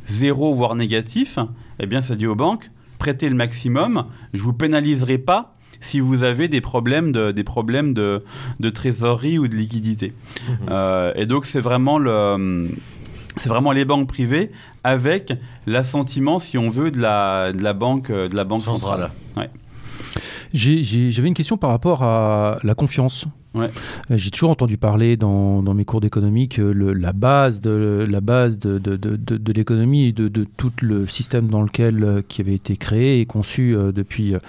zéro, 0.05 0.53
voire 0.53 0.75
négatif, 0.75 1.39
eh 1.79 1.85
bien, 1.85 2.01
ça 2.01 2.15
dit 2.15 2.27
aux 2.27 2.35
banques, 2.35 2.69
prêtez 2.99 3.29
le 3.29 3.35
maximum, 3.35 4.05
je 4.33 4.39
ne 4.39 4.43
vous 4.45 4.53
pénaliserai 4.53 5.17
pas 5.17 5.55
si 5.83 5.99
vous 5.99 6.23
avez 6.23 6.47
des 6.47 6.61
problèmes 6.61 7.11
de, 7.11 7.31
des 7.31 7.43
problèmes 7.43 7.93
de, 7.93 8.23
de 8.59 8.69
trésorerie 8.69 9.37
ou 9.37 9.47
de 9.47 9.55
liquidité. 9.55 10.13
Mmh. 10.13 10.53
Euh, 10.69 11.13
et 11.15 11.25
donc, 11.25 11.45
c'est 11.45 11.61
vraiment 11.61 11.97
le 11.97 12.69
c'est 13.37 13.49
vraiment 13.49 13.71
les 13.71 13.83
banques 13.83 14.07
privées 14.07 14.51
avec 14.83 15.33
l'assentiment, 15.65 16.39
si 16.39 16.57
on 16.57 16.69
veut, 16.69 16.91
de 16.91 16.99
la, 16.99 17.51
de 17.51 17.63
la 17.63 17.73
banque, 17.73 18.11
de 18.11 18.35
la 18.35 18.43
banque 18.43 18.61
centrale. 18.61 19.09
centrale. 19.35 19.49
Ouais. 19.49 19.49
J'avais 20.53 21.27
une 21.27 21.33
question 21.33 21.57
par 21.57 21.71
rapport 21.71 22.03
à 22.03 22.59
la 22.63 22.75
confiance. 22.75 23.25
Ouais. 23.53 23.69
J'ai 24.09 24.31
toujours 24.31 24.49
entendu 24.49 24.77
parler 24.77 25.15
dans, 25.15 25.61
mes 25.61 25.85
cours 25.85 26.01
d'économie 26.01 26.49
que 26.49 26.61
le, 26.61 26.93
la 26.93 27.13
base 27.13 27.61
de, 27.61 28.07
l'économie 29.53 30.07
et 30.07 30.11
de, 30.11 30.47
tout 30.57 30.71
le 30.81 31.07
système 31.07 31.47
dans 31.47 31.61
lequel 31.61 32.03
euh, 32.03 32.21
qui 32.27 32.41
avait 32.41 32.55
été 32.55 32.77
créé 32.77 33.21
et 33.21 33.25
conçu 33.25 33.75
euh, 33.75 33.91
depuis 33.91 34.33
euh, 34.33 34.39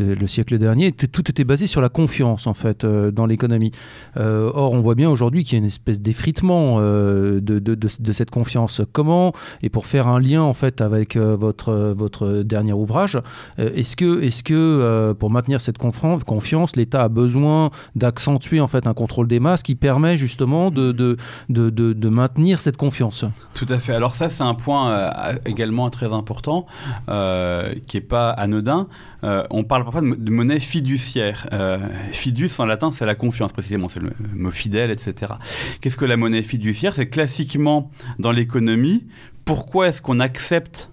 le 0.00 0.26
siècle 0.26 0.58
dernier, 0.58 0.92
tout 0.92 1.30
était 1.30 1.44
basé 1.44 1.66
sur 1.66 1.80
la 1.80 1.88
confiance 1.88 2.46
en 2.46 2.54
fait 2.54 2.84
euh, 2.84 3.10
dans 3.10 3.26
l'économie. 3.26 3.72
Euh, 4.16 4.50
or, 4.54 4.72
on 4.72 4.80
voit 4.80 4.94
bien 4.94 5.10
aujourd'hui 5.10 5.44
qu'il 5.44 5.54
y 5.54 5.56
a 5.56 5.58
une 5.58 5.66
espèce 5.66 6.00
d'effritement 6.00 6.76
euh, 6.78 7.40
de, 7.40 8.12
cette 8.12 8.30
confiance. 8.30 8.80
Comment 8.92 9.32
et 9.62 9.68
pour 9.68 9.86
faire 9.86 10.08
un 10.08 10.20
lien 10.20 10.42
en 10.42 10.54
fait 10.54 10.80
avec 10.80 11.16
votre 11.16 11.94
votre 11.96 12.42
dernier 12.42 12.72
ouvrage, 12.72 13.18
est-ce 13.58 13.96
que 13.96 14.22
est-ce 14.22 14.42
que 14.42 15.12
pour 15.18 15.30
maintenir 15.30 15.60
cette 15.60 15.78
confiance, 15.78 16.76
l'État 16.76 17.02
a 17.02 17.08
besoin 17.08 17.70
d'un 17.94 18.05
d'accentuer 18.06 18.60
en 18.60 18.68
fait 18.68 18.86
un 18.86 18.94
contrôle 18.94 19.26
des 19.26 19.40
masses 19.40 19.64
qui 19.64 19.74
permet 19.74 20.16
justement 20.16 20.70
de, 20.70 20.92
de, 20.92 21.16
de, 21.48 21.70
de, 21.70 22.08
maintenir 22.08 22.60
cette 22.60 22.76
confiance. 22.76 23.24
Tout 23.52 23.66
à 23.68 23.80
fait. 23.80 23.94
Alors 23.94 24.14
ça, 24.14 24.28
c'est 24.28 24.44
un 24.44 24.54
point 24.54 24.92
euh, 24.92 25.34
également 25.44 25.90
très 25.90 26.12
important 26.12 26.66
euh, 27.08 27.74
qui 27.88 27.96
n'est 27.96 28.02
pas 28.02 28.30
anodin. 28.30 28.86
Euh, 29.24 29.42
on 29.50 29.64
parle 29.64 29.82
parfois 29.82 30.02
de, 30.02 30.14
de 30.14 30.30
monnaie 30.30 30.60
fiduciaire. 30.60 31.48
Euh, 31.52 31.78
fidus 32.12 32.60
en 32.60 32.66
latin, 32.66 32.92
c'est 32.92 33.06
la 33.06 33.16
confiance 33.16 33.52
précisément, 33.52 33.88
c'est 33.88 34.00
le 34.00 34.12
mot 34.34 34.52
fidèle, 34.52 34.92
etc. 34.92 35.32
Qu'est-ce 35.80 35.96
que 35.96 36.04
la 36.04 36.16
monnaie 36.16 36.44
fiduciaire? 36.44 36.94
C'est 36.94 37.08
classiquement 37.08 37.90
dans 38.20 38.30
l'économie. 38.30 39.04
Pourquoi 39.44 39.88
est-ce 39.88 40.00
qu'on 40.00 40.20
accepte 40.20 40.90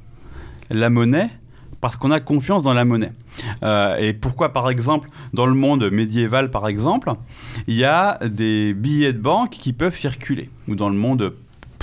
la 0.72 0.90
monnaie 0.90 1.30
parce 1.84 1.98
qu'on 1.98 2.12
a 2.12 2.22
confiance 2.22 2.64
dans 2.64 2.74
la 2.74 2.86
monnaie. 2.86 3.12
Euh, 3.62 3.98
et 3.98 4.14
pourquoi, 4.14 4.54
par 4.54 4.70
exemple, 4.70 5.10
dans 5.34 5.46
le 5.46 5.54
monde 5.54 5.92
médiéval, 5.92 6.50
par 6.50 6.70
exemple, 6.70 7.12
il 7.68 7.76
y 7.76 7.84
a 7.84 8.20
des 8.26 8.74
billets 8.74 9.12
de 9.12 9.20
banque 9.20 9.50
qui 9.50 9.74
peuvent 9.74 9.94
circuler, 9.94 10.50
ou 10.70 10.76
dans 10.76 10.88
le 10.88 10.96
monde 10.96 11.34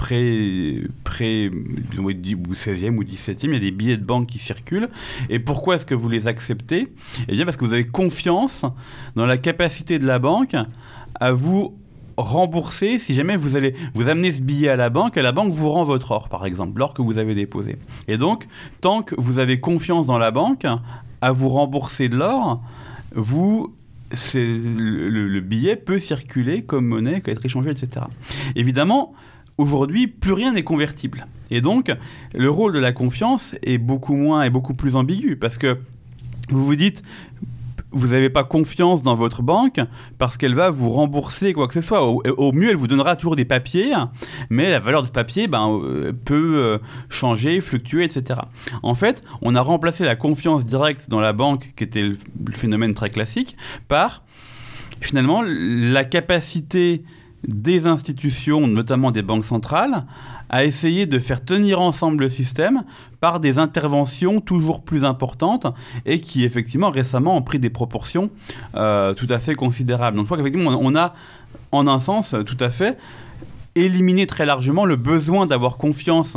du 0.09 0.89
16e 1.05 2.97
ou 2.97 3.05
17e, 3.05 3.36
il 3.43 3.52
y 3.52 3.56
a 3.56 3.59
des 3.59 3.70
billets 3.70 3.98
de 3.98 4.05
banque 4.05 4.27
qui 4.28 4.39
circulent. 4.39 4.89
Et 5.28 5.39
pourquoi 5.39 5.74
est-ce 5.74 5.85
que 5.85 5.94
vous 5.94 6.09
les 6.09 6.28
acceptez? 6.28 6.89
Eh 7.28 7.32
bien 7.32 7.44
parce 7.44 7.59
que 7.59 7.66
vous 7.66 7.74
avez 7.74 7.86
confiance 7.86 8.64
dans 9.16 9.27
la 9.27 9.36
capacité 9.36 9.98
de 9.98 10.06
la 10.06 10.18
banque 10.18 10.56
à 11.20 11.32
vous 11.32 11.77
rembourser 12.22 12.98
si 12.98 13.14
jamais 13.14 13.36
vous 13.36 13.56
allez 13.56 13.74
vous 13.94 14.09
amener 14.09 14.32
ce 14.32 14.42
billet 14.42 14.68
à 14.68 14.76
la 14.76 14.90
banque 14.90 15.16
et 15.16 15.22
la 15.22 15.32
banque 15.32 15.52
vous 15.52 15.70
rend 15.70 15.84
votre 15.84 16.10
or 16.10 16.28
par 16.28 16.47
exemple 16.47 16.78
l'or 16.78 16.94
que 16.94 17.02
vous 17.02 17.18
avez 17.18 17.34
déposé 17.34 17.76
et 18.09 18.18
donc 18.18 18.47
tant 18.80 19.02
que 19.02 19.14
vous 19.18 19.38
avez 19.38 19.60
confiance 19.60 20.06
dans 20.06 20.18
la 20.18 20.30
banque 20.30 20.66
à 21.20 21.32
vous 21.32 21.48
rembourser 21.48 22.09
de 22.09 22.16
l'or 22.16 22.60
vous 23.14 23.74
le, 24.34 25.28
le, 25.28 25.40
billet 25.40 25.76
peut 25.76 25.98
circuler 25.98 26.62
comme 26.62 26.86
monnaie, 26.86 27.22
être 27.26 27.44
échangé, 27.44 27.70
etc. 27.70 28.06
Évidemment, 28.56 29.14
aujourd'hui, 29.59 30.06
plus 30.06 30.32
rien 30.32 30.52
n'est 30.52 30.64
convertible. 30.64 31.26
Et 31.51 31.60
donc, 31.60 31.92
le 32.34 32.51
rôle 32.51 32.72
de 32.72 32.78
la 32.78 32.92
confiance 32.92 33.55
est 33.62 33.78
beaucoup 33.78 34.14
moins 34.14 34.42
et 34.42 34.51
beaucoup 34.51 34.74
plus 34.74 34.97
ambigu 34.97 35.36
parce 35.36 35.59
que 35.59 35.78
vous 36.48 36.64
vous 36.64 36.76
dites, 36.76 37.02
vous 37.92 38.08
n'avez 38.08 38.30
pas 38.30 38.44
confiance 38.44 39.02
dans 39.02 39.14
votre 39.14 39.42
banque 39.42 39.80
parce 40.18 40.36
qu'elle 40.36 40.54
va 40.54 40.70
vous 40.70 40.90
rembourser 40.90 41.52
quoi 41.52 41.66
que 41.68 41.74
ce 41.74 41.80
soit. 41.80 42.04
Au, 42.04 42.52
mieux, 42.52 42.70
elle 42.70 42.76
vous 42.76 42.86
donnera 42.86 43.16
toujours 43.16 43.36
des 43.36 43.44
papiers, 43.44 43.94
mais 44.48 44.70
la 44.70 44.78
valeur 44.78 45.02
de 45.02 45.08
ce 45.08 45.12
papier 45.12 45.48
ben, 45.48 45.80
euh, 45.82 46.12
peut 46.24 46.56
euh, 46.56 46.78
changer, 47.08 47.60
fluctuer, 47.60 48.04
etc. 48.04 48.40
En 48.82 48.94
fait, 48.94 49.24
on 49.42 49.54
a 49.54 49.60
remplacé 49.60 50.04
la 50.04 50.16
confiance 50.16 50.64
directe 50.64 51.08
dans 51.08 51.20
la 51.20 51.32
banque, 51.32 51.72
qui 51.76 51.84
était 51.84 52.02
le 52.02 52.16
phénomène 52.52 52.94
très 52.94 53.10
classique, 53.10 53.56
par 53.88 54.22
finalement 55.00 55.42
la 55.46 56.04
capacité 56.04 57.02
des 57.46 57.86
institutions, 57.86 58.66
notamment 58.66 59.10
des 59.10 59.22
banques 59.22 59.46
centrales, 59.46 60.04
à 60.51 60.64
essayer 60.64 61.06
de 61.06 61.18
faire 61.18 61.43
tenir 61.43 61.81
ensemble 61.81 62.24
le 62.24 62.28
système 62.28 62.82
par 63.20 63.40
des 63.40 63.59
interventions 63.59 64.40
toujours 64.40 64.82
plus 64.82 65.05
importantes 65.05 65.66
et 66.05 66.20
qui 66.20 66.44
effectivement 66.44 66.90
récemment 66.90 67.36
ont 67.36 67.43
pris 67.43 67.59
des 67.59 67.70
proportions 67.70 68.31
euh, 68.74 69.14
tout 69.14 69.28
à 69.31 69.39
fait 69.39 69.55
considérables. 69.55 70.16
Donc 70.16 70.27
je 70.27 70.28
crois 70.28 70.36
qu'effectivement 70.36 70.77
on 70.78 70.94
a 70.97 71.14
en 71.72 71.86
un 71.86 72.01
sens 72.01 72.35
tout 72.44 72.56
à 72.60 72.70
fait 72.70 72.98
éliminé 73.77 74.27
très 74.27 74.44
largement 74.44 74.85
le 74.85 74.97
besoin 74.97 75.47
d'avoir 75.47 75.77
confiance 75.77 76.36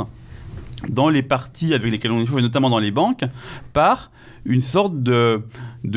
dans 0.88 1.08
les 1.08 1.22
parties 1.22 1.74
avec 1.74 1.90
lesquelles 1.90 2.12
on 2.12 2.20
échange, 2.20 2.42
notamment 2.42 2.70
dans 2.70 2.78
les 2.78 2.90
banques, 2.90 3.24
par 3.72 4.10
une 4.44 4.60
sorte 4.60 5.02
de 5.02 5.42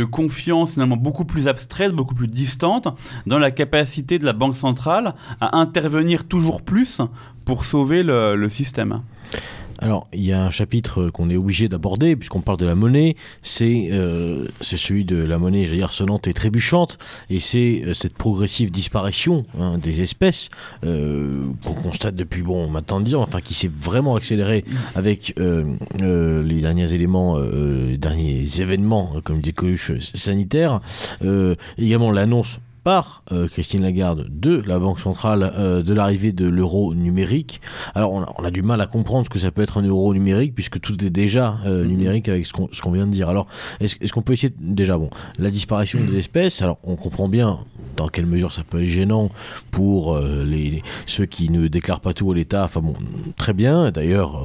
confiance 0.10 0.74
finalement 0.74 0.96
beaucoup 0.96 1.26
plus 1.26 1.50
abstraite, 1.50 1.92
beaucoup 1.92 2.16
plus 2.16 2.30
distante 2.30 2.88
dans 3.26 3.38
la 3.38 3.52
capacité 3.52 4.20
de 4.20 4.26
la 4.26 4.32
Banque 4.32 4.56
centrale 4.56 5.16
à 5.42 5.58
intervenir 5.58 6.24
toujours 6.24 6.62
plus 6.62 7.02
pour 7.48 7.64
sauver 7.64 8.04
le, 8.04 8.50
système. 8.50 9.02
Alors, 9.80 10.08
il 10.12 10.26
y 10.26 10.34
a 10.34 10.44
un 10.44 10.50
chapitre 10.50 11.08
qu'on 11.10 11.30
est 11.30 11.38
obligé 11.38 11.70
d'aborder, 11.70 12.18
puisqu'on 12.18 12.42
parle 12.42 12.58
de 12.58 12.66
la 12.66 12.76
monnaie, 12.76 13.16
c'est 13.42 13.88
euh, 13.94 14.48
celui 14.60 15.06
de 15.06 15.16
la 15.16 15.40
monnaie, 15.40 15.64
j'allais 15.64 15.78
dire, 15.78 15.94
sonnante 15.94 16.28
et 16.28 16.34
trébuchante, 16.34 16.98
et 17.30 17.40
c'est 17.40 17.84
euh, 17.86 17.94
cette 17.94 18.16
progressive 18.18 18.70
disparition 18.70 19.46
hein, 19.58 19.78
des 19.78 20.02
espèces 20.02 20.50
euh, 20.84 21.36
qu'on 21.64 21.76
constate 21.76 22.16
depuis, 22.16 22.42
bon, 22.42 22.68
maintenant 22.70 23.00
10 23.00 23.16
ans, 23.16 23.22
enfin, 23.22 23.40
qui 23.40 23.54
s'est 23.54 23.72
vraiment 23.74 24.18
accélérée 24.18 24.66
avec 24.96 25.34
euh, 25.40 25.64
les 26.02 26.60
derniers 26.60 26.92
éléments, 26.92 27.38
les 27.40 27.98
derniers 27.98 28.46
événements, 28.60 29.14
comme 29.24 29.40
des 29.40 29.54
coluches 29.54 29.98
sanitaires, 30.00 30.82
également 31.78 32.12
l'annonce 32.12 32.60
par 32.88 33.22
euh, 33.34 33.50
Christine 33.50 33.82
Lagarde 33.82 34.28
de 34.30 34.64
la 34.66 34.80
Banque 34.80 35.02
centrale 35.02 35.52
euh, 35.58 35.84
de 35.84 35.94
l'arrivée 35.94 36.32
de 36.32 36.48
l'euro 36.48 36.94
numérique. 36.96 37.60
Alors 37.96 38.14
on 38.14 38.24
a, 38.46 38.50
du 38.50 38.62
mal 38.62 38.80
à 38.80 38.86
comprendre 38.86 39.26
ce 39.26 39.30
que 39.30 39.40
ça 39.40 39.52
peut 39.52 39.62
être 39.62 39.78
un 39.78 39.82
euro 39.82 40.14
numérique 40.14 40.56
puisque 40.56 40.80
tout 40.80 41.04
est 41.04 41.10
déjà 41.10 41.58
euh, 41.66 41.84
mhm. 41.84 41.90
numérique 41.90 42.30
avec 42.30 42.46
ce 42.46 42.54
qu'on 42.54 42.92
vient 42.92 43.06
de 43.06 43.12
dire. 43.12 43.28
Alors 43.28 43.48
est-ce 43.82 44.14
qu'on 44.14 44.22
peut 44.22 44.32
essayer 44.32 44.54
déjà 44.58 44.98
bon 44.98 45.10
la 45.38 45.52
disparition 45.52 46.00
des 46.00 46.16
espèces? 46.24 46.62
Alors 46.62 46.78
on 46.86 46.96
comprend 46.96 47.28
bien 47.28 47.60
dans 47.98 48.08
quelle 48.08 48.26
mesure 48.26 48.54
ça 48.54 48.64
peut 48.64 48.82
être 48.82 48.88
gênant 48.88 49.30
pour 49.72 50.18
les, 50.18 50.82
ceux 51.06 51.26
qui 51.26 51.50
ne 51.50 51.68
déclarent 51.68 52.00
pas 52.00 52.14
tout 52.14 52.32
à 52.32 52.36
l'État. 52.36 52.64
Enfin 52.64 52.82
bon, 52.82 52.94
très 53.38 53.54
bien. 53.54 53.92
D'ailleurs, 53.92 54.40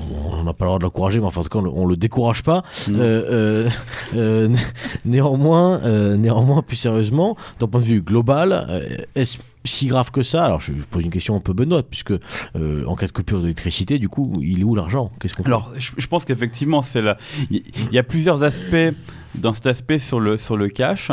on 0.00 0.42
n'a 0.42 0.52
pas 0.52 0.64
le 0.64 0.68
droit 0.68 0.78
de 0.78 0.84
l'encourager, 0.84 1.20
mais 1.20 1.26
enfin, 1.26 1.40
en 1.40 1.44
tout 1.44 1.50
cas, 1.50 1.58
on, 1.58 1.84
ne 1.84 1.90
le 1.90 1.96
décourage 1.96 2.42
pas. 2.42 2.62
Euh, 2.88 2.94
euh, 2.96 3.70
euh, 4.14 4.54
néanmoins, 5.04 5.80
néanmoins, 6.16 6.62
plus 6.62 6.76
sérieusement, 6.76 7.36
d'un 7.60 7.66
point 7.66 7.80
de 7.80 7.86
vue 7.86 8.02
global, 8.02 8.82
est-ce 9.14 9.38
si 9.64 9.86
grave 9.86 10.10
que 10.10 10.22
ça 10.22 10.44
Alors, 10.44 10.60
je, 10.60 10.72
pose 10.90 11.04
une 11.04 11.10
question 11.10 11.36
un 11.36 11.40
peu 11.40 11.52
benoîte, 11.52 11.86
puisque 11.88 12.12
en 12.54 12.94
cas 12.96 13.06
de 13.06 13.12
coupure 13.12 13.40
d'électricité, 13.40 13.98
du 13.98 14.08
coup, 14.08 14.40
il 14.42 14.60
est 14.60 14.64
où 14.64 14.74
l'argent? 14.74 15.10
Alors, 15.44 15.72
je, 15.76 16.06
pense 16.06 16.24
qu'effectivement, 16.24 16.82
c'est 16.82 17.00
là. 17.00 17.16
Il 17.50 17.62
y, 17.92 17.98
a 17.98 18.02
plusieurs 18.02 18.42
aspects 18.42 18.94
dans 19.34 19.54
cet 19.54 19.66
aspect 19.66 19.98
sur 19.98 20.20
le 20.20 20.36
sur 20.36 20.56
le 20.56 20.68
cash 20.68 21.10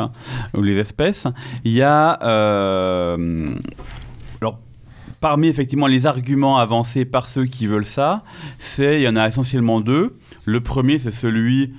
ou 0.54 0.62
les 0.62 0.80
espèces. 0.80 1.28
Il 1.64 1.72
y 1.72 1.82
a 1.82 2.12
alors 4.42 4.60
parmi 5.22 5.48
effectivement 5.48 5.88
les 5.88 6.08
arguments 6.08 6.58
avancés 6.58 7.06
par 7.06 7.30
ceux 7.30 7.46
qui 7.46 7.68
veulent 7.68 7.86
ça, 7.86 8.24
il 8.80 9.00
y 9.00 9.08
en 9.08 9.16
a 9.16 9.28
essentiellement 9.28 9.80
deux. 9.80 10.18
Le 10.46 10.60
premier, 10.60 10.98
c'est 10.98 11.12
celui 11.12 11.74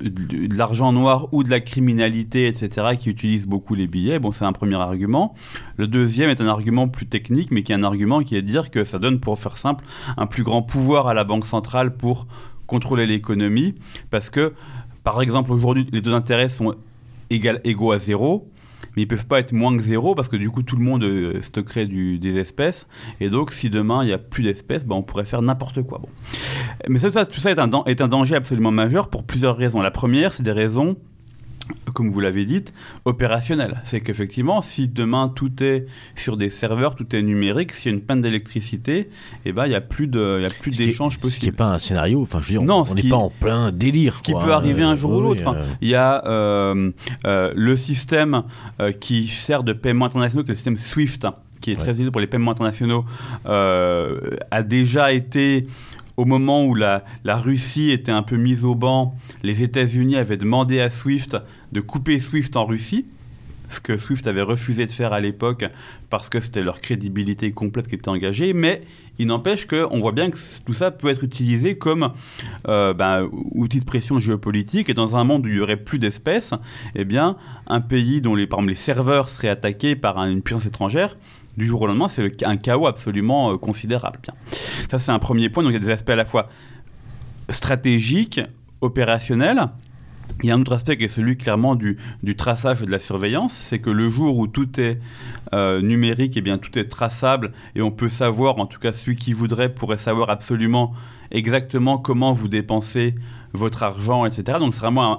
de 0.00 0.56
l'argent 0.56 0.92
noir 0.92 1.28
ou 1.32 1.42
de 1.42 1.50
la 1.50 1.60
criminalité, 1.60 2.46
etc., 2.46 2.96
qui 2.98 3.10
utilise 3.10 3.46
beaucoup 3.46 3.74
les 3.74 3.86
billets. 3.86 4.18
Bon, 4.18 4.32
c'est 4.32 4.44
un 4.44 4.52
premier 4.52 4.76
argument. 4.76 5.34
Le 5.76 5.86
deuxième 5.86 6.30
est 6.30 6.40
un 6.40 6.46
argument 6.46 6.88
plus 6.88 7.06
technique, 7.06 7.50
mais 7.50 7.62
qui 7.62 7.72
est 7.72 7.74
un 7.74 7.82
argument 7.82 8.22
qui 8.22 8.36
est 8.36 8.42
de 8.42 8.46
dire 8.46 8.70
que 8.70 8.84
ça 8.84 8.98
donne, 8.98 9.20
pour 9.20 9.38
faire 9.38 9.56
simple, 9.56 9.84
un 10.16 10.26
plus 10.26 10.42
grand 10.42 10.62
pouvoir 10.62 11.08
à 11.08 11.14
la 11.14 11.24
Banque 11.24 11.46
centrale 11.46 11.96
pour 11.96 12.26
contrôler 12.66 13.06
l'économie, 13.06 13.74
parce 14.10 14.30
que, 14.30 14.52
par 15.04 15.22
exemple, 15.22 15.52
aujourd'hui, 15.52 15.86
les 15.92 16.02
taux 16.02 16.10
d'intérêt 16.10 16.48
sont 16.48 16.74
égaux 17.30 17.92
à 17.92 17.98
zéro 17.98 18.48
mais 18.96 19.02
ils 19.02 19.08
peuvent 19.08 19.26
pas 19.26 19.40
être 19.40 19.52
moins 19.52 19.76
que 19.76 19.82
zéro 19.82 20.14
parce 20.14 20.28
que 20.28 20.36
du 20.36 20.50
coup 20.50 20.62
tout 20.62 20.76
le 20.76 20.84
monde 20.84 21.04
euh, 21.04 21.40
stockerait 21.42 21.86
des 21.86 22.38
espèces 22.38 22.86
et 23.20 23.30
donc 23.30 23.52
si 23.52 23.70
demain 23.70 24.02
il 24.02 24.06
n'y 24.06 24.12
a 24.12 24.18
plus 24.18 24.42
d'espèces, 24.42 24.84
ben, 24.84 24.96
on 24.96 25.02
pourrait 25.02 25.24
faire 25.24 25.42
n'importe 25.42 25.82
quoi. 25.82 25.98
Bon. 25.98 26.08
Mais 26.88 26.98
tout 26.98 27.40
ça 27.40 27.54
un, 27.58 27.84
est 27.86 28.00
un 28.00 28.08
danger 28.08 28.36
absolument 28.36 28.70
majeur 28.70 29.08
pour 29.08 29.24
plusieurs 29.24 29.56
raisons. 29.56 29.80
La 29.80 29.90
première, 29.90 30.32
c'est 30.32 30.42
des 30.42 30.52
raisons 30.52 30.96
comme 31.94 32.10
vous 32.10 32.20
l'avez 32.20 32.44
dit, 32.44 32.64
opérationnel. 33.04 33.80
C'est 33.84 34.00
qu'effectivement, 34.00 34.62
si 34.62 34.88
demain 34.88 35.32
tout 35.34 35.62
est 35.62 35.86
sur 36.14 36.36
des 36.36 36.50
serveurs, 36.50 36.94
tout 36.94 37.14
est 37.14 37.22
numérique, 37.22 37.72
s'il 37.72 37.92
y 37.92 37.94
a 37.94 37.98
une 37.98 38.04
panne 38.04 38.20
d'électricité, 38.20 39.10
eh 39.44 39.52
ben, 39.52 39.66
il 39.66 39.70
n'y 39.70 39.74
a 39.74 39.80
plus 39.80 40.06
d'échanges 40.06 41.18
possibles. 41.18 41.34
Ce 41.34 41.40
qui 41.40 41.46
n'est 41.46 41.52
pas 41.52 41.74
un 41.74 41.78
scénario, 41.78 42.22
enfin, 42.22 42.40
je 42.40 42.52
veux 42.52 42.64
dire, 42.64 42.74
on 42.74 42.94
n'est 42.94 43.02
pas 43.02 43.16
en 43.16 43.30
plein 43.30 43.72
délire. 43.72 44.14
Ce 44.14 44.22
qui 44.22 44.32
peut 44.32 44.52
arriver 44.52 44.82
un 44.82 44.96
jour 44.96 45.12
ou 45.12 45.20
l'autre. 45.20 45.48
Euh. 45.48 45.64
Il 45.80 45.88
y 45.88 45.94
a 45.94 46.24
euh, 46.26 46.90
euh, 47.26 47.52
le 47.54 47.76
système 47.76 48.42
qui 49.00 49.28
sert 49.28 49.62
de 49.62 49.72
paiement 49.72 50.06
international, 50.06 50.44
qui 50.44 50.50
est 50.50 50.52
le 50.52 50.56
système 50.56 50.78
SWIFT, 50.78 51.26
qui 51.60 51.72
est 51.72 51.76
très 51.76 51.90
utilisé 51.90 52.10
pour 52.10 52.20
les 52.20 52.26
paiements 52.26 52.52
internationaux, 52.52 53.04
a 53.44 54.62
déjà 54.62 55.12
été 55.12 55.66
au 56.16 56.24
moment 56.24 56.64
où 56.64 56.74
la, 56.74 57.04
la, 57.22 57.36
Russie 57.36 57.92
était 57.92 58.10
un 58.10 58.24
peu 58.24 58.36
mise 58.36 58.64
au 58.64 58.74
banc, 58.74 59.14
les 59.44 59.62
États-Unis 59.62 60.16
avaient 60.16 60.36
demandé 60.36 60.80
à 60.80 60.90
SWIFT 60.90 61.36
de 61.72 61.80
couper 61.80 62.18
SWIFT 62.20 62.56
en 62.56 62.66
Russie, 62.66 63.06
ce 63.68 63.80
que 63.80 63.96
SWIFT 63.96 64.26
avait 64.26 64.42
refusé 64.42 64.86
de 64.86 64.92
faire 64.92 65.12
à 65.12 65.20
l'époque 65.20 65.64
parce 66.10 66.28
que 66.28 66.40
c'était 66.40 66.62
leur 66.62 66.80
crédibilité 66.80 67.52
complète 67.52 67.86
qui 67.86 67.96
était 67.96 68.08
engagée, 68.08 68.54
mais 68.54 68.82
il 69.18 69.26
n'empêche 69.26 69.66
qu'on 69.66 70.00
voit 70.00 70.12
bien 70.12 70.30
que 70.30 70.38
tout 70.64 70.72
ça 70.72 70.90
peut 70.90 71.08
être 71.08 71.22
utilisé 71.22 71.76
comme 71.76 72.12
euh, 72.66 72.94
ben, 72.94 73.28
outil 73.32 73.80
de 73.80 73.84
pression 73.84 74.18
géopolitique, 74.18 74.88
et 74.88 74.94
dans 74.94 75.16
un 75.16 75.24
monde 75.24 75.44
où 75.44 75.48
il 75.48 75.54
n'y 75.54 75.60
aurait 75.60 75.76
plus 75.76 75.98
d'espèces, 75.98 76.54
eh 76.94 77.04
bien, 77.04 77.36
un 77.66 77.80
pays 77.80 78.22
dont 78.22 78.34
les, 78.34 78.46
par 78.46 78.60
exemple, 78.60 78.70
les 78.70 78.76
serveurs 78.76 79.28
seraient 79.28 79.48
attaqués 79.48 79.96
par 79.96 80.16
une 80.18 80.40
puissance 80.40 80.66
étrangère, 80.66 81.16
du 81.58 81.66
jour 81.66 81.82
au 81.82 81.86
lendemain, 81.88 82.06
c'est 82.06 82.44
un 82.44 82.56
chaos 82.56 82.86
absolument 82.86 83.52
euh, 83.52 83.56
considérable. 83.56 84.20
Bien. 84.22 84.32
Ça, 84.88 85.00
c'est 85.00 85.10
un 85.10 85.18
premier 85.18 85.50
point. 85.50 85.64
Donc, 85.64 85.72
il 85.72 85.74
y 85.74 85.76
a 85.76 85.80
des 85.80 85.90
aspects 85.90 86.10
à 86.10 86.16
la 86.16 86.24
fois 86.24 86.48
stratégiques, 87.50 88.40
opérationnels. 88.80 89.68
Il 90.42 90.48
y 90.48 90.52
a 90.52 90.54
un 90.54 90.60
autre 90.60 90.72
aspect 90.72 90.96
qui 90.96 91.04
est 91.04 91.08
celui 91.08 91.36
clairement 91.36 91.74
du, 91.74 91.96
du 92.22 92.36
traçage 92.36 92.82
et 92.82 92.86
de 92.86 92.90
la 92.90 92.98
surveillance, 93.00 93.52
c'est 93.52 93.80
que 93.80 93.90
le 93.90 94.08
jour 94.08 94.38
où 94.38 94.46
tout 94.46 94.78
est 94.80 95.00
euh, 95.52 95.80
numérique, 95.80 96.36
et 96.36 96.38
eh 96.38 96.42
bien 96.42 96.58
tout 96.58 96.78
est 96.78 96.84
traçable 96.84 97.52
et 97.74 97.82
on 97.82 97.90
peut 97.90 98.08
savoir, 98.08 98.58
en 98.58 98.66
tout 98.66 98.78
cas 98.78 98.92
celui 98.92 99.16
qui 99.16 99.32
voudrait 99.32 99.74
pourrait 99.74 99.96
savoir 99.96 100.30
absolument 100.30 100.94
exactement 101.30 101.98
comment 101.98 102.32
vous 102.32 102.48
dépensez 102.48 103.14
votre 103.52 103.82
argent, 103.82 104.24
etc. 104.26 104.58
Donc 104.60 104.74
c'est 104.74 104.80
vraiment 104.80 105.18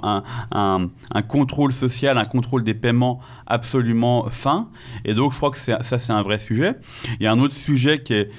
un, 0.52 1.22
contrôle 1.28 1.74
social, 1.74 2.18
un 2.18 2.24
contrôle 2.24 2.64
des 2.64 2.74
paiements 2.74 3.20
absolument 3.48 4.30
fin. 4.30 4.70
Et 5.06 5.14
donc 5.14 5.32
je 5.32 5.38
crois 5.38 5.52
que 5.52 5.58
ça 5.58 5.82
c'est 5.82 6.12
un 6.12 6.22
vrai 6.22 6.40
sujet. 6.40 6.76
Il 7.20 7.24
y 7.24 7.28
a 7.28 7.32
un 7.32 7.40
autre 7.40 7.56
sujet 7.56 8.00
qui 8.00 8.14
est 8.14 8.30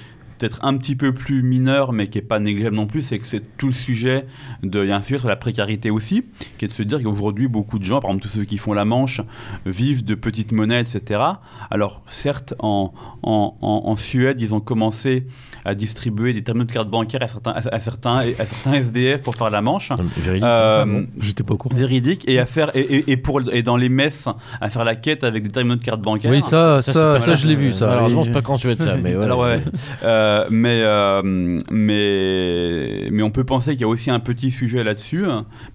peut-être 0.41 0.65
un 0.65 0.75
petit 0.75 0.95
peu 0.95 1.13
plus 1.13 1.43
mineur, 1.43 1.93
mais 1.93 2.07
qui 2.07 2.17
n'est 2.17 2.23
pas 2.23 2.39
négligeable 2.39 2.75
non 2.75 2.87
plus, 2.87 3.03
c'est 3.03 3.19
que 3.19 3.27
c'est 3.27 3.57
tout 3.57 3.67
le 3.67 3.73
sujet 3.73 4.25
de. 4.63 4.83
Y 4.83 4.91
a 4.91 4.95
un 4.95 5.01
sujet 5.01 5.19
sur 5.19 5.27
la 5.27 5.35
précarité 5.35 5.91
aussi, 5.91 6.23
qui 6.57 6.65
est 6.65 6.67
de 6.67 6.73
se 6.73 6.81
dire 6.81 7.01
qu'aujourd'hui, 7.03 7.47
beaucoup 7.47 7.77
de 7.77 7.83
gens, 7.83 8.01
par 8.01 8.09
exemple 8.09 8.27
tous 8.27 8.37
ceux 8.39 8.45
qui 8.45 8.57
font 8.57 8.73
la 8.73 8.83
manche, 8.83 9.21
vivent 9.67 10.03
de 10.03 10.15
petites 10.15 10.51
monnaies, 10.51 10.81
etc. 10.81 11.21
Alors, 11.69 12.01
certes, 12.07 12.55
en, 12.57 12.91
en 13.21 13.95
Suède, 13.95 14.41
ils 14.41 14.55
ont 14.55 14.61
commencé 14.61 15.27
à 15.65 15.75
distribuer 15.75 16.33
des 16.33 16.43
terminaux 16.43 16.65
de 16.65 16.71
cartes 16.71 16.89
bancaires 16.89 17.23
à 17.23 17.27
certains, 17.27 17.51
à, 17.51 17.79
certains, 17.79 18.23
à 18.39 18.45
certains 18.45 18.73
SDF 18.73 19.21
pour 19.21 19.35
faire 19.35 19.49
la 19.49 19.61
manche. 19.61 19.91
Véridique. 20.17 20.43
Euh, 20.47 21.03
J'étais 21.19 21.43
pas 21.43 21.53
au 21.53 21.57
courant. 21.57 21.75
Véridique 21.75 22.23
et 22.27 22.39
à 22.39 22.45
faire 22.45 22.71
et, 22.75 23.11
et, 23.11 23.17
pour 23.17 23.41
et 23.51 23.61
dans 23.63 23.77
les 23.77 23.89
messes 23.89 24.27
à 24.59 24.69
faire 24.69 24.83
la 24.83 24.95
quête 24.95 25.23
avec 25.23 25.43
des 25.43 25.49
terminaux 25.49 25.75
de 25.75 25.83
cartes 25.83 26.01
bancaires. 26.01 26.31
Oui 26.31 26.41
ça 26.41 26.79
ça, 26.81 26.91
ça, 26.93 27.19
ça 27.19 27.35
je 27.35 27.47
l'ai 27.47 27.55
vu 27.55 27.73
ça. 27.73 27.87
Malheureusement 27.87 28.23
c'est 28.23 28.31
pas 28.31 28.41
quand 28.41 28.57
tu 28.57 28.67
veux 28.67 28.75
ça 28.77 28.97
mais 28.97 29.15
ouais. 29.15 29.23
Alors 29.25 29.39
ouais. 29.39 29.61
euh, 30.03 30.45
mais 30.49 30.81
euh, 30.83 31.59
mais 31.69 33.07
mais 33.11 33.23
on 33.23 33.31
peut 33.31 33.43
penser 33.43 33.71
qu'il 33.73 33.81
y 33.81 33.85
a 33.85 33.87
aussi 33.87 34.09
un 34.11 34.19
petit 34.19 34.51
sujet 34.51 34.83
là-dessus 34.83 35.25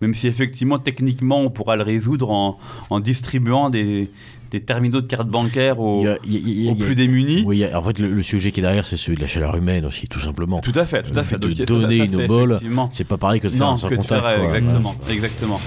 même 0.01 0.15
si 0.15 0.27
effectivement 0.27 0.79
techniquement 0.79 1.41
on 1.41 1.51
pourra 1.51 1.77
le 1.77 1.83
résoudre 1.83 2.31
en, 2.31 2.59
en 2.91 3.01
distribuant 3.01 3.71
des 3.71 4.11
des 4.51 4.61
terminaux 4.61 5.01
de 5.01 5.07
cartes 5.07 5.29
bancaires 5.29 5.81
aux, 5.81 6.01
Il 6.01 6.05
y 6.05 6.09
a- 6.09 6.19
il 6.25 6.33
y 6.33 6.37
a- 6.37 6.41
il 6.41 6.63
y 6.65 6.69
a- 6.69 6.73
aux 6.73 6.75
plus 6.75 6.95
démunis. 6.95 7.43
Oui, 7.47 7.65
a- 7.65 7.79
en 7.79 7.83
fait, 7.83 7.99
le, 7.99 8.11
le 8.13 8.23
sujet 8.23 8.53
qui 8.53 8.61
est 8.61 8.63
derrière, 8.63 8.87
c'est 8.87 8.97
celui 8.97 9.17
de 9.17 9.23
la 9.23 9.27
chaleur 9.27 9.57
humaine 9.57 9.85
aussi, 9.87 10.07
tout 10.09 10.21
simplement. 10.21 10.61
Tout 10.61 10.73
à 10.75 10.87
fait, 10.87 11.03
tout 11.03 11.13
Le 11.13 11.19
à 11.19 11.23
fait. 11.23 11.35
fait 11.37 11.41
de 11.41 11.49
Donc, 11.65 11.67
donner 11.67 11.99
ça, 11.99 12.05
une 12.05 12.21
effectivement- 12.21 12.89
C'est 12.93 13.05
pas 13.09 13.17
pareil 13.17 13.41
que 13.41 13.49
de 13.49 13.53
faire 13.53 13.67
non, 13.67 13.73
un 13.75 13.77
que 13.89 13.95
contact. 13.97 14.25
faire, 14.25 14.39
quoi. 14.41 14.57
exactement, 14.59 14.95
exactement. 15.11 15.61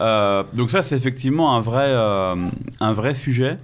Euh, 0.00 0.42
donc 0.54 0.70
ça, 0.70 0.82
c'est 0.82 0.96
effectivement 0.96 1.56
un 1.56 1.60
vrai, 1.60 1.86
euh, 1.88 2.34
un 2.80 2.92
vrai 2.92 3.14
sujet 3.14 3.58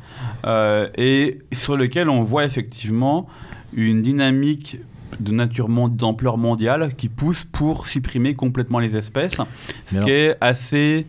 euh, 0.47 0.89
et 0.97 1.39
sur 1.53 1.77
lequel 1.77 2.09
on 2.09 2.23
voit 2.23 2.45
effectivement 2.45 3.27
une 3.75 4.03
dynamique 4.03 4.79
de 5.21 5.33
nature 5.33 5.69
d'ampleur 5.69 6.37
mondiale 6.39 6.91
qui 6.97 7.09
pousse 7.09 7.45
pour 7.51 7.87
supprimer 7.89 8.35
complètement 8.35 8.79
les 8.79 8.97
espèces, 8.97 9.37
ce 9.87 9.99
qui 10.01 10.11
est 10.11 10.37
assez 10.41 11.07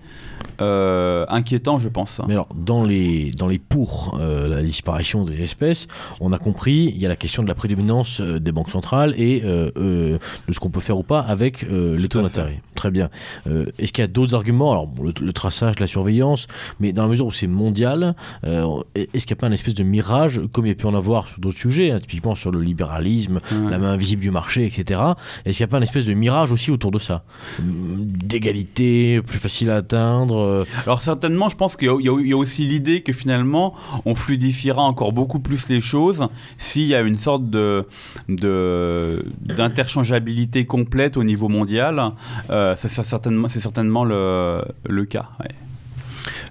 euh, 0.61 1.25
inquiétant, 1.29 1.79
je 1.79 1.89
pense. 1.89 2.21
Mais 2.27 2.33
alors, 2.33 2.49
dans 2.55 2.83
les, 2.83 3.31
dans 3.31 3.47
les 3.47 3.59
pour 3.59 4.17
euh, 4.19 4.47
la 4.47 4.61
disparition 4.61 5.23
des 5.23 5.41
espèces, 5.41 5.87
on 6.19 6.33
a 6.33 6.37
compris, 6.37 6.91
il 6.95 6.97
y 6.97 7.05
a 7.05 7.09
la 7.09 7.15
question 7.15 7.43
de 7.43 7.47
la 7.47 7.55
prédominance 7.55 8.21
euh, 8.21 8.39
des 8.39 8.51
banques 8.51 8.71
centrales 8.71 9.13
et 9.17 9.41
de 9.41 10.19
ce 10.51 10.59
qu'on 10.59 10.69
peut 10.69 10.79
faire 10.79 10.97
ou 10.97 11.03
pas 11.03 11.21
avec 11.21 11.65
les 11.69 12.07
taux 12.07 12.21
d'intérêt. 12.21 12.61
Très 12.75 12.91
bien. 12.91 13.09
Est-ce 13.45 13.93
qu'il 13.93 14.01
y 14.01 14.05
a 14.05 14.07
d'autres 14.07 14.35
arguments? 14.35 14.71
Alors, 14.71 14.87
bon, 14.87 15.03
le, 15.03 15.13
le 15.19 15.33
traçage, 15.33 15.79
la 15.79 15.87
surveillance, 15.87 16.47
mais 16.79 16.93
dans 16.93 17.03
la 17.03 17.09
mesure 17.09 17.25
où 17.25 17.31
c'est 17.31 17.47
mondial, 17.47 18.15
est-ce 18.43 19.25
qu'il 19.25 19.35
n'y 19.35 19.39
a 19.39 19.41
pas 19.41 19.47
un 19.47 19.51
espèce 19.51 19.73
de 19.73 19.83
mirage, 19.83 20.41
comme 20.51 20.65
il 20.65 20.69
y 20.69 20.71
a 20.71 20.75
pu 20.75 20.85
en 20.85 20.95
avoir 20.95 21.27
sur 21.27 21.39
d'autres 21.39 21.57
sujets, 21.57 21.91
hein, 21.91 21.99
typiquement 21.99 22.35
sur 22.35 22.51
le 22.51 22.61
libéralisme, 22.61 23.39
la 23.69 23.79
main 23.79 23.91
invisible 23.91 24.21
du 24.21 24.31
marché, 24.31 24.65
etc. 24.65 25.01
Est-ce 25.45 25.57
qu'il 25.57 25.65
n'y 25.65 25.69
a 25.69 25.71
pas 25.71 25.77
un 25.77 25.81
espèce 25.81 26.05
de 26.05 26.13
mirage 26.13 26.51
aussi 26.51 26.71
autour 26.71 26.91
de 26.91 26.99
ça? 26.99 27.23
D'égalité, 27.59 29.21
plus 29.21 29.39
facile 29.39 29.69
à 29.71 29.77
atteindre 29.77 30.28
euh, 30.37 30.65
Alors 30.85 31.01
certainement, 31.01 31.49
je 31.49 31.55
pense 31.55 31.75
qu'il 31.75 31.87
y, 32.01 32.33
a- 32.33 32.37
aussi 32.37 32.67
l'idée 32.67 33.01
que 33.01 33.13
finalement, 33.13 33.73
on 34.05 34.15
fluidifiera 34.15 34.81
encore 34.81 35.11
beaucoup 35.11 35.39
plus 35.39 35.69
les 35.69 35.81
choses 35.81 36.27
s'il 36.57 36.87
y 36.87 36.95
a 36.95 37.01
une 37.01 37.17
sorte 37.17 37.49
de 37.49 37.85
d'interchangeabilité 38.27 40.65
complète 40.65 41.17
au 41.17 41.23
niveau 41.23 41.47
mondial. 41.47 42.11
Euh, 42.49 42.75
c'est 42.77 42.89
certainement 42.89 44.03
le, 44.05 44.63
cas. 45.05 45.29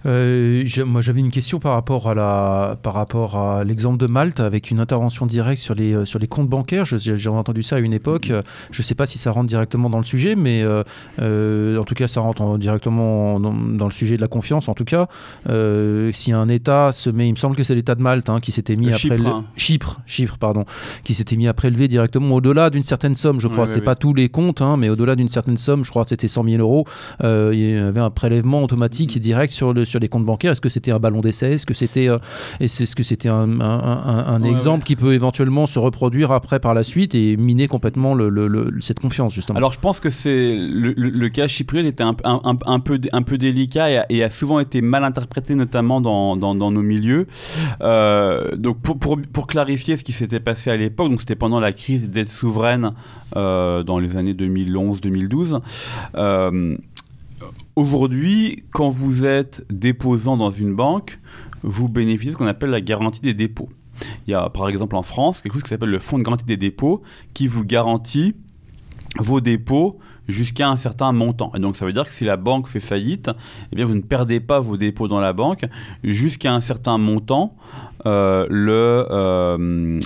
Euh, 0.07 0.65
moi, 0.87 1.01
j'avais 1.01 1.21
une 1.21 1.31
question 1.31 1.59
par 1.59 1.73
rapport 1.75 2.09
à 2.09 2.15
la, 2.15 2.77
par 2.83 2.95
rapport 2.95 3.37
à 3.37 3.65
l'exemple 3.65 3.99
de 3.99 4.07
Malte 4.07 4.41
avec 4.41 4.71
une 4.71 4.81
intervention 4.81 5.27
directe 5.27 5.61
sur 5.61 5.75
les, 5.75 5.93
euh, 5.95 6.05
sur 6.05 6.19
les 6.19 6.27
comptes 6.27 6.49
bancaires. 6.49 6.85
J'ai 6.85 7.29
entendu 7.29 7.63
ça 7.63 7.77
à 7.77 7.79
une 7.81 7.93
époque. 7.93 8.31
Euh, 8.31 8.43
Je 8.71 8.81
ne 8.83 8.85
sais 8.85 8.95
pas 8.95 9.07
si 9.07 9.19
ça 9.19 9.31
rentre 9.31 9.47
directement 9.47 9.91
dans 9.91 9.99
le 9.99 10.05
sujet, 10.05 10.37
mais 10.37 10.63
euh, 10.63 11.79
en 11.79 11.85
tout 11.85 11.95
cas, 11.95 12.09
ça 12.09 12.21
rentre 12.21 12.43
en- 12.43 12.59
directement 12.59 13.41
dans, 13.41 13.53
dans 13.53 13.87
le 13.87 13.93
sujet 13.93 14.17
de 14.17 14.21
la 14.21 14.29
confiance. 14.29 14.69
En 14.69 14.75
tout 14.75 14.85
cas, 14.85 15.09
si 16.13 16.33
un 16.33 16.49
État 16.49 16.93
se 16.93 17.11
met, 17.11 17.29
il 17.29 17.33
me 17.33 17.37
semble 17.37 17.57
que 17.57 17.65
c'est 17.65 17.75
l'État 17.75 17.95
de 17.95 18.03
Malte 18.03 18.29
hein, 18.31 18.41
qui 18.41 18.53
s'était 18.53 18.77
mis 18.77 18.93
Chypre, 18.93 19.15
prélever- 19.15 19.29
hein. 19.31 19.45
Chypre, 19.57 20.01
Chypre, 20.07 20.39
pardon, 20.39 20.65
qui 21.05 21.15
s'était 21.15 21.37
mis 21.37 21.49
à 21.49 21.55
prélever 21.55 21.89
directement 21.89 22.37
au-delà 22.37 22.71
d'une 22.71 22.83
certaine 22.83 23.15
somme. 23.15 23.41
Je 23.41 23.49
crois, 23.49 23.61
Ouais, 23.61 23.67
c'était 23.67 23.81
ouais, 23.81 23.85
pas 23.85 23.93
ouais. 23.93 23.97
tous 23.99 24.15
les 24.15 24.29
comptes, 24.29 24.63
hein, 24.63 24.77
mais 24.77 24.89
au-delà 24.89 25.17
d'une 25.17 25.29
certaine 25.29 25.57
somme. 25.57 25.85
Je 25.85 25.91
crois 25.91 26.05
que 26.05 26.11
c'était 26.11 26.29
100 26.29 26.45
000 26.45 26.57
euros. 26.61 26.87
Il 27.23 27.59
y 27.59 27.77
avait 27.77 28.01
un 28.01 28.11
prélèvement 28.11 28.63
automatique 28.63 29.17
et 29.17 29.21
direct 29.21 29.53
sur, 29.53 29.73
le, 29.73 29.85
sur 29.89 29.99
les 30.01 30.09
comptes 30.09 30.25
bancaires. 30.25 30.53
Est-ce 30.53 30.61
que 30.61 30.69
c'était 30.69 30.91
un 30.93 30.99
ballon 30.99 31.21
d'essai? 31.21 31.55
Est-ce 31.55 31.67
que 31.67 31.75
c'était 31.75 32.09
euh, 32.09 32.19
est-ce 32.61 32.95
que 32.95 33.03
c'était 33.03 33.29
un, 33.29 33.61
un- 33.61 33.63
un- 33.63 34.25
un 34.35 34.43
Ouais, 34.43 34.51
exemple 34.51 34.85
qui 34.85 34.95
peut 34.97 35.15
éventuellement 35.15 35.67
se 35.67 35.79
reproduire 35.79 36.31
après 36.33 36.61
par 36.61 36.75
la 36.75 36.83
suite 36.85 37.15
et 37.15 37.37
miner 37.37 37.67
complètement 37.69 38.15
le- 38.15 38.29
le- 38.29 38.47
le- 38.49 38.73
cette 38.81 39.01
confiance 39.01 39.33
justement? 39.35 39.57
Alors 39.57 39.73
je 39.73 39.81
pense 39.81 40.01
que 40.01 40.11
c'est 40.11 40.55
le, 40.57 41.29
cas 41.29 41.47
chypriote 41.47 41.87
était 41.87 42.03
un, 42.05 42.15
peu, 42.15 42.99
un 43.13 43.23
peu 43.23 43.39
délicat 43.39 43.91
et 43.91 43.97
a, 43.99 44.07
et 44.11 44.23
a 44.23 44.31
souvent 44.31 44.61
été 44.61 44.81
mal 44.83 45.05
interprété, 45.05 45.55
notamment 45.55 46.01
dans, 46.01 46.37
dans- 46.37 46.55
dans 46.55 46.71
nos 46.71 46.83
milieux. 46.83 47.27
Euh, 47.81 48.55
donc 48.57 48.81
pour, 48.81 48.99
pour, 48.99 49.19
pour 49.33 49.47
clarifier 49.47 49.97
ce 49.97 50.05
qui 50.05 50.13
s'était 50.13 50.41
passé 50.41 50.71
à 50.71 50.77
l'époque, 50.77 51.11
donc 51.11 51.21
c'était 51.21 51.35
pendant 51.37 51.61
la 51.61 51.73
crise 51.73 52.03
des 52.09 52.21
dettes 52.23 52.29
souveraines 52.31 52.93
euh, 53.37 53.83
dans 53.83 53.99
les 53.99 54.17
années 54.17 54.35
2011-2012. 54.35 55.61
Euh, 56.17 56.77
Aujourd'hui, 57.79 58.65
quand 58.73 58.89
vous 58.89 59.25
êtes 59.25 59.65
déposant 59.71 60.37
dans 60.37 60.51
une 60.51 60.75
banque, 60.75 61.21
vous 61.63 61.89
bénéficiez 61.89 62.31
de 62.31 62.33
ce 62.33 62.37
qu'on 62.37 62.49
appelle 62.49 62.71
la 62.71 62.81
garantie 62.81 63.21
des 63.21 63.35
dépôts. 63.35 63.69
Il 64.27 64.33
y 64.33 64.35
a 64.35 64.51
par 64.51 64.69
exemple 64.69 64.97
en 64.97 65.05
France 65.05 65.41
quelque 65.41 65.53
chose 65.53 65.63
qui 65.63 65.69
s'appelle 65.69 65.91
le 65.91 66.01
fonds 66.01 66.19
de 66.19 66.25
garantie 66.25 66.45
des 66.45 66.57
dépôts 66.57 67.05
qui 67.35 67.47
vous 67.47 67.65
garantit 67.65 68.35
vos 69.21 69.41
dépôts 69.41 70.01
jusqu'à 70.27 70.69
un 70.69 70.75
certain 70.75 71.13
montant. 71.13 71.53
Et 71.55 71.61
donc 71.61 71.77
ça 71.77 71.87
veut 71.87 71.93
dire 71.93 72.03
que 72.03 72.13
si 72.13 72.25
la 72.25 72.37
banque 72.37 72.67
fait 72.67 72.81
faillite, 72.81 73.31
eh 73.71 73.85
vous 73.85 73.95
ne 73.95 74.01
perdez 74.01 74.41
pas 74.41 74.59
vos 74.59 74.77
dépôts 74.77 75.07
dans 75.07 75.21
la 75.21 75.33
banque 75.33 75.65
jusqu'à 76.03 76.53
un 76.53 76.61
certain 76.61 76.99
montant. 76.99 77.55
Euh, 78.07 78.47
le, 78.49 79.07
euh, 79.11 79.99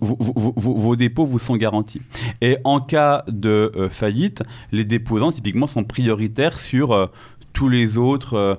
vos, 0.00 0.96
dépôts 0.96 1.24
vous 1.24 1.38
sont 1.38 1.56
garantis. 1.56 2.02
Et 2.40 2.58
en 2.64 2.80
cas 2.80 3.24
de 3.28 3.72
euh, 3.76 3.88
faillite, 3.88 4.42
les 4.72 4.84
déposants 4.84 5.32
typiquement 5.32 5.66
sont 5.66 5.84
prioritaires 5.84 6.58
sur 6.58 7.10
tous 7.52 7.68
les 7.68 7.98
autres 7.98 8.58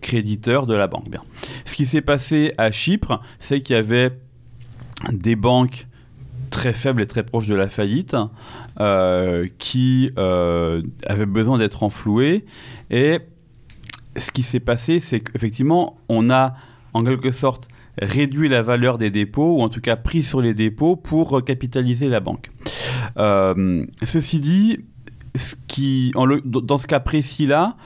créditeurs 0.00 0.66
de 0.66 0.74
la 0.74 0.86
banque. 0.86 1.06
Ce 1.64 1.76
qui 1.76 1.86
s'est 1.86 2.02
passé 2.02 2.52
à 2.58 2.70
Chypre, 2.70 3.20
c'est 3.38 3.60
qu'il 3.60 3.76
y 3.76 3.78
avait 3.78 4.18
des 5.12 5.36
banques 5.36 5.86
très 6.50 6.72
faibles 6.72 7.02
et 7.02 7.06
très 7.06 7.24
proches 7.24 7.48
de 7.48 7.54
la 7.54 7.68
faillite 7.68 8.16
qui 9.58 10.10
euh, 10.18 10.82
avaient 11.06 11.26
besoin 11.26 11.58
d'être 11.58 11.82
enflouées. 11.82 12.44
Et 12.90 13.20
ce 14.16 14.30
qui 14.30 14.42
s'est 14.42 14.60
passé, 14.60 15.00
c'est 15.00 15.20
qu'effectivement, 15.20 15.96
on 16.08 16.30
a 16.30 16.54
en 16.94 17.04
quelque 17.04 17.32
sorte 17.32 17.68
réduit 18.00 18.48
la 18.48 18.62
valeur 18.62 18.98
des 18.98 19.10
dépôts, 19.10 19.58
ou 19.58 19.62
en 19.62 19.68
tout 19.68 19.80
cas 19.80 19.96
pris 19.96 20.22
sur 20.22 20.40
les 20.40 20.54
dépôts 20.54 20.96
pour 20.96 21.28
recapitaliser 21.28 22.08
la 22.08 22.20
banque. 22.20 22.50
Euh, 23.18 23.84
ceci 24.02 24.40
dit, 24.40 24.78
ce 25.36 25.54
qui, 25.66 26.12
dans 26.44 26.78
ce 26.78 26.86
cas 26.86 27.00
précis-là, 27.00 27.76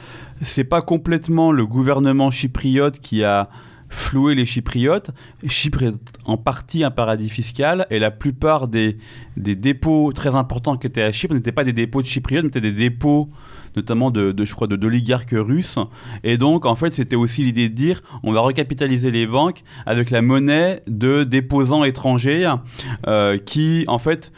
c'est 0.43 0.65
pas 0.65 0.83
complètement 0.83 1.53
le 1.53 1.67
gouvernement 1.67 2.31
chypriote 2.31 3.01
qui 3.01 3.25
a 3.25 3.49
floué 3.89 4.35
les 4.35 4.47
chypriotes. 4.47 5.11
Chypre 5.47 5.83
est 5.83 5.95
en 6.25 6.37
partie 6.37 6.85
un 6.85 6.91
paradis 6.91 7.29
fiscal 7.29 7.87
et 7.91 7.99
la 7.99 8.11
plupart 8.11 8.69
des, 8.69 8.99
des 9.37 9.57
dépôts 9.57 10.13
très 10.13 10.35
importants 10.35 10.77
qui 10.77 10.87
étaient 10.87 11.03
à 11.03 11.13
Chypre 11.13 11.35
n'étaient 11.35 11.53
pas 11.53 11.65
des 11.65 11.73
dépôts 11.73 12.03
de 12.03 12.07
chypriotes, 12.07 12.45
mais 12.55 12.61
des 12.61 12.73
dépôts 12.73 13.31
notamment 13.77 14.11
de, 14.11 14.33
de, 14.33 14.45
je 14.45 14.55
crois 14.55 14.67
d'oligarques 14.67 15.35
russes 15.35 15.79
et 16.25 16.37
donc 16.37 16.67
en 16.67 16.75
fait 16.75 16.93
c'était 16.93 17.17
aussi 17.17 17.45
l'idée 17.45 17.69
de 17.69 17.75
dire 17.75 18.01
on 18.23 18.33
va 18.33 18.41
recapitaliser 18.41 19.11
les 19.11 19.27
banques 19.27 19.63
avec 19.87 20.11
la 20.11 20.23
monnaie 20.23 20.83
de 20.89 21.23
déposants 21.23 21.85
étrangers 21.85 22.51
euh, 23.07 23.39
qui 23.39 23.85
en 23.87 23.99
fait 23.99 24.33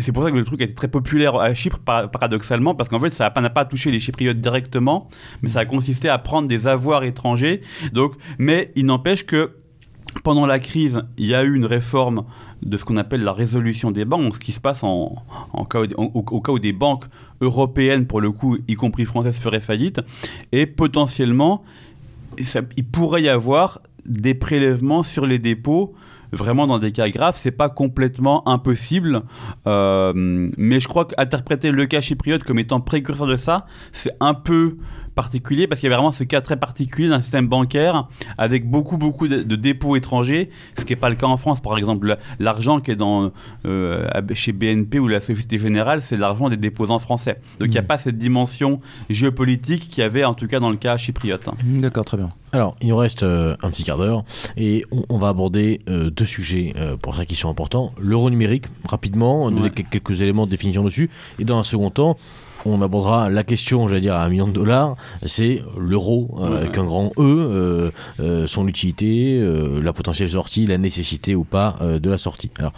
c'est 0.00 0.12
pour 0.12 0.24
ça 0.24 0.30
que 0.30 0.36
le 0.36 0.44
truc 0.44 0.60
a 0.60 0.64
été 0.64 0.74
très 0.74 0.88
populaire 0.88 1.36
à 1.36 1.52
Chypre, 1.54 1.78
par- 1.78 2.10
paradoxalement, 2.10 2.74
parce 2.74 2.88
qu'en 2.88 2.98
fait, 2.98 3.10
ça 3.10 3.32
n'a 3.34 3.50
pas, 3.50 3.64
touché 3.64 3.90
les 3.90 4.00
Chypriotes 4.00 4.40
directement, 4.40 5.08
mais 5.42 5.50
ça 5.50 5.60
a 5.60 5.64
consisté 5.64 6.08
à 6.08 6.18
prendre 6.18 6.48
des 6.48 6.66
avoirs 6.66 7.04
étrangers. 7.04 7.60
Donc, 7.92 8.14
mais 8.38 8.72
il 8.76 8.86
n'empêche 8.86 9.26
que 9.26 9.52
pendant 10.24 10.46
la 10.46 10.58
crise, 10.58 11.02
il 11.18 11.26
y 11.26 11.34
a 11.34 11.44
eu 11.44 11.54
une 11.54 11.66
réforme 11.66 12.24
de 12.62 12.76
ce 12.76 12.84
qu'on 12.84 12.96
appelle 12.96 13.22
la 13.22 13.32
résolution 13.32 13.90
des 13.90 14.04
banques, 14.04 14.34
ce 14.34 14.40
qui 14.40 14.52
se 14.52 14.60
passe 14.60 14.82
en, 14.82 15.24
cas 15.70 15.80
où, 15.80 16.10
au, 16.14 16.40
cas 16.40 16.52
où 16.52 16.58
des 16.58 16.72
banques 16.72 17.04
européennes, 17.40 18.06
pour 18.06 18.20
le 18.20 18.32
coup, 18.32 18.58
y 18.68 18.74
compris 18.74 19.04
françaises, 19.04 19.38
feraient 19.38 19.60
faillite, 19.60 20.00
et 20.52 20.66
potentiellement, 20.66 21.62
il 22.38 22.84
pourrait 22.84 23.22
y 23.22 23.28
avoir 23.28 23.80
des 24.04 24.34
prélèvements 24.34 25.02
sur 25.02 25.26
les 25.26 25.38
dépôts 25.38 25.94
vraiment 26.32 26.66
dans 26.66 26.78
des 26.78 26.92
cas 26.92 27.08
graves, 27.08 27.36
c'est 27.36 27.50
pas 27.50 27.68
complètement 27.68 28.46
impossible, 28.48 29.22
euh, 29.66 30.12
mais 30.14 30.80
je 30.80 30.88
crois 30.88 31.04
qu'interpréter 31.04 31.70
le 31.70 31.86
cas 31.86 32.00
chypriote 32.00 32.44
comme 32.44 32.58
étant 32.58 32.80
précurseur 32.80 33.26
de 33.26 33.36
ça, 33.36 33.66
c'est 33.92 34.16
un 34.20 34.34
peu 34.34 34.76
particulier 35.14 35.66
parce 35.66 35.80
qu'il 35.80 35.88
y 35.88 35.92
avait 35.92 35.96
vraiment 35.96 36.12
ce 36.12 36.24
cas 36.24 36.40
très 36.40 36.56
particulier 36.56 37.08
d'un 37.08 37.20
système 37.20 37.48
bancaire 37.48 38.08
avec 38.38 38.68
beaucoup 38.68 38.96
beaucoup 38.96 39.28
de, 39.28 39.42
dépôts 39.56 39.96
étrangers, 39.96 40.50
ce 40.76 40.84
qui 40.84 40.92
n'est 40.92 40.98
pas 40.98 41.10
le 41.10 41.16
cas 41.16 41.26
en 41.26 41.36
France. 41.36 41.60
Par 41.60 41.76
exemple, 41.76 42.16
l'argent 42.38 42.80
qui 42.80 42.90
est 42.90 42.96
dans, 42.96 43.32
euh, 43.66 44.08
chez 44.34 44.52
BNP 44.52 44.98
ou 44.98 45.08
la 45.08 45.20
Société 45.20 45.58
Générale, 45.58 46.02
c'est 46.02 46.16
l'argent 46.16 46.48
des 46.48 46.56
déposants 46.56 46.98
français. 46.98 47.36
Donc 47.58 47.68
il 47.68 47.72
n'y 47.72 47.78
a 47.78 47.82
mmh. 47.82 47.86
pas 47.86 47.98
cette 47.98 48.16
dimension 48.16 48.80
géopolitique 49.08 49.88
qu'il 49.88 50.02
y 50.02 50.04
avait 50.04 50.24
en 50.24 50.34
tout 50.34 50.46
cas 50.46 50.60
dans 50.60 50.70
le 50.70 50.76
cas 50.76 50.96
chypriote. 50.96 51.46
Mmh, 51.64 51.80
d'accord, 51.80 52.04
très 52.04 52.16
bien. 52.16 52.30
Alors, 52.52 52.74
il 52.80 52.88
nous 52.88 52.96
reste 52.96 53.22
euh, 53.22 53.56
un 53.62 53.70
petit 53.70 53.84
quart 53.84 53.98
d'heure 53.98 54.24
et 54.56 54.84
on, 55.08 55.18
va 55.18 55.28
aborder 55.28 55.82
euh, 55.88 56.10
deux 56.10 56.24
sujets 56.24 56.74
pour 57.02 57.14
ça 57.14 57.24
qui 57.24 57.36
sont 57.36 57.48
importants. 57.48 57.92
L'euro 58.00 58.30
numérique, 58.30 58.66
rapidement, 58.88 59.44
on 59.44 59.50
donner 59.50 59.70
quelques 59.70 60.22
éléments 60.22 60.46
de 60.46 60.50
définition 60.50 60.82
dessus. 60.82 61.10
Et 61.38 61.44
dans 61.44 61.58
un 61.58 61.62
second 61.62 61.90
temps, 61.90 62.16
on 62.66 62.82
abordera 62.82 63.28
la 63.28 63.44
question, 63.44 63.88
j'allais 63.88 64.00
dire, 64.00 64.14
à 64.14 64.24
un 64.24 64.28
million 64.28 64.48
de 64.48 64.52
dollars, 64.52 64.96
c'est 65.24 65.62
l'euro, 65.78 66.38
euh, 66.40 66.58
avec 66.58 66.78
un 66.78 66.84
grand 66.84 67.12
E, 67.18 67.22
euh, 67.22 67.90
euh, 68.20 68.46
son 68.46 68.68
utilité, 68.68 69.40
la 69.82 69.92
potentielle 69.92 70.30
sortie, 70.30 70.66
la 70.66 70.78
nécessité 70.78 71.34
ou 71.34 71.44
pas 71.44 71.76
de 71.80 72.10
la 72.10 72.18
sortie. 72.18 72.50
Alors, 72.58 72.72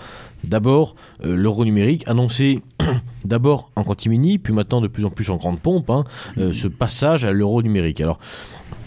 d'abord, 0.44 0.94
l'euro 1.24 1.64
numérique, 1.64 2.04
annoncé 2.06 2.62
d'abord 3.24 3.70
en 3.76 3.84
catimini, 3.84 4.38
puis 4.38 4.52
maintenant 4.52 4.80
de 4.80 4.88
plus 4.88 5.04
en 5.04 5.10
plus 5.10 5.30
en 5.30 5.36
grande 5.36 5.60
pompe, 5.60 5.90
hein, 5.90 6.04
ce 6.36 6.68
passage 6.68 7.24
à 7.24 7.32
l'euro 7.32 7.62
numérique. 7.62 8.00
Alors, 8.00 8.18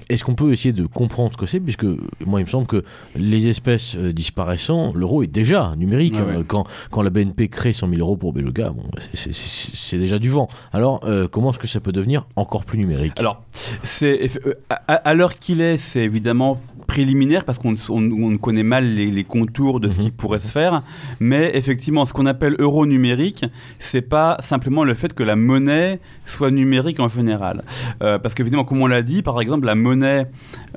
est-ce 0.09 0.23
qu'on 0.23 0.35
peut 0.35 0.51
essayer 0.51 0.73
de 0.73 0.85
comprendre 0.85 1.31
ce 1.33 1.37
que 1.37 1.45
c'est 1.45 1.59
Puisque 1.59 1.85
moi, 2.25 2.39
il 2.39 2.43
me 2.43 2.49
semble 2.49 2.67
que 2.67 2.83
les 3.15 3.47
espèces 3.47 3.95
euh, 3.95 4.11
disparaissant, 4.11 4.93
l'euro 4.93 5.23
est 5.23 5.27
déjà 5.27 5.73
numérique. 5.77 6.15
Hein. 6.17 6.43
Quand, 6.47 6.65
quand, 6.91 7.01
la 7.01 7.09
BNP 7.09 7.49
crée 7.49 7.73
100 7.73 7.89
000 7.89 7.99
euros 7.99 8.17
pour 8.17 8.33
Beluga, 8.33 8.69
bon, 8.69 8.83
c'est 9.13 9.97
déjà 9.97 10.19
du 10.19 10.29
vent. 10.29 10.47
Alors, 10.73 11.01
euh, 11.03 11.27
comment 11.27 11.51
est-ce 11.51 11.59
que 11.59 11.67
ça 11.67 11.79
peut 11.79 11.91
devenir 11.91 12.25
encore 12.35 12.65
plus 12.65 12.77
numérique? 12.77 13.13
Alors, 13.17 13.43
c'est 13.83 14.29
euh, 14.45 14.53
à 14.69 15.13
l'heure 15.13 15.39
qu'il 15.39 15.61
est, 15.61 15.77
c'est 15.77 16.01
évidemment 16.01 16.59
préliminaire 16.85 17.45
parce 17.45 17.57
qu'on 17.57 17.75
on, 17.89 18.37
connaît 18.37 18.63
mal 18.63 18.85
les, 18.93 19.23
contours 19.23 19.79
de 19.79 19.89
ce 19.89 19.99
qui 19.99 20.07
mhm. 20.07 20.11
pourrait 20.11 20.39
se 20.39 20.47
faire. 20.47 20.83
Mais 21.19 21.51
effectivement, 21.53 22.05
ce 22.05 22.13
qu'on 22.13 22.25
appelle 22.25 22.55
euro 22.59 22.85
numérique, 22.85 23.45
c'est 23.79 24.01
pas 24.01 24.37
simplement 24.39 24.83
le 24.83 24.93
fait 24.93 25.13
que 25.13 25.23
la 25.23 25.35
monnaie 25.35 25.99
soit 26.25 26.51
numérique 26.51 26.99
en 26.99 27.07
général. 27.07 27.63
Euh, 28.01 28.19
parce 28.19 28.33
qu'évidemment, 28.35 28.65
comme 28.65 28.81
on 28.81 28.87
l'a 28.87 29.01
dit, 29.01 29.21
par 29.21 29.39
exemple, 29.41 29.65
la 29.65 29.75
monnaie 29.75 30.27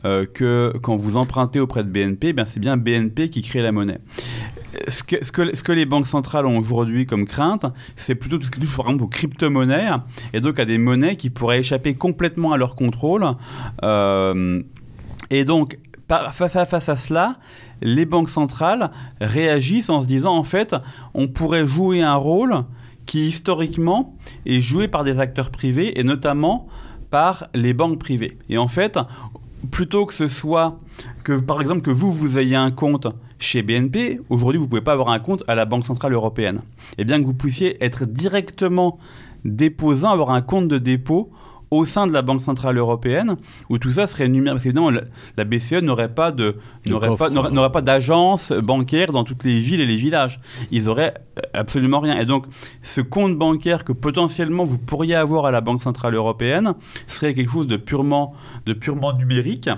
euh, 0.04 0.26
que 0.26 0.72
quand 0.82 0.96
vous 0.96 1.16
empruntez 1.16 1.60
auprès 1.60 1.84
de 1.84 1.88
BNP, 1.88 2.32
ben 2.32 2.44
c'est 2.44 2.60
bien 2.60 2.76
BNP 2.76 3.30
qui 3.30 3.42
crée 3.42 3.62
la 3.62 3.72
monnaie. 3.72 3.98
Ce 4.86 5.02
que, 5.02 5.24
ce, 5.24 5.32
que, 5.32 5.56
ce 5.56 5.62
que, 5.62 5.72
les 5.72 5.86
banques 5.86 6.06
centrales 6.06 6.46
ont 6.46 6.58
aujourd'hui 6.58 7.06
comme 7.06 7.26
crainte, 7.26 7.66
c'est 7.96 8.14
plutôt 8.14 8.38
tout 8.38 8.46
ce 8.46 8.50
qui 8.50 8.60
touche 8.60 8.76
par 8.76 8.86
exemple 8.86 9.04
aux 9.04 9.08
crypto-monnaies 9.08 9.88
et 10.32 10.40
donc 10.40 10.60
à 10.60 10.64
des 10.64 10.78
monnaies 10.78 11.16
qui 11.16 11.30
pourraient 11.30 11.60
échapper 11.60 11.94
complètement 11.94 12.52
à 12.52 12.58
leur 12.58 12.74
contrôle. 12.76 13.24
Euh, 13.82 14.62
et 15.30 15.44
donc, 15.44 15.78
face 16.08 16.88
à 16.88 16.96
cela, 16.96 17.36
les 17.82 18.06
banques 18.06 18.30
centrales 18.30 18.90
réagissent 19.20 19.90
en 19.90 20.00
se 20.00 20.06
disant 20.06 20.36
en 20.36 20.44
fait, 20.44 20.74
on 21.14 21.28
pourrait 21.28 21.66
jouer 21.66 22.02
un 22.02 22.16
rôle 22.16 22.64
qui 23.06 23.26
historiquement 23.26 24.14
est 24.46 24.60
joué 24.60 24.88
par 24.88 25.04
des 25.04 25.20
acteurs 25.20 25.50
privés 25.50 25.98
et 25.98 26.04
notamment 26.04 26.68
par 27.10 27.48
les 27.54 27.72
banques 27.72 27.98
privées. 27.98 28.36
Et 28.48 28.58
en 28.58 28.68
fait, 28.68 28.98
plutôt 29.70 30.06
que 30.06 30.14
ce 30.14 30.28
soit 30.28 30.78
que 31.24 31.32
par 31.32 31.60
exemple 31.60 31.82
que 31.82 31.90
vous 31.90 32.12
vous 32.12 32.38
ayez 32.38 32.56
un 32.56 32.70
compte 32.70 33.06
chez 33.38 33.62
BNP, 33.62 34.20
aujourd'hui 34.28 34.58
vous 34.58 34.64
ne 34.64 34.70
pouvez 34.70 34.82
pas 34.82 34.92
avoir 34.92 35.10
un 35.10 35.18
compte 35.18 35.42
à 35.48 35.54
la 35.54 35.64
Banque 35.64 35.86
centrale 35.86 36.12
européenne. 36.12 36.60
Et 36.98 37.04
bien 37.04 37.20
que 37.20 37.26
vous 37.26 37.34
puissiez 37.34 37.82
être 37.84 38.04
directement 38.04 38.98
déposant, 39.44 40.10
avoir 40.10 40.30
un 40.30 40.42
compte 40.42 40.68
de 40.68 40.78
dépôt 40.78 41.30
au 41.70 41.84
sein 41.84 42.06
de 42.06 42.12
la 42.12 42.22
Banque 42.22 42.40
Centrale 42.40 42.78
Européenne, 42.78 43.36
où 43.68 43.78
tout 43.78 43.92
ça 43.92 44.06
serait 44.06 44.28
numérique. 44.28 44.54
Parce 44.54 44.66
évidemment, 44.66 44.90
la, 45.36 45.44
BCE 45.44 45.82
n'aurait 45.82 46.12
pas 46.12 46.32
de, 46.32 46.56
n'aurait 46.86 47.14
pas, 47.14 47.30
n'aurait 47.30 47.72
pas 47.72 47.82
d'agence 47.82 48.52
bancaire 48.52 49.12
dans 49.12 49.24
toutes 49.24 49.44
les 49.44 49.58
villes 49.58 49.80
et 49.80 49.86
les 49.86 49.96
villages. 49.96 50.40
Ils 50.70 50.88
auraient 50.88 51.14
absolument 51.52 52.00
rien. 52.00 52.18
Et 52.18 52.26
donc, 52.26 52.46
ce 52.82 53.00
compte 53.00 53.36
bancaire 53.36 53.84
que 53.84 53.92
potentiellement 53.92 54.64
vous 54.64 54.78
pourriez 54.78 55.14
avoir 55.14 55.46
à 55.46 55.50
la 55.50 55.60
Banque 55.60 55.82
Centrale 55.82 56.14
Européenne 56.14 56.74
serait 57.06 57.34
quelque 57.34 57.50
chose 57.50 57.66
de 57.66 57.76
purement, 57.76 58.34
de 58.66 58.72
purement 58.72 59.12
numérique. 59.12 59.68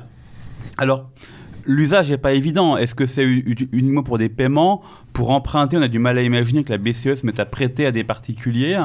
Alors, 0.78 1.10
l'usage 1.66 2.10
n'est 2.10 2.18
pas 2.18 2.32
évident. 2.32 2.76
Est-ce 2.76 2.94
que 2.94 3.06
c'est 3.06 3.24
uniquement 3.24 4.02
pour 4.02 4.18
des 4.18 4.28
paiements 4.28 4.82
Pour 5.12 5.30
emprunter, 5.30 5.76
on 5.76 5.82
a 5.82 5.88
du 5.88 5.98
mal 5.98 6.18
à 6.18 6.22
imaginer 6.22 6.64
que 6.64 6.70
la 6.70 6.78
BCE 6.78 7.14
se 7.14 7.26
mette 7.26 7.40
à 7.40 7.46
prêter 7.46 7.86
à 7.86 7.92
des 7.92 8.04
particuliers. 8.04 8.82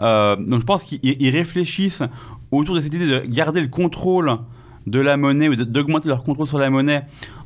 Euh, 0.00 0.36
donc 0.36 0.60
je 0.60 0.66
pense 0.66 0.84
qu'ils 0.84 1.30
réfléchissent 1.30 2.02
autour 2.52 2.74
de 2.74 2.80
cette 2.80 2.94
idée 2.94 3.06
de 3.06 3.20
garder 3.26 3.60
le 3.60 3.68
contrôle 3.68 4.38
de 4.86 5.00
la 5.00 5.16
monnaie 5.16 5.48
ou 5.48 5.56
d'augmenter 5.56 6.08
leur 6.08 6.22
contrôle 6.22 6.46
sur 6.46 6.58
la 6.58 6.70
monnaie 6.70 7.02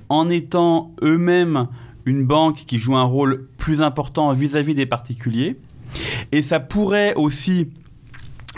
en 0.09 0.29
étant 0.29 0.95
eux-mêmes 1.03 1.69
une 2.05 2.25
banque 2.27 2.65
qui 2.67 2.79
joue 2.79 2.97
un 2.97 3.03
rôle 3.03 3.49
plus 3.57 3.83
important 3.83 4.33
vis-à-vis 4.33 4.75
des 4.75 4.87
particuliers. 4.87 5.57
Et 6.33 6.43
ça 6.43 6.61
pourrait 6.61 7.15
aussi 7.15 7.71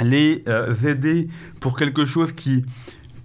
les 0.01 0.45
euh, 0.49 0.73
aider 0.85 1.29
pour 1.61 1.77
quelque 1.77 2.05
chose 2.05 2.33
qui 2.33 2.65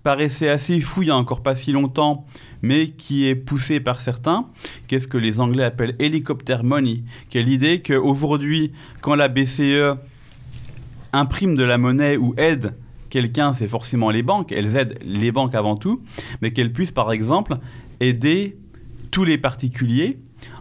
paraissait 0.01 0.49
assez 0.49 0.81
fou 0.81 1.01
il 1.01 1.05
n'y 1.05 1.11
a 1.11 1.15
encore 1.15 1.43
pas 1.43 1.55
si 1.55 1.71
longtemps, 1.71 2.25
mais 2.61 2.89
qui 2.89 3.27
est 3.27 3.35
poussé 3.35 3.79
par 3.79 4.01
certains. 4.01 4.47
Qu'est-ce 4.87 5.07
que 5.07 5.17
les 5.17 5.39
Anglais 5.39 5.63
appellent 5.63 5.95
helicopter 5.99 6.57
money? 6.63 7.03
Qui 7.29 7.37
est 7.37 7.43
l'idée 7.43 7.81
qu'aujourd'hui, 7.81 8.71
quand 9.01 9.15
la 9.15 9.27
BCE 9.27 9.97
imprime 11.13 11.55
de 11.55 11.63
la 11.63 11.77
monnaie 11.77 12.17
ou 12.17 12.33
aide 12.37 12.73
quelqu'un, 13.13 13.53
c'est 13.53 13.67
forcément 13.67 14.09
les 14.09 14.23
banques. 14.23 14.51
Elles 14.51 14.75
aident 14.75 14.97
les 15.03 15.31
banques 15.31 15.53
avant 15.53 15.75
tout, 15.75 16.01
mais 16.41 16.51
qu'elles 16.51 16.73
puissent, 16.73 16.91
par 16.91 17.11
exemple, 17.11 17.59
aider 17.99 18.57
tous 19.11 19.23
les 19.23 19.37
particuliers 19.37 20.17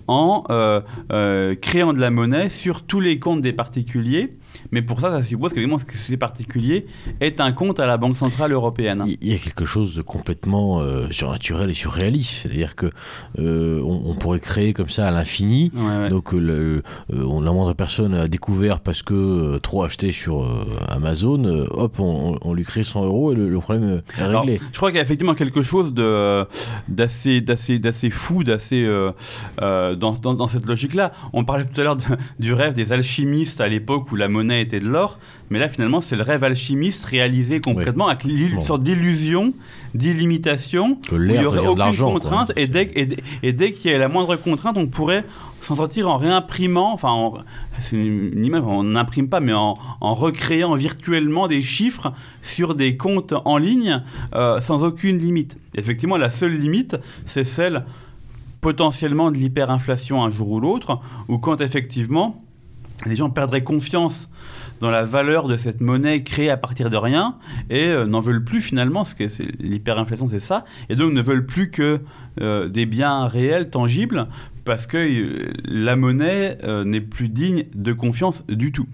en 0.07 0.45
euh, 0.51 0.83
euh, 1.13 1.55
créant 1.55 1.95
de 1.95 1.99
la 1.99 2.11
monnaie 2.11 2.51
sur 2.51 2.83
tous 2.83 3.01
les 3.01 3.19
comptes 3.19 3.41
des 3.41 3.55
particuliers 3.55 4.37
mais 4.73 4.81
pour 4.81 5.01
ça, 5.01 5.11
ça 5.11 5.23
suppose 5.23 5.53
que 5.53 5.97
ces 5.97 6.17
particuliers 6.17 6.87
aient 7.21 7.41
un 7.43 7.53
compte 7.53 7.79
à 7.79 7.87
la 7.87 7.99
Banque 7.99 8.17
Centrale 8.17 8.53
Européenne. 8.53 9.05
Il 9.07 9.31
y 9.31 9.35
a 9.35 9.39
quelque 9.39 9.67
chose 9.67 9.95
de 9.95 10.01
complètement 10.01 10.81
euh, 10.81 11.07
surnaturel 11.11 11.69
et 11.69 11.75
surréaliste. 11.75 12.43
C'est-à-dire 12.43 12.75
que 12.75 12.87
euh, 13.39 13.83
on, 13.83 14.15
pourrait 14.15 14.41
créer 14.41 14.73
comme 14.73 14.89
ça 14.89 15.07
à 15.07 15.11
l'infini. 15.11 15.71
Donc 16.09 16.33
euh, 16.33 16.39
le, 16.39 16.83
la 17.11 17.53
moindre 17.53 17.75
personne 17.75 18.15
a 18.15 18.29
découvert 18.29 18.81
parce 18.81 19.03
que 19.03 19.59
trop 19.59 19.85
acheté 19.85 20.11
sur 20.11 20.49
Amazon, 20.89 21.67
hop, 21.71 22.01
on, 22.01 22.55
lui 22.55 22.65
crée 22.65 22.83
100 22.83 23.05
euros 23.05 23.33
et 23.33 23.35
le, 23.35 23.59
problème 23.59 24.01
est 24.19 24.25
réglé. 24.25 24.59
je 24.73 24.77
crois 24.77 24.91
qu'il 24.91 24.97
y 24.97 25.01
a 25.01 25.03
effectivement 25.03 25.35
quelque 25.35 25.63
chose 25.63 25.93
d'assez, 25.93 27.41
d'assez, 27.43 27.79
d'assez 27.79 28.11
fou, 28.11 28.43
d'assez 28.43 28.89
dans, 29.59 29.95
dans, 29.97 30.35
dans, 30.35 30.49
cette 30.49 30.67
logique-là. 30.67 31.13
On 31.35 31.45
parlait 31.45 31.67
tout 31.67 31.79
à 31.79 31.85
l'heure 31.85 31.99
du 32.39 32.55
rêve 32.55 32.73
des 32.73 32.93
alchimistes 32.93 33.61
à 33.61 33.69
l'époque 33.69 34.11
où 34.11 34.17
la 34.17 34.29
monnaie 34.29 34.62
était 34.63 34.81
de 34.81 34.89
l'or, 34.89 35.19
mais 35.51 35.59
là 35.59 35.69
finalement 35.69 36.01
c'est 36.01 36.17
le 36.17 36.23
rêve 36.23 36.45
alchimiste 36.45 37.05
réalisé 37.05 37.61
concrètement 37.61 38.09
avec 38.09 38.25
une 38.25 38.63
sorte 38.63 38.83
d'illusion, 38.83 39.53
d'illimitation, 39.95 40.99
où 41.11 41.17
il 41.17 41.39
n'y 41.39 41.45
aurait 41.45 41.67
aucune 41.67 41.97
contrainte, 41.97 42.53
et 42.57 42.67
dès, 42.67 42.91
et, 43.43 43.53
dès 43.53 43.73
qu'il 43.73 43.91
y 43.91 43.95
a 43.95 43.99
la 43.99 44.09
moindre 44.09 44.37
contrainte, 44.37 44.77
on 44.79 44.87
pourrait 44.87 45.25
s'en 45.61 45.77
sortir 45.77 46.09
en 46.09 46.17
réimprimant, 46.17 46.93
enfin 46.93 47.33
c'est 47.81 47.97
une 47.97 48.45
image, 48.45 48.63
on 48.65 48.83
n'imprime 48.83 49.29
pas, 49.29 49.41
mais 49.41 49.53
en, 49.53 49.75
recréant 50.01 50.75
virtuellement 50.75 51.49
des 51.49 51.63
chiffres 51.63 52.13
sur 52.43 52.75
des 52.75 52.97
comptes 52.97 53.35
en 53.45 53.59
ligne 53.59 54.03
euh, 54.35 54.61
sans 54.61 54.83
aucune 54.83 55.19
limite. 55.19 55.57
Effectivement, 55.75 56.17
la 56.17 56.31
seule 56.31 56.53
limite, 56.53 56.97
c'est 57.27 57.45
celle 57.45 57.85
potentiellement 58.61 59.31
de 59.31 59.37
l'hyperinflation 59.37 60.23
un 60.23 60.31
jour 60.31 60.51
ou 60.51 60.61
l'autre, 60.61 61.01
ou 61.29 61.39
quand 61.39 61.61
effectivement 61.61 62.43
les 63.05 63.17
gens 63.17 63.31
perdraient 63.31 63.65
confiance 63.65 64.31
dans 64.83 64.91
la 64.91 65.05
valeur 65.05 65.47
de 65.47 65.57
cette 65.57 65.81
monnaie 65.81 66.25
créée 66.25 66.51
à 66.51 66.57
partir 66.57 66.91
de 66.91 66.97
rien 66.97 67.37
et 67.71 67.87
euh, 67.87 68.05
n'en 68.05 68.21
veulent 68.21 68.45
plus 68.45 68.61
finalement, 68.61 69.05
parce 69.05 69.15
que 69.15 69.25
l'hyperinflation 69.61 70.29
c'est 70.29 70.41
ça, 70.41 70.65
et 70.89 70.97
donc 70.97 71.13
ne 71.13 71.23
veulent 71.23 71.47
plus 71.47 71.71
que 71.71 72.01
euh, 72.41 72.69
des 72.69 72.85
biens 72.85 73.29
réels, 73.29 73.71
tangibles, 73.71 74.27
parce 74.65 74.87
que 74.87 74.97
euh, 74.97 75.53
la 75.65 75.97
monnaie 75.97 76.59
euh, 76.65 76.85
n'est 76.85 77.01
plus 77.01 77.29
digne 77.29 77.65
de 77.75 77.93
confiance 77.93 78.45
du 78.49 78.73
tout. 78.73 78.87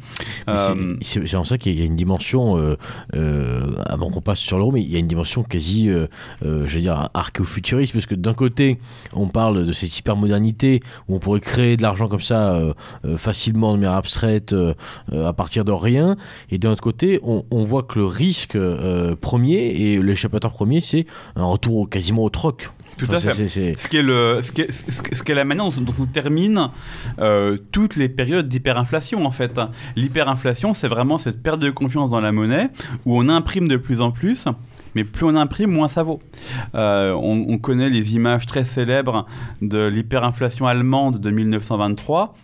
Euh, 0.48 0.96
c'est 1.02 1.34
en 1.36 1.44
ça 1.44 1.58
qu'il 1.58 1.78
y 1.78 1.82
a 1.82 1.84
une 1.84 1.96
dimension, 1.96 2.56
avant 3.86 4.10
qu'on 4.10 4.20
passe 4.20 4.38
sur 4.38 4.58
l'euro, 4.58 4.72
mais 4.72 4.82
il 4.82 4.90
y 4.90 4.96
a 4.96 4.98
une 4.98 5.06
dimension 5.06 5.42
quasi, 5.42 5.90
je 6.42 6.46
vais 6.46 6.80
dire, 6.80 7.10
archéofuturiste, 7.14 7.92
parce 7.92 8.06
que 8.06 8.14
d'un 8.14 8.34
côté, 8.34 8.78
on 9.12 9.28
parle 9.28 9.66
de 9.66 9.72
cette 9.72 9.96
hypermodernité, 9.98 10.80
où 11.08 11.16
on 11.16 11.18
pourrait 11.18 11.40
créer 11.40 11.76
de 11.76 11.82
l'argent 11.82 12.08
comme 12.08 12.20
ça 12.20 12.60
facilement 13.16 13.72
de 13.72 13.78
manière 13.78 13.92
abstraite, 13.92 14.54
à 15.12 15.32
partir 15.32 15.64
de 15.64 15.72
rien, 15.72 16.16
et 16.50 16.58
d'un 16.58 16.72
autre 16.72 16.82
côté, 16.82 17.20
on, 17.22 17.44
on, 17.50 17.62
voit 17.62 17.82
que 17.82 17.98
le 17.98 18.06
risque 18.06 18.58
premier 19.20 19.56
et 19.56 20.02
l'échappatoire 20.02 20.52
premier, 20.52 20.80
c'est 20.80 21.06
un 21.36 21.44
retour 21.44 21.88
quasiment 21.88 22.24
au 22.24 22.30
troc 22.30 22.70
Tout 22.98 23.14
à 23.14 23.18
fait. 23.18 23.48
Ce 23.48 23.88
qui 23.88 23.96
est 23.96 24.02
le, 24.02 24.40
ce 24.42 24.52
qui 24.52 24.62
est, 24.62 24.70
ce 24.70 25.22
qui 25.22 25.32
est 25.32 25.34
la 25.34 25.44
manière 25.44 25.70
dont, 25.70 25.94
on 25.98 26.06
termine 26.06 26.68
euh, 27.18 27.56
toutes 27.72 27.96
les 27.96 28.08
périodes 28.08 28.48
d'hyperinflation 28.48 29.24
en 29.24 29.30
fait. 29.30 29.60
L'hyperinflation, 29.96 30.74
c'est 30.74 30.88
vraiment 30.88 31.18
cette 31.18 31.42
perte 31.42 31.60
de 31.60 31.70
confiance 31.70 32.10
dans 32.10 32.20
la 32.20 32.32
monnaie 32.32 32.68
où 33.06 33.18
on 33.18 33.28
imprime 33.28 33.68
de 33.68 33.76
plus 33.76 34.00
en 34.00 34.10
plus 34.10 34.46
mais 34.94 35.04
plus 35.04 35.26
on 35.26 35.36
imprime, 35.36 35.70
moins 35.70 35.86
ça 35.88 36.02
vaut. 36.02 36.20
Euh, 36.74 37.12
on, 37.12 37.58
connaît 37.58 37.90
les 37.90 38.14
images 38.14 38.46
très 38.46 38.64
célèbres 38.64 39.26
de 39.62 39.86
l'hyperinflation 39.86 40.66
allemande 40.66 41.20
de 41.20 41.30
1923 41.30 42.34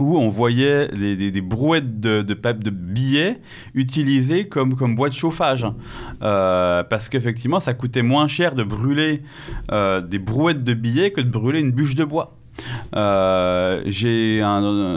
où 0.00 0.16
on 0.16 0.28
voyait 0.28 0.88
des, 0.88 1.40
brouettes 1.40 2.00
de, 2.00 2.22
de, 2.22 2.70
billets 2.70 3.38
utilisées 3.74 4.48
comme, 4.48 4.74
boîte 4.94 5.12
de 5.12 5.16
chauffage. 5.16 5.66
Euh, 6.22 6.82
parce 6.84 7.08
qu'effectivement, 7.08 7.60
ça 7.60 7.74
coûtait 7.74 8.02
moins 8.02 8.26
cher 8.26 8.54
de 8.54 8.64
brûler 8.64 9.22
euh, 9.72 10.00
des 10.00 10.18
brouettes 10.18 10.64
de 10.64 10.74
billets 10.74 11.12
que 11.12 11.20
de 11.20 11.30
brûler 11.30 11.60
une 11.60 11.72
bûche 11.72 11.94
de 11.94 12.04
bois. 12.04 12.36
Euh, 12.94 13.82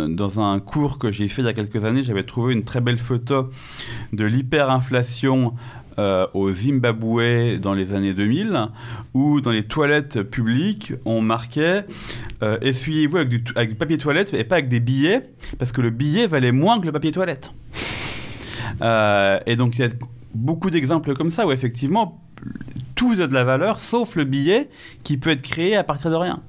dans 0.10 0.40
un 0.40 0.60
cours 0.60 1.00
que 1.00 1.12
j'ai 1.12 1.28
fait 1.28 1.42
il 1.42 1.46
y 1.46 1.50
a 1.50 1.54
quelques 1.54 1.86
années, 1.86 2.04
j'avais 2.04 2.24
trouvé 2.24 2.54
une 2.54 2.64
très 2.64 2.82
belle 2.82 2.98
photo 2.98 3.50
de 4.12 4.26
l'hyperinflation 4.26 5.54
euh, 6.00 6.26
au 6.34 6.52
Zimbabwe 6.52 7.60
dans 7.60 7.74
les 7.74 7.94
années 7.94 8.14
2000, 8.14 8.70
où 9.14 9.42
dans 9.42 9.52
les 9.52 9.64
toilettes 9.64 10.24
publiques, 10.24 10.94
on 11.06 11.22
marquait 11.22 11.86
euh, 12.42 12.58
essuyez-vous 12.62 13.18
avec 13.18 13.30
du, 13.30 13.44
papier 13.76 13.98
toilette 13.98 14.34
et 14.34 14.44
pas 14.44 14.56
avec 14.56 14.70
des 14.70 14.80
billets, 14.80 15.30
parce 15.60 15.72
que 15.72 15.82
le 15.82 15.92
billet 15.92 16.26
valait 16.26 16.52
moins 16.52 16.80
que 16.80 16.86
le 16.86 16.92
papier 16.92 17.12
toilette. 17.12 17.52
Euh, 18.82 19.40
et 19.46 19.56
donc 19.56 19.78
il 19.78 19.82
y 19.82 19.84
a 19.86 19.90
beaucoup 20.34 20.72
d'exemples 20.72 21.14
comme 21.14 21.30
ça 21.30 21.46
où 21.46 21.52
effectivement 21.52 22.22
tout 22.96 23.16
a 23.20 23.28
de 23.28 23.34
la 23.34 23.44
valeur, 23.44 23.80
sauf 23.80 24.16
le 24.16 24.24
billet 24.24 24.70
qui 25.04 25.18
peut 25.18 25.30
être 25.30 25.44
créé 25.44 25.76
à 25.76 25.84
partir 25.84 26.10
de 26.10 26.16
rien. 26.16 26.42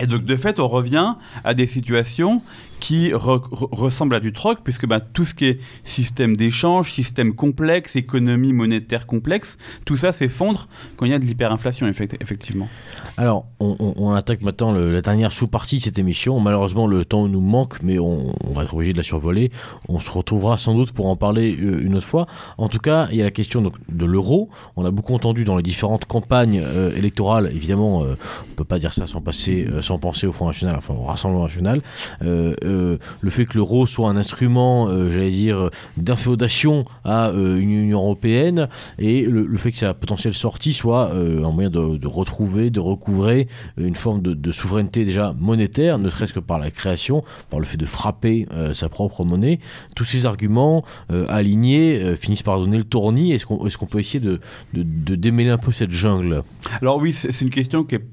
et 0.00 0.06
donc 0.06 0.24
de 0.24 0.36
fait, 0.36 0.60
on 0.60 0.68
revient 0.68 1.14
à 1.44 1.54
des 1.54 1.66
situations 1.66 2.42
qui 2.80 3.12
ressemble 3.14 4.14
à 4.16 4.20
du 4.20 4.32
troc, 4.32 4.58
puisque 4.62 4.86
ben, 4.86 5.00
tout 5.00 5.24
ce 5.24 5.34
qui 5.34 5.46
est 5.46 5.60
système 5.84 6.36
d'échange, 6.36 6.92
système 6.92 7.34
complexe, 7.34 7.96
économie 7.96 8.52
monétaire 8.52 9.06
complexe, 9.06 9.58
tout 9.84 9.96
ça 9.96 10.12
s'effondre 10.12 10.68
quand 10.96 11.06
il 11.06 11.12
y 11.12 11.14
a 11.14 11.18
de 11.18 11.24
l'hyperinflation, 11.24 11.86
effectivement. 11.86 12.68
Alors, 13.16 13.46
on, 13.60 14.12
attaque 14.12 14.42
maintenant 14.42 14.72
la 14.72 15.00
dernière 15.00 15.32
sous-partie 15.32 15.78
de 15.78 15.82
cette 15.82 15.98
émission. 15.98 16.40
Malheureusement, 16.40 16.86
le 16.86 17.04
temps 17.04 17.26
nous 17.28 17.40
manque, 17.40 17.82
mais 17.82 17.98
on, 17.98 18.34
va 18.54 18.64
être 18.64 18.74
obligé 18.74 18.92
de 18.92 18.98
la 18.98 19.02
survoler. 19.02 19.50
On 19.88 20.00
se 20.00 20.10
retrouvera 20.10 20.56
sans 20.56 20.74
doute 20.74 20.92
pour 20.92 21.06
en 21.06 21.16
parler 21.16 21.56
euh, 21.60 21.84
une 21.84 21.96
autre 21.96 22.06
fois. 22.06 22.26
En 22.58 22.68
tout 22.68 22.78
cas, 22.78 23.08
il 23.10 23.16
y 23.16 23.20
a 23.20 23.24
la 23.24 23.30
question 23.30 23.72
de 23.88 24.04
l'euro. 24.04 24.50
On 24.76 24.84
a 24.84 24.90
beaucoup 24.90 25.14
entendu 25.14 25.44
dans 25.44 25.56
les 25.56 25.62
différentes 25.62 26.04
campagnes 26.04 26.62
euh, 26.64 26.94
électorales. 26.96 27.50
Évidemment, 27.54 28.02
euh, 28.02 28.16
on 28.46 28.50
ne 28.50 28.54
peut 28.54 28.64
pas 28.64 28.78
dire 28.78 28.92
ça 28.92 29.06
sans, 29.06 29.22
sans 29.80 29.98
penser 29.98 30.26
au 30.26 30.32
Front 30.32 30.46
National, 30.46 30.76
enfin 30.76 30.94
au 30.94 31.04
Rassemblement 31.04 31.44
National. 31.44 31.82
Euh, 32.64 32.98
le 33.20 33.30
fait 33.30 33.44
que 33.44 33.56
l'euro 33.56 33.86
soit 33.86 34.08
un 34.08 34.16
instrument, 34.16 34.88
euh, 34.88 35.10
j'allais 35.10 35.30
dire, 35.30 35.70
d'inféodation 35.96 36.84
à 37.04 37.28
euh, 37.28 37.58
une 37.58 37.70
Union 37.70 38.00
européenne 38.00 38.68
et 38.98 39.22
le, 39.22 39.56
fait 39.56 39.72
que 39.72 39.78
sa 39.78 39.94
potentielle 39.94 40.34
sortie 40.34 40.72
soit 40.72 41.12
un 41.12 41.50
moyen 41.50 41.70
de, 41.70 42.06
retrouver, 42.06 42.70
de 42.70 42.80
recouvrer 42.80 43.48
une 43.76 43.94
forme 43.94 44.20
de, 44.20 44.52
souveraineté 44.52 45.04
déjà 45.04 45.34
monétaire, 45.38 45.98
ne 45.98 46.08
serait-ce 46.08 46.34
que 46.34 46.40
par 46.40 46.58
la 46.58 46.70
création, 46.70 47.24
par 47.50 47.60
le 47.60 47.66
fait 47.66 47.76
de 47.76 47.86
frapper 47.86 48.46
sa 48.72 48.88
propre 48.88 49.24
monnaie. 49.24 49.58
Tous 49.96 50.04
ces 50.04 50.26
arguments 50.26 50.84
alignés 51.28 52.14
finissent 52.16 52.42
par 52.42 52.60
donner 52.60 52.76
le 52.76 52.84
tournis. 52.84 53.32
Est-ce 53.32 53.46
qu'on 53.46 53.86
peut 53.86 54.00
essayer 54.00 54.20
de, 54.20 54.40
de 54.74 55.14
démêler 55.14 55.50
un 55.50 55.58
peu 55.58 55.72
cette 55.72 55.90
jungle? 55.90 56.42
Alors 56.82 56.98
oui, 56.98 57.12
c'est 57.12 57.40
une 57.40 57.50
question 57.50 57.84
qui 57.84 57.96
est 57.96 58.04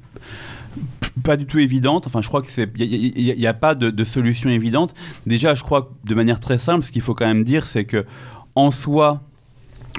pas 1.23 1.37
du 1.37 1.45
tout 1.45 1.59
évidente. 1.59 2.07
Enfin, 2.07 2.21
je 2.21 2.27
crois 2.27 2.41
que 2.41 2.49
c'est, 2.49 2.69
il 2.77 3.35
n'y 3.37 3.47
a, 3.47 3.53
pas 3.53 3.75
de, 3.75 4.03
solution 4.03 4.49
évidente. 4.49 4.93
Déjà, 5.25 5.53
je 5.53 5.63
crois 5.63 5.83
que 5.83 6.09
de 6.09 6.15
manière 6.15 6.39
très 6.39 6.57
simple, 6.57 6.83
ce 6.83 6.91
qu'il 6.91 7.01
faut 7.01 7.13
quand 7.13 7.27
même 7.27 7.43
dire, 7.43 7.65
c'est 7.65 7.85
que 7.85 8.05
en 8.55 8.71
soi, 8.71 9.21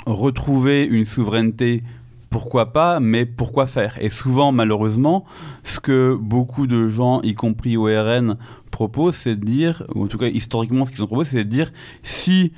retrouver 0.07 0.85
une 0.85 1.07
souveraineté 1.07 1.83
pourquoi 2.31 2.73
pas, 2.73 2.99
mais 2.99 3.27
pourquoi 3.27 3.67
faire? 3.67 3.99
Et 4.01 4.09
souvent, 4.09 4.53
malheureusement, 4.53 5.27
ce 5.65 5.79
que 5.81 6.17
beaucoup 6.19 6.67
de 6.67 6.87
gens, 6.87 7.21
y 7.21 7.35
compris 7.35 7.77
au 7.77 7.85
RN, 7.85 8.37
proposent, 8.71 9.17
c'est 9.17 9.37
de 9.37 9.45
dire, 9.45 9.85
ou 9.95 10.05
en 10.05 10.07
tout 10.07 10.17
cas 10.17 10.29
historiquement, 10.29 10.87
ce 10.87 10.93
qu'ils 10.93 11.03
ont 11.03 11.07
proposé, 11.07 11.31
c'est 11.31 11.45
de 11.45 11.51
dire 11.51 11.71
si 12.03 12.53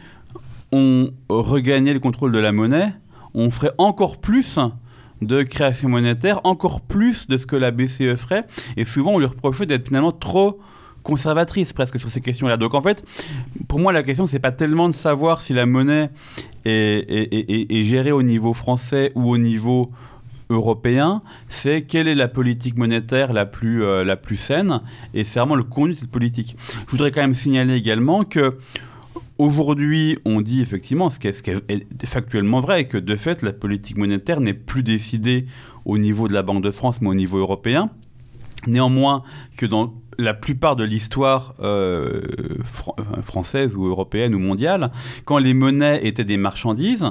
on 0.70 1.10
regagnait 1.28 1.92
le 1.92 2.00
contrôle 2.00 2.30
de 2.30 2.38
la 2.38 2.52
monnaie, 2.52 2.92
on 3.34 3.50
ferait 3.50 3.72
encore 3.78 4.18
plus 4.18 4.58
de 5.22 5.42
création 5.42 5.88
monétaire, 5.88 6.40
encore 6.44 6.80
plus 6.80 7.26
de 7.28 7.36
ce 7.38 7.46
que 7.46 7.56
la 7.56 7.70
BCE 7.70 8.16
ferait. 8.16 8.44
Et 8.76 8.84
souvent, 8.84 9.12
on 9.12 9.18
lui 9.18 9.26
reproche 9.26 9.60
d'être 9.60 9.88
finalement 9.88 10.12
trop 10.12 10.60
conservatrice 11.04 11.72
presque 11.72 12.00
sur 12.00 12.08
ces 12.08 12.20
questions-là. 12.20 12.56
Donc 12.56 12.74
en 12.74 12.80
fait, 12.80 13.04
pour 13.68 13.78
moi, 13.78 13.92
la 13.92 14.02
question, 14.02 14.26
c'est 14.26 14.40
pas 14.40 14.52
tellement 14.52 14.88
de 14.88 14.94
savoir 14.94 15.40
si 15.40 15.52
la 15.52 15.66
monnaie 15.66 16.10
est, 16.64 17.82
gérée 17.84 18.10
au 18.10 18.22
niveau 18.22 18.52
français 18.54 19.12
ou 19.14 19.30
au 19.30 19.38
niveau 19.38 19.92
européen, 20.50 21.22
c'est 21.48 21.82
quelle 21.82 22.08
est 22.08 22.14
la 22.14 22.28
politique 22.28 22.78
monétaire 22.78 23.32
la 23.32 23.46
plus, 23.46 23.82
euh, 23.82 24.04
la 24.04 24.16
plus 24.16 24.36
saine, 24.36 24.80
et 25.14 25.24
c'est 25.24 25.40
vraiment 25.40 25.54
le 25.54 25.64
contenu 25.64 25.94
de 25.94 25.98
cette 25.98 26.10
politique. 26.10 26.56
Je 26.86 26.90
voudrais 26.90 27.12
quand 27.12 27.22
même 27.22 27.34
signaler 27.34 27.74
également 27.74 28.24
que 28.24 28.58
Aujourd'hui, 29.38 30.16
on 30.24 30.40
dit 30.40 30.60
effectivement, 30.60 31.10
ce 31.10 31.18
qui, 31.18 31.26
est, 31.26 32.06
factuellement 32.06 32.60
vrai, 32.60 32.86
que 32.86 32.96
de 32.96 33.16
fait, 33.16 33.42
la 33.42 33.52
politique 33.52 33.98
monétaire 33.98 34.40
n'est 34.40 34.54
plus 34.54 34.84
décidée 34.84 35.46
au 35.84 35.98
niveau 35.98 36.28
de 36.28 36.34
la 36.34 36.42
Banque 36.42 36.62
de 36.62 36.70
France, 36.70 37.00
mais 37.00 37.08
au 37.08 37.14
niveau 37.14 37.38
européen. 37.38 37.90
Néanmoins, 38.68 39.24
que 39.56 39.66
dans 39.66 39.94
la 40.18 40.34
plupart 40.34 40.76
de 40.76 40.84
l'histoire 40.84 41.56
euh, 41.60 42.22
euh, 42.98 43.22
française 43.22 43.74
ou 43.74 43.86
européenne 43.86 44.36
ou 44.36 44.38
mondiale, 44.38 44.92
quand 45.24 45.38
les 45.38 45.52
monnaies 45.52 46.06
étaient 46.06 46.24
des 46.24 46.36
marchandises, 46.36 47.10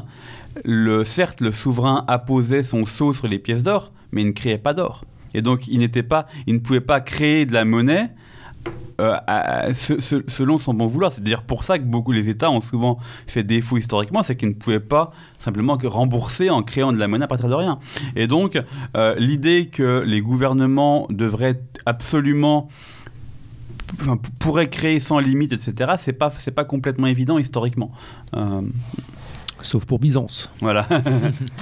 le, 0.64 1.04
certes, 1.04 1.42
le 1.42 1.52
souverain 1.52 2.06
apposait 2.08 2.64
son 2.64 2.86
sceau 2.86 3.12
sur 3.14 3.28
les 3.28 3.38
pièces 3.38 3.64
d'or, 3.64 3.92
mais 4.14 4.22
il 4.22 4.28
ne 4.28 4.32
créait 4.32 4.58
pas 4.58 4.74
d'or. 4.74 5.04
Et 5.34 5.42
donc, 5.42 5.68
il, 5.68 5.90
pas, 6.04 6.28
il 6.48 6.56
ne 6.56 6.60
pouvait 6.60 6.80
pas 6.80 7.02
créer 7.02 7.46
de 7.46 7.54
la 7.54 7.66
monnaie 7.66 8.12
euh, 9.04 9.74
selon 9.74 10.58
son 10.58 10.74
bon 10.74 10.88
vouloir. 10.88 11.12
C'est-à-dire 11.12 11.44
pour 11.44 11.64
ça 11.64 11.78
que 11.78 11.84
beaucoup 11.84 12.12
les 12.12 12.30
États 12.30 12.50
ont 12.50 12.62
souvent 12.62 13.00
fait 13.28 13.44
défaut 13.44 13.78
historiquement, 13.78 14.24
c'est 14.24 14.36
qu'ils 14.36 14.50
ne 14.50 14.54
pouvaient 14.54 14.80
pas 14.80 15.12
simplement 15.40 15.78
rembourser 15.84 16.50
en 16.50 16.64
créant 16.64 16.94
de 16.94 16.98
la 16.98 17.08
monnaie 17.08 17.26
à 17.26 17.28
partir 17.28 17.50
de 17.50 17.54
rien. 17.54 17.80
Et 18.16 18.28
donc 18.28 18.62
euh, 18.96 19.16
l'idée 19.18 19.68
que 19.68 20.04
les 20.06 20.22
gouvernements 20.22 21.08
devraient 21.10 21.62
absolument 21.86 22.70
Enfin, 24.02 24.18
pourraient 24.40 24.70
créer 24.70 25.00
sans 25.00 25.20
limite, 25.20 25.52
etc., 25.52 25.92
c'est 26.00 26.14
pas, 26.14 26.34
c'est 26.40 26.50
pas 26.50 26.66
complètement 26.66 27.06
évident 27.06 27.38
historiquement. 27.38 27.92
Euh, 28.36 28.62
Sauf 29.62 29.86
pour 29.86 30.00
Byzance. 30.00 30.52
Voilà. 30.62 30.88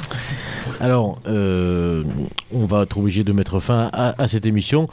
Alors, 0.79 1.19
on 1.25 2.65
va 2.65 2.83
être 2.83 2.97
obligé 2.97 3.25
de 3.25 3.33
mettre 3.33 3.59
fin 3.59 3.89
à, 3.91 4.15
à 4.19 4.27
cette 4.29 4.45
émission 4.45 4.87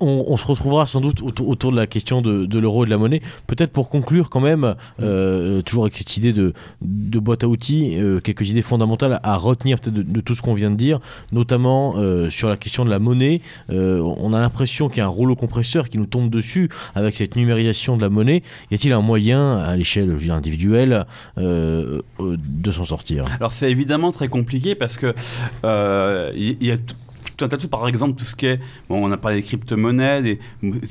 on, 0.00 0.36
se 0.36 0.46
retrouvera 0.46 0.86
sans 0.86 1.00
doute 1.00 1.22
autour, 1.22 1.72
de 1.72 1.76
la 1.76 1.86
question 1.86 2.22
de, 2.22 2.58
l'euro 2.58 2.84
et 2.84 2.86
de 2.86 2.90
la 2.90 2.98
monnaie. 2.98 3.20
Peut-être 3.46 3.72
pour 3.72 3.88
conclure 3.88 4.30
quand 4.30 4.40
même, 4.40 4.74
euh, 5.00 5.62
toujours 5.62 5.84
avec 5.84 5.96
cette 5.96 6.16
idée 6.16 6.32
de, 6.32 6.52
boîte 6.80 7.44
à 7.44 7.48
outils, 7.48 7.96
euh, 7.98 8.20
quelques 8.20 8.50
idées 8.50 8.62
fondamentales 8.62 9.20
à 9.22 9.36
retenir 9.36 9.78
de, 9.84 10.20
tout 10.20 10.34
ce 10.34 10.42
qu'on 10.42 10.54
vient 10.54 10.70
de 10.70 10.76
dire, 10.76 11.00
notamment 11.32 11.94
euh, 11.96 12.30
sur 12.30 12.48
la 12.48 12.56
question 12.56 12.84
de 12.84 12.90
la 12.90 12.98
monnaie. 12.98 13.40
on 13.68 14.32
a 14.32 14.40
l'impression 14.40 14.88
qu'il 14.88 14.98
y 14.98 15.00
a 15.00 15.06
un 15.06 15.08
rouleau 15.08 15.36
compresseur 15.36 15.88
qui 15.88 15.98
nous 15.98 16.06
tombe 16.06 16.30
dessus 16.30 16.68
avec 16.94 17.14
cette 17.14 17.36
numérisation 17.36 17.96
de 17.96 18.02
la 18.02 18.08
monnaie. 18.08 18.42
Y 18.70 18.74
a-t-il 18.74 18.92
un 18.92 19.00
moyen 19.00 19.58
à 19.58 19.76
l'échelle 19.76 20.16
individuelle 20.30 21.06
de 21.36 22.70
s'en 22.70 22.84
sortir? 22.84 23.24
Alors 23.38 23.52
c'est 23.52 23.70
évidemment 23.70 24.12
très 24.12 24.28
compliqué 24.28 24.74
parce 24.74 24.96
que 24.96 25.14
il 26.36 26.66
y, 26.66 26.70
a 26.70 26.76
tout 27.36 27.44
un 27.44 27.48
tas 27.48 27.56
de 27.56 27.62
choses. 27.62 27.70
Par 27.70 27.86
exemple, 27.88 28.18
tout 28.18 28.24
ce 28.24 28.34
qui 28.34 28.46
est, 28.46 28.60
bon, 28.88 29.04
on 29.04 29.10
a 29.12 29.16
parlé 29.16 29.38
des 29.38 29.42
crypto-monnaies, 29.42 30.22
des, 30.22 30.38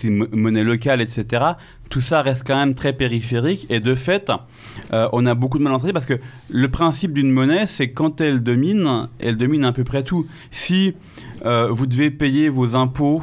monnaies 0.10 0.64
locales, 0.64 1.02
etc. 1.02 1.44
Tout 1.90 2.02
ça 2.02 2.22
reste 2.22 2.44
quand 2.46 2.56
même 2.56 2.74
très 2.74 2.94
périphérique. 2.94 3.68
Et 3.70 3.80
de 3.80 3.96
fait, 3.96 4.32
euh, 4.92 5.08
on 5.14 5.26
a 5.26 5.36
beaucoup 5.36 5.58
de 5.58 5.64
mal 5.64 5.74
parce 5.94 6.06
que 6.06 6.20
le 6.50 6.70
principe 6.70 7.14
d'une 7.14 7.32
monnaie, 7.32 7.68
c'est 7.68 7.92
quand 7.92 8.22
elle 8.22 8.42
domine, 8.42 9.08
elle 9.20 9.38
domine 9.38 9.66
à 9.66 9.72
peu 9.72 9.84
près 9.84 10.04
tout. 10.04 10.26
Si 10.52 10.96
euh, 11.46 11.68
vous 11.72 11.86
devez 11.86 12.12
payer 12.12 12.50
vos 12.50 12.76
impôts 12.76 13.22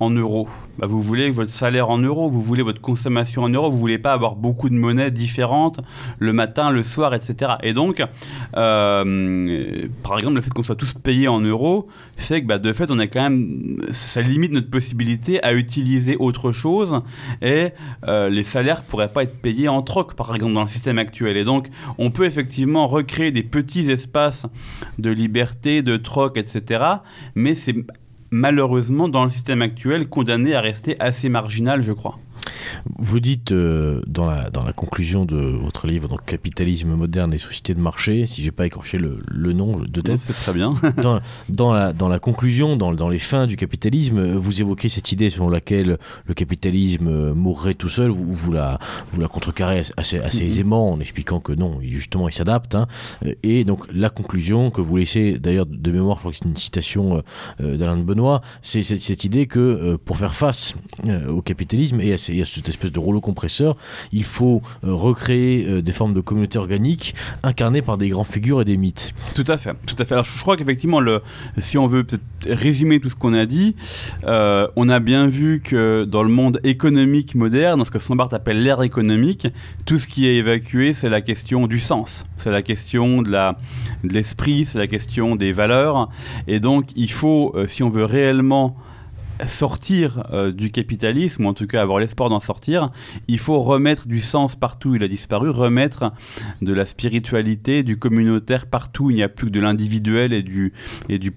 en 0.00 0.10
euros. 0.10 0.48
Bah, 0.78 0.86
vous 0.86 1.02
voulez 1.02 1.30
votre 1.30 1.50
salaire 1.50 1.90
en 1.90 1.98
euros, 1.98 2.30
vous 2.30 2.42
voulez 2.42 2.62
votre 2.62 2.80
consommation 2.80 3.42
en 3.42 3.48
euros, 3.48 3.70
vous 3.70 3.78
voulez 3.78 3.98
pas 3.98 4.12
avoir 4.12 4.36
beaucoup 4.36 4.68
de 4.68 4.74
monnaies 4.74 5.10
différentes 5.10 5.80
le 6.18 6.32
matin, 6.32 6.70
le 6.70 6.82
soir, 6.82 7.14
etc. 7.14 7.52
Et 7.62 7.72
donc, 7.72 8.02
euh, 8.56 9.88
par 10.02 10.18
exemple, 10.18 10.36
le 10.36 10.40
fait 10.40 10.52
qu'on 10.52 10.62
soit 10.62 10.76
tous 10.76 10.94
payés 10.94 11.28
en 11.28 11.40
euros 11.40 11.88
fait 12.16 12.42
que 12.42 12.46
bah, 12.46 12.58
de 12.58 12.72
fait, 12.72 12.90
on 12.90 12.98
est 12.98 13.08
quand 13.08 13.22
même, 13.22 13.80
ça 13.90 14.20
limite 14.20 14.52
notre 14.52 14.70
possibilité 14.70 15.42
à 15.42 15.54
utiliser 15.54 16.16
autre 16.18 16.52
chose 16.52 17.00
et 17.42 17.68
euh, 18.06 18.28
les 18.28 18.42
salaires 18.42 18.84
pourraient 18.84 19.12
pas 19.12 19.22
être 19.22 19.40
payés 19.40 19.68
en 19.68 19.82
troc, 19.82 20.14
par 20.14 20.34
exemple, 20.34 20.52
dans 20.52 20.62
le 20.62 20.68
système 20.68 20.98
actuel. 20.98 21.36
Et 21.36 21.44
donc, 21.44 21.68
on 21.96 22.10
peut 22.10 22.24
effectivement 22.24 22.86
recréer 22.86 23.32
des 23.32 23.42
petits 23.42 23.90
espaces 23.90 24.46
de 24.98 25.10
liberté, 25.10 25.82
de 25.82 25.96
troc, 25.96 26.36
etc. 26.36 26.84
Mais 27.34 27.54
c'est 27.54 27.74
malheureusement, 28.30 29.08
dans 29.08 29.24
le 29.24 29.30
système 29.30 29.62
actuel, 29.62 30.08
condamné 30.08 30.54
à 30.54 30.60
rester 30.60 30.98
assez 31.00 31.28
marginal, 31.28 31.82
je 31.82 31.92
crois. 31.92 32.18
Vous 32.98 33.20
dites 33.20 33.52
euh, 33.52 34.02
dans, 34.06 34.26
la, 34.26 34.50
dans 34.50 34.62
la 34.62 34.72
conclusion 34.72 35.24
de 35.24 35.36
votre 35.36 35.86
livre, 35.86 36.08
donc 36.08 36.24
Capitalisme 36.24 36.94
moderne 36.94 37.32
et 37.32 37.38
société 37.38 37.74
de 37.74 37.80
marché, 37.80 38.26
si 38.26 38.42
j'ai 38.42 38.50
pas 38.50 38.66
écorché 38.66 38.98
le, 38.98 39.20
le, 39.26 39.52
nom 39.52 39.78
de 39.78 40.00
tête. 40.00 40.20
C'est 40.20 40.32
très 40.32 40.52
bien. 40.52 40.74
dans, 41.02 41.20
dans, 41.48 41.72
la, 41.72 41.92
dans 41.92 42.08
la 42.08 42.18
conclusion, 42.18 42.76
dans, 42.76 42.92
dans 42.92 43.08
les 43.08 43.18
fins 43.18 43.46
du 43.46 43.56
capitalisme, 43.56 44.22
vous 44.36 44.60
évoquez 44.60 44.88
cette 44.88 45.12
idée 45.12 45.30
selon 45.30 45.48
laquelle 45.48 45.98
le 46.26 46.34
capitalisme 46.34 47.32
mourrait 47.32 47.74
tout 47.74 47.88
seul. 47.88 48.10
Vous, 48.10 48.32
vous, 48.32 48.52
la, 48.52 48.78
vous 49.12 49.20
la 49.20 49.28
contrecarrez 49.28 49.82
assez, 49.96 50.18
assez 50.18 50.38
mm-hmm. 50.38 50.46
aisément 50.46 50.92
en 50.92 51.00
expliquant 51.00 51.40
que 51.40 51.52
non, 51.52 51.80
justement, 51.82 52.28
il 52.28 52.32
s'adapte. 52.32 52.74
Hein. 52.74 52.86
Et 53.42 53.64
donc 53.64 53.86
la 53.92 54.10
conclusion 54.10 54.70
que 54.70 54.80
vous 54.80 54.96
laissez, 54.96 55.38
d'ailleurs 55.38 55.66
de 55.66 55.90
mémoire, 55.90 56.16
je 56.16 56.20
crois 56.20 56.32
que 56.32 56.38
c'est 56.38 56.44
une 56.44 56.56
citation 56.56 57.22
euh, 57.60 57.76
d'Alain 57.76 57.96
de 57.96 58.02
Benoît, 58.02 58.42
c'est 58.62 58.82
cette, 58.82 59.00
cette, 59.00 59.24
idée 59.24 59.46
que 59.46 59.58
euh, 59.58 59.98
pour 60.02 60.16
faire 60.16 60.34
face 60.34 60.74
euh, 61.08 61.28
au 61.28 61.42
capitalisme 61.42 62.00
et 62.00 62.12
à, 62.12 62.37
ces, 62.44 62.58
à 62.58 62.58
cette 62.58 62.68
espèce 62.68 62.92
de 62.92 62.98
rouleau 62.98 63.20
compresseur, 63.20 63.76
il 64.12 64.24
faut 64.24 64.62
euh, 64.84 64.92
recréer 64.92 65.66
euh, 65.66 65.82
des 65.82 65.92
formes 65.92 66.14
de 66.14 66.20
communautés 66.20 66.58
organiques 66.58 67.14
incarnées 67.42 67.82
par 67.82 67.98
des 67.98 68.08
grandes 68.08 68.26
figures 68.26 68.60
et 68.60 68.64
des 68.64 68.76
mythes. 68.76 69.14
Tout 69.34 69.44
à 69.46 69.58
fait, 69.58 69.74
tout 69.86 69.96
à 69.98 70.04
fait. 70.04 70.14
Alors 70.14 70.24
je 70.24 70.40
crois 70.40 70.56
qu'effectivement, 70.56 71.00
si 71.58 71.78
on 71.78 71.86
veut 71.86 72.06
résumer 72.46 73.00
tout 73.00 73.10
ce 73.10 73.14
qu'on 73.14 73.34
a 73.34 73.46
dit, 73.46 73.76
euh, 74.24 74.66
on 74.76 74.88
a 74.88 75.00
bien 75.00 75.26
vu 75.26 75.60
que 75.60 76.04
dans 76.04 76.22
le 76.22 76.28
monde 76.28 76.60
économique 76.64 77.34
moderne, 77.34 77.78
dans 77.78 77.84
ce 77.84 77.90
que 77.90 77.98
Sombart 77.98 78.32
appelle 78.32 78.62
l'ère 78.62 78.82
économique, 78.82 79.48
tout 79.86 79.98
ce 79.98 80.06
qui 80.06 80.26
est 80.26 80.36
évacué, 80.36 80.92
c'est 80.92 81.10
la 81.10 81.20
question 81.20 81.66
du 81.66 81.80
sens, 81.80 82.26
c'est 82.36 82.50
la 82.50 82.62
question 82.62 83.22
de 83.22 83.30
l'esprit, 84.02 84.64
c'est 84.64 84.78
la 84.78 84.86
question 84.86 85.36
des 85.36 85.52
valeurs. 85.52 86.08
Et 86.46 86.60
donc, 86.60 86.90
il 86.96 87.10
faut, 87.10 87.54
si 87.66 87.82
on 87.82 87.90
veut 87.90 88.04
réellement 88.04 88.76
sortir 89.46 90.24
euh, 90.32 90.52
du 90.52 90.70
capitalisme, 90.70 91.44
ou 91.44 91.48
en 91.48 91.54
tout 91.54 91.66
cas 91.66 91.82
avoir 91.82 91.98
l'espoir 91.98 92.28
d'en 92.28 92.40
sortir, 92.40 92.90
il 93.28 93.38
faut 93.38 93.60
remettre 93.60 94.08
du 94.08 94.20
sens 94.20 94.56
partout 94.56 94.90
où 94.90 94.94
il 94.96 95.02
a 95.02 95.08
disparu, 95.08 95.50
remettre 95.50 96.12
de 96.62 96.72
la 96.72 96.84
spiritualité, 96.84 97.82
du 97.82 97.98
communautaire 97.98 98.66
partout 98.66 99.06
où 99.06 99.10
il 99.10 99.16
n'y 99.16 99.22
a 99.22 99.28
plus 99.28 99.46
que 99.46 99.52
de 99.52 99.60
l'individuel 99.60 100.32
et 100.32 100.42
du, 100.42 100.72
et 101.08 101.18
du 101.18 101.32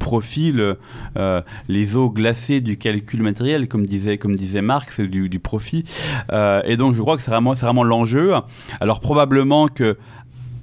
euh, 1.17 1.41
les 1.67 1.95
eaux 1.95 2.09
glacées 2.09 2.61
du 2.61 2.77
calcul 2.77 3.21
matériel, 3.21 3.67
comme 3.67 3.85
disait, 3.85 4.17
comme 4.17 4.35
disait 4.35 4.61
Marx, 4.61 4.99
du, 4.99 5.29
du 5.29 5.39
profit. 5.39 5.83
Euh, 6.31 6.61
et 6.65 6.77
donc 6.77 6.95
je 6.95 7.01
crois 7.01 7.17
que 7.17 7.23
c'est 7.23 7.31
vraiment, 7.31 7.53
vraiment 7.53 7.83
l'enjeu. 7.83 8.33
Alors 8.79 8.99
probablement 8.99 9.67
que 9.67 9.97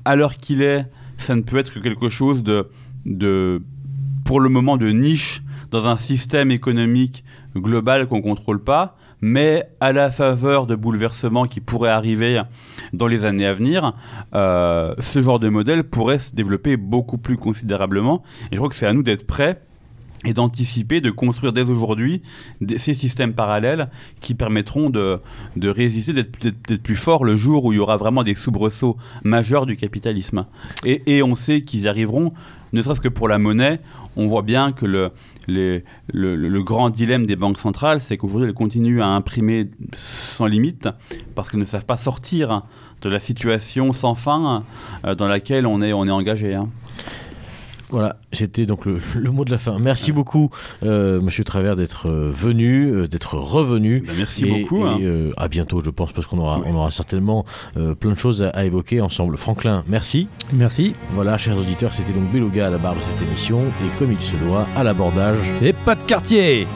à 0.05 0.17
l'heure 0.17 0.37
qu'il 0.37 0.63
est, 0.63 0.87
ça 1.19 1.35
ne 1.35 1.43
peut 1.43 1.59
être 1.59 1.75
que 1.75 1.81
quelque 1.81 2.09
chose 2.09 2.43
de, 2.43 2.69
de 3.05 3.63
pour 4.25 4.41
le 4.41 4.49
moment, 4.49 4.77
de 4.77 4.89
niche 4.91 5.43
dans 5.71 5.89
un 5.89 5.97
système 5.97 6.51
économique 6.51 7.25
global 7.57 8.07
qu'on 8.07 8.17
ne 8.17 8.23
contrôle 8.23 8.63
pas, 8.63 8.97
mais 9.21 9.69
à 9.81 9.93
la 9.93 10.11
faveur 10.11 10.67
de 10.67 10.77
bouleversements 10.77 11.47
qui 11.47 11.61
pourraient 11.61 11.91
arriver 11.91 12.43
dans 12.93 13.07
les 13.07 13.25
années 13.25 13.47
à 13.47 13.53
venir, 13.53 13.95
euh, 14.35 14.95
ce 14.99 15.21
genre 15.21 15.41
de 15.41 15.49
modèle 15.49 15.85
pourrait 15.85 16.19
se 16.19 16.35
développer 16.35 16.77
beaucoup 16.77 17.19
plus 17.19 17.37
considérablement. 17.37 18.23
Et 18.51 18.55
je 18.55 18.57
crois 18.57 18.69
que 18.69 18.75
c'est 18.75 18.87
à 18.87 18.93
nous 18.93 19.03
d'être 19.03 19.27
prêts 19.27 19.61
et 20.25 20.35
d'anticiper, 20.35 21.01
de 21.01 21.11
construire 21.11 21.53
dès 21.53 21.63
aujourd'hui 21.63 22.23
ces 22.77 22.95
systèmes 22.95 23.35
parallèles 23.35 23.89
qui 24.21 24.35
permettront 24.35 24.91
de, 24.91 25.21
résister, 25.63 26.13
d'être 26.13 26.83
plus 26.83 26.97
forts 26.97 27.25
le 27.25 27.37
jour 27.37 27.65
où 27.65 27.73
il 27.73 27.77
y 27.77 27.79
aura 27.79 27.97
vraiment 27.97 28.25
des 28.25 28.35
soubresauts 28.35 28.97
majeurs 29.23 29.65
du 29.65 29.77
capitalisme. 29.77 30.47
Et, 30.85 31.03
et 31.07 31.23
on 31.23 31.37
sait 31.37 31.63
qu'ils 31.63 31.83
y 31.83 31.89
arriveront, 31.89 32.33
ne 32.73 32.83
serait-ce 32.83 33.01
que 33.01 33.09
pour 33.09 33.29
la 33.29 33.39
monnaie, 33.39 33.81
on 34.17 34.27
voit 34.27 34.43
bien 34.43 34.73
que 34.73 34.87
le, 34.87 35.13
le, 35.49 36.63
grand 36.63 36.91
dilemme 36.91 37.27
des 37.27 37.37
banques 37.37 37.59
centrales, 37.59 38.01
c'est 38.01 38.17
qu'aujourd'hui, 38.17 38.49
elles 38.49 38.55
continuent 38.55 39.01
à 39.01 39.09
imprimer 39.09 39.69
sans 39.97 40.47
limite 40.47 40.89
parce 41.35 41.51
qu'elles 41.51 41.61
ne 41.61 41.65
savent 41.65 41.87
pas 41.87 41.97
sortir 41.97 42.63
de 43.01 43.09
la 43.09 43.19
situation 43.19 43.93
sans 43.93 44.15
fin 44.15 44.65
euh, 45.05 45.15
dans 45.15 45.29
laquelle 45.29 45.67
on 45.67 45.83
est, 45.83 45.93
engagé. 45.93 46.55
Hein. 46.55 46.69
Voilà, 47.91 48.17
c'était 48.33 48.67
donc 48.67 48.85
le, 49.15 49.31
mot 49.31 49.45
de 49.45 49.51
la 49.51 49.59
fin. 49.59 49.79
Merci 49.79 50.13
beaucoup, 50.13 50.51
euh, 50.83 51.21
Monsieur 51.21 51.45
Travers, 51.45 51.77
d'être 51.77 52.11
euh, 52.11 52.31
venu, 52.33 52.91
euh, 52.91 53.07
d'être 53.07 53.35
revenu. 53.35 54.03
Ben, 54.07 54.15
merci 54.17 54.45
beaucoup. 54.45 54.87
Et, 54.87 55.07
hein. 55.07 55.31
à 55.37 55.49
bientôt, 55.49 55.81
je 55.85 55.91
pense, 55.91 56.13
parce 56.13 56.27
qu'on 56.27 56.39
aura, 56.39 56.61
on 56.67 56.75
aura 56.75 56.91
certainement 56.91 57.45
plein 57.75 58.13
de 58.13 58.19
choses 58.19 58.43
à, 58.43 58.65
évoquer 58.65 59.01
ensemble. 59.01 59.37
Franklin, 59.37 59.85
merci. 59.89 60.29
Merci. 60.53 60.95
Voilà, 61.13 61.39
chers 61.39 61.57
auditeurs, 61.57 61.95
c'était 61.95 62.13
donc 62.13 62.31
Beluga 62.31 62.67
à 62.67 62.71
la 62.71 62.79
barre 62.79 62.97
de 62.97 63.01
cette 63.01 63.23
émission, 63.23 63.63
et 63.63 63.99
comme 63.99 64.13
il 64.13 64.23
se 64.23 64.37
doit, 64.37 64.67
à 64.77 64.83
l'abordage. 64.83 65.39
Et 65.63 65.73
pas 65.73 65.95
de 65.95 66.03
quartier 66.03 66.67